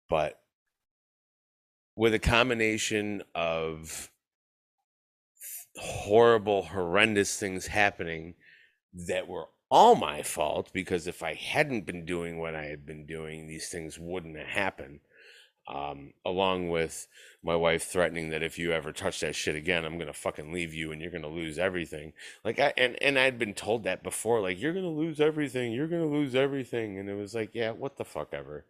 but 0.08 0.40
with 1.96 2.14
a 2.14 2.20
combination 2.20 3.24
of 3.34 4.12
horrible, 5.76 6.64
horrendous 6.64 7.38
things 7.38 7.68
happening 7.68 8.36
that 9.08 9.28
were 9.28 9.48
all 9.70 9.96
my 9.96 10.24
fault 10.24 10.72
because 10.74 11.08
if 11.08 11.22
I 11.22 11.34
hadn't 11.34 11.86
been 11.86 12.06
doing 12.06 12.40
what 12.40 12.56
I 12.56 12.66
had 12.66 12.86
been 12.86 13.06
doing, 13.06 13.48
these 13.48 13.70
things 13.70 14.00
wouldn't 14.00 14.38
have 14.38 14.48
happened. 14.48 15.02
Um, 15.68 16.14
along 16.26 16.70
with 16.70 17.10
my 17.44 17.58
wife 17.58 17.84
threatening 17.84 18.30
that 18.30 18.42
if 18.42 18.58
you 18.58 18.72
ever 18.72 18.94
touch 18.94 19.20
that 19.20 19.36
shit 19.36 19.56
again, 19.58 19.84
I'm 19.84 19.98
gonna 19.98 20.14
fucking 20.14 20.54
leave 20.54 20.74
you 20.74 20.94
and 20.94 21.02
you're 21.02 21.12
gonna 21.12 21.28
lose 21.28 21.60
everything. 21.60 22.14
Like 22.46 22.58
I 22.58 22.74
and 22.78 22.96
and 23.04 23.20
I'd 23.20 23.38
been 23.38 23.54
told 23.54 23.84
that 23.84 24.02
before, 24.02 24.40
like 24.40 24.62
you're 24.62 24.74
gonna 24.74 24.88
lose 24.88 25.20
everything, 25.20 25.74
you're 25.74 25.90
gonna 25.90 26.06
lose 26.06 26.36
everything, 26.36 26.98
and 26.98 27.10
it 27.10 27.16
was 27.16 27.36
like, 27.36 27.54
yeah, 27.54 27.72
what 27.72 27.98
the 27.98 28.06
fuck 28.06 28.30
ever. 28.32 28.64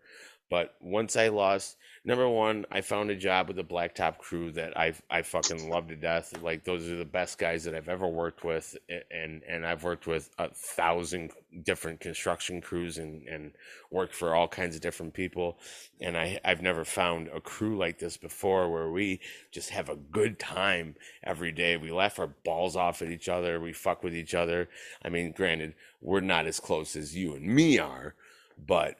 But 0.49 0.75
once 0.79 1.17
I 1.17 1.27
lost, 1.27 1.75
number 2.05 2.27
one, 2.29 2.65
I 2.71 2.79
found 2.79 3.09
a 3.09 3.15
job 3.15 3.47
with 3.47 3.57
the 3.57 3.63
Blacktop 3.63 4.17
crew 4.17 4.51
that 4.53 4.77
I 4.77 4.93
I 5.09 5.21
fucking 5.23 5.69
love 5.69 5.89
to 5.89 5.95
death. 5.97 6.33
Like 6.41 6.63
those 6.63 6.89
are 6.89 6.95
the 6.95 7.03
best 7.05 7.37
guys 7.37 7.65
that 7.65 7.75
I've 7.75 7.89
ever 7.89 8.07
worked 8.07 8.45
with, 8.45 8.77
and 9.11 9.43
and 9.43 9.65
I've 9.67 9.83
worked 9.83 10.07
with 10.07 10.29
a 10.37 10.49
thousand 10.49 11.31
different 11.63 11.99
construction 11.99 12.61
crews 12.61 12.97
and 12.97 13.27
and 13.27 13.51
worked 13.91 14.15
for 14.15 14.33
all 14.33 14.47
kinds 14.47 14.75
of 14.75 14.81
different 14.81 15.13
people. 15.13 15.57
And 15.99 16.17
I 16.17 16.39
I've 16.45 16.61
never 16.61 16.85
found 16.85 17.27
a 17.27 17.41
crew 17.41 17.77
like 17.77 17.99
this 17.99 18.15
before, 18.15 18.71
where 18.71 18.89
we 18.89 19.19
just 19.51 19.71
have 19.71 19.89
a 19.89 19.97
good 19.97 20.39
time 20.39 20.95
every 21.23 21.51
day. 21.51 21.75
We 21.75 21.91
laugh 21.91 22.19
our 22.19 22.27
balls 22.27 22.77
off 22.77 23.01
at 23.01 23.11
each 23.11 23.27
other. 23.27 23.59
We 23.59 23.73
fuck 23.73 24.01
with 24.01 24.15
each 24.15 24.33
other. 24.33 24.69
I 25.03 25.09
mean, 25.09 25.33
granted, 25.33 25.73
we're 26.01 26.21
not 26.21 26.45
as 26.47 26.61
close 26.61 26.95
as 26.95 27.17
you 27.17 27.33
and 27.35 27.45
me 27.45 27.79
are, 27.79 28.15
but 28.57 28.97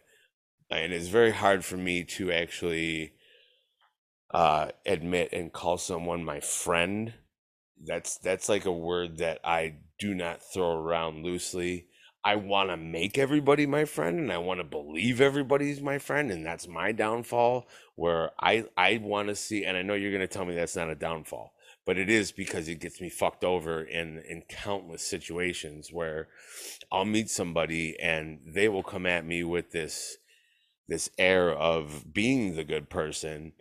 and 0.69 0.93
it's 0.93 1.07
very 1.07 1.31
hard 1.31 1.63
for 1.63 1.77
me 1.77 2.03
to 2.03 2.31
actually 2.31 3.13
uh, 4.31 4.69
admit 4.85 5.29
and 5.31 5.53
call 5.53 5.77
someone 5.77 6.23
my 6.23 6.39
friend. 6.39 7.13
That's 7.85 8.17
that's 8.17 8.49
like 8.49 8.65
a 8.65 8.71
word 8.71 9.17
that 9.17 9.39
I 9.43 9.75
do 9.99 10.13
not 10.13 10.41
throw 10.41 10.71
around 10.71 11.23
loosely. 11.23 11.87
I 12.23 12.35
want 12.35 12.69
to 12.69 12.77
make 12.77 13.17
everybody 13.17 13.65
my 13.65 13.85
friend 13.85 14.19
and 14.19 14.33
I 14.33 14.37
want 14.39 14.59
to 14.59 14.65
believe 14.65 15.21
everybody's 15.21 15.79
my 15.79 15.97
friend 15.97 16.29
and 16.29 16.45
that's 16.45 16.67
my 16.67 16.91
downfall 16.91 17.67
where 17.95 18.31
I 18.39 18.65
I 18.75 18.99
want 19.01 19.29
to 19.29 19.35
see 19.35 19.63
and 19.63 19.77
I 19.77 19.81
know 19.81 19.93
you're 19.93 20.11
going 20.11 20.19
to 20.19 20.27
tell 20.27 20.43
me 20.43 20.53
that's 20.53 20.75
not 20.75 20.89
a 20.89 20.95
downfall 20.95 21.53
but 21.85 21.97
it 21.97 22.09
is 22.09 22.33
because 22.33 22.67
it 22.67 22.81
gets 22.81 22.99
me 22.99 23.09
fucked 23.09 23.45
over 23.45 23.81
in 23.81 24.21
in 24.27 24.41
countless 24.49 25.03
situations 25.03 25.93
where 25.93 26.27
I'll 26.91 27.05
meet 27.05 27.29
somebody 27.29 27.97
and 27.97 28.39
they 28.45 28.67
will 28.67 28.83
come 28.83 29.05
at 29.05 29.25
me 29.25 29.45
with 29.45 29.71
this 29.71 30.17
this 30.87 31.09
air 31.17 31.51
of 31.51 32.13
being 32.13 32.55
the 32.55 32.63
good 32.63 32.89
person 32.89 33.53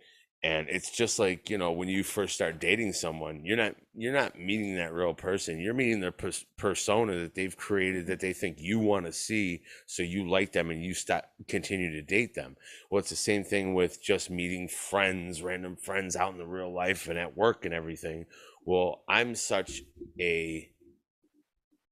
and 0.43 0.67
it's 0.69 0.91
just 0.91 1.17
like 1.17 1.49
you 1.49 1.57
know 1.57 1.71
when 1.71 1.89
you 1.89 2.03
first 2.03 2.35
start 2.35 2.59
dating 2.59 2.93
someone 2.93 3.43
you're 3.43 3.57
not 3.57 3.75
you're 3.95 4.13
not 4.13 4.39
meeting 4.39 4.75
that 4.75 4.93
real 4.93 5.13
person 5.13 5.59
you're 5.59 5.73
meeting 5.73 5.99
their 5.99 6.11
pers- 6.11 6.45
persona 6.57 7.15
that 7.15 7.33
they've 7.33 7.57
created 7.57 8.05
that 8.07 8.19
they 8.19 8.33
think 8.33 8.57
you 8.59 8.77
want 8.79 9.05
to 9.05 9.11
see 9.11 9.61
so 9.87 10.03
you 10.03 10.29
like 10.29 10.51
them 10.51 10.69
and 10.69 10.83
you 10.83 10.93
stop 10.93 11.25
continue 11.47 11.91
to 11.91 12.01
date 12.01 12.35
them. 12.35 12.55
Well 12.89 12.99
it's 12.99 13.09
the 13.09 13.15
same 13.15 13.43
thing 13.43 13.73
with 13.73 14.01
just 14.01 14.29
meeting 14.29 14.67
friends 14.67 15.41
random 15.41 15.75
friends 15.75 16.15
out 16.15 16.33
in 16.33 16.37
the 16.37 16.45
real 16.45 16.73
life 16.73 17.07
and 17.07 17.17
at 17.17 17.35
work 17.35 17.65
and 17.65 17.73
everything. 17.73 18.25
Well 18.63 19.03
i'm 19.09 19.33
such 19.33 19.81
a 20.19 20.69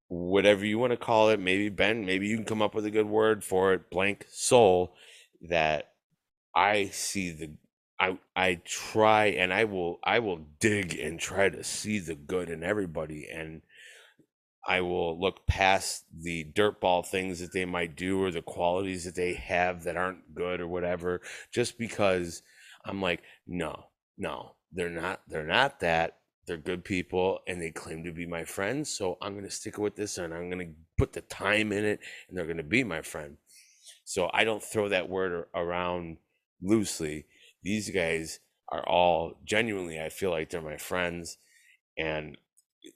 whatever 0.08 0.64
you 0.66 0.78
want 0.78 0.92
to 0.92 0.98
call 0.98 1.30
it 1.30 1.40
maybe 1.40 1.68
ben 1.70 2.06
maybe 2.06 2.28
you 2.28 2.36
can 2.36 2.46
come 2.46 2.62
up 2.62 2.76
with 2.76 2.86
a 2.86 2.92
good 2.92 3.08
word 3.08 3.44
for 3.44 3.74
it 3.74 3.90
blank 3.90 4.24
soul 4.30 4.96
that 5.50 5.92
I 6.56 6.86
see 6.88 7.32
the 7.32 7.52
I 8.00 8.18
I 8.36 8.62
try 8.66 9.28
and 9.28 9.54
I 9.54 9.66
will 9.66 10.00
I 10.04 10.20
will 10.20 10.40
dig 10.60 10.98
and 10.98 11.20
try 11.20 11.50
to 11.50 11.64
see 11.64 12.00
the 12.00 12.16
good 12.16 12.50
in 12.50 12.64
everybody 12.64 13.28
and 13.32 13.62
I 14.68 14.82
will 14.82 15.20
look 15.20 15.46
past 15.48 16.06
the 16.12 16.44
dirtball 16.44 17.06
things 17.06 17.40
that 17.40 17.54
they 17.54 17.66
might 17.66 17.96
do 17.96 18.22
or 18.22 18.32
the 18.32 18.42
qualities 18.42 19.06
that 19.06 19.16
they 19.16 19.34
have 19.36 19.84
that 19.84 19.98
aren't 19.98 20.34
good 20.34 20.60
or 20.60 20.68
whatever 20.68 21.22
just 21.54 21.78
because 21.78 22.42
I'm 22.86 23.02
like 23.02 23.22
no 23.48 23.88
no 24.18 24.56
they're 24.72 24.90
not 24.90 25.22
they're 25.28 25.46
not 25.46 25.80
that. 25.82 26.18
They're 26.48 26.58
good 26.58 26.84
people 26.84 27.40
and 27.48 27.60
they 27.60 27.72
claim 27.72 28.04
to 28.04 28.12
be 28.12 28.28
my 28.28 28.44
friends 28.44 28.96
so 28.96 29.18
i'm 29.20 29.34
going 29.34 29.46
to 29.46 29.50
stick 29.50 29.80
with 29.80 29.96
this 29.96 30.20
and 30.20 30.32
i'm 30.32 30.48
going 30.52 30.60
to 30.60 30.74
put 30.96 31.12
the 31.14 31.22
time 31.22 31.72
in 31.72 31.84
it 31.84 32.00
and 32.30 32.38
they're 32.38 32.46
going 32.46 32.58
to 32.58 32.64
be 32.64 32.84
my 32.84 33.02
friend 33.02 33.38
so 34.04 34.30
i 34.34 34.44
don't 34.44 34.64
throw 34.64 34.90
that 34.90 35.10
word 35.10 35.46
around 35.54 36.18
loosely. 36.62 37.26
These 37.64 37.90
guys 37.90 38.40
are 38.70 38.84
all 38.88 39.38
genuinely 39.46 40.00
i 40.00 40.10
feel 40.10 40.32
like 40.32 40.50
they're 40.50 40.62
my 40.62 40.78
friends 40.78 41.38
and 41.98 42.38
eh, 42.84 42.90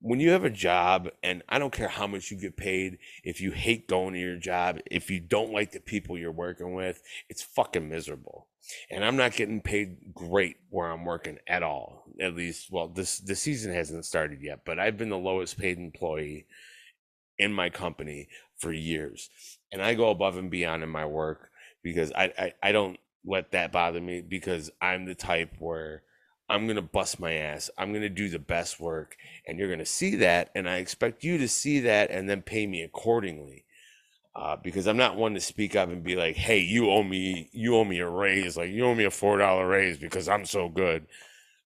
when 0.00 0.20
you 0.20 0.30
have 0.30 0.44
a 0.44 0.50
job 0.50 1.08
and 1.24 1.42
i 1.48 1.58
don't 1.58 1.72
care 1.72 1.88
how 1.88 2.06
much 2.06 2.30
you 2.30 2.36
get 2.40 2.56
paid 2.56 2.98
if 3.24 3.40
you 3.40 3.50
hate 3.50 3.88
going 3.88 4.14
to 4.14 4.20
your 4.20 4.36
job 4.36 4.78
if 4.86 5.10
you 5.10 5.18
don't 5.18 5.52
like 5.52 5.72
the 5.72 5.80
people 5.80 6.16
you're 6.16 6.30
working 6.30 6.74
with 6.74 7.02
it's 7.28 7.42
fucking 7.42 7.88
miserable. 7.88 8.46
And 8.90 9.04
i'm 9.04 9.16
not 9.16 9.32
getting 9.32 9.60
paid 9.60 10.14
great 10.14 10.56
where 10.70 10.88
i'm 10.88 11.04
working 11.04 11.38
at 11.48 11.64
all 11.64 12.04
at 12.20 12.36
least 12.36 12.70
well 12.70 12.86
this 12.86 13.18
the 13.18 13.34
season 13.34 13.74
hasn't 13.74 14.04
started 14.04 14.40
yet 14.40 14.60
but 14.64 14.78
i've 14.78 14.98
been 14.98 15.10
the 15.10 15.18
lowest 15.18 15.58
paid 15.58 15.78
employee 15.78 16.46
in 17.38 17.52
my 17.52 17.70
company 17.70 18.28
for 18.56 18.72
years 18.72 19.30
and 19.72 19.82
i 19.82 19.94
go 19.94 20.10
above 20.10 20.36
and 20.36 20.50
beyond 20.50 20.82
in 20.82 20.88
my 20.88 21.06
work 21.06 21.50
because 21.82 22.12
i 22.12 22.32
i, 22.38 22.52
I 22.62 22.72
don't 22.72 22.98
let 23.24 23.52
that 23.52 23.72
bother 23.72 24.00
me 24.00 24.20
because 24.20 24.70
i'm 24.80 25.04
the 25.04 25.14
type 25.14 25.54
where 25.58 26.02
I'm 26.48 26.66
going 26.66 26.76
to 26.76 26.82
bust 26.82 27.20
my 27.20 27.34
ass. 27.34 27.70
I'm 27.76 27.90
going 27.90 28.02
to 28.02 28.08
do 28.08 28.28
the 28.28 28.38
best 28.38 28.80
work. 28.80 29.16
And 29.46 29.58
you're 29.58 29.68
going 29.68 29.80
to 29.80 29.86
see 29.86 30.16
that. 30.16 30.50
And 30.54 30.68
I 30.68 30.76
expect 30.76 31.22
you 31.22 31.36
to 31.38 31.48
see 31.48 31.80
that 31.80 32.10
and 32.10 32.28
then 32.28 32.42
pay 32.42 32.66
me 32.66 32.82
accordingly. 32.82 33.64
Uh, 34.34 34.56
because 34.56 34.86
I'm 34.86 34.96
not 34.96 35.16
one 35.16 35.34
to 35.34 35.40
speak 35.40 35.74
up 35.74 35.88
and 35.88 36.04
be 36.04 36.14
like, 36.14 36.36
hey, 36.36 36.58
you 36.58 36.90
owe 36.90 37.02
me, 37.02 37.50
you 37.52 37.76
owe 37.76 37.84
me 37.84 37.98
a 37.98 38.08
raise. 38.08 38.56
Like, 38.56 38.70
you 38.70 38.84
owe 38.84 38.94
me 38.94 39.04
a 39.04 39.10
$4 39.10 39.68
raise 39.68 39.98
because 39.98 40.28
I'm 40.28 40.46
so 40.46 40.68
good. 40.68 41.06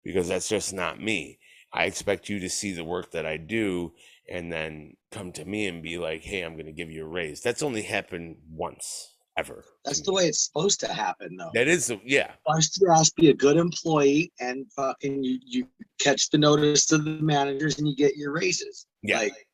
Because 0.02 0.26
that's 0.26 0.48
just 0.48 0.72
not 0.72 1.00
me. 1.00 1.38
I 1.72 1.84
expect 1.84 2.28
you 2.28 2.40
to 2.40 2.48
see 2.48 2.72
the 2.72 2.84
work 2.84 3.12
that 3.12 3.26
I 3.26 3.36
do 3.36 3.92
and 4.28 4.52
then 4.52 4.94
come 5.10 5.32
to 5.32 5.44
me 5.44 5.66
and 5.66 5.82
be 5.82 5.98
like, 5.98 6.22
hey, 6.22 6.42
I'm 6.42 6.54
going 6.54 6.66
to 6.66 6.72
give 6.72 6.90
you 6.90 7.04
a 7.04 7.08
raise. 7.08 7.40
That's 7.40 7.62
only 7.62 7.82
happened 7.82 8.36
once 8.50 9.16
ever. 9.36 9.64
That's 9.84 10.00
the 10.00 10.12
mm. 10.12 10.16
way 10.16 10.26
it's 10.26 10.46
supposed 10.46 10.80
to 10.80 10.92
happen, 10.92 11.36
though. 11.36 11.50
That 11.54 11.68
is, 11.68 11.92
yeah. 12.04 12.32
Bust 12.46 12.80
your 12.80 12.92
ass, 12.92 13.10
be 13.10 13.30
a 13.30 13.34
good 13.34 13.56
employee, 13.56 14.32
and 14.40 14.66
fucking 14.72 15.22
you, 15.24 15.38
you 15.44 15.66
catch 16.00 16.30
the 16.30 16.38
notice 16.38 16.90
of 16.92 17.04
the 17.04 17.18
managers 17.22 17.78
and 17.78 17.88
you 17.88 17.96
get 17.96 18.16
your 18.16 18.32
raises. 18.32 18.86
Yeah. 19.02 19.18
Like, 19.18 19.46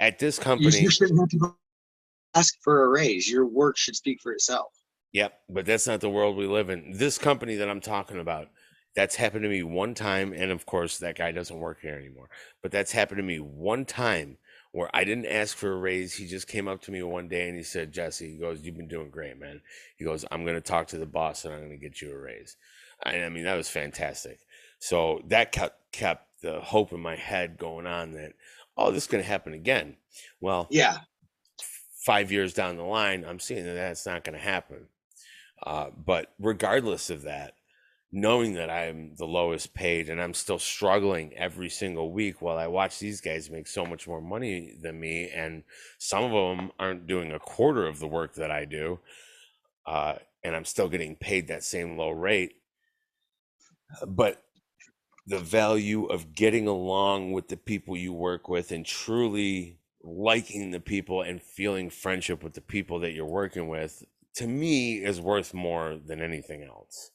At 0.00 0.18
this 0.18 0.38
company, 0.38 0.74
you, 0.76 0.84
you 0.84 0.90
shouldn't 0.90 1.18
have 1.18 1.28
to 1.30 1.38
go 1.38 1.56
ask 2.34 2.54
for 2.62 2.84
a 2.84 2.88
raise. 2.88 3.30
Your 3.30 3.46
work 3.46 3.76
should 3.76 3.96
speak 3.96 4.20
for 4.22 4.32
itself. 4.32 4.72
Yep, 5.12 5.32
but 5.48 5.64
that's 5.64 5.86
not 5.86 6.00
the 6.00 6.10
world 6.10 6.36
we 6.36 6.46
live 6.46 6.68
in. 6.68 6.92
This 6.92 7.16
company 7.16 7.54
that 7.56 7.70
I'm 7.70 7.80
talking 7.80 8.20
about, 8.20 8.48
that's 8.96 9.14
happened 9.14 9.42
to 9.42 9.48
me 9.48 9.62
one 9.62 9.94
time, 9.94 10.32
and 10.32 10.50
of 10.50 10.64
course 10.64 10.98
that 10.98 11.18
guy 11.18 11.30
doesn't 11.30 11.60
work 11.60 11.80
here 11.82 11.94
anymore. 11.94 12.30
But 12.62 12.72
that's 12.72 12.92
happened 12.92 13.18
to 13.18 13.22
me 13.22 13.38
one 13.38 13.84
time 13.84 14.38
where 14.72 14.90
I 14.92 15.04
didn't 15.04 15.26
ask 15.26 15.56
for 15.56 15.70
a 15.72 15.76
raise. 15.76 16.14
He 16.14 16.26
just 16.26 16.48
came 16.48 16.66
up 16.66 16.82
to 16.82 16.90
me 16.90 17.02
one 17.02 17.28
day 17.28 17.46
and 17.46 17.56
he 17.56 17.62
said, 17.62 17.92
Jesse, 17.92 18.32
he 18.32 18.38
goes, 18.38 18.62
You've 18.62 18.76
been 18.76 18.88
doing 18.88 19.10
great, 19.10 19.38
man. 19.38 19.60
He 19.96 20.04
goes, 20.04 20.24
I'm 20.30 20.44
going 20.44 20.56
to 20.56 20.60
talk 20.62 20.88
to 20.88 20.98
the 20.98 21.06
boss 21.06 21.44
and 21.44 21.54
I'm 21.54 21.60
going 21.60 21.70
to 21.70 21.76
get 21.76 22.00
you 22.00 22.12
a 22.12 22.18
raise. 22.18 22.56
And 23.04 23.24
I 23.24 23.28
mean, 23.28 23.44
that 23.44 23.56
was 23.56 23.68
fantastic. 23.68 24.40
So 24.78 25.20
that 25.28 25.52
kept, 25.52 25.92
kept 25.92 26.42
the 26.42 26.60
hope 26.60 26.92
in 26.92 27.00
my 27.00 27.16
head 27.16 27.58
going 27.58 27.86
on 27.86 28.12
that, 28.12 28.32
oh, 28.76 28.90
this 28.90 29.04
is 29.04 29.08
going 29.08 29.22
to 29.22 29.28
happen 29.28 29.52
again. 29.52 29.96
Well, 30.40 30.66
yeah. 30.70 30.98
Five 32.04 32.30
years 32.30 32.54
down 32.54 32.76
the 32.76 32.84
line, 32.84 33.24
I'm 33.26 33.40
seeing 33.40 33.64
that 33.64 33.74
that's 33.74 34.06
not 34.06 34.24
going 34.24 34.38
to 34.38 34.44
happen. 34.44 34.86
Uh, 35.66 35.88
but 35.90 36.32
regardless 36.38 37.10
of 37.10 37.22
that, 37.22 37.54
knowing 38.12 38.54
that 38.54 38.70
I'm 38.70 39.14
the 39.16 39.26
lowest 39.26 39.74
paid 39.74 40.08
and 40.08 40.20
I'm 40.20 40.34
still 40.34 40.58
struggling 40.58 41.34
every 41.34 41.68
single 41.68 42.12
week 42.12 42.40
while 42.40 42.56
I 42.56 42.66
watch 42.66 42.98
these 42.98 43.20
guys 43.20 43.50
make 43.50 43.66
so 43.66 43.84
much 43.84 44.06
more 44.06 44.20
money 44.20 44.74
than 44.80 45.00
me. 45.00 45.28
And 45.28 45.64
some 45.98 46.24
of 46.24 46.30
them 46.30 46.70
aren't 46.78 47.06
doing 47.06 47.32
a 47.32 47.38
quarter 47.38 47.86
of 47.86 47.98
the 47.98 48.06
work 48.06 48.34
that 48.34 48.50
I 48.50 48.64
do. 48.64 49.00
Uh, 49.84 50.14
and 50.44 50.54
I'm 50.54 50.64
still 50.64 50.88
getting 50.88 51.16
paid 51.16 51.48
that 51.48 51.64
same 51.64 51.96
low 51.96 52.10
rate. 52.10 52.54
But 54.06 54.42
the 55.26 55.38
value 55.38 56.06
of 56.06 56.34
getting 56.34 56.68
along 56.68 57.32
with 57.32 57.48
the 57.48 57.56
people 57.56 57.96
you 57.96 58.12
work 58.12 58.48
with 58.48 58.70
and 58.70 58.86
truly 58.86 59.80
liking 60.02 60.70
the 60.70 60.80
people 60.80 61.22
and 61.22 61.42
feeling 61.42 61.90
friendship 61.90 62.44
with 62.44 62.54
the 62.54 62.60
people 62.60 63.00
that 63.00 63.12
you're 63.12 63.26
working 63.26 63.66
with 63.66 64.04
to 64.36 64.46
me 64.46 65.04
is 65.04 65.20
worth 65.20 65.52
more 65.52 65.98
than 66.06 66.22
anything 66.22 66.62
else 66.62 67.10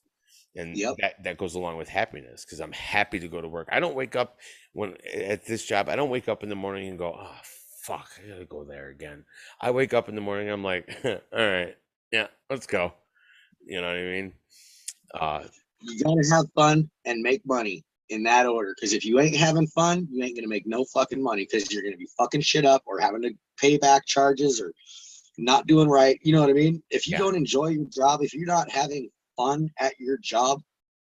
and 0.56 0.78
yep. 0.78 0.96
that 1.00 1.24
that 1.24 1.38
goes 1.38 1.56
along 1.56 1.78
with 1.78 1.88
happiness 1.88 2.44
because 2.44 2.60
I'm 2.60 2.72
happy 2.72 3.20
to 3.20 3.28
go 3.28 3.42
to 3.42 3.48
work. 3.48 3.70
I 3.72 3.80
don't 3.80 3.96
wake 3.96 4.16
up 4.16 4.38
when 4.74 4.96
at 5.14 5.46
this 5.46 5.66
job. 5.66 5.90
I 5.90 5.96
don't 5.96 6.10
wake 6.10 6.28
up 6.28 6.44
in 6.44 6.50
the 6.50 6.56
morning 6.56 6.90
and 6.90 6.98
go, 6.98 7.16
"Oh 7.18 7.36
fuck, 7.82 8.10
I 8.24 8.30
gotta 8.30 8.46
go 8.46 8.64
there 8.64 8.90
again." 8.90 9.26
I 9.60 9.72
wake 9.72 9.94
up 9.94 10.10
in 10.10 10.16
the 10.16 10.22
morning. 10.22 10.50
I'm 10.50 10.64
like, 10.64 10.90
"All 11.06 11.20
right, 11.34 11.76
yeah, 12.12 12.28
let's 12.50 12.68
go." 12.68 12.94
You 13.66 13.82
know 13.82 13.88
what 13.88 13.98
I 13.98 14.04
mean? 14.04 14.34
Uh, 15.14 15.44
you 15.82 16.04
gotta 16.04 16.28
have 16.32 16.46
fun 16.56 16.90
and 17.06 17.22
make 17.22 17.46
money 17.46 17.86
in 18.10 18.24
that 18.24 18.46
order. 18.46 18.74
Because 18.76 18.94
if 18.94 19.06
you 19.06 19.20
ain't 19.20 19.36
having 19.36 19.68
fun, 19.68 20.08
you 20.12 20.24
ain't 20.24 20.36
gonna 20.36 20.48
make 20.48 20.68
no 20.68 20.86
fucking 20.86 21.22
money 21.22 21.48
because 21.50 21.72
you're 21.72 21.84
gonna 21.84 21.98
be 21.98 22.10
fucking 22.18 22.42
shit 22.42 22.66
up 22.66 22.84
or 22.86 23.00
having 23.00 23.22
to 23.24 23.32
pay 23.58 23.78
back 23.78 24.06
charges 24.06 24.62
or 24.62 24.74
not 25.38 25.66
doing 25.66 25.88
right. 25.88 26.20
You 26.24 26.34
know 26.34 26.42
what 26.42 26.50
I 26.50 26.54
mean? 26.54 26.84
If 26.90 27.08
you 27.08 27.14
yeah. 27.14 27.20
don't 27.20 27.36
enjoy 27.36 27.68
your 27.68 27.86
job, 27.86 28.22
if 28.22 28.34
you're 28.34 28.46
not 28.46 28.70
having 28.70 29.10
fun 29.36 29.70
at 29.80 30.00
your 30.00 30.18
job, 30.18 30.62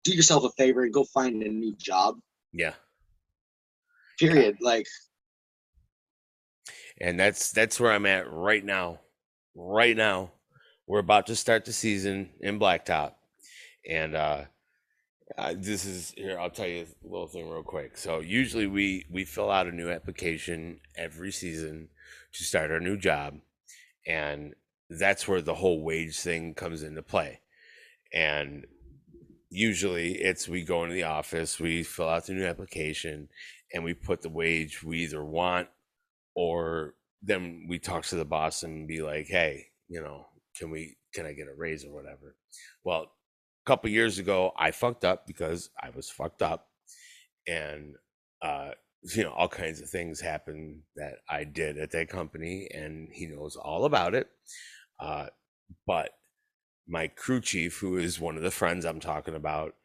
do 0.04 0.14
yourself 0.14 0.44
a 0.44 0.50
favor 0.52 0.84
and 0.84 0.94
go 0.94 1.04
find 1.04 1.42
a 1.44 1.50
new 1.50 1.76
job. 1.76 2.16
Yeah. 2.54 2.74
Period. 4.20 4.58
Yeah. 4.60 4.68
Like 4.68 4.88
and 7.02 7.20
that's 7.20 7.52
that's 7.52 7.80
where 7.80 7.92
I'm 7.92 8.06
at 8.06 8.32
right 8.32 8.64
now. 8.64 9.00
Right 9.56 9.96
now. 9.96 10.32
We're 10.88 11.00
about 11.00 11.28
to 11.28 11.36
start 11.36 11.66
the 11.66 11.74
season 11.74 12.32
in 12.40 12.60
Blacktop. 12.60 13.14
And 13.88 14.16
uh, 14.16 14.46
uh 15.38 15.54
this 15.56 15.86
is 15.86 16.14
here 16.18 16.40
I'll 16.40 16.50
tell 16.50 16.68
you 16.68 16.88
a 17.04 17.08
little 17.08 17.28
thing 17.28 17.50
real 17.50 17.64
quick. 17.64 17.98
So 17.98 18.20
usually 18.20 18.68
we 18.68 19.06
we 19.10 19.26
fill 19.26 19.52
out 19.52 19.68
a 19.68 19.72
new 19.72 19.90
application 19.90 20.80
every 20.98 21.32
season 21.32 21.90
to 22.34 22.44
start 22.44 22.72
our 22.72 22.80
new 22.80 22.98
job 22.98 23.40
and 24.06 24.56
that's 24.90 25.28
where 25.28 25.42
the 25.42 25.56
whole 25.56 25.82
wage 25.82 26.20
thing 26.20 26.54
comes 26.54 26.84
into 26.84 27.02
play 27.02 27.40
and 28.14 28.66
usually 29.50 30.14
it's 30.14 30.48
we 30.48 30.64
go 30.64 30.84
into 30.84 30.96
the 30.96 31.04
office, 31.04 31.60
we 31.60 31.84
fill 31.84 32.10
out 32.10 32.26
the 32.26 32.34
new 32.34 32.46
application, 32.46 33.30
and 33.74 33.84
we 33.84 33.94
put 33.94 34.22
the 34.22 34.30
wage 34.30 34.84
we 34.84 35.00
either 35.00 35.24
want, 35.24 35.68
or 36.36 36.96
then 37.22 37.66
we 37.68 37.80
talk 37.80 38.04
to 38.06 38.16
the 38.16 38.26
boss 38.26 38.64
and 38.64 38.88
be 38.88 39.02
like, 39.02 39.28
hey, 39.28 39.68
you 39.88 40.02
know, 40.02 40.28
can 40.56 40.70
we 40.72 40.98
can 41.14 41.26
I 41.26 41.34
get 41.34 41.48
a 41.48 41.54
raise 41.54 41.86
or 41.86 41.92
whatever? 41.92 42.36
Well, 42.84 43.04
a 43.04 43.66
couple 43.66 43.90
years 43.90 44.20
ago, 44.20 44.52
I 44.58 44.72
fucked 44.72 45.06
up 45.06 45.28
because 45.28 45.70
I 45.82 45.90
was 45.90 46.10
fucked 46.10 46.42
up, 46.42 46.68
and 47.48 47.96
uh, 48.42 48.72
you 49.16 49.24
know, 49.24 49.32
all 49.32 49.48
kinds 49.48 49.82
of 49.82 49.90
things 49.90 50.20
happened 50.20 50.82
that 50.96 51.16
I 51.30 51.44
did 51.44 51.78
at 51.78 51.92
that 51.92 52.10
company, 52.10 52.68
and 52.74 53.10
he 53.12 53.28
knows 53.28 53.56
all 53.56 53.86
about 53.86 54.14
it. 54.14 54.30
Uh, 55.00 55.28
but 55.88 56.12
my 56.90 57.08
crew 57.08 57.40
chief, 57.40 57.80
who 57.80 57.98
is 57.98 58.20
one 58.20 58.36
of 58.36 58.44
the 58.44 58.52
friends 58.52 58.86
I'm 58.86 59.00
talking 59.00 59.36
about, 59.36 59.76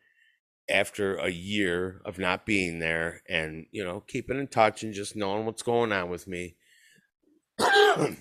after 0.68 1.16
a 1.16 1.28
year 1.28 2.00
of 2.04 2.18
not 2.18 2.46
being 2.46 2.78
there 2.78 3.22
and, 3.28 3.66
you 3.70 3.84
know, 3.84 4.00
keeping 4.00 4.38
in 4.38 4.48
touch 4.48 4.82
and 4.82 4.94
just 4.94 5.14
knowing 5.14 5.44
what's 5.44 5.62
going 5.62 5.92
on 5.92 6.08
with 6.08 6.26
me, 6.26 6.56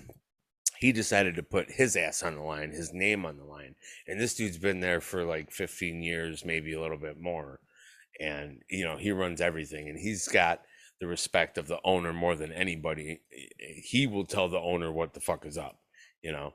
he 0.78 0.92
decided 0.92 1.34
to 1.34 1.42
put 1.42 1.70
his 1.70 1.96
ass 1.96 2.22
on 2.22 2.34
the 2.34 2.42
line, 2.42 2.70
his 2.70 2.92
name 2.92 3.24
on 3.24 3.38
the 3.38 3.44
line. 3.44 3.74
And 4.06 4.20
this 4.20 4.34
dude's 4.34 4.58
been 4.58 4.80
there 4.80 5.00
for 5.00 5.24
like 5.24 5.50
15 5.50 6.02
years, 6.02 6.44
maybe 6.44 6.74
a 6.74 6.80
little 6.80 6.98
bit 6.98 7.18
more. 7.18 7.60
And, 8.20 8.60
you 8.68 8.84
know, 8.84 8.98
he 8.98 9.10
runs 9.10 9.40
everything 9.40 9.88
and 9.88 9.98
he's 9.98 10.28
got 10.28 10.60
the 11.00 11.06
respect 11.06 11.56
of 11.56 11.66
the 11.66 11.80
owner 11.84 12.12
more 12.12 12.36
than 12.36 12.52
anybody. 12.52 13.20
He 13.58 14.06
will 14.06 14.26
tell 14.26 14.48
the 14.48 14.60
owner 14.60 14.92
what 14.92 15.14
the 15.14 15.20
fuck 15.20 15.46
is 15.46 15.56
up, 15.56 15.78
you 16.22 16.30
know. 16.30 16.54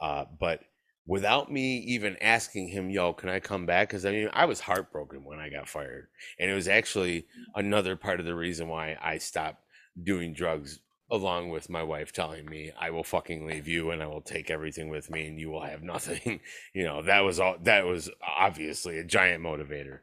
Uh, 0.00 0.26
but 0.38 0.60
without 1.06 1.50
me 1.50 1.78
even 1.78 2.16
asking 2.20 2.68
him, 2.68 2.88
yo, 2.90 3.12
can 3.12 3.28
I 3.28 3.40
come 3.40 3.66
back? 3.66 3.88
Because 3.88 4.06
I 4.06 4.12
mean, 4.12 4.28
I 4.32 4.44
was 4.44 4.60
heartbroken 4.60 5.24
when 5.24 5.38
I 5.38 5.48
got 5.48 5.68
fired. 5.68 6.08
And 6.38 6.50
it 6.50 6.54
was 6.54 6.68
actually 6.68 7.26
another 7.54 7.96
part 7.96 8.20
of 8.20 8.26
the 8.26 8.34
reason 8.34 8.68
why 8.68 8.96
I 9.02 9.18
stopped 9.18 9.64
doing 10.02 10.32
drugs, 10.32 10.80
along 11.10 11.50
with 11.50 11.68
my 11.68 11.82
wife 11.82 12.12
telling 12.12 12.46
me, 12.46 12.70
I 12.78 12.90
will 12.90 13.04
fucking 13.04 13.46
leave 13.46 13.66
you 13.66 13.90
and 13.90 14.02
I 14.02 14.06
will 14.06 14.22
take 14.22 14.50
everything 14.50 14.88
with 14.88 15.10
me 15.10 15.26
and 15.26 15.38
you 15.38 15.50
will 15.50 15.64
have 15.64 15.82
nothing. 15.82 16.40
you 16.74 16.84
know, 16.84 17.02
that 17.02 17.20
was 17.20 17.40
all, 17.40 17.56
that 17.62 17.84
was 17.84 18.08
obviously 18.26 18.98
a 18.98 19.04
giant 19.04 19.42
motivator. 19.42 19.98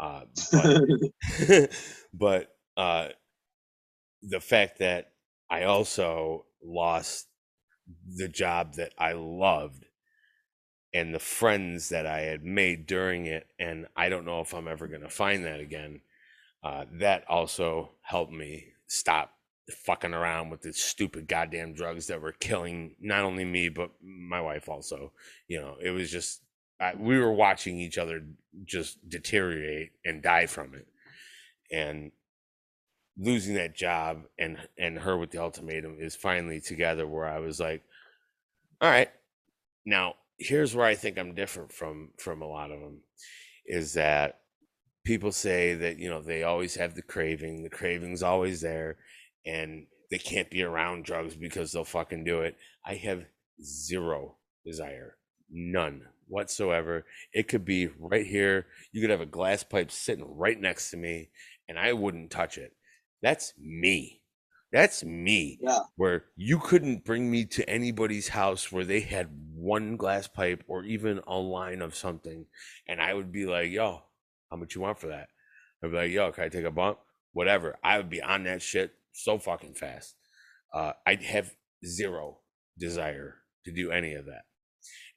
Uh, 0.00 0.22
but, 0.52 1.70
but 2.14 2.56
uh, 2.76 3.08
the 4.22 4.40
fact 4.40 4.78
that 4.78 5.12
I 5.50 5.64
also 5.64 6.46
lost 6.62 7.26
the 8.16 8.28
job 8.28 8.74
that 8.74 8.92
I 8.98 9.12
loved 9.12 9.84
and 10.96 11.14
the 11.14 11.18
friends 11.18 11.90
that 11.90 12.06
I 12.06 12.20
had 12.20 12.42
made 12.42 12.86
during 12.86 13.26
it, 13.26 13.46
and 13.58 13.86
I 13.94 14.08
don't 14.08 14.24
know 14.24 14.40
if 14.40 14.54
I'm 14.54 14.66
ever 14.66 14.88
going 14.88 15.02
to 15.02 15.10
find 15.10 15.44
that 15.44 15.60
again. 15.60 16.00
Uh, 16.64 16.86
that 16.92 17.28
also 17.28 17.90
helped 18.00 18.32
me 18.32 18.68
stop 18.86 19.34
fucking 19.84 20.14
around 20.14 20.48
with 20.48 20.62
the 20.62 20.72
stupid 20.72 21.28
goddamn 21.28 21.74
drugs 21.74 22.06
that 22.06 22.22
were 22.22 22.32
killing 22.32 22.94
not 22.98 23.24
only 23.24 23.44
me 23.44 23.68
but 23.68 23.90
my 24.02 24.40
wife 24.40 24.70
also. 24.70 25.12
You 25.48 25.60
know, 25.60 25.76
it 25.82 25.90
was 25.90 26.10
just 26.10 26.40
I, 26.80 26.94
we 26.98 27.18
were 27.18 27.32
watching 27.32 27.78
each 27.78 27.98
other 27.98 28.22
just 28.64 29.06
deteriorate 29.06 29.90
and 30.02 30.22
die 30.22 30.46
from 30.46 30.72
it, 30.72 30.86
and 31.70 32.10
losing 33.18 33.54
that 33.56 33.76
job 33.76 34.22
and 34.38 34.56
and 34.78 35.00
her 35.00 35.18
with 35.18 35.30
the 35.30 35.42
ultimatum 35.42 35.98
is 36.00 36.16
finally 36.16 36.62
together 36.62 37.06
where 37.06 37.26
I 37.26 37.38
was 37.38 37.60
like, 37.60 37.82
all 38.80 38.88
right, 38.88 39.10
now 39.84 40.14
here's 40.38 40.74
where 40.74 40.86
I 40.86 40.94
think 40.94 41.18
I'm 41.18 41.34
different 41.34 41.72
from 41.72 42.10
from 42.18 42.42
a 42.42 42.48
lot 42.48 42.70
of 42.70 42.80
them 42.80 43.00
is 43.66 43.94
that 43.94 44.40
people 45.04 45.32
say 45.32 45.74
that 45.74 45.98
you 45.98 46.08
know 46.08 46.20
they 46.20 46.42
always 46.42 46.76
have 46.76 46.94
the 46.94 47.02
craving, 47.02 47.62
the 47.62 47.70
craving's 47.70 48.22
always 48.22 48.60
there, 48.60 48.96
and 49.44 49.86
they 50.10 50.18
can't 50.18 50.50
be 50.50 50.62
around 50.62 51.04
drugs 51.04 51.34
because 51.34 51.72
they'll 51.72 51.84
fucking 51.84 52.24
do 52.24 52.40
it. 52.40 52.56
I 52.84 52.94
have 52.96 53.24
zero 53.62 54.36
desire, 54.64 55.16
none 55.50 56.02
whatsoever. 56.28 57.04
It 57.32 57.48
could 57.48 57.64
be 57.64 57.88
right 57.98 58.26
here. 58.26 58.66
You 58.92 59.00
could 59.00 59.10
have 59.10 59.20
a 59.20 59.26
glass 59.26 59.62
pipe 59.62 59.90
sitting 59.90 60.24
right 60.36 60.60
next 60.60 60.90
to 60.90 60.96
me, 60.96 61.30
and 61.68 61.78
I 61.78 61.92
wouldn't 61.92 62.30
touch 62.30 62.58
it. 62.58 62.72
That's 63.22 63.54
me. 63.58 64.22
That's 64.72 65.04
me. 65.04 65.58
Yeah. 65.62 65.80
Where 65.96 66.26
you 66.36 66.58
couldn't 66.58 67.04
bring 67.04 67.30
me 67.30 67.44
to 67.46 67.68
anybody's 67.68 68.28
house 68.28 68.70
where 68.70 68.84
they 68.84 69.00
had 69.00 69.45
one 69.56 69.96
glass 69.96 70.28
pipe 70.28 70.62
or 70.68 70.84
even 70.84 71.20
a 71.26 71.36
line 71.38 71.80
of 71.82 71.96
something, 71.96 72.46
and 72.86 73.00
I 73.00 73.14
would 73.14 73.32
be 73.32 73.46
like, 73.46 73.70
"Yo, 73.70 74.02
how 74.50 74.56
much 74.56 74.74
you 74.74 74.82
want 74.82 74.98
for 74.98 75.08
that?" 75.08 75.28
I'd 75.82 75.90
be 75.90 75.96
like, 75.96 76.10
"Yo, 76.12 76.30
can 76.32 76.44
I 76.44 76.48
take 76.48 76.64
a 76.64 76.70
bump?" 76.70 76.98
Whatever. 77.32 77.76
I 77.82 77.98
would 77.98 78.10
be 78.10 78.22
on 78.22 78.44
that 78.44 78.62
shit 78.62 78.94
so 79.12 79.38
fucking 79.38 79.74
fast. 79.74 80.16
Uh, 80.72 80.92
I'd 81.06 81.22
have 81.22 81.54
zero 81.84 82.40
desire 82.78 83.36
to 83.64 83.72
do 83.72 83.90
any 83.90 84.14
of 84.14 84.26
that, 84.26 84.44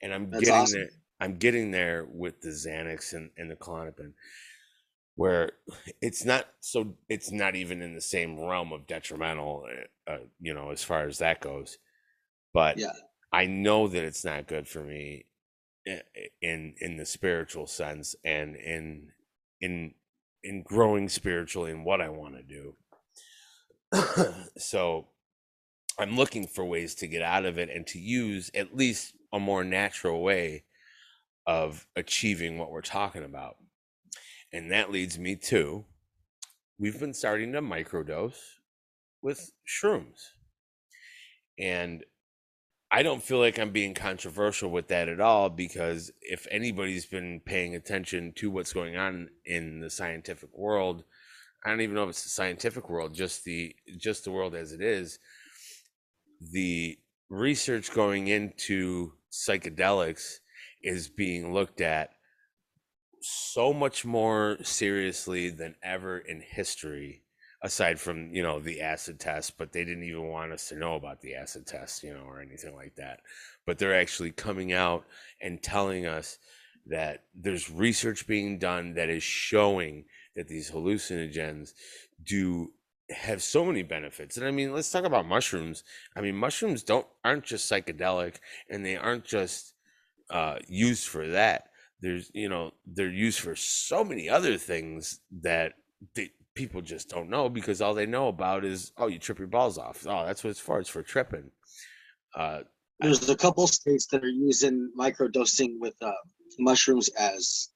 and 0.01 0.13
I'm 0.13 0.29
That's 0.31 0.45
getting 0.45 0.61
awesome. 0.61 0.79
there. 0.79 0.89
I'm 1.19 1.35
getting 1.37 1.71
there 1.71 2.05
with 2.09 2.41
the 2.41 2.49
Xanax 2.49 3.13
and, 3.13 3.31
and 3.37 3.51
the 3.51 3.55
Klonopin, 3.55 4.13
where 5.15 5.51
it's 6.01 6.23
not 6.25 6.47
so. 6.61 6.95
It's 7.09 7.31
not 7.31 7.55
even 7.55 7.81
in 7.81 7.93
the 7.95 8.01
same 8.01 8.39
realm 8.39 8.71
of 8.71 8.87
detrimental, 8.87 9.65
uh, 10.07 10.11
uh, 10.11 10.19
you 10.39 10.53
know, 10.53 10.71
as 10.71 10.83
far 10.83 11.07
as 11.07 11.17
that 11.19 11.41
goes. 11.41 11.77
But 12.53 12.77
Yeah. 12.77 12.93
I 13.31 13.45
know 13.45 13.87
that 13.87 14.03
it's 14.03 14.25
not 14.25 14.47
good 14.47 14.67
for 14.67 14.81
me 14.81 15.25
eh, 15.87 15.99
eh, 16.15 16.27
in 16.41 16.75
in 16.79 16.97
the 16.97 17.05
spiritual 17.05 17.67
sense 17.67 18.15
and 18.23 18.55
in 18.55 19.11
in 19.61 19.93
in 20.43 20.63
growing 20.63 21.09
spiritually 21.09 21.71
and 21.71 21.85
what 21.85 22.01
I 22.01 22.09
want 22.09 22.35
to 22.35 22.43
do. 22.43 22.75
so 24.57 25.07
I'm 25.99 26.15
looking 26.15 26.47
for 26.47 26.63
ways 26.63 26.95
to 26.95 27.07
get 27.07 27.21
out 27.21 27.45
of 27.45 27.57
it 27.57 27.69
and 27.69 27.85
to 27.87 27.99
use 27.99 28.49
at 28.55 28.75
least 28.75 29.15
a 29.33 29.39
more 29.39 29.63
natural 29.63 30.23
way 30.23 30.63
of 31.45 31.87
achieving 31.95 32.57
what 32.57 32.71
we're 32.71 32.81
talking 32.81 33.23
about. 33.23 33.57
And 34.53 34.71
that 34.71 34.91
leads 34.91 35.19
me 35.19 35.35
to 35.35 35.85
we've 36.79 36.99
been 36.99 37.13
starting 37.13 37.51
to 37.51 37.61
microdose 37.61 38.39
with 39.21 39.51
shrooms. 39.67 40.29
And 41.59 42.05
I 42.91 43.03
don't 43.03 43.21
feel 43.21 43.37
like 43.37 43.59
I'm 43.59 43.71
being 43.71 43.93
controversial 43.93 44.71
with 44.71 44.87
that 44.87 45.09
at 45.09 45.19
all 45.19 45.49
because 45.49 46.11
if 46.21 46.47
anybody's 46.49 47.05
been 47.05 47.39
paying 47.39 47.75
attention 47.75 48.33
to 48.37 48.49
what's 48.49 48.73
going 48.73 48.97
on 48.97 49.29
in 49.45 49.79
the 49.79 49.91
scientific 49.91 50.57
world, 50.57 51.03
I 51.63 51.69
don't 51.69 51.81
even 51.81 51.93
know 51.93 52.03
if 52.03 52.09
it's 52.09 52.23
the 52.23 52.29
scientific 52.29 52.89
world, 52.89 53.13
just 53.13 53.43
the 53.43 53.75
just 53.97 54.23
the 54.23 54.31
world 54.31 54.55
as 54.55 54.71
it 54.71 54.81
is, 54.81 55.19
the 56.41 56.97
research 57.29 57.93
going 57.93 58.27
into 58.27 59.13
psychedelics 59.31 60.39
is 60.81 61.09
being 61.09 61.53
looked 61.53 61.81
at 61.81 62.11
so 63.21 63.71
much 63.71 64.03
more 64.03 64.57
seriously 64.63 65.49
than 65.49 65.75
ever 65.83 66.17
in 66.17 66.41
history 66.41 67.21
aside 67.61 67.99
from 67.99 68.33
you 68.33 68.41
know 68.41 68.59
the 68.59 68.81
acid 68.81 69.19
test 69.19 69.57
but 69.57 69.73
they 69.73 69.83
didn't 69.83 70.03
even 70.03 70.27
want 70.27 70.51
us 70.51 70.69
to 70.69 70.77
know 70.77 70.95
about 70.95 71.19
the 71.21 71.35
acid 71.35 71.67
test 71.67 72.03
you 72.03 72.13
know 72.13 72.23
or 72.23 72.41
anything 72.41 72.75
like 72.75 72.95
that. 72.95 73.19
But 73.65 73.77
they're 73.77 73.99
actually 73.99 74.31
coming 74.31 74.73
out 74.73 75.05
and 75.41 75.61
telling 75.61 76.05
us 76.05 76.37
that 76.87 77.23
there's 77.35 77.69
research 77.69 78.27
being 78.27 78.57
done 78.57 78.93
that 78.95 79.09
is 79.09 79.23
showing 79.23 80.05
that 80.35 80.47
these 80.47 80.71
hallucinogens 80.71 81.73
do 82.23 82.71
have 83.09 83.41
so 83.41 83.65
many 83.65 83.83
benefits. 83.83 84.37
And 84.37 84.45
i 84.45 84.51
mean 84.51 84.73
let's 84.73 84.91
talk 84.91 85.03
about 85.03 85.27
mushrooms. 85.27 85.83
I 86.15 86.21
mean 86.21 86.35
mushrooms 86.35 86.83
don't 86.83 87.07
aren't 87.25 87.43
just 87.43 87.69
psychedelic 87.71 88.35
and 88.69 88.85
they 88.85 88.95
aren't 88.95 89.25
just 89.25 89.73
uh, 90.29 90.59
used 90.67 91.07
for 91.07 91.27
that. 91.27 91.69
There's 92.01 92.31
you 92.33 92.49
know 92.49 92.71
they're 92.85 93.09
used 93.09 93.39
for 93.39 93.55
so 93.55 94.03
many 94.03 94.29
other 94.29 94.57
things 94.57 95.19
that 95.41 95.73
they, 96.15 96.31
people 96.59 96.81
just 96.81 97.07
don't 97.07 97.29
know 97.29 97.47
because 97.47 97.81
all 97.81 97.93
they 97.93 98.05
know 98.05 98.27
about 98.27 98.65
is 98.65 98.91
oh 98.97 99.07
you 99.07 99.17
trip 99.17 99.39
your 99.39 99.47
balls 99.47 99.77
off 99.77 100.05
oh 100.05 100.25
that's 100.25 100.43
what 100.43 100.49
it's 100.49 100.59
for 100.59 100.77
it's 100.81 100.89
for 100.89 101.01
tripping 101.01 101.49
uh 102.35 102.59
There's 102.99 103.29
a 103.29 103.37
couple 103.45 103.65
states 103.65 104.07
that 104.07 104.21
are 104.25 104.35
using 104.49 104.91
microdosing 105.03 105.71
with 105.79 105.95
uh, 106.01 106.11
mushrooms 106.59 107.07
as 107.17 107.69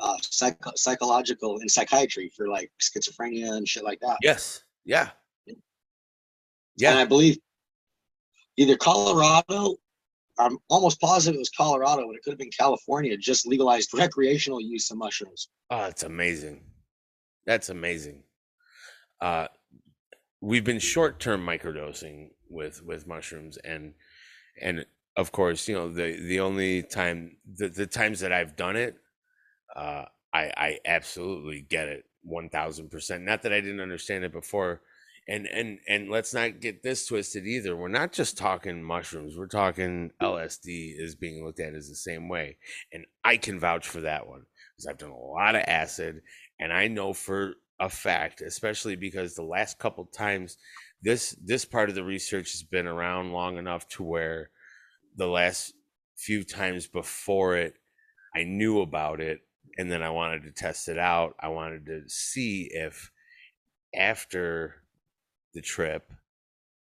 uh, 0.00 0.16
psych- 0.22 0.76
psychological 0.76 1.58
in 1.58 1.68
psychiatry 1.68 2.32
for 2.34 2.48
like 2.48 2.70
schizophrenia 2.80 3.48
and 3.56 3.68
shit 3.68 3.84
like 3.84 4.00
that. 4.00 4.16
yes 4.22 4.62
yeah 4.86 5.10
Yeah. 6.78 6.92
And 6.92 6.98
I 7.00 7.04
believe 7.04 7.36
either 8.56 8.76
Colorado, 8.78 9.76
I'm 10.38 10.56
almost 10.70 10.98
positive 11.02 11.36
it 11.36 11.38
was 11.46 11.50
Colorado, 11.50 12.06
but 12.06 12.16
it 12.16 12.22
could 12.24 12.30
have 12.32 12.38
been 12.38 12.56
California, 12.64 13.14
just 13.18 13.46
legalized 13.46 13.90
recreational 13.92 14.58
use 14.74 14.90
of 14.90 14.96
mushrooms. 14.96 15.50
oh 15.68 15.84
it's 15.92 16.02
amazing 16.14 16.58
that's 17.46 17.68
amazing. 17.68 18.22
Uh 19.20 19.48
we've 20.42 20.64
been 20.64 20.80
short-term 20.80 21.46
microdosing 21.46 22.30
with 22.50 22.84
with 22.84 23.06
mushrooms 23.06 23.56
and 23.58 23.94
and 24.60 24.84
of 25.16 25.32
course 25.32 25.68
you 25.68 25.74
know 25.74 25.88
the 25.88 26.18
the 26.26 26.40
only 26.40 26.82
time 26.82 27.36
the, 27.56 27.68
the 27.68 27.86
times 27.86 28.20
that 28.20 28.32
i've 28.32 28.56
done 28.56 28.76
it 28.76 28.96
uh 29.76 30.04
i 30.34 30.52
i 30.56 30.78
absolutely 30.84 31.62
get 31.62 31.88
it 31.88 32.04
1000% 32.28 33.22
not 33.22 33.42
that 33.42 33.52
i 33.52 33.60
didn't 33.60 33.80
understand 33.80 34.24
it 34.24 34.32
before 34.32 34.82
and 35.28 35.46
and 35.46 35.78
and 35.88 36.10
let's 36.10 36.34
not 36.34 36.60
get 36.60 36.82
this 36.82 37.06
twisted 37.06 37.46
either. 37.46 37.76
We're 37.76 37.88
not 37.88 38.12
just 38.12 38.36
talking 38.36 38.82
mushrooms 38.82 39.36
we're 39.36 39.46
talking 39.46 40.10
lsd 40.20 41.00
is 41.00 41.14
being 41.14 41.44
looked 41.44 41.60
at 41.60 41.74
as 41.74 41.88
the 41.88 41.94
same 41.94 42.28
way 42.28 42.56
and 42.92 43.04
i 43.24 43.36
can 43.36 43.60
vouch 43.60 43.86
for 43.86 44.00
that 44.00 44.26
one 44.26 44.42
because 44.72 44.86
i've 44.86 44.98
done 44.98 45.10
a 45.10 45.16
lot 45.16 45.54
of 45.54 45.62
acid 45.66 46.22
and 46.62 46.72
i 46.72 46.86
know 46.86 47.12
for 47.12 47.54
a 47.80 47.88
fact 47.88 48.40
especially 48.40 48.94
because 48.94 49.34
the 49.34 49.42
last 49.42 49.78
couple 49.78 50.04
times 50.04 50.56
this 51.02 51.36
this 51.44 51.64
part 51.64 51.88
of 51.88 51.96
the 51.96 52.04
research 52.04 52.52
has 52.52 52.62
been 52.62 52.86
around 52.86 53.32
long 53.32 53.58
enough 53.58 53.88
to 53.88 54.04
where 54.04 54.50
the 55.16 55.26
last 55.26 55.74
few 56.16 56.44
times 56.44 56.86
before 56.86 57.56
it 57.56 57.74
i 58.36 58.44
knew 58.44 58.80
about 58.80 59.20
it 59.20 59.40
and 59.76 59.90
then 59.90 60.02
i 60.02 60.10
wanted 60.10 60.42
to 60.44 60.52
test 60.52 60.88
it 60.88 60.98
out. 60.98 61.34
I 61.40 61.48
wanted 61.48 61.86
to 61.86 62.02
see 62.06 62.68
if 62.70 63.10
after 63.94 64.82
the 65.54 65.60
trip 65.60 66.12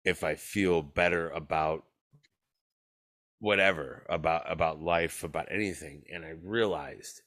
if 0.04 0.24
i 0.24 0.34
feel 0.34 0.82
better 0.82 1.30
about 1.30 1.84
whatever 3.40 4.04
about 4.08 4.50
about 4.50 4.82
life 4.82 5.22
about 5.22 5.46
anything 5.50 6.02
and 6.12 6.24
i 6.24 6.32
realized 6.42 7.22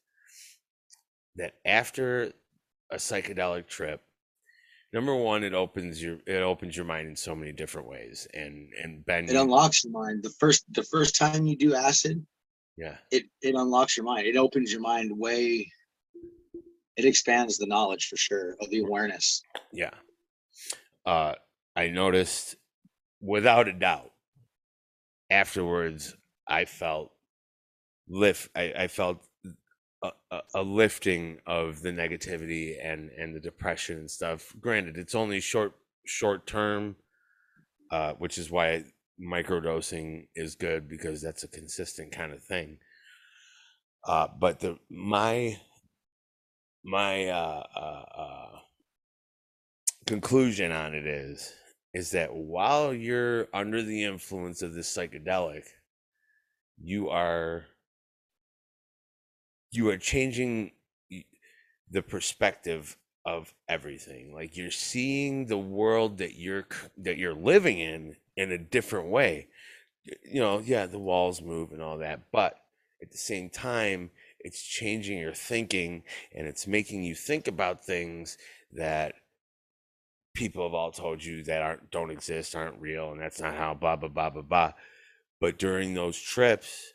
that 1.36 1.54
after 1.66 2.34
a 2.92 2.98
psychedelic 2.98 3.68
trip 3.68 4.02
number 4.94 5.16
one 5.16 5.44
it 5.44 5.54
opens 5.54 6.02
your 6.04 6.18
it 6.28 6.42
opens 6.42 6.76
your 6.76 6.86
mind 6.86 7.08
in 7.08 7.16
so 7.16 7.34
many 7.34 7.52
different 7.52 7.88
ways 7.88 8.28
and 8.34 8.70
and 8.84 9.06
ben 9.06 9.26
It 9.30 9.36
unlocks 9.36 9.84
your 9.84 9.94
mind. 9.94 10.24
The 10.24 10.32
first 10.40 10.66
the 10.74 10.84
first 10.84 11.16
time 11.16 11.46
you 11.46 11.56
do 11.56 11.74
acid, 11.74 12.26
yeah 12.78 12.98
it 13.12 13.24
it 13.42 13.56
unlocks 13.56 13.96
your 13.96 14.06
mind. 14.06 14.28
It 14.28 14.36
opens 14.38 14.72
your 14.72 14.82
mind 14.82 15.12
way. 15.18 15.72
It 16.98 17.06
expands 17.06 17.58
the 17.58 17.68
knowledge 17.68 18.08
for 18.08 18.18
sure 18.18 18.56
of 18.62 18.70
the 18.70 18.80
awareness. 18.80 19.42
yeah 19.72 19.92
uh 21.06 21.34
i 21.76 21.88
noticed 21.88 22.58
without 23.22 23.68
a 23.70 23.74
doubt 23.74 24.12
afterwards 25.30 26.16
i 26.48 26.66
felt 26.66 27.12
lift 28.10 28.50
i, 28.56 28.74
I 28.78 28.88
felt 28.88 29.26
a, 30.04 30.42
a, 30.56 30.62
lifting 30.64 31.40
of 31.46 31.82
the 31.82 31.92
negativity 31.92 32.76
and 32.84 33.10
and 33.12 33.36
the 33.36 33.40
depression 33.40 34.00
and 34.00 34.12
stuff. 34.12 34.54
Granted 34.60 34.98
it's 34.98 35.16
only 35.16 35.40
short 35.40 35.74
short 36.06 36.48
term 36.48 36.96
uh 37.92 38.14
which 38.14 38.38
is 38.38 38.50
why 38.50 38.84
microdosing 39.22 40.28
is 40.36 40.56
good 40.56 40.88
because 40.90 41.22
that's 41.22 41.44
a 41.44 41.48
consistent 41.48 42.12
kind 42.12 42.34
of 42.34 42.44
thing. 42.44 42.78
Uh, 44.04 44.28
but 44.40 44.60
the 44.60 44.78
my 44.90 45.60
my 46.84 47.28
uh, 47.28 47.64
uh, 47.76 48.06
uh, 48.18 48.60
conclusion 50.08 50.72
on 50.72 50.96
it 50.96 51.06
is 51.06 51.54
is 51.94 52.12
that 52.12 52.34
while 52.34 52.94
you're 52.94 53.48
under 53.54 53.84
the 53.84 54.04
influence 54.04 54.62
of 54.62 54.74
this 54.74 54.96
psychedelic, 54.96 55.64
you 56.82 57.10
are 57.10 57.66
you 59.72 59.90
are 59.90 59.98
changing 59.98 60.72
the 61.90 62.02
perspective 62.02 62.98
of 63.26 63.54
everything. 63.70 64.34
Like 64.34 64.58
you're 64.58 64.72
seeing 64.72 65.46
the 65.46 65.58
world 65.58 66.18
that 66.18 66.38
you're 66.38 66.68
that 66.98 67.18
you're 67.18 67.36
living 67.36 67.80
in 67.80 68.16
in 68.36 68.52
a 68.52 68.58
different 68.58 69.10
way. 69.10 69.48
You 70.06 70.42
know 70.42 70.60
yeah 70.60 70.88
the 70.88 71.00
walls 71.00 71.42
move 71.42 71.72
and 71.72 71.82
all 71.82 72.00
that 72.00 72.32
but 72.32 72.56
at 73.04 73.12
the 73.12 73.18
same 73.18 73.50
time 73.50 74.10
it's 74.40 74.64
changing 74.64 75.20
your 75.20 75.34
thinking 75.34 76.04
and 76.34 76.48
it's 76.48 76.66
making 76.66 77.04
you 77.04 77.14
think 77.14 77.48
about 77.48 77.86
things 77.86 78.40
that 78.74 79.14
people 80.34 80.64
have 80.64 80.74
all 80.74 80.92
told 80.92 81.24
you 81.24 81.44
that 81.44 81.62
aren't 81.62 81.92
don't 81.92 82.10
exist 82.10 82.56
aren't 82.56 82.82
real 82.82 83.12
and 83.12 83.22
that's 83.22 83.40
not 83.40 83.54
how 83.54 83.76
blah 83.76 83.96
blah 83.96 84.10
blah 84.10 84.32
blah 84.32 84.42
blah. 84.42 84.74
But 85.40 85.60
during 85.60 85.94
those 85.94 86.20
trips 86.20 86.94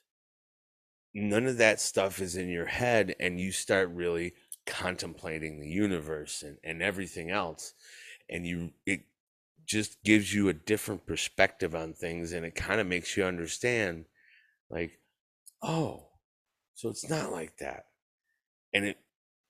none 1.16 1.47
of 1.47 1.56
that 1.56 1.80
stuff 1.80 2.20
is 2.20 2.36
in 2.36 2.48
your 2.48 2.66
head 2.66 3.14
and 3.18 3.40
you 3.40 3.51
start 3.51 3.88
really 3.90 4.34
contemplating 4.66 5.60
the 5.60 5.68
universe 5.68 6.43
and, 6.43 6.59
and 6.62 6.82
everything 6.82 7.30
else 7.30 7.72
and 8.28 8.47
you 8.47 8.70
it 8.84 9.01
just 9.64 10.02
gives 10.05 10.34
you 10.34 10.48
a 10.48 10.52
different 10.52 11.06
perspective 11.06 11.74
on 11.74 11.93
things 11.93 12.32
and 12.32 12.44
it 12.44 12.55
kind 12.55 12.80
of 12.80 12.86
makes 12.86 13.16
you 13.16 13.24
understand 13.24 14.05
like 14.68 14.98
oh 15.62 16.06
so 16.74 16.90
it's 16.90 17.09
not 17.09 17.32
like 17.32 17.56
that. 17.59 17.86
And 18.74 18.84
it 18.84 18.98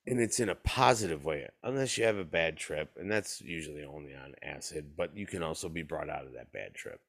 and 0.07 0.21
it's 0.21 0.39
in 0.39 0.49
a 0.49 0.55
positive 0.55 1.25
way 1.25 1.49
unless 1.65 1.99
you 1.99 2.05
have 2.05 2.17
a 2.17 2.25
bad 2.25 2.57
trip 2.57 2.93
and 2.97 3.11
that's 3.11 3.41
usually 3.41 3.83
only 3.83 4.15
on 4.15 4.35
acid 4.41 4.93
but 4.97 5.17
you 5.17 5.27
can 5.27 5.43
also 5.43 5.69
be 5.69 5.83
brought 5.83 6.09
out 6.09 6.27
of 6.27 6.35
that 6.35 6.53
bad 6.53 6.75
trip. 6.75 7.01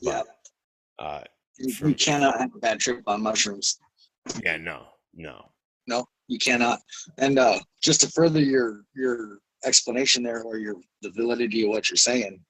Yeah 0.00 0.22
uh 0.98 1.20
you, 1.58 1.88
you 1.88 1.94
cannot 1.94 2.38
have 2.38 2.54
a 2.54 2.58
bad 2.58 2.80
trip 2.80 3.02
on 3.06 3.22
mushrooms 3.22 3.78
yeah 4.42 4.56
no 4.56 4.86
no. 5.14 5.50
No 5.86 6.06
you 6.28 6.38
cannot. 6.38 6.78
And 7.18 7.38
uh 7.38 7.58
just 7.82 8.00
to 8.02 8.08
further 8.08 8.40
your 8.40 8.84
your 8.94 9.38
explanation 9.64 10.22
there 10.22 10.42
or 10.42 10.58
your 10.58 10.76
the 11.02 11.10
validity 11.10 11.64
of 11.64 11.68
what 11.68 11.90
you're 11.90 11.96
saying 11.96 12.40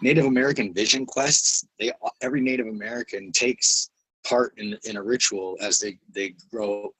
native 0.00 0.24
american 0.24 0.72
vision 0.72 1.04
quests 1.04 1.66
they 1.78 1.92
every 2.22 2.40
native 2.40 2.66
american 2.66 3.30
takes 3.30 3.90
part 4.28 4.52
in 4.58 4.76
in 4.84 4.96
a 4.96 5.02
ritual 5.02 5.56
as 5.60 5.78
they 5.78 5.98
they 6.14 6.34
grow 6.50 6.92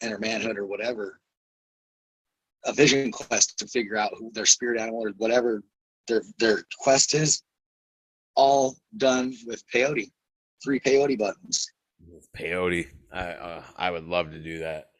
enter 0.00 0.18
manhood 0.18 0.58
or 0.58 0.66
whatever. 0.66 1.20
A 2.64 2.72
vision 2.72 3.10
quest 3.12 3.58
to 3.58 3.66
figure 3.66 3.96
out 3.96 4.12
who 4.18 4.30
their 4.32 4.46
spirit 4.46 4.80
animal 4.80 5.04
or 5.04 5.10
whatever 5.18 5.62
their 6.06 6.22
their 6.38 6.64
quest 6.78 7.14
is 7.14 7.42
all 8.34 8.76
done 8.96 9.34
with 9.46 9.62
peyote 9.72 10.10
three 10.62 10.80
peyote 10.80 11.18
buttons 11.18 11.70
peyote 12.36 12.88
i 13.12 13.20
uh, 13.20 13.62
i 13.76 13.90
would 13.90 14.04
love 14.04 14.30
to 14.30 14.38
do 14.38 14.58
that 14.58 14.90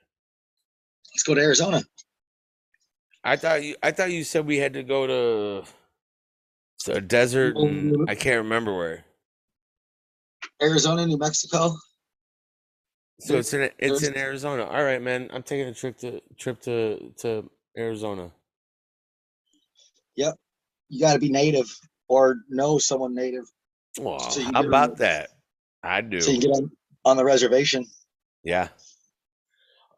let's 1.12 1.22
go 1.22 1.34
to 1.34 1.40
arizona 1.40 1.82
i 3.24 3.36
thought 3.36 3.62
you 3.62 3.76
i 3.82 3.90
thought 3.90 4.10
you 4.10 4.24
said 4.24 4.46
we 4.46 4.58
had 4.58 4.72
to 4.72 4.82
go 4.82 5.06
to 5.06 5.64
a 6.92 7.00
desert 7.00 7.56
and, 7.56 8.08
i 8.08 8.14
can't 8.14 8.38
remember 8.38 8.76
where 8.76 9.04
Arizona, 10.62 11.06
New 11.06 11.18
Mexico. 11.18 11.72
So 13.20 13.36
it's 13.36 13.52
in 13.52 13.70
it's 13.78 14.02
in 14.02 14.16
Arizona. 14.16 14.64
All 14.64 14.84
right, 14.84 15.02
man. 15.02 15.28
I'm 15.32 15.42
taking 15.42 15.66
a 15.66 15.74
trip 15.74 15.98
to 15.98 16.20
trip 16.36 16.60
to 16.62 17.12
to 17.18 17.50
Arizona. 17.76 18.30
Yep. 20.16 20.34
You 20.88 21.00
got 21.00 21.14
to 21.14 21.18
be 21.18 21.30
native 21.30 21.66
or 22.08 22.36
know 22.48 22.78
someone 22.78 23.14
native. 23.14 23.44
Well, 23.98 24.20
so 24.20 24.42
how 24.52 24.62
about 24.62 24.98
that? 24.98 25.30
I 25.82 26.00
do. 26.00 26.20
So 26.20 26.30
you 26.30 26.40
get 26.40 26.50
on, 26.50 26.70
on 27.08 27.16
the 27.16 27.24
reservation. 27.24 27.86
Yeah. 28.44 28.68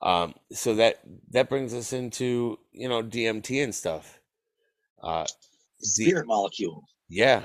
Um. 0.03 0.35
So 0.53 0.75
that 0.77 1.01
that 1.31 1.49
brings 1.49 1.75
us 1.75 1.93
into 1.93 2.59
you 2.73 2.89
know 2.89 3.03
DMT 3.03 3.63
and 3.63 3.75
stuff. 3.75 4.19
Uh, 5.03 5.27
spirit 5.81 6.23
the, 6.23 6.27
molecule. 6.27 6.85
Yeah, 7.09 7.45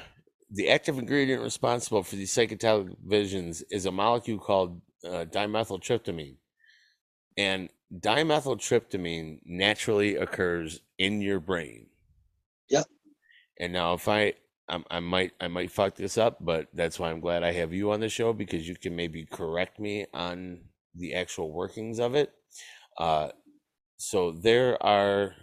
the 0.52 0.70
active 0.70 0.98
ingredient 0.98 1.42
responsible 1.44 2.04
for 2.04 2.16
these 2.16 2.34
psychedelic 2.34 2.96
visions 3.06 3.64
is 3.72 3.86
a 3.86 3.92
molecule 3.92 4.40
called 4.40 4.82
uh, 5.04 5.26
dimethyltryptamine. 5.26 6.38
And 7.38 7.70
dimethyltryptamine 7.94 9.40
naturally 9.46 10.16
occurs 10.16 10.82
in 10.98 11.22
your 11.22 11.40
brain. 11.40 11.88
Yep. 12.70 12.86
And 13.60 13.74
now 13.74 13.94
if 13.94 14.08
I 14.08 14.34
I, 14.68 14.84
I 14.90 15.00
might 15.00 15.34
I 15.40 15.48
might 15.48 15.72
fuck 15.72 15.96
this 15.96 16.18
up, 16.18 16.38
but 16.42 16.68
that's 16.74 17.00
why 17.00 17.12
I'm 17.12 17.20
glad 17.20 17.44
I 17.44 17.52
have 17.54 17.74
you 17.74 17.92
on 17.92 18.00
the 18.00 18.10
show 18.10 18.34
because 18.34 18.68
you 18.68 18.76
can 18.76 18.96
maybe 18.96 19.26
correct 19.26 19.80
me 19.80 20.06
on 20.14 20.62
the 20.96 21.14
actual 21.14 21.52
workings 21.52 22.00
of 22.00 22.16
it. 22.16 22.32
Uh, 22.98 23.30
so 23.98 24.32
there 24.32 24.82
are 24.84 25.36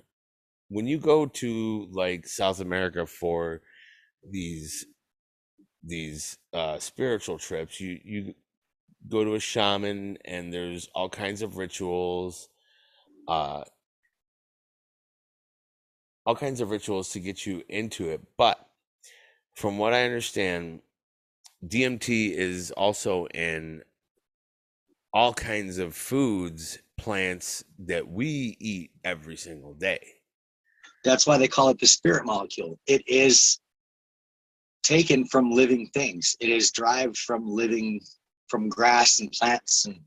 when 0.68 0.86
you 0.86 0.98
go 0.98 1.26
to 1.26 1.88
like 1.92 2.26
South 2.26 2.60
America 2.60 3.06
for 3.06 3.62
these 4.28 4.86
these 5.82 6.38
uh, 6.52 6.78
spiritual 6.78 7.38
trips, 7.38 7.80
you 7.80 7.98
you 8.04 8.34
go 9.08 9.24
to 9.24 9.34
a 9.34 9.40
shaman 9.40 10.18
and 10.24 10.52
there's 10.52 10.88
all 10.94 11.08
kinds 11.08 11.42
of 11.42 11.56
rituals, 11.56 12.48
uh, 13.28 13.62
all 16.24 16.36
kinds 16.36 16.60
of 16.60 16.70
rituals 16.70 17.10
to 17.10 17.20
get 17.20 17.46
you 17.46 17.62
into 17.68 18.08
it. 18.08 18.20
But 18.36 18.68
from 19.54 19.78
what 19.78 19.92
I 19.92 20.04
understand, 20.04 20.80
DMT 21.66 22.32
is 22.32 22.70
also 22.72 23.26
in 23.26 23.82
all 25.12 25.34
kinds 25.34 25.78
of 25.78 25.94
foods, 25.94 26.78
plants 26.96 27.64
that 27.78 28.08
we 28.08 28.56
eat 28.60 28.90
every 29.04 29.36
single 29.36 29.74
day. 29.74 30.00
That's 31.04 31.26
why 31.26 31.36
they 31.36 31.48
call 31.48 31.68
it 31.68 31.78
the 31.78 31.86
spirit 31.86 32.24
molecule. 32.24 32.78
It 32.86 33.06
is 33.06 33.58
taken 34.82 35.26
from 35.26 35.50
living 35.50 35.88
things. 35.94 36.36
It 36.40 36.48
is 36.48 36.70
derived 36.70 37.16
from 37.16 37.48
living 37.48 38.00
from 38.48 38.68
grass 38.68 39.20
and 39.20 39.30
plants, 39.32 39.84
and 39.86 39.98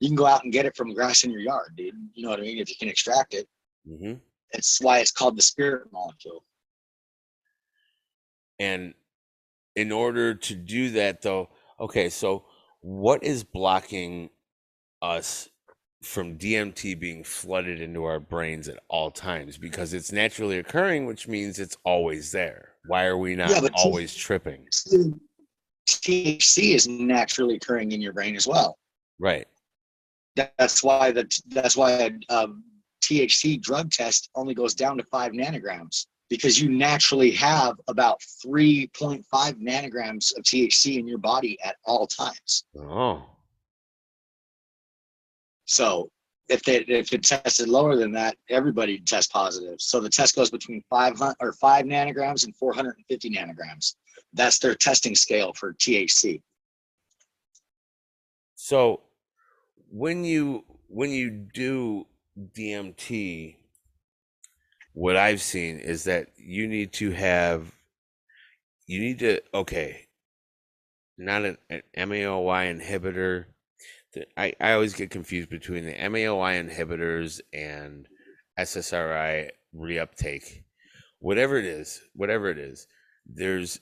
you 0.00 0.08
can 0.08 0.16
go 0.16 0.26
out 0.26 0.44
and 0.44 0.52
get 0.52 0.66
it 0.66 0.76
from 0.76 0.94
grass 0.94 1.24
in 1.24 1.30
your 1.30 1.40
yard, 1.40 1.72
dude. 1.76 1.94
You 2.14 2.24
know 2.24 2.30
what 2.30 2.38
I 2.38 2.42
mean? 2.42 2.58
If 2.58 2.68
you 2.68 2.76
can 2.78 2.88
extract 2.88 3.34
it, 3.34 3.46
mm-hmm. 3.88 4.14
it's 4.52 4.80
why 4.80 5.00
it's 5.00 5.10
called 5.10 5.36
the 5.36 5.42
spirit 5.42 5.92
molecule. 5.92 6.44
And 8.58 8.94
in 9.76 9.92
order 9.92 10.34
to 10.34 10.54
do 10.54 10.90
that, 10.90 11.22
though, 11.22 11.50
okay, 11.80 12.08
so 12.08 12.44
what 12.80 13.22
is 13.22 13.44
blocking 13.44 14.30
us 15.02 15.48
from 16.02 16.38
DMT 16.38 16.98
being 16.98 17.24
flooded 17.24 17.80
into 17.80 18.04
our 18.04 18.20
brains 18.20 18.68
at 18.68 18.78
all 18.88 19.10
times? 19.10 19.58
Because 19.58 19.94
it's 19.94 20.12
naturally 20.12 20.58
occurring, 20.58 21.06
which 21.06 21.28
means 21.28 21.58
it's 21.58 21.76
always 21.84 22.32
there. 22.32 22.70
Why 22.86 23.04
are 23.04 23.18
we 23.18 23.36
not 23.36 23.50
yeah, 23.50 23.68
always 23.74 24.14
T- 24.14 24.20
tripping? 24.20 24.66
THC 25.88 26.74
is 26.74 26.88
naturally 26.88 27.56
occurring 27.56 27.92
in 27.92 28.00
your 28.00 28.12
brain 28.12 28.36
as 28.36 28.46
well. 28.46 28.78
Right. 29.18 29.46
That's 30.36 30.82
why 30.82 31.10
the 31.10 31.28
that's 31.48 31.76
why 31.76 31.92
a, 31.92 32.10
um, 32.34 32.62
THC 33.02 33.60
drug 33.60 33.90
test 33.90 34.30
only 34.34 34.54
goes 34.54 34.74
down 34.74 34.96
to 34.98 35.04
five 35.04 35.32
nanograms 35.32 36.06
because 36.28 36.60
you 36.60 36.68
naturally 36.68 37.30
have 37.32 37.80
about 37.88 38.20
3.5 38.44 39.24
nanograms 39.32 40.36
of 40.36 40.44
THC 40.44 40.98
in 40.98 41.06
your 41.06 41.18
body 41.18 41.58
at 41.64 41.76
all 41.84 42.06
times. 42.06 42.64
Oh. 42.78 43.24
So 45.64 46.10
if 46.48 46.62
they 46.62 46.78
if 46.78 47.12
it 47.12 47.22
tested 47.22 47.68
lower 47.68 47.96
than 47.96 48.12
that, 48.12 48.36
everybody 48.48 48.98
test 49.00 49.30
positive. 49.32 49.80
So 49.80 50.00
the 50.00 50.08
test 50.08 50.34
goes 50.34 50.50
between 50.50 50.82
500 50.88 51.36
or 51.40 51.52
5 51.52 51.84
nanograms 51.84 52.44
and 52.44 52.56
450 52.56 53.30
nanograms. 53.30 53.94
That's 54.32 54.58
their 54.58 54.74
testing 54.74 55.14
scale 55.14 55.52
for 55.52 55.74
THC. 55.74 56.42
So 58.54 59.02
when 59.90 60.24
you 60.24 60.64
when 60.88 61.10
you 61.10 61.30
do 61.30 62.06
DMT, 62.56 63.56
what 64.92 65.16
I've 65.16 65.42
seen 65.42 65.78
is 65.78 66.04
that 66.04 66.28
you 66.36 66.66
need 66.66 66.92
to 66.94 67.10
have 67.12 67.72
you 68.86 69.00
need 69.00 69.18
to 69.20 69.40
okay, 69.54 70.06
not 71.16 71.44
an, 71.44 71.58
an 71.68 71.82
MAOI 71.96 72.80
inhibitor 72.80 73.46
I, 74.36 74.54
I 74.60 74.72
always 74.72 74.94
get 74.94 75.10
confused 75.10 75.50
between 75.50 75.84
the 75.84 75.94
MAOI 75.94 76.68
inhibitors 76.68 77.40
and 77.52 78.06
SSRI 78.58 79.50
reuptake. 79.74 80.62
Whatever 81.18 81.58
it 81.58 81.64
is, 81.64 82.00
whatever 82.14 82.48
it 82.48 82.58
is, 82.58 82.86
there's 83.26 83.80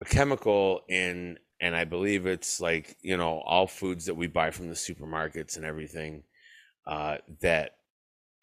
a 0.00 0.04
chemical 0.06 0.80
in 0.88 1.38
and 1.60 1.76
I 1.76 1.84
believe 1.84 2.26
it's 2.26 2.60
like 2.60 2.96
you 3.02 3.16
know 3.16 3.40
all 3.40 3.66
foods 3.66 4.06
that 4.06 4.14
we 4.14 4.26
buy 4.26 4.50
from 4.50 4.68
the 4.68 4.74
supermarkets 4.74 5.56
and 5.56 5.64
everything 5.64 6.24
uh, 6.86 7.18
that 7.40 7.76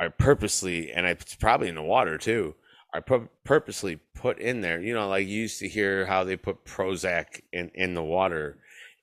are 0.01 0.09
purposely, 0.09 0.91
and 0.91 1.05
it's 1.05 1.35
probably 1.35 1.69
in 1.69 1.75
the 1.75 1.83
water 1.83 2.17
too, 2.17 2.55
are 2.93 3.01
pu- 3.01 3.29
purposely 3.43 3.97
put 4.15 4.39
in 4.39 4.61
there. 4.61 4.81
You 4.81 4.95
know, 4.95 5.07
like 5.07 5.27
you 5.27 5.41
used 5.41 5.59
to 5.59 5.67
hear 5.67 6.07
how 6.07 6.23
they 6.23 6.35
put 6.35 6.65
Prozac 6.65 7.41
in 7.53 7.69
in 7.75 7.93
the 7.93 8.03
water 8.03 8.57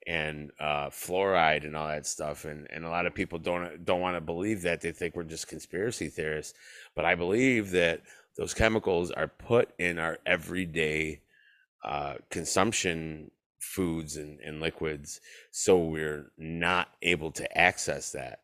and 0.09 0.51
uh, 0.59 0.89
fluoride 0.89 1.65
and 1.65 1.77
all 1.77 1.87
that 1.87 2.07
stuff, 2.07 2.45
and 2.45 2.67
and 2.71 2.85
a 2.85 2.91
lot 2.91 3.07
of 3.07 3.15
people 3.15 3.39
don't 3.39 3.85
don't 3.85 4.01
want 4.01 4.17
to 4.17 4.21
believe 4.21 4.63
that 4.63 4.81
they 4.81 4.91
think 4.91 5.15
we're 5.15 5.23
just 5.23 5.47
conspiracy 5.47 6.09
theorists, 6.09 6.55
but 6.97 7.05
I 7.05 7.15
believe 7.15 7.71
that 7.71 8.03
those 8.37 8.53
chemicals 8.53 9.13
are 9.13 9.29
put 9.29 9.71
in 9.79 9.99
our 9.99 10.19
everyday 10.27 11.21
uh, 11.85 12.15
consumption 12.31 13.31
foods 13.61 14.17
and, 14.17 14.41
and 14.41 14.61
liquids 14.61 15.21
so 15.51 15.79
we're 15.79 16.31
not 16.39 16.89
able 17.03 17.31
to 17.31 17.59
access 17.59 18.13
that 18.13 18.41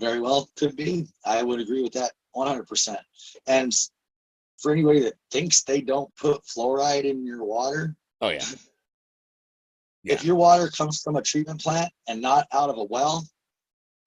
Very 0.00 0.20
well, 0.20 0.48
could 0.56 0.74
be. 0.74 1.06
I 1.24 1.42
would 1.42 1.60
agree 1.60 1.82
with 1.82 1.92
that 1.92 2.12
one 2.32 2.48
hundred 2.48 2.66
percent. 2.66 3.00
And 3.46 3.72
for 4.58 4.72
anybody 4.72 5.00
that 5.00 5.14
thinks 5.30 5.62
they 5.62 5.80
don't 5.80 6.14
put 6.16 6.42
fluoride 6.44 7.04
in 7.04 7.24
your 7.24 7.44
water, 7.44 7.94
oh 8.20 8.30
yeah 8.30 8.44
if 10.04 10.24
your 10.24 10.36
water 10.36 10.68
comes 10.68 11.02
from 11.02 11.16
a 11.16 11.22
treatment 11.22 11.60
plant 11.60 11.92
and 12.08 12.20
not 12.20 12.46
out 12.52 12.70
of 12.70 12.78
a 12.78 12.84
well, 12.84 13.26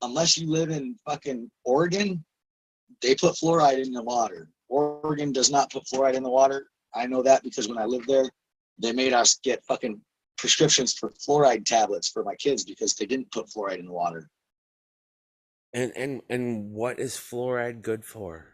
unless 0.02 0.38
you 0.38 0.50
live 0.50 0.70
in 0.70 0.96
fucking 1.06 1.50
Oregon, 1.66 2.24
they 3.02 3.16
put 3.16 3.36
fluoride 3.36 3.86
in 3.86 3.92
the 3.92 4.04
water. 4.04 4.50
Oregon 4.70 5.32
does 5.32 5.52
not 5.52 5.72
put 5.72 5.84
fluoride 5.86 6.16
in 6.16 6.24
the 6.24 6.30
water. 6.30 6.68
I 6.96 7.06
know 7.06 7.22
that 7.24 7.44
because 7.44 7.68
when 7.68 7.78
I 7.78 7.86
lived 7.86 8.08
there, 8.08 8.26
they 8.80 8.92
made 8.92 9.14
us 9.14 9.40
get 9.44 9.64
fucking 9.66 10.02
prescriptions 10.38 10.94
for 10.94 11.12
fluoride 11.12 11.66
tablets 11.66 12.10
for 12.10 12.24
my 12.24 12.36
kids 12.36 12.64
because 12.64 12.96
they 12.96 13.06
didn't 13.06 13.32
put 13.32 13.48
fluoride 13.48 13.80
in 13.80 13.86
the 13.86 13.94
water. 13.94 14.30
And 15.74 15.92
and 15.96 16.22
and 16.30 16.72
what 16.72 17.00
is 17.00 17.16
fluoride 17.16 17.82
good 17.82 18.04
for 18.06 18.48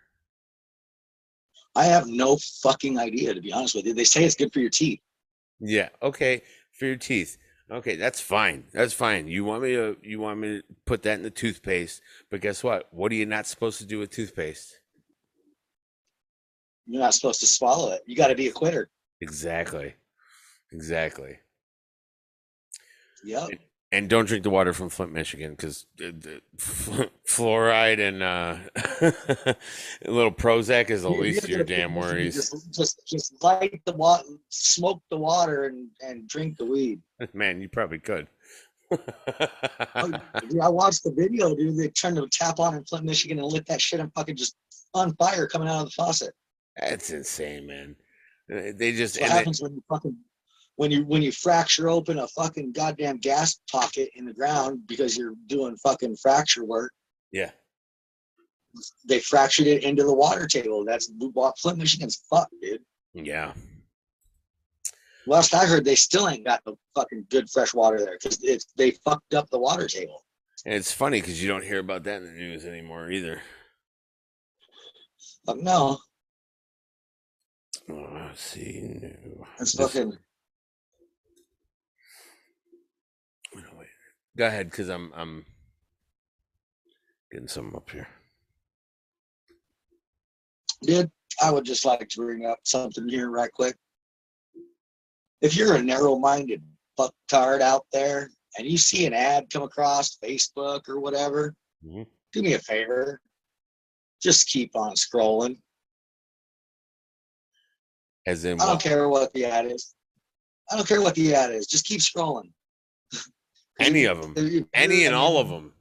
I 1.76 1.86
have 1.86 2.08
no 2.08 2.38
fucking 2.64 2.98
idea 2.98 3.34
to 3.34 3.42
be 3.42 3.54
honest 3.54 3.76
with 3.76 3.86
you. 3.86 3.94
They 3.94 4.04
say 4.04 4.24
it's 4.26 4.36
good 4.36 4.52
for 4.52 4.60
your 4.60 4.70
teeth. 4.72 5.00
yeah 5.60 5.90
okay 6.02 6.42
for 6.72 6.86
your 6.86 6.96
teeth 6.98 7.38
okay 7.72 7.96
that's 7.96 8.20
fine 8.22 8.64
that's 8.74 8.94
fine 8.94 9.28
you 9.28 9.44
want 9.46 9.62
me 9.64 9.74
to 9.74 9.96
you 10.02 10.20
want 10.20 10.40
me 10.40 10.48
to 10.58 10.64
put 10.86 11.04
that 11.04 11.16
in 11.16 11.24
the 11.24 11.30
toothpaste 11.30 12.02
but 12.32 12.42
guess 12.42 12.64
what 12.64 12.88
what 12.92 13.12
are 13.12 13.16
you 13.16 13.26
not 13.26 13.46
supposed 13.46 13.78
to 13.80 13.86
do 13.86 14.00
with 14.00 14.10
toothpaste 14.10 14.80
You're 16.88 17.02
not 17.02 17.14
supposed 17.14 17.40
to 17.42 17.46
swallow 17.46 17.92
it. 17.92 18.02
You 18.08 18.16
got 18.16 18.30
to 18.30 18.36
be 18.36 18.48
a 18.48 18.52
quitter. 18.52 18.90
exactly 19.22 19.94
exactly 20.72 21.38
Yep. 23.26 23.50
And 23.92 24.08
don't 24.10 24.26
drink 24.26 24.44
the 24.44 24.50
water 24.50 24.74
from 24.74 24.90
Flint, 24.90 25.12
Michigan, 25.12 25.52
because 25.52 25.86
fluoride 27.28 28.00
and 28.00 28.22
uh, 28.24 28.58
a 30.06 30.10
little 30.12 30.32
Prozac 30.32 30.90
is 30.90 31.04
the 31.04 31.12
You- 31.12 31.22
least 31.22 31.44
of 31.44 31.50
your 31.50 31.64
damn 31.64 31.96
worries. 31.96 32.36
Just, 32.36 32.74
just, 32.74 33.08
just 33.08 33.44
light 33.44 33.82
the 33.86 33.94
water, 33.94 34.24
smoke 34.50 35.02
the 35.10 35.18
water, 35.18 35.66
and 35.66 35.88
and 36.02 36.28
drink 36.28 36.58
the 36.58 36.66
weed. 36.66 37.02
Man, 37.34 37.62
you 37.62 37.70
probably 37.70 38.00
could. 38.00 38.28
Oh, 38.92 39.00
I 40.62 40.68
watched 40.70 41.04
the 41.04 41.12
video, 41.16 41.56
dude. 41.56 41.78
They 41.78 41.90
trying 41.90 42.16
to 42.16 42.28
tap 42.30 42.60
on 42.60 42.76
in 42.76 42.84
Flint, 42.86 43.06
Michigan, 43.06 43.38
and 43.40 43.48
lit 43.48 43.66
that 43.68 43.82
shit 43.82 44.00
and 44.00 44.12
fucking 44.14 44.36
just 44.36 44.56
on 44.94 45.16
fire 45.16 45.48
coming 45.48 45.68
out 45.68 45.82
of 45.82 45.86
the 45.86 45.92
faucet. 45.92 46.34
That's 46.78 47.10
insane, 47.12 47.68
man. 47.68 47.96
They 48.48 48.94
just 48.94 49.14
That's 49.16 49.22
what 49.22 49.30
they- 49.30 49.38
happens 49.38 49.62
when 49.62 49.74
you 49.76 49.84
fucking 49.90 50.18
when 50.80 50.90
you 50.92 51.04
when 51.04 51.22
you 51.22 51.30
fracture 51.30 51.90
open 51.90 52.20
a 52.20 52.28
fucking 52.30 52.72
goddamn 52.72 53.18
gas 53.18 53.60
pocket 53.70 54.10
in 54.16 54.24
the 54.24 54.32
ground 54.34 54.80
because 54.88 55.18
you're 55.18 55.34
doing 55.48 55.76
fucking 55.76 56.16
fracture 56.16 56.64
work. 56.64 56.94
yeah, 57.34 57.52
They 59.06 59.20
fractured 59.20 59.68
it 59.68 59.84
into 59.84 60.04
the 60.04 60.14
water 60.14 60.48
table. 60.48 60.86
That's 60.86 61.12
what 61.34 61.60
Flint, 61.60 61.80
Michigan's 61.80 62.24
fucked, 62.30 62.54
dude. 62.62 62.80
yeah. 63.14 63.52
Last 65.28 65.54
I 65.54 65.66
heard, 65.66 65.84
they 65.84 65.96
still 65.96 66.30
ain't 66.30 66.46
got 66.46 66.64
the 66.64 66.76
fucking 66.96 67.26
good 67.30 67.50
fresh 67.50 67.74
water 67.74 68.00
there 68.00 68.18
because 68.18 68.42
it's 68.42 68.68
they 68.78 68.92
fucked 68.92 69.34
up 69.34 69.50
the 69.50 69.60
water 69.60 69.86
table. 69.86 70.24
And 70.66 70.74
it's 70.76 70.94
funny 70.94 71.20
because 71.20 71.44
you 71.44 71.50
don't 71.50 71.66
hear 71.66 71.80
about 71.80 72.04
that 72.06 72.22
in 72.22 72.26
the 72.26 72.32
news 72.32 72.64
anymore 72.66 73.12
either. 73.12 73.42
Fuck 75.46 75.58
no, 75.58 76.00
Oh, 77.92 78.30
see, 78.34 78.82
no. 79.02 79.46
it's 79.60 79.76
fucking. 79.76 80.18
no, 83.56 83.62
wait. 83.78 83.88
Go 84.40 84.48
ahead, 84.48 84.72
because 84.72 84.88
I'm 84.88 85.12
I'm 85.14 85.46
getting 87.30 87.50
something 87.50 87.76
up 87.76 87.90
here. 87.90 88.08
Dude, 90.82 91.12
I 91.44 91.52
would 91.52 91.66
just 91.66 91.84
like 91.84 92.08
to 92.08 92.22
bring 92.22 92.46
up 92.46 92.60
something 92.64 93.10
here 93.10 93.30
right 93.30 93.52
quick. 93.52 93.76
If 95.42 95.58
you're 95.58 95.76
a 95.76 95.84
narrow-minded 95.84 96.64
fucktard 96.98 97.60
out 97.60 97.86
there 97.92 98.30
and 98.58 98.66
you 98.66 98.78
see 98.78 99.06
an 99.06 99.14
ad 99.14 99.50
come 99.52 99.64
across 99.64 100.18
Facebook 100.24 100.88
or 100.88 101.02
whatever, 101.02 101.54
Mhm. 101.86 102.08
do 102.32 102.42
me 102.42 102.54
a 102.54 102.60
favor. 102.60 103.20
Just 104.22 104.48
keep 104.48 104.74
on 104.74 104.96
scrolling. 104.96 105.62
As 108.26 108.46
in, 108.46 108.62
I 108.62 108.66
don't 108.68 108.76
what? 108.76 108.84
care 108.84 109.10
what 109.10 109.34
the 109.34 109.44
ad 109.44 109.66
is. 109.66 109.94
I 110.72 110.78
don't 110.78 110.88
care 110.88 111.02
what 111.02 111.16
the 111.16 111.36
ad 111.36 111.52
is. 111.52 111.68
Just 111.68 111.84
keep 111.84 112.00
scrolling. 112.00 112.54
Any 113.80 114.06
of 114.06 114.22
them, 114.22 114.68
any 114.74 115.06
and 115.06 115.16
all 115.16 115.38
of 115.38 115.50
them. 115.50 115.74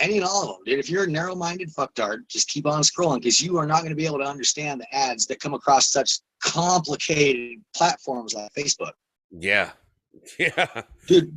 any 0.00 0.16
and 0.16 0.24
all 0.24 0.42
of 0.42 0.48
them, 0.48 0.58
dude. 0.64 0.78
If 0.78 0.90
you're 0.90 1.04
a 1.04 1.10
narrow-minded 1.10 1.70
fucktard, 1.74 2.28
just 2.28 2.48
keep 2.48 2.66
on 2.66 2.82
scrolling 2.82 3.16
because 3.18 3.42
you 3.42 3.58
are 3.58 3.66
not 3.66 3.80
going 3.80 3.90
to 3.90 3.96
be 3.96 4.06
able 4.06 4.18
to 4.18 4.24
understand 4.26 4.80
the 4.80 4.94
ads 4.94 5.26
that 5.26 5.40
come 5.40 5.54
across 5.54 5.90
such 5.90 6.20
complicated 6.42 7.58
platforms 7.74 8.34
like 8.34 8.52
Facebook. 8.54 8.92
Yeah, 9.30 9.70
yeah. 10.38 10.82
Dude, 11.06 11.32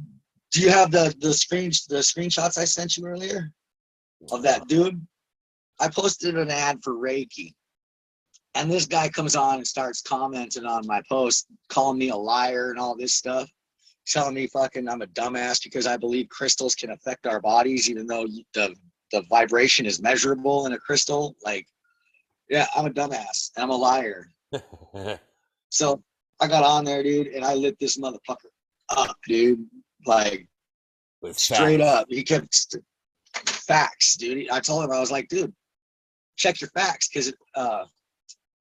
do 0.52 0.62
you 0.62 0.70
have 0.70 0.92
the 0.92 1.16
the 1.20 1.34
screen 1.34 1.72
the 1.90 1.98
screenshots 1.98 2.58
I 2.58 2.66
sent 2.66 2.98
you 2.98 3.06
earlier 3.06 3.52
of 4.32 4.44
that 4.44 4.68
dude? 4.68 5.06
I 5.80 5.90
posted 5.90 6.38
an 6.38 6.52
ad 6.52 6.80
for 6.84 6.94
Reiki, 6.94 7.56
and 8.54 8.70
this 8.70 8.86
guy 8.86 9.10
comes 9.10 9.36
on 9.36 9.56
and 9.56 9.68
starts 9.68 10.02
commenting 10.02 10.66
on 10.66 10.86
my 10.86 11.02
post, 11.10 11.48
calling 11.70 11.98
me 11.98 12.10
a 12.10 12.16
liar 12.16 12.70
and 12.70 12.80
all 12.80 12.96
this 12.96 13.16
stuff, 13.16 13.50
telling 14.08 14.34
me 14.36 14.48
fucking 14.48 14.88
I'm 14.90 15.02
a 15.02 15.08
dumbass 15.08 15.64
because 15.64 15.88
I 15.88 15.98
believe 15.98 16.30
crystals 16.30 16.76
can 16.76 16.92
affect 16.92 17.26
our 17.28 17.40
bodies, 17.40 17.90
even 17.90 18.08
though 18.08 18.28
the 18.54 18.76
the 19.12 19.24
vibration 19.30 19.86
is 19.86 20.02
measurable 20.02 20.66
in 20.66 20.74
a 20.74 20.78
crystal. 20.78 21.36
Like, 21.44 21.68
yeah, 22.50 22.66
I'm 22.76 22.86
a 22.86 22.90
dumbass 22.90 23.52
and 23.56 23.64
I'm 23.64 23.70
a 23.70 23.76
liar. 23.76 24.28
So 25.72 26.04
I 26.42 26.48
got 26.48 26.64
on 26.64 26.84
there, 26.84 27.02
dude, 27.02 27.28
and 27.28 27.44
I 27.46 27.56
lit 27.56 27.80
this 27.80 27.98
motherfucker 27.98 28.52
up, 28.90 29.18
dude. 29.26 29.66
Like 30.06 30.48
With 31.22 31.40
straight 31.40 31.80
facts. 31.80 32.02
up. 32.02 32.08
He 32.10 32.24
kept 32.24 32.76
facts, 33.48 34.16
dude. 34.16 34.50
I 34.50 34.60
told 34.60 34.84
him 34.84 34.92
I 34.92 35.00
was 35.00 35.12
like, 35.12 35.30
dude, 35.30 35.54
check 36.36 36.60
your 36.60 36.70
facts 36.72 37.08
because 37.08 37.34
uh, 37.56 37.86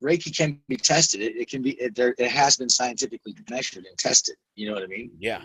Reiki 0.02 0.35
can 0.36 0.59
be 0.68 0.77
tested. 0.77 1.20
It, 1.20 1.36
it 1.36 1.51
can 1.51 1.62
be. 1.62 1.72
It, 1.72 1.94
there, 1.94 2.14
it 2.18 2.31
has 2.31 2.56
been 2.56 2.68
scientifically 2.68 3.35
measured 3.51 3.85
and 3.85 3.98
tested. 3.98 4.36
You 4.55 4.68
know 4.68 4.74
what 4.74 4.82
I 4.82 4.86
mean? 4.86 5.10
Yeah. 5.18 5.43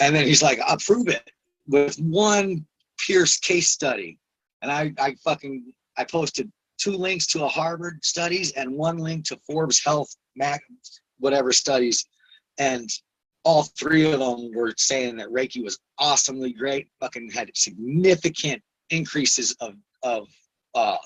And 0.00 0.14
then 0.14 0.26
he's 0.26 0.42
like, 0.42 0.60
I'll 0.60 0.78
prove 0.78 1.08
it 1.08 1.30
with 1.66 1.96
one 1.98 2.66
Pierce 3.06 3.38
case 3.38 3.68
study. 3.68 4.18
And 4.62 4.70
I, 4.70 4.92
I 4.98 5.14
fucking, 5.24 5.72
I 5.96 6.04
posted 6.04 6.50
two 6.78 6.92
links 6.92 7.26
to 7.28 7.44
a 7.44 7.48
Harvard 7.48 8.04
studies 8.04 8.52
and 8.52 8.72
one 8.72 8.98
link 8.98 9.26
to 9.26 9.38
Forbes 9.46 9.82
Health 9.84 10.14
Mac, 10.36 10.62
whatever 11.18 11.52
studies. 11.52 12.04
And 12.58 12.88
all 13.44 13.64
three 13.78 14.10
of 14.10 14.20
them 14.20 14.50
were 14.54 14.74
saying 14.76 15.16
that 15.16 15.28
Reiki 15.28 15.62
was 15.62 15.78
awesomely 15.98 16.52
great, 16.52 16.88
fucking 17.00 17.30
had 17.30 17.50
significant 17.54 18.62
increases 18.90 19.54
of, 19.60 19.74
of, 20.02 20.28
uh, 20.74 20.96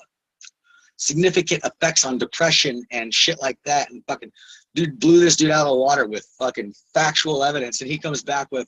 significant 0.97 1.63
effects 1.63 2.05
on 2.05 2.17
depression 2.17 2.83
and 2.91 3.13
shit 3.13 3.41
like 3.41 3.57
that. 3.65 3.91
And 3.91 4.03
fucking 4.07 4.31
dude 4.75 4.99
blew 4.99 5.19
this 5.19 5.35
dude 5.35 5.51
out 5.51 5.67
of 5.67 5.73
the 5.73 5.79
water 5.79 6.07
with 6.07 6.27
fucking 6.39 6.73
factual 6.93 7.43
evidence. 7.43 7.81
And 7.81 7.89
he 7.89 7.97
comes 7.97 8.23
back 8.23 8.47
with, 8.51 8.67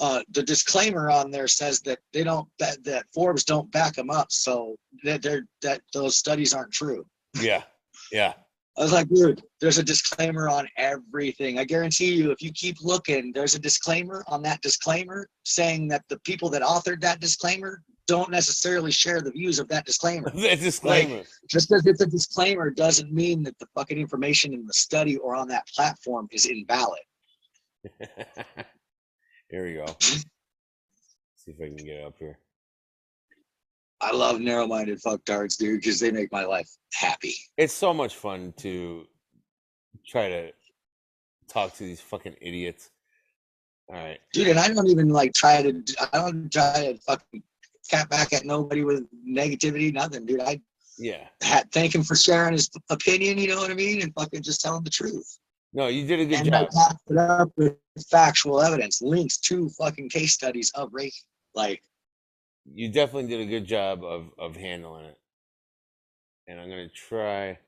uh, 0.00 0.22
the 0.30 0.42
disclaimer 0.42 1.10
on 1.10 1.30
there 1.30 1.48
says 1.48 1.80
that 1.80 1.98
they 2.12 2.22
don't 2.22 2.48
that, 2.60 2.82
that 2.84 3.04
Forbes 3.12 3.42
don't 3.42 3.70
back 3.72 3.94
them 3.94 4.10
up, 4.10 4.30
so 4.30 4.76
that 5.02 5.22
they're 5.22 5.46
that 5.62 5.80
those 5.92 6.16
studies 6.16 6.54
aren't 6.54 6.72
true. 6.72 7.04
Yeah. 7.40 7.64
Yeah. 8.12 8.34
I 8.78 8.82
was 8.82 8.92
like, 8.92 9.08
dude, 9.08 9.42
there's 9.60 9.78
a 9.78 9.82
disclaimer 9.82 10.48
on 10.48 10.68
everything. 10.76 11.58
I 11.58 11.64
guarantee 11.64 12.14
you, 12.14 12.30
if 12.30 12.40
you 12.40 12.52
keep 12.52 12.76
looking, 12.80 13.32
there's 13.32 13.56
a 13.56 13.58
disclaimer 13.58 14.22
on 14.28 14.40
that 14.42 14.60
disclaimer 14.62 15.28
saying 15.44 15.88
that 15.88 16.04
the 16.08 16.20
people 16.20 16.48
that 16.50 16.62
authored 16.62 17.00
that 17.00 17.18
disclaimer 17.18 17.82
don't 18.06 18.30
necessarily 18.30 18.92
share 18.92 19.20
the 19.20 19.32
views 19.32 19.58
of 19.58 19.66
that 19.68 19.84
disclaimer. 19.84 20.30
the 20.34 20.54
disclaimer. 20.54 21.24
Just 21.50 21.68
because 21.68 21.86
it's 21.86 22.02
a 22.02 22.06
disclaimer 22.06 22.70
doesn't 22.70 23.12
mean 23.12 23.42
that 23.42 23.58
the 23.58 23.66
fucking 23.74 23.98
information 23.98 24.54
in 24.54 24.64
the 24.64 24.72
study 24.72 25.16
or 25.16 25.34
on 25.34 25.48
that 25.48 25.66
platform 25.74 26.28
is 26.30 26.46
invalid. 26.46 27.00
here 29.50 29.64
we 29.64 29.74
go. 29.74 29.86
See 30.00 30.22
if 31.48 31.60
I 31.60 31.66
can 31.66 31.76
get 31.76 31.96
it 31.96 32.04
up 32.04 32.14
here. 32.16 32.38
I 34.00 34.12
love 34.12 34.40
narrow-minded 34.40 35.00
fucktards, 35.00 35.56
dude, 35.58 35.80
because 35.80 35.98
they 35.98 36.10
make 36.12 36.30
my 36.30 36.44
life 36.44 36.70
happy. 36.92 37.34
It's 37.56 37.74
so 37.74 37.92
much 37.92 38.14
fun 38.14 38.54
to 38.58 39.06
try 40.06 40.28
to 40.28 40.52
talk 41.48 41.74
to 41.74 41.84
these 41.84 42.00
fucking 42.00 42.36
idiots. 42.40 42.90
All 43.90 43.96
right. 43.96 44.18
dude. 44.32 44.48
And 44.48 44.58
I 44.58 44.68
don't 44.68 44.88
even 44.88 45.08
like 45.08 45.32
try 45.32 45.62
to. 45.62 45.82
I 46.12 46.18
don't 46.18 46.52
try 46.52 46.92
to 46.92 46.98
fucking 46.98 47.42
cat 47.90 48.08
back 48.10 48.32
at 48.32 48.44
nobody 48.44 48.84
with 48.84 49.06
negativity, 49.26 49.92
nothing, 49.92 50.26
dude. 50.26 50.40
I 50.42 50.60
Yeah. 50.98 51.26
had, 51.42 51.72
thank 51.72 51.94
him 51.94 52.02
for 52.04 52.14
sharing 52.14 52.52
his 52.52 52.68
opinion. 52.90 53.38
You 53.38 53.48
know 53.48 53.56
what 53.56 53.70
I 53.70 53.74
mean? 53.74 54.02
And 54.02 54.12
fucking 54.14 54.42
just 54.42 54.60
tell 54.60 54.76
him 54.76 54.84
the 54.84 54.90
truth. 54.90 55.38
No, 55.72 55.86
you 55.88 56.06
did 56.06 56.20
a 56.20 56.24
good 56.26 56.46
and 56.46 56.54
I 56.54 56.64
job. 56.64 56.70
backed 56.74 57.10
it 57.10 57.16
up 57.18 57.50
with 57.56 57.76
factual 58.10 58.60
evidence, 58.60 59.00
links 59.02 59.38
to 59.38 59.68
fucking 59.70 60.08
case 60.10 60.34
studies 60.34 60.70
of 60.74 60.90
Reiki. 60.92 61.22
Like, 61.54 61.82
You 62.74 62.90
definitely 62.90 63.28
did 63.28 63.40
a 63.40 63.50
good 63.50 63.66
job 63.66 64.04
of 64.04 64.30
of 64.38 64.56
handling 64.56 65.06
it. 65.06 65.18
And 66.46 66.60
I'm 66.60 66.68
gonna 66.68 66.88
try. 66.88 67.58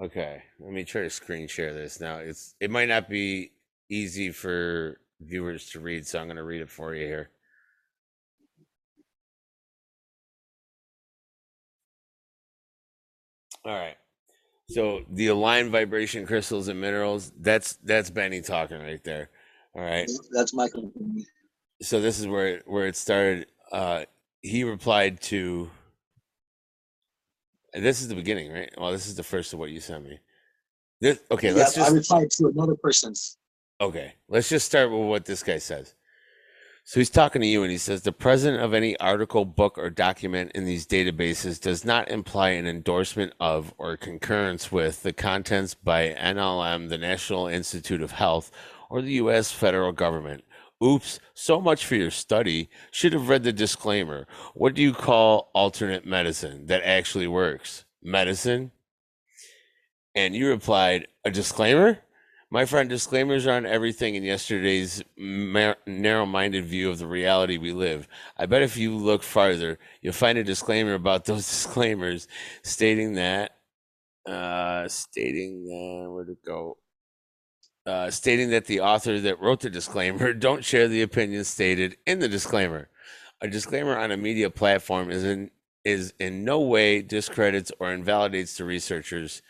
Okay, 0.00 0.42
let 0.60 0.72
me 0.72 0.84
try 0.84 1.02
to 1.02 1.10
screen 1.10 1.48
share 1.48 1.74
this 1.74 2.00
now. 2.00 2.18
It's 2.18 2.54
it 2.60 2.70
might 2.70 2.88
not 2.88 3.08
be 3.08 3.52
easy 3.90 4.30
for 4.30 5.00
viewers 5.20 5.70
to 5.70 5.80
read, 5.80 6.06
so 6.06 6.20
I'm 6.20 6.28
gonna 6.28 6.44
read 6.44 6.60
it 6.60 6.70
for 6.70 6.94
you 6.94 7.06
here. 7.06 7.30
All 13.64 13.74
right. 13.74 13.96
So 14.70 15.02
the 15.10 15.28
aligned 15.28 15.70
vibration 15.70 16.26
crystals 16.26 16.68
and 16.68 16.80
minerals, 16.80 17.32
that's 17.38 17.76
that's 17.84 18.10
Benny 18.10 18.42
talking 18.42 18.80
right 18.80 19.02
there. 19.02 19.30
All 19.74 19.82
right. 19.82 20.10
that's 20.32 20.54
my 20.54 20.66
opinion. 20.66 21.24
So 21.82 22.00
this 22.00 22.18
is 22.18 22.26
where 22.26 22.56
it, 22.56 22.62
where 22.66 22.86
it 22.86 22.96
started. 22.96 23.46
Uh 23.70 24.04
he 24.40 24.64
replied 24.64 25.20
to 25.20 25.70
this 27.74 28.00
is 28.00 28.08
the 28.08 28.14
beginning, 28.14 28.52
right? 28.52 28.72
Well, 28.78 28.92
this 28.92 29.06
is 29.06 29.14
the 29.14 29.22
first 29.22 29.52
of 29.52 29.58
what 29.58 29.70
you 29.70 29.80
sent 29.80 30.04
me. 30.04 30.18
This 31.00 31.20
okay, 31.30 31.52
let's 31.52 31.76
Yeah, 31.76 31.84
I 31.84 31.90
replied 31.90 32.30
to 32.32 32.46
another 32.48 32.74
person's. 32.74 33.36
Okay, 33.80 34.14
let's 34.28 34.48
just 34.48 34.66
start 34.66 34.90
with 34.90 35.06
what 35.06 35.24
this 35.24 35.42
guy 35.42 35.58
says. 35.58 35.94
So 36.88 36.98
he's 36.98 37.10
talking 37.10 37.42
to 37.42 37.46
you 37.46 37.62
and 37.62 37.70
he 37.70 37.76
says 37.76 38.00
the 38.00 38.12
present 38.12 38.62
of 38.62 38.72
any 38.72 38.98
article, 38.98 39.44
book, 39.44 39.76
or 39.76 39.90
document 39.90 40.52
in 40.54 40.64
these 40.64 40.86
databases 40.86 41.60
does 41.60 41.84
not 41.84 42.08
imply 42.08 42.50
an 42.50 42.66
endorsement 42.66 43.34
of 43.38 43.74
or 43.76 43.98
concurrence 43.98 44.72
with 44.72 45.02
the 45.02 45.12
contents 45.12 45.74
by 45.74 46.14
NLM, 46.18 46.88
the 46.88 46.96
National 46.96 47.46
Institute 47.46 48.00
of 48.00 48.12
Health, 48.12 48.50
or 48.88 49.02
the 49.02 49.12
U.S. 49.12 49.52
federal 49.52 49.92
government. 49.92 50.44
Oops, 50.82 51.18
so 51.34 51.60
much 51.60 51.84
for 51.84 51.96
your 51.96 52.10
study. 52.10 52.70
Should 52.90 53.12
have 53.12 53.28
read 53.28 53.42
the 53.42 53.52
disclaimer. 53.52 54.26
What 54.54 54.74
do 54.74 54.82
you 54.82 54.92
call 54.92 55.50
alternate 55.52 56.06
medicine 56.06 56.66
that 56.66 56.82
actually 56.84 57.26
works? 57.26 57.84
Medicine? 58.02 58.70
And 60.14 60.34
you 60.34 60.48
replied, 60.48 61.08
a 61.24 61.30
disclaimer? 61.30 61.98
My 62.50 62.64
friend, 62.64 62.88
disclaimers 62.88 63.46
are 63.46 63.56
on 63.56 63.66
everything 63.66 64.14
in 64.14 64.22
yesterday's 64.22 65.02
mar- 65.18 65.76
narrow 65.86 66.24
minded 66.24 66.64
view 66.64 66.88
of 66.90 66.98
the 66.98 67.06
reality 67.06 67.58
we 67.58 67.72
live. 67.72 68.08
I 68.38 68.46
bet 68.46 68.62
if 68.62 68.76
you 68.76 68.96
look 68.96 69.22
farther, 69.22 69.78
you'll 70.00 70.14
find 70.14 70.38
a 70.38 70.44
disclaimer 70.44 70.94
about 70.94 71.24
those 71.26 71.46
disclaimers 71.46 72.26
stating 72.62 73.14
that, 73.14 73.56
uh, 74.26 74.88
stating, 74.88 75.66
uh, 75.68 76.10
where'd 76.10 76.30
it 76.30 76.44
go? 76.44 76.78
Uh, 77.88 78.10
stating 78.10 78.50
that 78.50 78.66
the 78.66 78.80
author 78.80 79.18
that 79.18 79.40
wrote 79.40 79.60
the 79.60 79.70
disclaimer 79.70 80.34
don't 80.46 80.62
share 80.62 80.88
the 80.88 81.00
opinions 81.00 81.48
stated 81.48 81.96
in 82.06 82.18
the 82.18 82.28
disclaimer. 82.28 82.90
A 83.40 83.48
disclaimer 83.48 83.96
on 83.96 84.10
a 84.10 84.16
media 84.18 84.50
platform 84.50 85.10
is 85.10 85.24
in, 85.24 85.50
is 85.86 86.12
in 86.18 86.44
no 86.44 86.60
way 86.60 87.00
discredits 87.00 87.72
or 87.80 87.90
invalidates 87.90 88.58
the 88.58 88.64
researchers, 88.64 89.40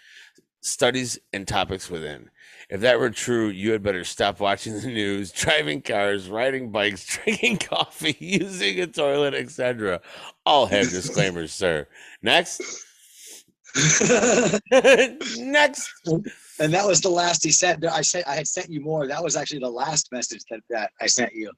studies, 0.61 1.19
and 1.33 1.49
topics 1.49 1.91
within. 1.91 2.31
If 2.71 2.81
that 2.83 3.01
were 3.01 3.11
true, 3.11 3.49
you 3.49 3.73
had 3.73 3.83
better 3.83 4.05
stop 4.05 4.39
watching 4.39 4.79
the 4.79 4.87
news, 4.87 5.33
driving 5.33 5.83
cars, 5.83 6.29
riding 6.29 6.71
bikes, 6.71 7.07
drinking 7.25 7.59
coffee, 7.59 8.17
using 8.21 8.79
a 8.79 8.87
toilet, 8.87 9.35
etc. 9.35 10.01
All 10.47 10.67
have 10.67 10.91
disclaimers, 10.91 11.53
sir. 11.53 11.89
Next. 12.23 12.61
Next. 15.39 15.89
and 16.61 16.73
that 16.75 16.87
was 16.87 17.01
the 17.01 17.09
last 17.09 17.45
he 17.45 17.51
sent. 17.51 17.85
I 17.87 18.03
sent. 18.03 18.27
I 18.27 18.35
had 18.37 18.49
sent 18.49 18.71
you 18.71 18.81
more. 18.81 19.07
That 19.07 19.23
was 19.23 19.37
actually 19.37 19.61
the 19.61 19.71
last 19.71 20.11
message 20.13 20.43
that, 20.51 20.61
that 20.71 20.91
I 21.01 21.07
sent 21.07 21.33
you. 21.35 21.51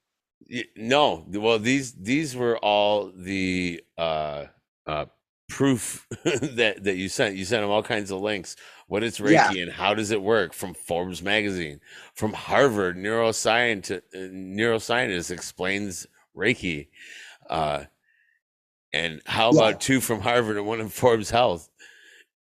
No, 0.75 1.25
well 1.29 1.59
these 1.59 1.93
these 1.93 2.35
were 2.35 2.57
all 2.57 3.11
the 3.15 3.81
uh 3.97 4.45
uh 4.87 5.05
proof 5.49 6.07
that 6.23 6.83
that 6.83 6.95
you 6.97 7.09
sent. 7.09 7.35
You 7.35 7.45
sent 7.45 7.61
them 7.61 7.69
all 7.71 7.83
kinds 7.83 8.11
of 8.11 8.21
links. 8.21 8.55
What 8.87 9.03
is 9.03 9.19
Reiki 9.19 9.31
Yeah. 9.31 9.51
and 9.63 9.71
how 9.71 9.93
does 9.93 10.11
it 10.11 10.21
work? 10.21 10.53
From 10.53 10.73
Forbes 10.73 11.21
magazine, 11.21 11.79
from 12.15 12.33
Harvard 12.33 12.97
neuroscientist 12.97 14.01
uh, 14.13 14.17
neuroscientist 14.17 15.31
explains 15.31 16.07
Reiki. 16.35 16.87
Uh 17.49 17.85
and 18.93 19.21
how 19.25 19.51
Yeah. 19.53 19.59
about 19.59 19.81
two 19.81 20.01
from 20.01 20.19
Harvard 20.21 20.57
and 20.57 20.65
one 20.65 20.81
in 20.81 20.89
Forbes 20.89 21.29
Health? 21.29 21.69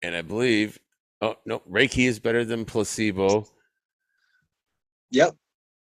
And 0.07 0.15
I 0.15 0.21
believe 0.21 0.79
oh 1.21 1.35
no, 1.45 1.59
Reiki 1.69 2.07
is 2.07 2.17
better 2.17 2.45
than 2.45 2.63
placebo. 2.63 3.45
Yep, 5.11 5.35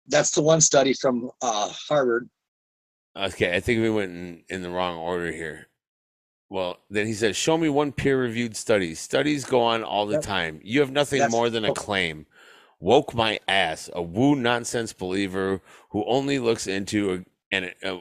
that's 0.08 0.30
the 0.30 0.40
one 0.40 0.62
study 0.62 0.94
from 0.94 1.30
uh, 1.42 1.68
Harvard. 1.88 2.30
Okay, 3.14 3.54
I 3.54 3.60
think 3.60 3.82
we 3.82 3.90
went 3.90 4.12
in, 4.12 4.42
in 4.48 4.62
the 4.62 4.70
wrong 4.70 4.96
order 4.96 5.30
here. 5.30 5.68
Well, 6.48 6.78
then 6.88 7.06
he 7.06 7.12
says, 7.12 7.36
Show 7.36 7.58
me 7.58 7.68
one 7.68 7.92
peer 7.92 8.18
reviewed 8.18 8.56
study. 8.56 8.94
Studies 8.94 9.44
go 9.44 9.60
on 9.60 9.84
all 9.84 10.06
the 10.06 10.14
Yep. 10.14 10.22
time. 10.22 10.60
You 10.64 10.80
have 10.80 10.90
nothing 10.90 11.18
That's- 11.18 11.32
more 11.32 11.50
than 11.50 11.66
a 11.66 11.74
claim. 11.74 12.24
Woke 12.80 13.14
my 13.14 13.38
ass, 13.48 13.90
a 13.92 14.00
woo 14.00 14.34
nonsense 14.34 14.94
believer 14.94 15.60
who 15.90 16.04
only 16.06 16.38
looks 16.38 16.66
into 16.66 17.12
a, 17.12 17.24
and 17.54 17.74
uh, 17.82 17.98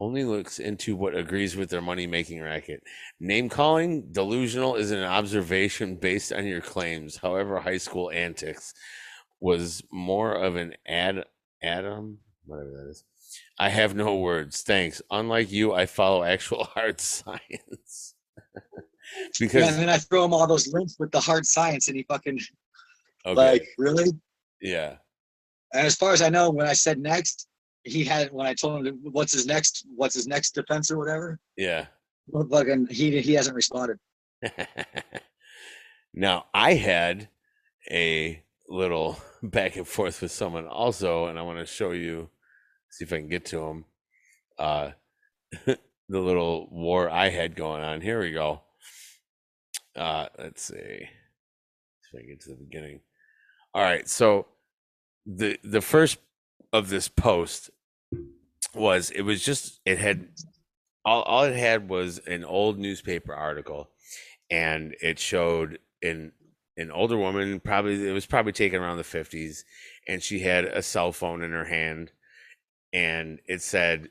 only 0.00 0.24
looks 0.24 0.58
into 0.58 0.94
what 0.94 1.16
agrees 1.16 1.56
with 1.56 1.70
their 1.70 1.82
money 1.82 2.06
making 2.06 2.40
racket. 2.40 2.82
Name 3.18 3.48
calling, 3.48 4.12
delusional, 4.12 4.76
is 4.76 4.90
an 4.90 5.02
observation 5.02 5.96
based 5.96 6.32
on 6.32 6.46
your 6.46 6.60
claims. 6.60 7.16
However, 7.16 7.58
high 7.58 7.78
school 7.78 8.10
antics 8.10 8.74
was 9.40 9.82
more 9.90 10.34
of 10.34 10.56
an 10.56 10.74
ad, 10.86 11.24
Adam, 11.62 12.18
whatever 12.44 12.70
that 12.70 12.90
is. 12.90 13.04
I 13.58 13.68
have 13.68 13.94
no 13.94 14.16
words. 14.16 14.62
Thanks. 14.62 15.02
Unlike 15.10 15.50
you, 15.50 15.74
I 15.74 15.86
follow 15.86 16.22
actual 16.22 16.64
hard 16.74 17.00
science. 17.00 18.14
because 19.40 19.68
and 19.68 19.76
then 19.76 19.88
I 19.88 19.98
throw 19.98 20.24
him 20.24 20.32
all 20.32 20.46
those 20.46 20.72
links 20.72 20.96
with 20.98 21.10
the 21.10 21.20
hard 21.20 21.44
science, 21.44 21.88
and 21.88 21.96
he 21.96 22.04
fucking 22.04 22.38
okay, 23.26 23.34
like 23.34 23.66
really. 23.78 24.10
yeah, 24.60 24.96
And 25.72 25.86
as 25.86 25.96
far 25.96 26.12
as 26.12 26.22
I 26.22 26.28
know, 26.28 26.50
when 26.50 26.66
I 26.66 26.72
said 26.72 26.98
next, 26.98 27.47
he 27.88 28.04
had 28.04 28.30
when 28.32 28.46
I 28.46 28.54
told 28.54 28.86
him 28.86 29.00
what's 29.02 29.32
his 29.32 29.46
next, 29.46 29.86
what's 29.94 30.14
his 30.14 30.26
next 30.26 30.54
defense 30.54 30.90
or 30.90 30.98
whatever. 30.98 31.38
yeah. 31.56 31.86
Fucking 32.50 32.88
he 32.90 33.22
he 33.22 33.32
hasn't 33.32 33.56
responded. 33.56 33.98
now 36.14 36.44
I 36.52 36.74
had 36.74 37.28
a 37.90 38.42
little 38.68 39.18
back 39.42 39.76
and 39.76 39.88
forth 39.88 40.20
with 40.20 40.32
someone 40.32 40.66
also, 40.66 41.26
and 41.26 41.38
I 41.38 41.42
want 41.42 41.58
to 41.58 41.66
show 41.66 41.92
you, 41.92 42.28
see 42.90 43.04
if 43.04 43.12
I 43.12 43.18
can 43.18 43.28
get 43.28 43.46
to 43.46 43.64
him. 43.64 43.84
Uh, 44.58 44.90
the 45.66 45.78
little 46.08 46.68
war 46.70 47.08
I 47.08 47.30
had 47.30 47.56
going 47.56 47.82
on. 47.82 48.00
Here 48.00 48.20
we 48.20 48.32
go. 48.32 48.62
Uh, 49.96 50.26
let's 50.38 50.62
see. 50.62 50.74
See 50.74 51.08
if 52.12 52.20
I 52.20 52.26
get 52.26 52.40
to 52.42 52.50
the 52.50 52.56
beginning. 52.56 53.00
All 53.74 53.82
right, 53.82 54.08
so 54.08 54.46
the 55.26 55.58
the 55.62 55.80
first 55.80 56.18
of 56.72 56.88
this 56.88 57.08
post 57.08 57.70
was 58.74 59.10
it 59.10 59.22
was 59.22 59.44
just 59.44 59.80
it 59.84 59.98
had 59.98 60.28
all, 61.04 61.22
all 61.22 61.44
it 61.44 61.56
had 61.56 61.88
was 61.88 62.18
an 62.26 62.44
old 62.44 62.78
newspaper 62.78 63.34
article 63.34 63.90
and 64.50 64.94
it 65.00 65.18
showed 65.18 65.78
an 66.02 66.32
an 66.76 66.90
older 66.90 67.16
woman 67.16 67.60
probably 67.60 68.08
it 68.08 68.12
was 68.12 68.26
probably 68.26 68.52
taken 68.52 68.80
around 68.80 68.98
the 68.98 69.02
50s 69.02 69.64
and 70.06 70.22
she 70.22 70.40
had 70.40 70.64
a 70.64 70.82
cell 70.82 71.12
phone 71.12 71.42
in 71.42 71.50
her 71.50 71.64
hand 71.64 72.12
and 72.92 73.40
it 73.46 73.62
said 73.62 74.10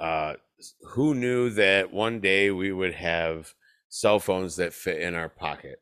uh 0.00 0.34
who 0.82 1.14
knew 1.14 1.50
that 1.50 1.92
one 1.92 2.20
day 2.20 2.50
we 2.50 2.72
would 2.72 2.94
have 2.94 3.54
cell 3.88 4.18
phones 4.18 4.56
that 4.56 4.72
fit 4.72 5.00
in 5.00 5.14
our 5.14 5.28
pocket? 5.28 5.80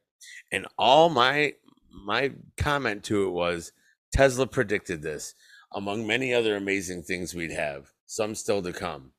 And 0.52 0.66
all 0.78 1.08
my 1.08 1.54
my 1.90 2.32
comment 2.56 3.04
to 3.04 3.26
it 3.26 3.30
was 3.30 3.72
tesla 4.12 4.46
predicted 4.46 5.00
this 5.00 5.34
among 5.74 6.06
many 6.06 6.32
other 6.32 6.56
amazing 6.56 7.02
things 7.02 7.34
we'd 7.34 7.50
have 7.50 7.90
some 8.06 8.34
still 8.34 8.62
to 8.62 8.72
come 8.72 9.10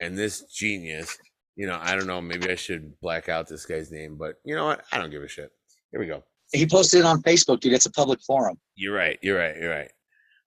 and 0.00 0.16
this 0.16 0.42
genius 0.44 1.18
you 1.56 1.66
know, 1.66 1.78
I 1.80 1.96
don't 1.96 2.06
know. 2.06 2.20
Maybe 2.20 2.50
I 2.50 2.54
should 2.54 2.98
black 3.00 3.28
out 3.28 3.48
this 3.48 3.64
guy's 3.64 3.90
name, 3.90 4.16
but 4.16 4.36
you 4.44 4.54
know 4.54 4.66
what? 4.66 4.84
I 4.92 4.98
don't 4.98 5.10
give 5.10 5.22
a 5.22 5.28
shit. 5.28 5.50
Here 5.90 5.98
we 5.98 6.06
go. 6.06 6.22
He 6.52 6.66
posted 6.66 7.00
it 7.00 7.06
on 7.06 7.22
Facebook, 7.22 7.60
dude. 7.60 7.72
It's 7.72 7.86
a 7.86 7.90
public 7.90 8.20
forum. 8.20 8.58
You're 8.76 8.94
right. 8.94 9.18
You're 9.22 9.38
right. 9.38 9.56
You're 9.56 9.70
right. 9.70 9.90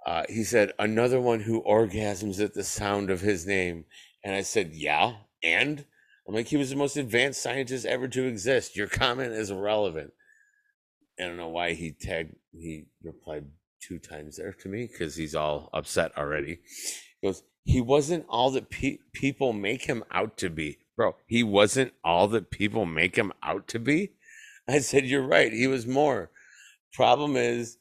Uh, 0.06 0.24
he 0.30 0.44
said, 0.44 0.72
another 0.80 1.20
one 1.20 1.42
who 1.42 1.64
orgasms 1.64 2.42
at 2.42 2.54
the 2.54 2.64
sound 2.64 3.10
of 3.10 3.20
his 3.20 3.46
name. 3.46 3.86
And 4.24 4.34
I 4.34 4.42
said, 4.42 4.72
yeah, 4.74 5.14
and? 5.44 5.84
I'm 6.28 6.36
like, 6.36 6.48
he 6.48 6.58
was 6.58 6.70
the 6.70 6.76
most 6.76 6.96
advanced 6.96 7.42
scientist 7.42 7.88
ever 7.88 8.08
to 8.08 8.26
exist. 8.26 8.76
Your 8.76 8.88
comment 8.88 9.34
is 9.34 9.50
irrelevant. 9.50 10.14
I 11.20 11.24
don't 11.24 11.38
know 11.38 11.50
why 11.50 11.74
he 11.74 11.92
tagged, 11.92 12.36
he 12.54 12.86
replied 13.04 13.46
two 13.82 14.00
times 14.00 14.38
there 14.38 14.54
to 14.54 14.70
me 14.70 14.88
because 14.92 15.16
he's 15.16 15.36
all 15.36 15.70
upset 15.74 16.18
already. 16.18 16.60
He 17.22 17.28
goes, 17.28 17.44
he 17.64 17.82
wasn't 17.82 18.26
all 18.30 18.52
that 18.52 18.70
pe- 18.70 19.00
people 19.14 19.54
make 19.54 19.86
him 19.86 20.04
out 20.12 20.38
to 20.38 20.50
be. 20.50 20.80
Bro, 20.96 21.16
he 21.28 21.44
wasn't 21.44 21.94
all 22.04 22.28
that 22.30 22.52
people 22.52 22.86
make 22.86 23.16
him 23.16 23.32
out 23.44 23.68
to 23.70 23.80
be. 23.80 24.14
I 24.68 24.80
said, 24.80 25.06
You're 25.06 25.26
right. 25.26 25.52
He 25.52 25.68
was 25.68 25.88
more. 25.88 26.32
Problem 26.94 27.36
is, 27.36 27.78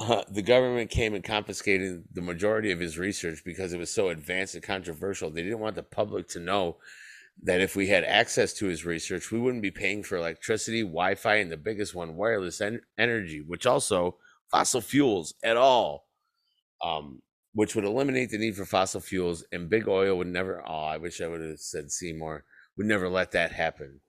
uh, 0.00 0.22
the 0.28 0.42
government 0.42 0.90
came 0.90 1.14
and 1.14 1.22
confiscated 1.22 2.04
the 2.12 2.22
majority 2.22 2.72
of 2.72 2.80
his 2.80 2.98
research 2.98 3.42
because 3.44 3.72
it 3.72 3.78
was 3.78 3.92
so 3.92 4.08
advanced 4.08 4.54
and 4.54 4.62
controversial. 4.62 5.30
They 5.30 5.42
didn't 5.42 5.60
want 5.60 5.76
the 5.76 5.82
public 5.82 6.28
to 6.28 6.40
know 6.40 6.78
that 7.42 7.60
if 7.60 7.76
we 7.76 7.88
had 7.88 8.04
access 8.04 8.52
to 8.54 8.66
his 8.66 8.84
research, 8.84 9.30
we 9.30 9.38
wouldn't 9.38 9.62
be 9.62 9.70
paying 9.70 10.02
for 10.02 10.16
electricity, 10.16 10.82
Wi 10.82 11.14
Fi, 11.14 11.36
and 11.36 11.50
the 11.50 11.56
biggest 11.56 11.94
one, 11.94 12.16
wireless 12.16 12.60
en- 12.60 12.82
energy, 12.98 13.40
which 13.40 13.66
also 13.66 14.16
fossil 14.50 14.80
fuels 14.80 15.34
at 15.42 15.56
all, 15.56 16.06
um, 16.82 17.22
which 17.52 17.74
would 17.74 17.84
eliminate 17.84 18.30
the 18.30 18.38
need 18.38 18.56
for 18.56 18.64
fossil 18.64 19.00
fuels. 19.00 19.44
And 19.52 19.70
big 19.70 19.88
oil 19.88 20.16
would 20.18 20.26
never, 20.26 20.62
oh, 20.66 20.84
I 20.84 20.98
wish 20.98 21.20
I 21.20 21.28
would 21.28 21.40
have 21.40 21.60
said 21.60 21.90
Seymour, 21.90 22.44
would 22.76 22.86
never 22.86 23.08
let 23.08 23.32
that 23.32 23.52
happen. 23.52 24.00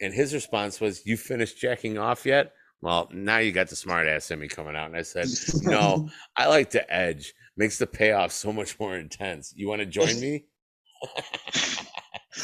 And 0.00 0.14
his 0.14 0.32
response 0.34 0.80
was, 0.80 1.04
You 1.04 1.16
finished 1.16 1.58
jacking 1.58 1.98
off 1.98 2.24
yet? 2.24 2.52
Well, 2.80 3.08
now 3.12 3.38
you 3.38 3.50
got 3.50 3.68
the 3.68 3.76
smart 3.76 4.06
ass 4.06 4.30
in 4.30 4.38
me 4.38 4.46
coming 4.48 4.76
out. 4.76 4.86
And 4.86 4.96
I 4.96 5.02
said, 5.02 5.26
No, 5.62 6.08
I 6.36 6.46
like 6.46 6.70
to 6.70 6.92
edge. 6.92 7.34
Makes 7.56 7.78
the 7.78 7.86
payoff 7.88 8.30
so 8.30 8.52
much 8.52 8.78
more 8.78 8.96
intense. 8.96 9.52
You 9.56 9.68
want 9.68 9.80
to 9.80 9.86
join 9.86 10.20
me? 10.20 10.44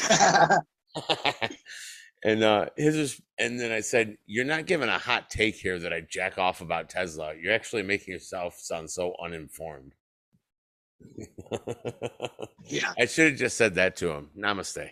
and 2.25 2.43
uh 2.43 2.65
his 2.75 2.97
was, 2.97 3.21
and 3.37 3.59
then 3.59 3.71
I 3.71 3.81
said, 3.81 4.17
You're 4.25 4.45
not 4.45 4.65
giving 4.65 4.89
a 4.89 4.97
hot 4.97 5.29
take 5.29 5.55
here 5.55 5.79
that 5.79 5.93
I 5.93 6.01
jack 6.01 6.37
off 6.37 6.61
about 6.61 6.89
Tesla. 6.89 7.33
You're 7.39 7.53
actually 7.53 7.83
making 7.83 8.13
yourself 8.13 8.57
sound 8.59 8.89
so 8.89 9.15
uninformed. 9.23 9.93
yeah. 12.65 12.93
I 12.99 13.05
should 13.05 13.31
have 13.31 13.39
just 13.39 13.57
said 13.57 13.75
that 13.75 13.95
to 13.97 14.11
him. 14.11 14.29
Namaste. 14.37 14.89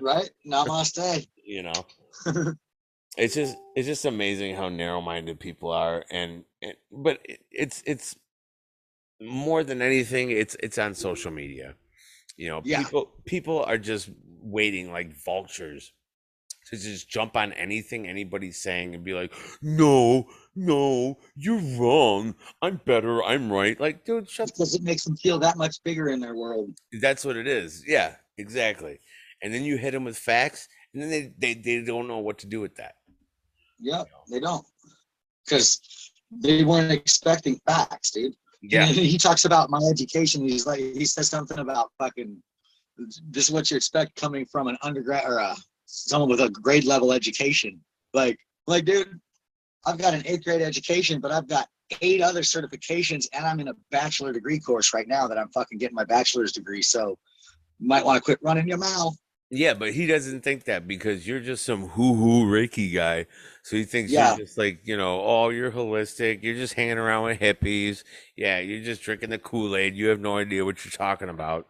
right? 0.00 0.30
Namaste. 0.46 1.26
You 1.44 1.64
know. 1.64 1.86
it's 3.18 3.34
just 3.34 3.56
it's 3.76 3.86
just 3.86 4.04
amazing 4.06 4.56
how 4.56 4.68
narrow-minded 4.70 5.38
people 5.38 5.70
are 5.70 6.02
and, 6.10 6.44
and 6.62 6.74
but 6.90 7.20
it, 7.24 7.40
it's 7.50 7.82
it's 7.86 8.16
more 9.20 9.62
than 9.62 9.82
anything 9.82 10.30
it's 10.30 10.56
it's 10.60 10.78
on 10.78 10.94
social 10.94 11.30
media 11.30 11.74
you 12.36 12.48
know 12.48 12.62
Yeah. 12.64 12.82
people 12.82 13.12
people 13.26 13.62
are 13.64 13.76
just 13.78 14.08
waiting 14.42 14.92
like 14.92 15.14
vultures 15.24 15.92
to 16.66 16.76
just 16.76 17.08
jump 17.08 17.36
on 17.36 17.52
anything 17.54 18.06
anybody's 18.06 18.60
saying 18.62 18.94
and 18.94 19.02
be 19.04 19.14
like 19.14 19.32
no 19.62 20.26
no 20.54 21.18
you're 21.34 21.60
wrong 21.78 22.34
i'm 22.62 22.80
better 22.84 23.22
i'm 23.24 23.50
right 23.52 23.80
like 23.80 24.04
dude 24.04 24.28
shut 24.28 24.46
Because 24.48 24.74
it 24.74 24.82
makes 24.82 25.04
them 25.04 25.16
feel 25.16 25.38
that 25.40 25.56
much 25.56 25.82
bigger 25.84 26.08
in 26.08 26.20
their 26.20 26.36
world. 26.36 26.70
that's 27.00 27.24
what 27.24 27.36
it 27.36 27.46
is 27.48 27.82
yeah 27.86 28.14
exactly 28.38 29.00
and 29.42 29.52
then 29.52 29.64
you 29.64 29.76
hit 29.76 29.90
them 29.90 30.04
with 30.04 30.16
facts 30.16 30.68
and 30.94 31.02
then 31.02 31.10
they, 31.10 31.32
they 31.38 31.54
they 31.60 31.82
don't 31.84 32.06
know 32.06 32.18
what 32.18 32.38
to 32.38 32.46
do 32.46 32.60
with 32.60 32.76
that 32.76 32.94
Yep, 33.84 34.06
they 34.30 34.38
don't. 34.38 34.64
Because 35.44 35.80
they 36.30 36.62
weren't 36.64 36.92
expecting 36.92 37.60
facts, 37.66 38.12
dude. 38.12 38.32
yeah 38.62 38.86
he 38.86 39.18
talks 39.18 39.44
about 39.44 39.70
my 39.70 39.80
education. 39.90 40.46
He's 40.46 40.66
like, 40.66 40.78
he 40.78 41.04
says 41.04 41.28
something 41.28 41.58
about 41.58 41.90
fucking. 41.98 42.40
This 42.98 43.44
is 43.44 43.50
what 43.50 43.70
you 43.70 43.76
expect 43.76 44.16
coming 44.16 44.46
from 44.46 44.68
an 44.68 44.76
undergrad 44.82 45.24
or 45.26 45.40
uh, 45.40 45.54
someone 45.86 46.28
with 46.28 46.40
a 46.40 46.50
grade 46.50 46.84
level 46.84 47.12
education. 47.12 47.80
Like, 48.14 48.38
like, 48.66 48.84
dude, 48.84 49.18
I've 49.86 49.98
got 49.98 50.14
an 50.14 50.22
eighth 50.26 50.44
grade 50.44 50.62
education, 50.62 51.20
but 51.20 51.32
I've 51.32 51.48
got 51.48 51.68
eight 52.00 52.22
other 52.22 52.42
certifications, 52.42 53.26
and 53.32 53.44
I'm 53.44 53.60
in 53.60 53.68
a 53.68 53.74
bachelor 53.90 54.32
degree 54.32 54.60
course 54.60 54.94
right 54.94 55.08
now 55.08 55.26
that 55.26 55.38
I'm 55.38 55.48
fucking 55.48 55.78
getting 55.78 55.94
my 55.94 56.04
bachelor's 56.04 56.52
degree. 56.52 56.82
So, 56.82 57.18
you 57.78 57.88
might 57.88 58.04
want 58.04 58.16
to 58.16 58.22
quit 58.22 58.38
running 58.42 58.68
your 58.68 58.78
mouth. 58.78 59.16
Yeah, 59.54 59.74
but 59.74 59.92
he 59.92 60.06
doesn't 60.06 60.40
think 60.42 60.64
that 60.64 60.88
because 60.88 61.26
you're 61.28 61.38
just 61.40 61.66
some 61.66 61.88
hoo 61.88 62.14
hoo 62.14 62.46
Reiki 62.46 62.94
guy. 62.94 63.26
So 63.62 63.76
he 63.76 63.84
thinks 63.84 64.10
Yeah. 64.10 64.30
you're 64.30 64.46
just 64.46 64.56
like, 64.56 64.80
you 64.84 64.96
know, 64.96 65.20
oh, 65.20 65.50
you're 65.50 65.70
holistic. 65.70 66.42
You're 66.42 66.54
just 66.54 66.72
hanging 66.72 66.96
around 66.96 67.24
with 67.24 67.38
hippies. 67.38 68.02
Yeah, 68.34 68.60
you're 68.60 68.82
just 68.82 69.02
drinking 69.02 69.28
the 69.28 69.38
Kool 69.38 69.76
Aid. 69.76 69.94
You 69.94 70.06
have 70.08 70.20
no 70.20 70.38
idea 70.38 70.64
what 70.64 70.82
you're 70.86 70.92
talking 70.92 71.28
about. 71.28 71.66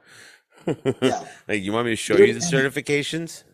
Yeah. 0.67 1.25
like, 1.49 1.63
you 1.63 1.73
want 1.73 1.87
me 1.87 1.93
to 1.93 1.97
show 1.97 2.17
Dude, 2.17 2.29
you 2.29 2.35
the 2.35 2.41
certifications? 2.41 3.45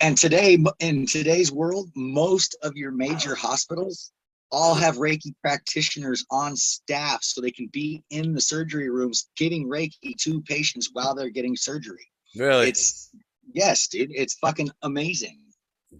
And 0.00 0.16
today, 0.16 0.58
in 0.80 1.06
today's 1.06 1.52
world, 1.52 1.90
most 1.94 2.56
of 2.62 2.76
your 2.76 2.90
major 2.90 3.34
hospitals 3.34 4.12
all 4.50 4.74
have 4.74 4.96
Reiki 4.96 5.34
practitioners 5.42 6.24
on 6.30 6.56
staff 6.56 7.22
so 7.22 7.40
they 7.40 7.50
can 7.50 7.68
be 7.72 8.02
in 8.10 8.32
the 8.32 8.40
surgery 8.40 8.88
rooms 8.88 9.28
giving 9.36 9.68
Reiki 9.68 10.16
to 10.20 10.40
patients 10.42 10.90
while 10.92 11.14
they're 11.14 11.30
getting 11.30 11.56
surgery. 11.56 12.06
Really? 12.36 12.68
It's 12.68 13.10
yes, 13.52 13.88
dude, 13.88 14.10
it's 14.12 14.34
fucking 14.34 14.70
amazing. 14.82 15.40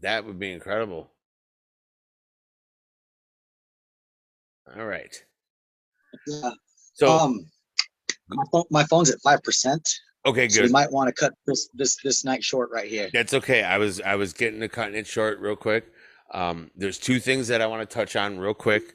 that 0.03 0.25
would 0.25 0.39
be 0.39 0.53
incredible. 0.53 1.11
All 4.77 4.87
right. 4.87 5.15
Yeah. 6.27 6.51
So, 6.95 7.11
um, 7.11 7.47
my, 8.29 8.45
phone, 8.51 8.65
my 8.71 8.85
phone's 8.85 9.11
at 9.11 9.21
five 9.21 9.43
percent, 9.43 9.89
okay, 10.27 10.49
so 10.49 10.63
we 10.63 10.69
might 10.69 10.91
want 10.91 11.09
to 11.09 11.13
cut 11.13 11.35
this 11.47 11.69
this 11.75 11.97
this 12.03 12.25
night 12.25 12.43
short 12.45 12.71
right 12.73 12.89
here. 12.89 13.11
That's 13.13 13.35
okay. 13.35 13.63
I 13.63 13.79
was 13.79 14.01
I 14.01 14.15
was 14.17 14.33
getting 14.33 14.61
to 14.61 14.69
cutting 14.69 14.95
it 14.95 15.07
short 15.07 15.39
real 15.41 15.57
quick. 15.57 15.87
Um, 16.33 16.71
there's 16.77 16.99
two 16.99 17.21
things 17.21 17.49
that 17.49 17.61
I 17.61 17.67
want 17.67 17.89
to 17.89 17.95
touch 17.95 18.17
on 18.17 18.39
real 18.39 18.55
quick. 18.55 18.95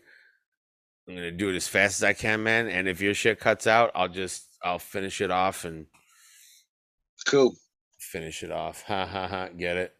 I'm 1.08 1.16
gonna 1.16 1.32
do 1.32 1.50
it 1.50 1.56
as 1.56 1.68
fast 1.68 2.00
as 2.00 2.04
I 2.04 2.14
can, 2.14 2.44
man. 2.44 2.68
And 2.68 2.88
if 2.88 3.02
your 3.02 3.14
shit 3.14 3.40
cuts 3.40 3.68
out, 3.68 3.92
I'll 3.96 4.10
just 4.10 4.46
I'll 4.64 4.80
finish 4.80 5.22
it 5.22 5.32
off 5.32 5.66
and 5.66 5.86
Cool. 7.28 7.56
finish 8.00 8.44
it 8.44 8.52
off. 8.52 8.84
Ha 8.88 9.06
ha 9.06 9.28
ha. 9.28 9.48
Get 9.50 9.78
it? 9.78 9.94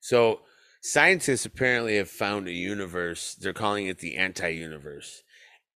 So 0.00 0.40
scientists 0.82 1.46
apparently 1.46 1.96
have 1.96 2.10
found 2.10 2.46
a 2.48 2.52
universe. 2.52 3.34
They're 3.34 3.52
calling 3.52 3.86
it 3.86 3.98
the 3.98 4.16
anti-universe, 4.16 5.22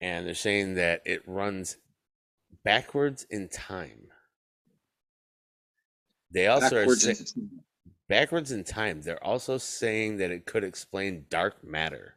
and 0.00 0.26
they're 0.26 0.34
saying 0.34 0.74
that 0.74 1.02
it 1.06 1.22
runs 1.26 1.76
backwards 2.64 3.26
in 3.30 3.48
time. 3.48 4.08
They 6.30 6.46
also 6.46 6.70
Backwards 6.70 7.06
are 7.06 7.10
and- 7.10 7.50
backwards 8.08 8.52
in 8.52 8.64
time. 8.64 9.02
They're 9.02 9.22
also 9.24 9.58
saying 9.58 10.18
that 10.18 10.30
it 10.30 10.46
could 10.46 10.64
explain 10.64 11.26
dark 11.30 11.64
matter. 11.64 12.14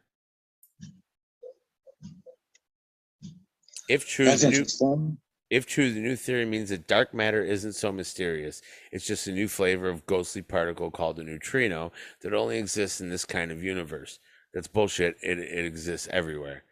If 3.88 4.06
true, 4.06 4.26
That's 4.26 4.42
the 4.42 4.50
new, 4.50 5.18
if 5.50 5.66
true, 5.66 5.92
the 5.92 6.00
new 6.00 6.16
theory 6.16 6.46
means 6.46 6.70
that 6.70 6.86
dark 6.86 7.12
matter 7.12 7.42
isn't 7.42 7.74
so 7.74 7.92
mysterious. 7.92 8.62
It's 8.90 9.06
just 9.06 9.26
a 9.26 9.32
new 9.32 9.48
flavor 9.48 9.88
of 9.88 10.06
ghostly 10.06 10.40
particle 10.42 10.90
called 10.90 11.18
a 11.18 11.24
neutrino 11.24 11.92
that 12.22 12.32
only 12.32 12.58
exists 12.58 13.00
in 13.00 13.10
this 13.10 13.24
kind 13.24 13.50
of 13.50 13.62
universe. 13.62 14.18
That's 14.54 14.68
bullshit. 14.68 15.16
It, 15.22 15.38
it 15.38 15.64
exists 15.64 16.08
everywhere. 16.10 16.64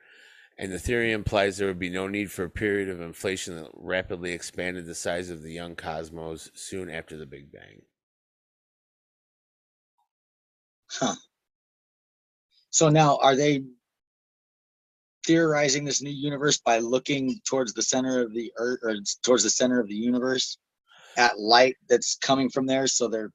And 0.61 0.71
the 0.71 0.79
theory 0.79 1.13
implies 1.13 1.57
there 1.57 1.69
would 1.69 1.79
be 1.79 1.89
no 1.89 2.07
need 2.07 2.31
for 2.31 2.45
a 2.45 2.51
period 2.51 2.91
of 2.91 3.01
inflation 3.01 3.57
that 3.57 3.71
rapidly 3.73 4.33
expanded 4.33 4.85
the 4.85 4.95
size 4.95 5.31
of 5.31 5.41
the 5.41 5.55
young 5.55 5.75
cosmos 5.75 6.51
soon 6.53 6.91
after 6.91 7.17
the 7.17 7.25
Big 7.25 7.51
Bang. 7.51 7.81
Huh. 10.91 11.15
So 12.69 12.91
now, 12.91 13.17
are 13.23 13.35
they 13.35 13.63
theorizing 15.27 15.87
this 15.87 16.03
new 16.03 16.11
universe 16.11 16.59
by 16.59 16.81
looking 16.81 17.41
towards 17.49 17.73
the 17.73 17.83
center 17.83 18.21
of 18.21 18.35
the 18.35 18.53
earth 18.59 18.81
or 18.83 18.97
towards 19.23 19.45
the 19.45 19.51
center 19.51 19.81
of 19.81 19.89
the 19.89 19.95
universe 19.95 20.59
at 21.17 21.39
light 21.39 21.77
that's 21.89 22.19
coming 22.19 22.51
from 22.51 22.67
there? 22.67 22.87
So 22.87 23.09
they're 23.09 23.33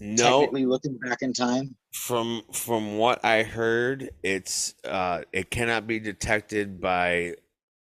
No, 0.00 0.40
technically 0.40 0.66
looking 0.66 0.98
back 0.98 1.22
in 1.22 1.32
time. 1.32 1.76
From 1.94 2.42
from 2.52 2.98
what 2.98 3.24
I 3.24 3.44
heard, 3.44 4.10
it's 4.22 4.74
uh 4.84 5.22
it 5.32 5.50
cannot 5.50 5.86
be 5.86 6.00
detected 6.00 6.80
by 6.80 7.34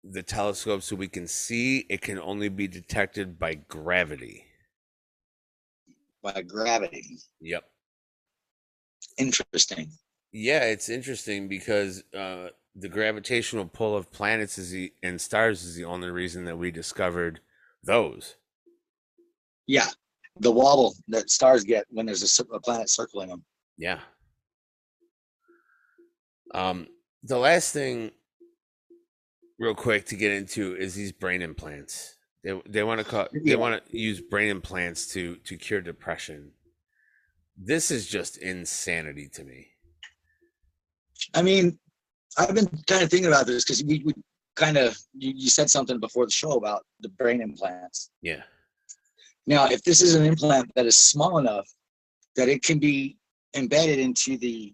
the 0.03 0.23
telescope 0.23 0.81
so 0.81 0.95
we 0.95 1.07
can 1.07 1.27
see. 1.27 1.85
It 1.89 2.01
can 2.01 2.19
only 2.19 2.49
be 2.49 2.67
detected 2.67 3.37
by 3.37 3.53
gravity. 3.55 4.45
by 6.23 6.41
gravity. 6.41 7.19
Yep. 7.39 7.63
Interesting. 9.17 9.91
Yeah, 10.31 10.63
it's 10.65 10.89
interesting 10.89 11.47
because 11.47 12.03
uh, 12.13 12.49
the 12.75 12.89
gravitational 12.89 13.65
pull 13.65 13.95
of 13.95 14.11
planets 14.11 14.57
is 14.57 14.71
the, 14.71 14.93
and 15.01 15.19
stars 15.19 15.63
is 15.63 15.75
the 15.75 15.85
only 15.85 16.09
reason 16.09 16.45
that 16.45 16.57
we 16.57 16.71
discovered 16.71 17.39
those. 17.83 18.35
Yeah, 19.67 19.87
the 20.39 20.51
wobble 20.51 20.95
that 21.07 21.29
stars 21.29 21.63
get 21.63 21.85
when 21.89 22.05
there's 22.05 22.39
a, 22.39 22.55
a 22.55 22.59
planet 22.59 22.89
circling 22.89 23.29
them. 23.29 23.43
Yeah. 23.79 23.99
Um, 26.53 26.87
the 27.23 27.37
last 27.37 27.73
thing, 27.73 28.11
real 29.57 29.73
quick, 29.73 30.05
to 30.07 30.15
get 30.15 30.33
into 30.33 30.75
is 30.75 30.93
these 30.93 31.13
brain 31.13 31.41
implants. 31.41 32.17
They 32.43 32.61
they 32.67 32.83
want 32.83 32.99
to 32.99 33.05
call 33.05 33.27
they 33.45 33.55
want 33.55 33.85
to 33.85 33.97
use 33.97 34.21
brain 34.21 34.49
implants 34.49 35.07
to 35.13 35.37
to 35.37 35.57
cure 35.57 35.81
depression. 35.81 36.51
This 37.57 37.91
is 37.91 38.07
just 38.07 38.37
insanity 38.37 39.29
to 39.33 39.43
me. 39.43 39.67
I 41.33 41.41
mean, 41.41 41.77
I've 42.37 42.55
been 42.55 42.67
kind 42.87 43.03
of 43.03 43.09
thinking 43.09 43.27
about 43.27 43.45
this 43.45 43.63
because 43.63 43.83
we, 43.83 44.01
we 44.05 44.13
kind 44.55 44.77
of 44.77 44.97
you, 45.13 45.33
you 45.35 45.49
said 45.49 45.69
something 45.69 45.99
before 45.99 46.25
the 46.25 46.31
show 46.31 46.51
about 46.51 46.85
the 47.01 47.09
brain 47.09 47.41
implants. 47.41 48.11
Yeah. 48.21 48.43
Now, 49.45 49.67
if 49.67 49.83
this 49.83 50.01
is 50.01 50.15
an 50.15 50.25
implant 50.25 50.71
that 50.75 50.85
is 50.85 50.97
small 50.97 51.37
enough 51.37 51.67
that 52.35 52.47
it 52.47 52.63
can 52.63 52.79
be 52.79 53.18
embedded 53.55 53.99
into 53.99 54.37
the 54.37 54.73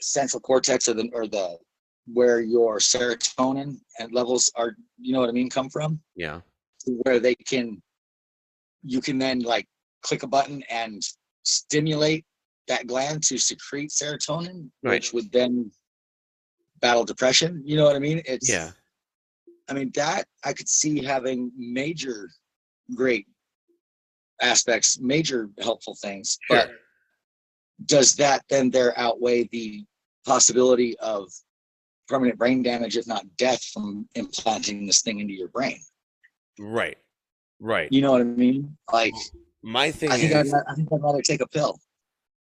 central 0.00 0.40
cortex 0.40 0.88
or 0.88 0.94
the 0.94 1.08
or 1.12 1.26
the 1.26 1.56
where 2.06 2.40
your 2.40 2.78
serotonin 2.78 3.78
and 3.98 4.12
levels 4.12 4.52
are, 4.56 4.76
you 5.00 5.12
know 5.14 5.20
what 5.20 5.30
I 5.30 5.32
mean, 5.32 5.48
come 5.48 5.70
from, 5.70 6.00
Yeah. 6.16 6.40
where 6.86 7.18
they 7.18 7.34
can 7.34 7.82
you 8.82 9.00
can 9.00 9.18
then 9.18 9.40
like 9.40 9.66
click 10.02 10.22
a 10.22 10.26
button 10.26 10.62
and 10.68 11.02
stimulate 11.44 12.26
that 12.68 12.86
gland 12.86 13.22
to 13.24 13.38
secrete 13.38 13.90
serotonin, 13.90 14.70
Right. 14.82 14.92
which 14.96 15.12
would 15.14 15.32
then 15.32 15.70
battle 16.80 17.04
depression. 17.04 17.62
You 17.64 17.76
know 17.76 17.84
what 17.84 17.96
I 17.96 18.00
mean? 18.00 18.22
It's 18.26 18.48
Yeah. 18.48 18.72
I 19.68 19.72
mean, 19.72 19.90
that 19.94 20.28
I 20.44 20.52
could 20.52 20.68
see 20.68 21.02
having 21.02 21.50
major 21.56 22.28
great 22.94 23.26
aspects, 24.42 24.98
major 25.00 25.48
helpful 25.62 25.94
things. 25.94 26.38
But 26.50 26.68
Sure. 26.68 26.76
Does 27.84 28.14
that 28.16 28.42
then 28.48 28.70
there 28.70 28.98
outweigh 28.98 29.44
the 29.44 29.84
possibility 30.26 30.96
of 30.98 31.30
permanent 32.08 32.38
brain 32.38 32.62
damage, 32.62 32.96
if 32.96 33.06
not 33.06 33.24
death, 33.36 33.62
from 33.64 34.08
implanting 34.14 34.86
this 34.86 35.02
thing 35.02 35.20
into 35.20 35.34
your 35.34 35.48
brain? 35.48 35.78
Right. 36.58 36.98
Right. 37.60 37.90
You 37.90 38.02
know 38.02 38.12
what 38.12 38.20
I 38.20 38.24
mean? 38.24 38.76
Like, 38.92 39.14
My 39.62 39.90
thing 39.90 40.10
I 40.10 40.18
think 40.18 40.34
I'd, 40.34 40.46
I 40.68 40.74
think 40.74 40.92
I'd 40.92 41.02
rather 41.02 41.22
take 41.22 41.40
a 41.40 41.48
pill. 41.48 41.78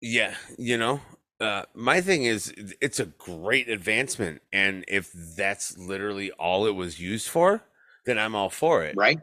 Yeah, 0.01 0.35
you 0.57 0.77
know, 0.77 1.01
uh, 1.39 1.63
my 1.73 2.01
thing 2.01 2.23
is 2.23 2.53
it's 2.81 2.99
a 2.99 3.05
great 3.05 3.69
advancement, 3.69 4.41
and 4.53 4.85
if 4.87 5.11
that's 5.11 5.77
literally 5.77 6.31
all 6.31 6.65
it 6.67 6.75
was 6.75 6.99
used 6.99 7.29
for, 7.29 7.63
then 8.05 8.19
I'm 8.19 8.35
all 8.35 8.49
for 8.49 8.83
it. 8.83 8.95
Right? 8.95 9.19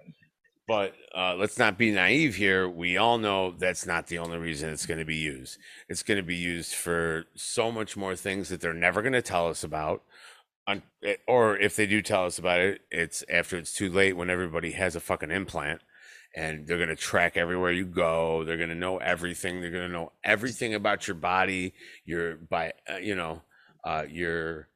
But 0.66 0.94
uh, 1.14 1.34
let's 1.34 1.58
not 1.58 1.76
be 1.76 1.90
naive 1.90 2.36
here. 2.36 2.66
We 2.68 2.96
all 2.96 3.18
know 3.18 3.50
that's 3.50 3.86
not 3.86 4.06
the 4.06 4.18
only 4.18 4.38
reason 4.38 4.70
it's 4.70 4.86
going 4.86 4.98
to 4.98 5.04
be 5.04 5.16
used. 5.16 5.58
It's 5.90 6.02
going 6.02 6.16
to 6.16 6.24
be 6.24 6.36
used 6.36 6.74
for 6.74 7.24
so 7.34 7.70
much 7.70 7.96
more 7.96 8.16
things 8.16 8.48
that 8.48 8.62
they're 8.62 8.72
never 8.72 9.02
going 9.02 9.12
to 9.12 9.22
tell 9.22 9.48
us 9.48 9.62
about. 9.62 10.02
Eh, 10.66 11.16
or 11.28 11.58
if 11.58 11.76
they 11.76 11.86
do 11.86 12.00
tell 12.00 12.24
us 12.24 12.38
about 12.38 12.60
it, 12.60 12.80
it's 12.90 13.22
after 13.30 13.56
it's 13.58 13.74
too 13.74 13.90
late 13.90 14.16
when 14.16 14.30
everybody 14.30 14.72
has 14.72 14.96
a 14.96 15.00
fucking 15.00 15.30
implant 15.30 15.82
and 16.34 16.66
they're 16.66 16.78
going 16.78 16.88
to 16.88 16.96
track 16.96 17.36
everywhere 17.36 17.72
you 17.72 17.84
go. 17.84 18.44
They're 18.44 18.56
going 18.56 18.70
to 18.70 18.74
know 18.74 18.98
everything. 18.98 19.60
They're 19.60 19.70
going 19.70 19.86
to 19.86 19.92
know 19.92 20.12
everything 20.24 20.74
about 20.74 21.06
your 21.06 21.14
body, 21.16 21.74
your 22.04 22.36
by 22.36 22.72
uh, 22.90 22.96
you 22.96 23.14
know, 23.14 23.42
uh, 23.84 24.04
your 24.08 24.68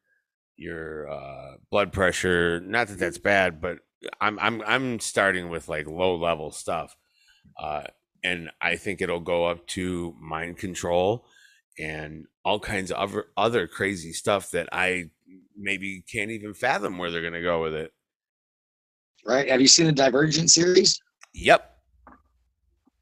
your 0.57 1.11
uh, 1.11 1.57
blood 1.71 1.93
pressure. 1.93 2.61
Not 2.61 2.89
that 2.89 2.99
that's 2.99 3.19
bad, 3.19 3.61
but 3.61 3.79
I'm 4.21 4.39
I'm 4.39 4.63
I'm 4.63 5.01
starting 5.01 5.49
with 5.51 5.69
like 5.69 5.87
low 5.87 6.17
level 6.17 6.51
stuff, 6.51 6.97
uh, 7.61 7.85
and 8.23 8.51
I 8.61 8.77
think 8.77 9.01
it'll 9.01 9.21
go 9.21 9.47
up 9.47 9.67
to 9.69 10.15
mind 10.21 10.59
control 10.59 11.27
and 11.79 12.27
all 12.45 12.61
kinds 12.61 12.91
of 12.91 12.97
other 12.99 13.27
other 13.37 13.67
crazy 13.67 14.13
stuff 14.13 14.51
that 14.53 14.69
I 14.73 15.11
maybe 15.57 16.03
can't 16.11 16.31
even 16.31 16.55
fathom 16.55 16.99
where 16.99 17.11
they're 17.11 17.21
going 17.21 17.33
to 17.33 17.43
go 17.43 17.63
with 17.63 17.75
it. 17.75 17.93
Right? 19.27 19.49
Have 19.49 19.61
you 19.61 19.69
seen 19.69 19.87
the 19.87 19.93
Divergent 19.93 20.51
series? 20.51 21.01
Yep, 21.35 21.71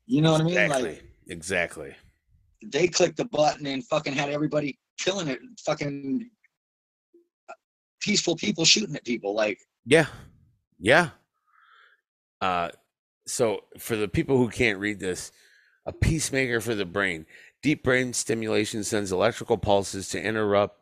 You 0.07 0.21
know 0.23 0.33
what 0.33 0.41
I 0.41 0.45
mean? 0.45 0.59
exactly, 0.59 0.91
Like, 0.91 1.05
exactly. 1.29 1.95
they 2.65 2.89
clicked 2.89 3.17
the 3.19 3.27
button 3.27 3.67
and 3.67 3.85
fucking 3.87 4.13
had 4.15 4.31
everybody 4.31 4.79
killing 4.99 5.29
it, 5.29 5.39
fucking 5.65 6.29
peaceful 8.01 8.35
people 8.37 8.65
shooting 8.65 8.97
at 8.97 9.05
people. 9.05 9.35
Like, 9.35 9.59
Yeah. 9.85 10.07
Yeah. 10.79 11.11
Uh 12.41 12.71
so 13.27 13.65
for 13.79 13.97
the 13.97 14.09
people 14.09 14.37
who 14.39 14.49
can't 14.49 14.79
read 14.79 15.01
this, 15.01 15.33
a 15.85 15.93
pacemaker 15.93 16.61
for 16.61 16.75
the 16.75 16.85
brain. 16.85 17.27
Deep 17.63 17.83
brain 17.83 18.13
stimulation 18.13 18.85
sends 18.85 19.11
electrical 19.11 19.59
pulses 19.59 20.09
to 20.11 20.23
interrupt 20.23 20.81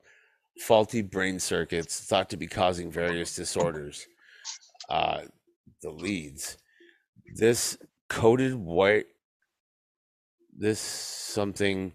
faulty 0.61 1.03
brain 1.03 1.41
circuits 1.41 2.01
thought 2.01 2.31
to 2.31 2.37
be 2.37 2.47
causing 2.47 2.91
various 2.91 3.35
disorders. 3.35 4.07
Uh 4.89 5.23
the 5.83 5.91
leads. 5.91 6.59
This 7.37 7.79
coated 8.09 8.55
white 8.55 9.07
this 10.57 10.81
something 10.81 11.93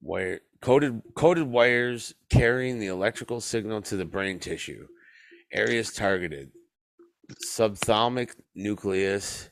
wire 0.00 0.40
coated 0.60 1.02
coded 1.14 1.44
wires 1.46 2.14
carrying 2.30 2.78
the 2.78 2.86
electrical 2.86 3.40
signal 3.40 3.80
to 3.82 3.96
the 3.96 4.04
brain 4.04 4.38
tissue 4.38 4.86
areas 5.52 5.92
targeted 5.92 6.50
subthalamic 7.44 8.30
nucleus 8.54 9.50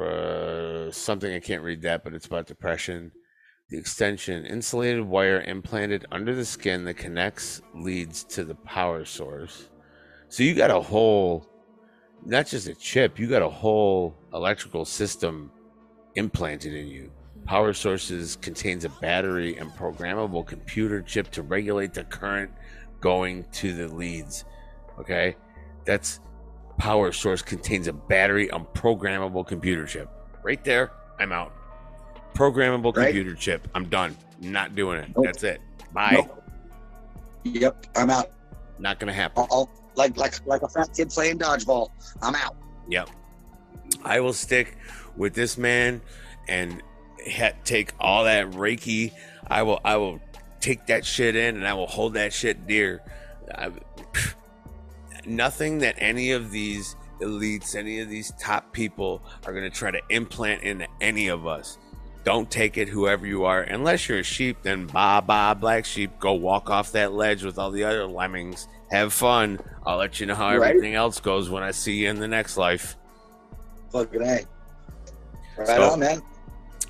uh, 0.00 0.90
something 0.90 1.34
i 1.34 1.40
can't 1.40 1.62
read 1.62 1.82
that 1.82 2.04
but 2.04 2.14
it's 2.14 2.26
about 2.26 2.46
depression. 2.46 3.10
The 3.68 3.78
extension 3.78 4.46
insulated 4.46 5.02
wire 5.02 5.40
implanted 5.40 6.06
under 6.12 6.34
the 6.34 6.44
skin 6.44 6.84
that 6.84 6.94
connects 6.94 7.62
leads 7.74 8.22
to 8.24 8.44
the 8.44 8.54
power 8.54 9.04
source. 9.04 9.68
So 10.28 10.44
you 10.44 10.54
got 10.54 10.70
a 10.70 10.80
whole 10.80 11.48
not 12.24 12.46
just 12.46 12.68
a 12.68 12.74
chip 12.74 13.18
you 13.18 13.26
got 13.26 13.42
a 13.42 13.48
whole 13.48 14.16
electrical 14.32 14.84
system 14.84 15.50
implanted 16.14 16.74
in 16.74 16.86
you. 16.86 17.10
Power 17.44 17.72
sources 17.72 18.36
contains 18.36 18.84
a 18.84 18.88
battery 18.88 19.56
and 19.56 19.70
programmable 19.72 20.46
computer 20.46 21.02
chip 21.02 21.30
to 21.32 21.42
regulate 21.42 21.92
the 21.92 22.04
current 22.04 22.50
going 23.00 23.44
to 23.52 23.72
the 23.72 23.88
leads 23.88 24.44
okay? 24.98 25.36
That's 25.84 26.20
power 26.78 27.12
source 27.12 27.42
contains 27.42 27.88
a 27.88 27.92
battery 27.92 28.48
and 28.50 28.66
programmable 28.68 29.46
computer 29.46 29.86
chip 29.86 30.08
right 30.42 30.62
there 30.64 30.90
i'm 31.18 31.32
out 31.32 31.52
programmable 32.34 32.94
Right. 32.94 33.06
computer 33.06 33.34
chip 33.34 33.66
i'm 33.74 33.88
done 33.88 34.16
not 34.40 34.74
doing 34.74 34.98
it 35.00 35.08
Nope. 35.16 35.24
that's 35.26 35.42
it 35.44 35.60
bye 35.92 36.10
nope. 36.12 36.42
Yep, 37.44 37.86
I'm 37.96 38.10
out. 38.10 38.32
not 38.78 38.98
gonna 38.98 39.12
happen 39.12 39.46
I'll- 39.50 39.70
like 39.94 40.16
like 40.18 40.44
like 40.46 40.62
a 40.62 40.68
fat 40.68 40.90
kid 40.94 41.08
playing 41.08 41.38
dodgeball. 41.38 41.88
I'm 42.20 42.34
out. 42.34 42.54
Yep. 42.90 43.08
I 44.04 44.20
will 44.20 44.34
stick 44.34 44.76
with 45.16 45.32
this 45.32 45.56
man 45.56 46.02
and 46.48 46.82
ha- 47.26 47.52
take 47.64 47.92
all 47.98 48.24
that 48.24 48.50
Reiki. 48.50 49.12
I 49.46 49.62
will. 49.62 49.80
I 49.86 49.96
will 49.96 50.20
take 50.60 50.84
that 50.88 51.06
shit 51.06 51.34
in 51.34 51.56
and 51.56 51.66
I 51.66 51.72
will 51.72 51.86
hold 51.86 52.12
that 52.14 52.34
shit 52.34 52.66
dear. 52.66 53.00
I, 53.54 53.70
nothing 55.26 55.78
that 55.78 55.94
any 55.98 56.32
of 56.32 56.50
these 56.50 56.96
elites, 57.20 57.74
any 57.74 58.00
of 58.00 58.08
these 58.08 58.32
top 58.38 58.72
people 58.72 59.22
are 59.46 59.52
going 59.52 59.64
to 59.64 59.76
try 59.76 59.90
to 59.90 60.00
implant 60.10 60.62
into 60.62 60.86
any 61.00 61.28
of 61.28 61.46
us. 61.46 61.78
Don't 62.24 62.50
take 62.50 62.76
it, 62.76 62.88
whoever 62.88 63.26
you 63.26 63.44
are. 63.44 63.62
Unless 63.62 64.08
you're 64.08 64.18
a 64.18 64.22
sheep, 64.24 64.58
then 64.62 64.86
bye 64.86 65.20
bye, 65.20 65.54
black 65.54 65.84
sheep. 65.84 66.18
Go 66.18 66.32
walk 66.34 66.70
off 66.70 66.92
that 66.92 67.12
ledge 67.12 67.44
with 67.44 67.58
all 67.58 67.70
the 67.70 67.84
other 67.84 68.04
lemmings. 68.06 68.66
Have 68.90 69.12
fun. 69.12 69.60
I'll 69.84 69.96
let 69.98 70.18
you 70.18 70.26
know 70.26 70.34
how 70.34 70.56
Right. 70.56 70.70
everything 70.70 70.94
else 70.94 71.20
goes 71.20 71.48
when 71.48 71.62
I 71.62 71.70
see 71.70 71.94
you 71.94 72.10
in 72.10 72.18
the 72.18 72.26
next 72.28 72.56
life. 72.56 72.96
Fucking 73.92 74.22
a. 74.22 74.40
Right 75.56 75.66
So, 75.68 75.90
on, 75.92 76.00
man. 76.00 76.20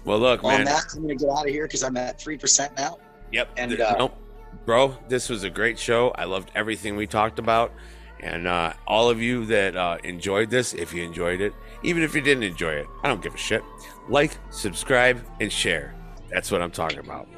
Well, 0.05 0.19
look, 0.19 0.43
On 0.43 0.51
man. 0.53 0.65
that, 0.65 0.85
I'm 0.95 1.03
gonna 1.03 1.15
get 1.15 1.29
out 1.29 1.47
of 1.47 1.53
here 1.53 1.67
because 1.67 1.83
I'm 1.83 1.97
at 1.99 2.19
three 2.21 2.39
percent 2.39 2.75
now. 2.77 2.99
Yep. 3.33 3.49
and, 3.59 3.81
uh, 3.81 3.97
nope. 3.99 4.17
Bro, 4.65 4.97
this 5.09 5.29
was 5.29 5.43
a 5.45 5.51
great 5.51 5.79
show. 5.79 6.11
I 6.13 6.25
loved 6.25 6.51
everything 6.55 6.97
we 6.97 7.07
talked 7.07 7.39
about. 7.39 7.73
And 8.21 8.47
uh, 8.47 8.73
all 8.87 9.11
of 9.11 9.21
you 9.21 9.45
that 9.47 9.77
uh, 9.77 9.99
enjoyed 10.05 10.51
this, 10.51 10.73
if 10.75 10.93
you 10.93 11.03
enjoyed 11.03 11.41
it, 11.41 11.55
even 11.83 12.03
if 12.03 12.15
you 12.15 12.21
didn't 12.21 12.45
enjoy 12.45 12.73
it, 12.73 12.87
I 13.03 13.09
don't 13.09 13.23
give 13.23 13.35
a 13.35 13.39
shit. 13.39 13.63
Like, 14.09 14.39
subscribe, 14.51 15.25
and 15.41 15.53
share. 15.53 15.95
That's 16.31 16.51
what 16.51 16.63
I'm 16.63 16.71
talking 16.71 16.99
about. 16.99 17.29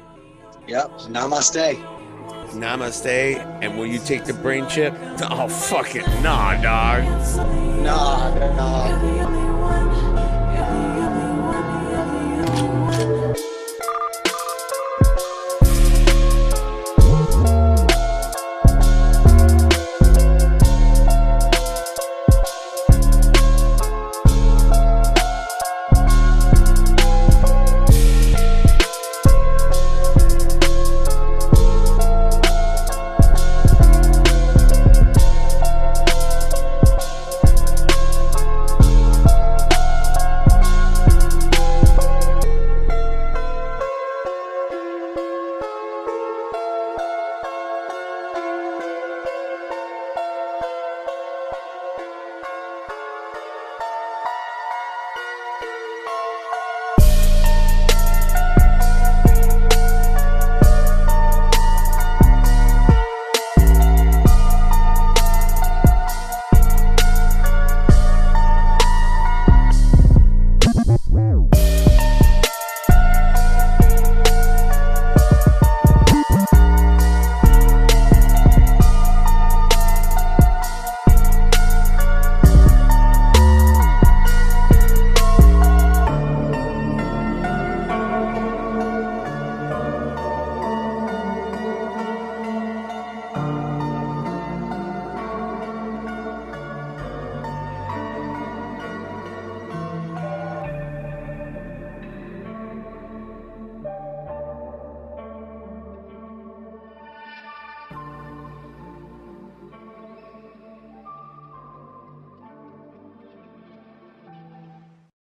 Yep. 0.67 0.89
Namaste. 1.09 1.75
Namaste. 2.51 3.37
And 3.61 3.77
will 3.77 3.87
you 3.87 3.99
take 3.99 4.25
the 4.25 4.33
brain 4.33 4.67
chip? 4.67 4.93
Oh, 5.29 5.47
fuck 5.47 5.95
it. 5.95 6.07
Nah, 6.21 6.61
dog. 6.61 7.03
Nah, 7.83 8.33
nah. 8.55 9.29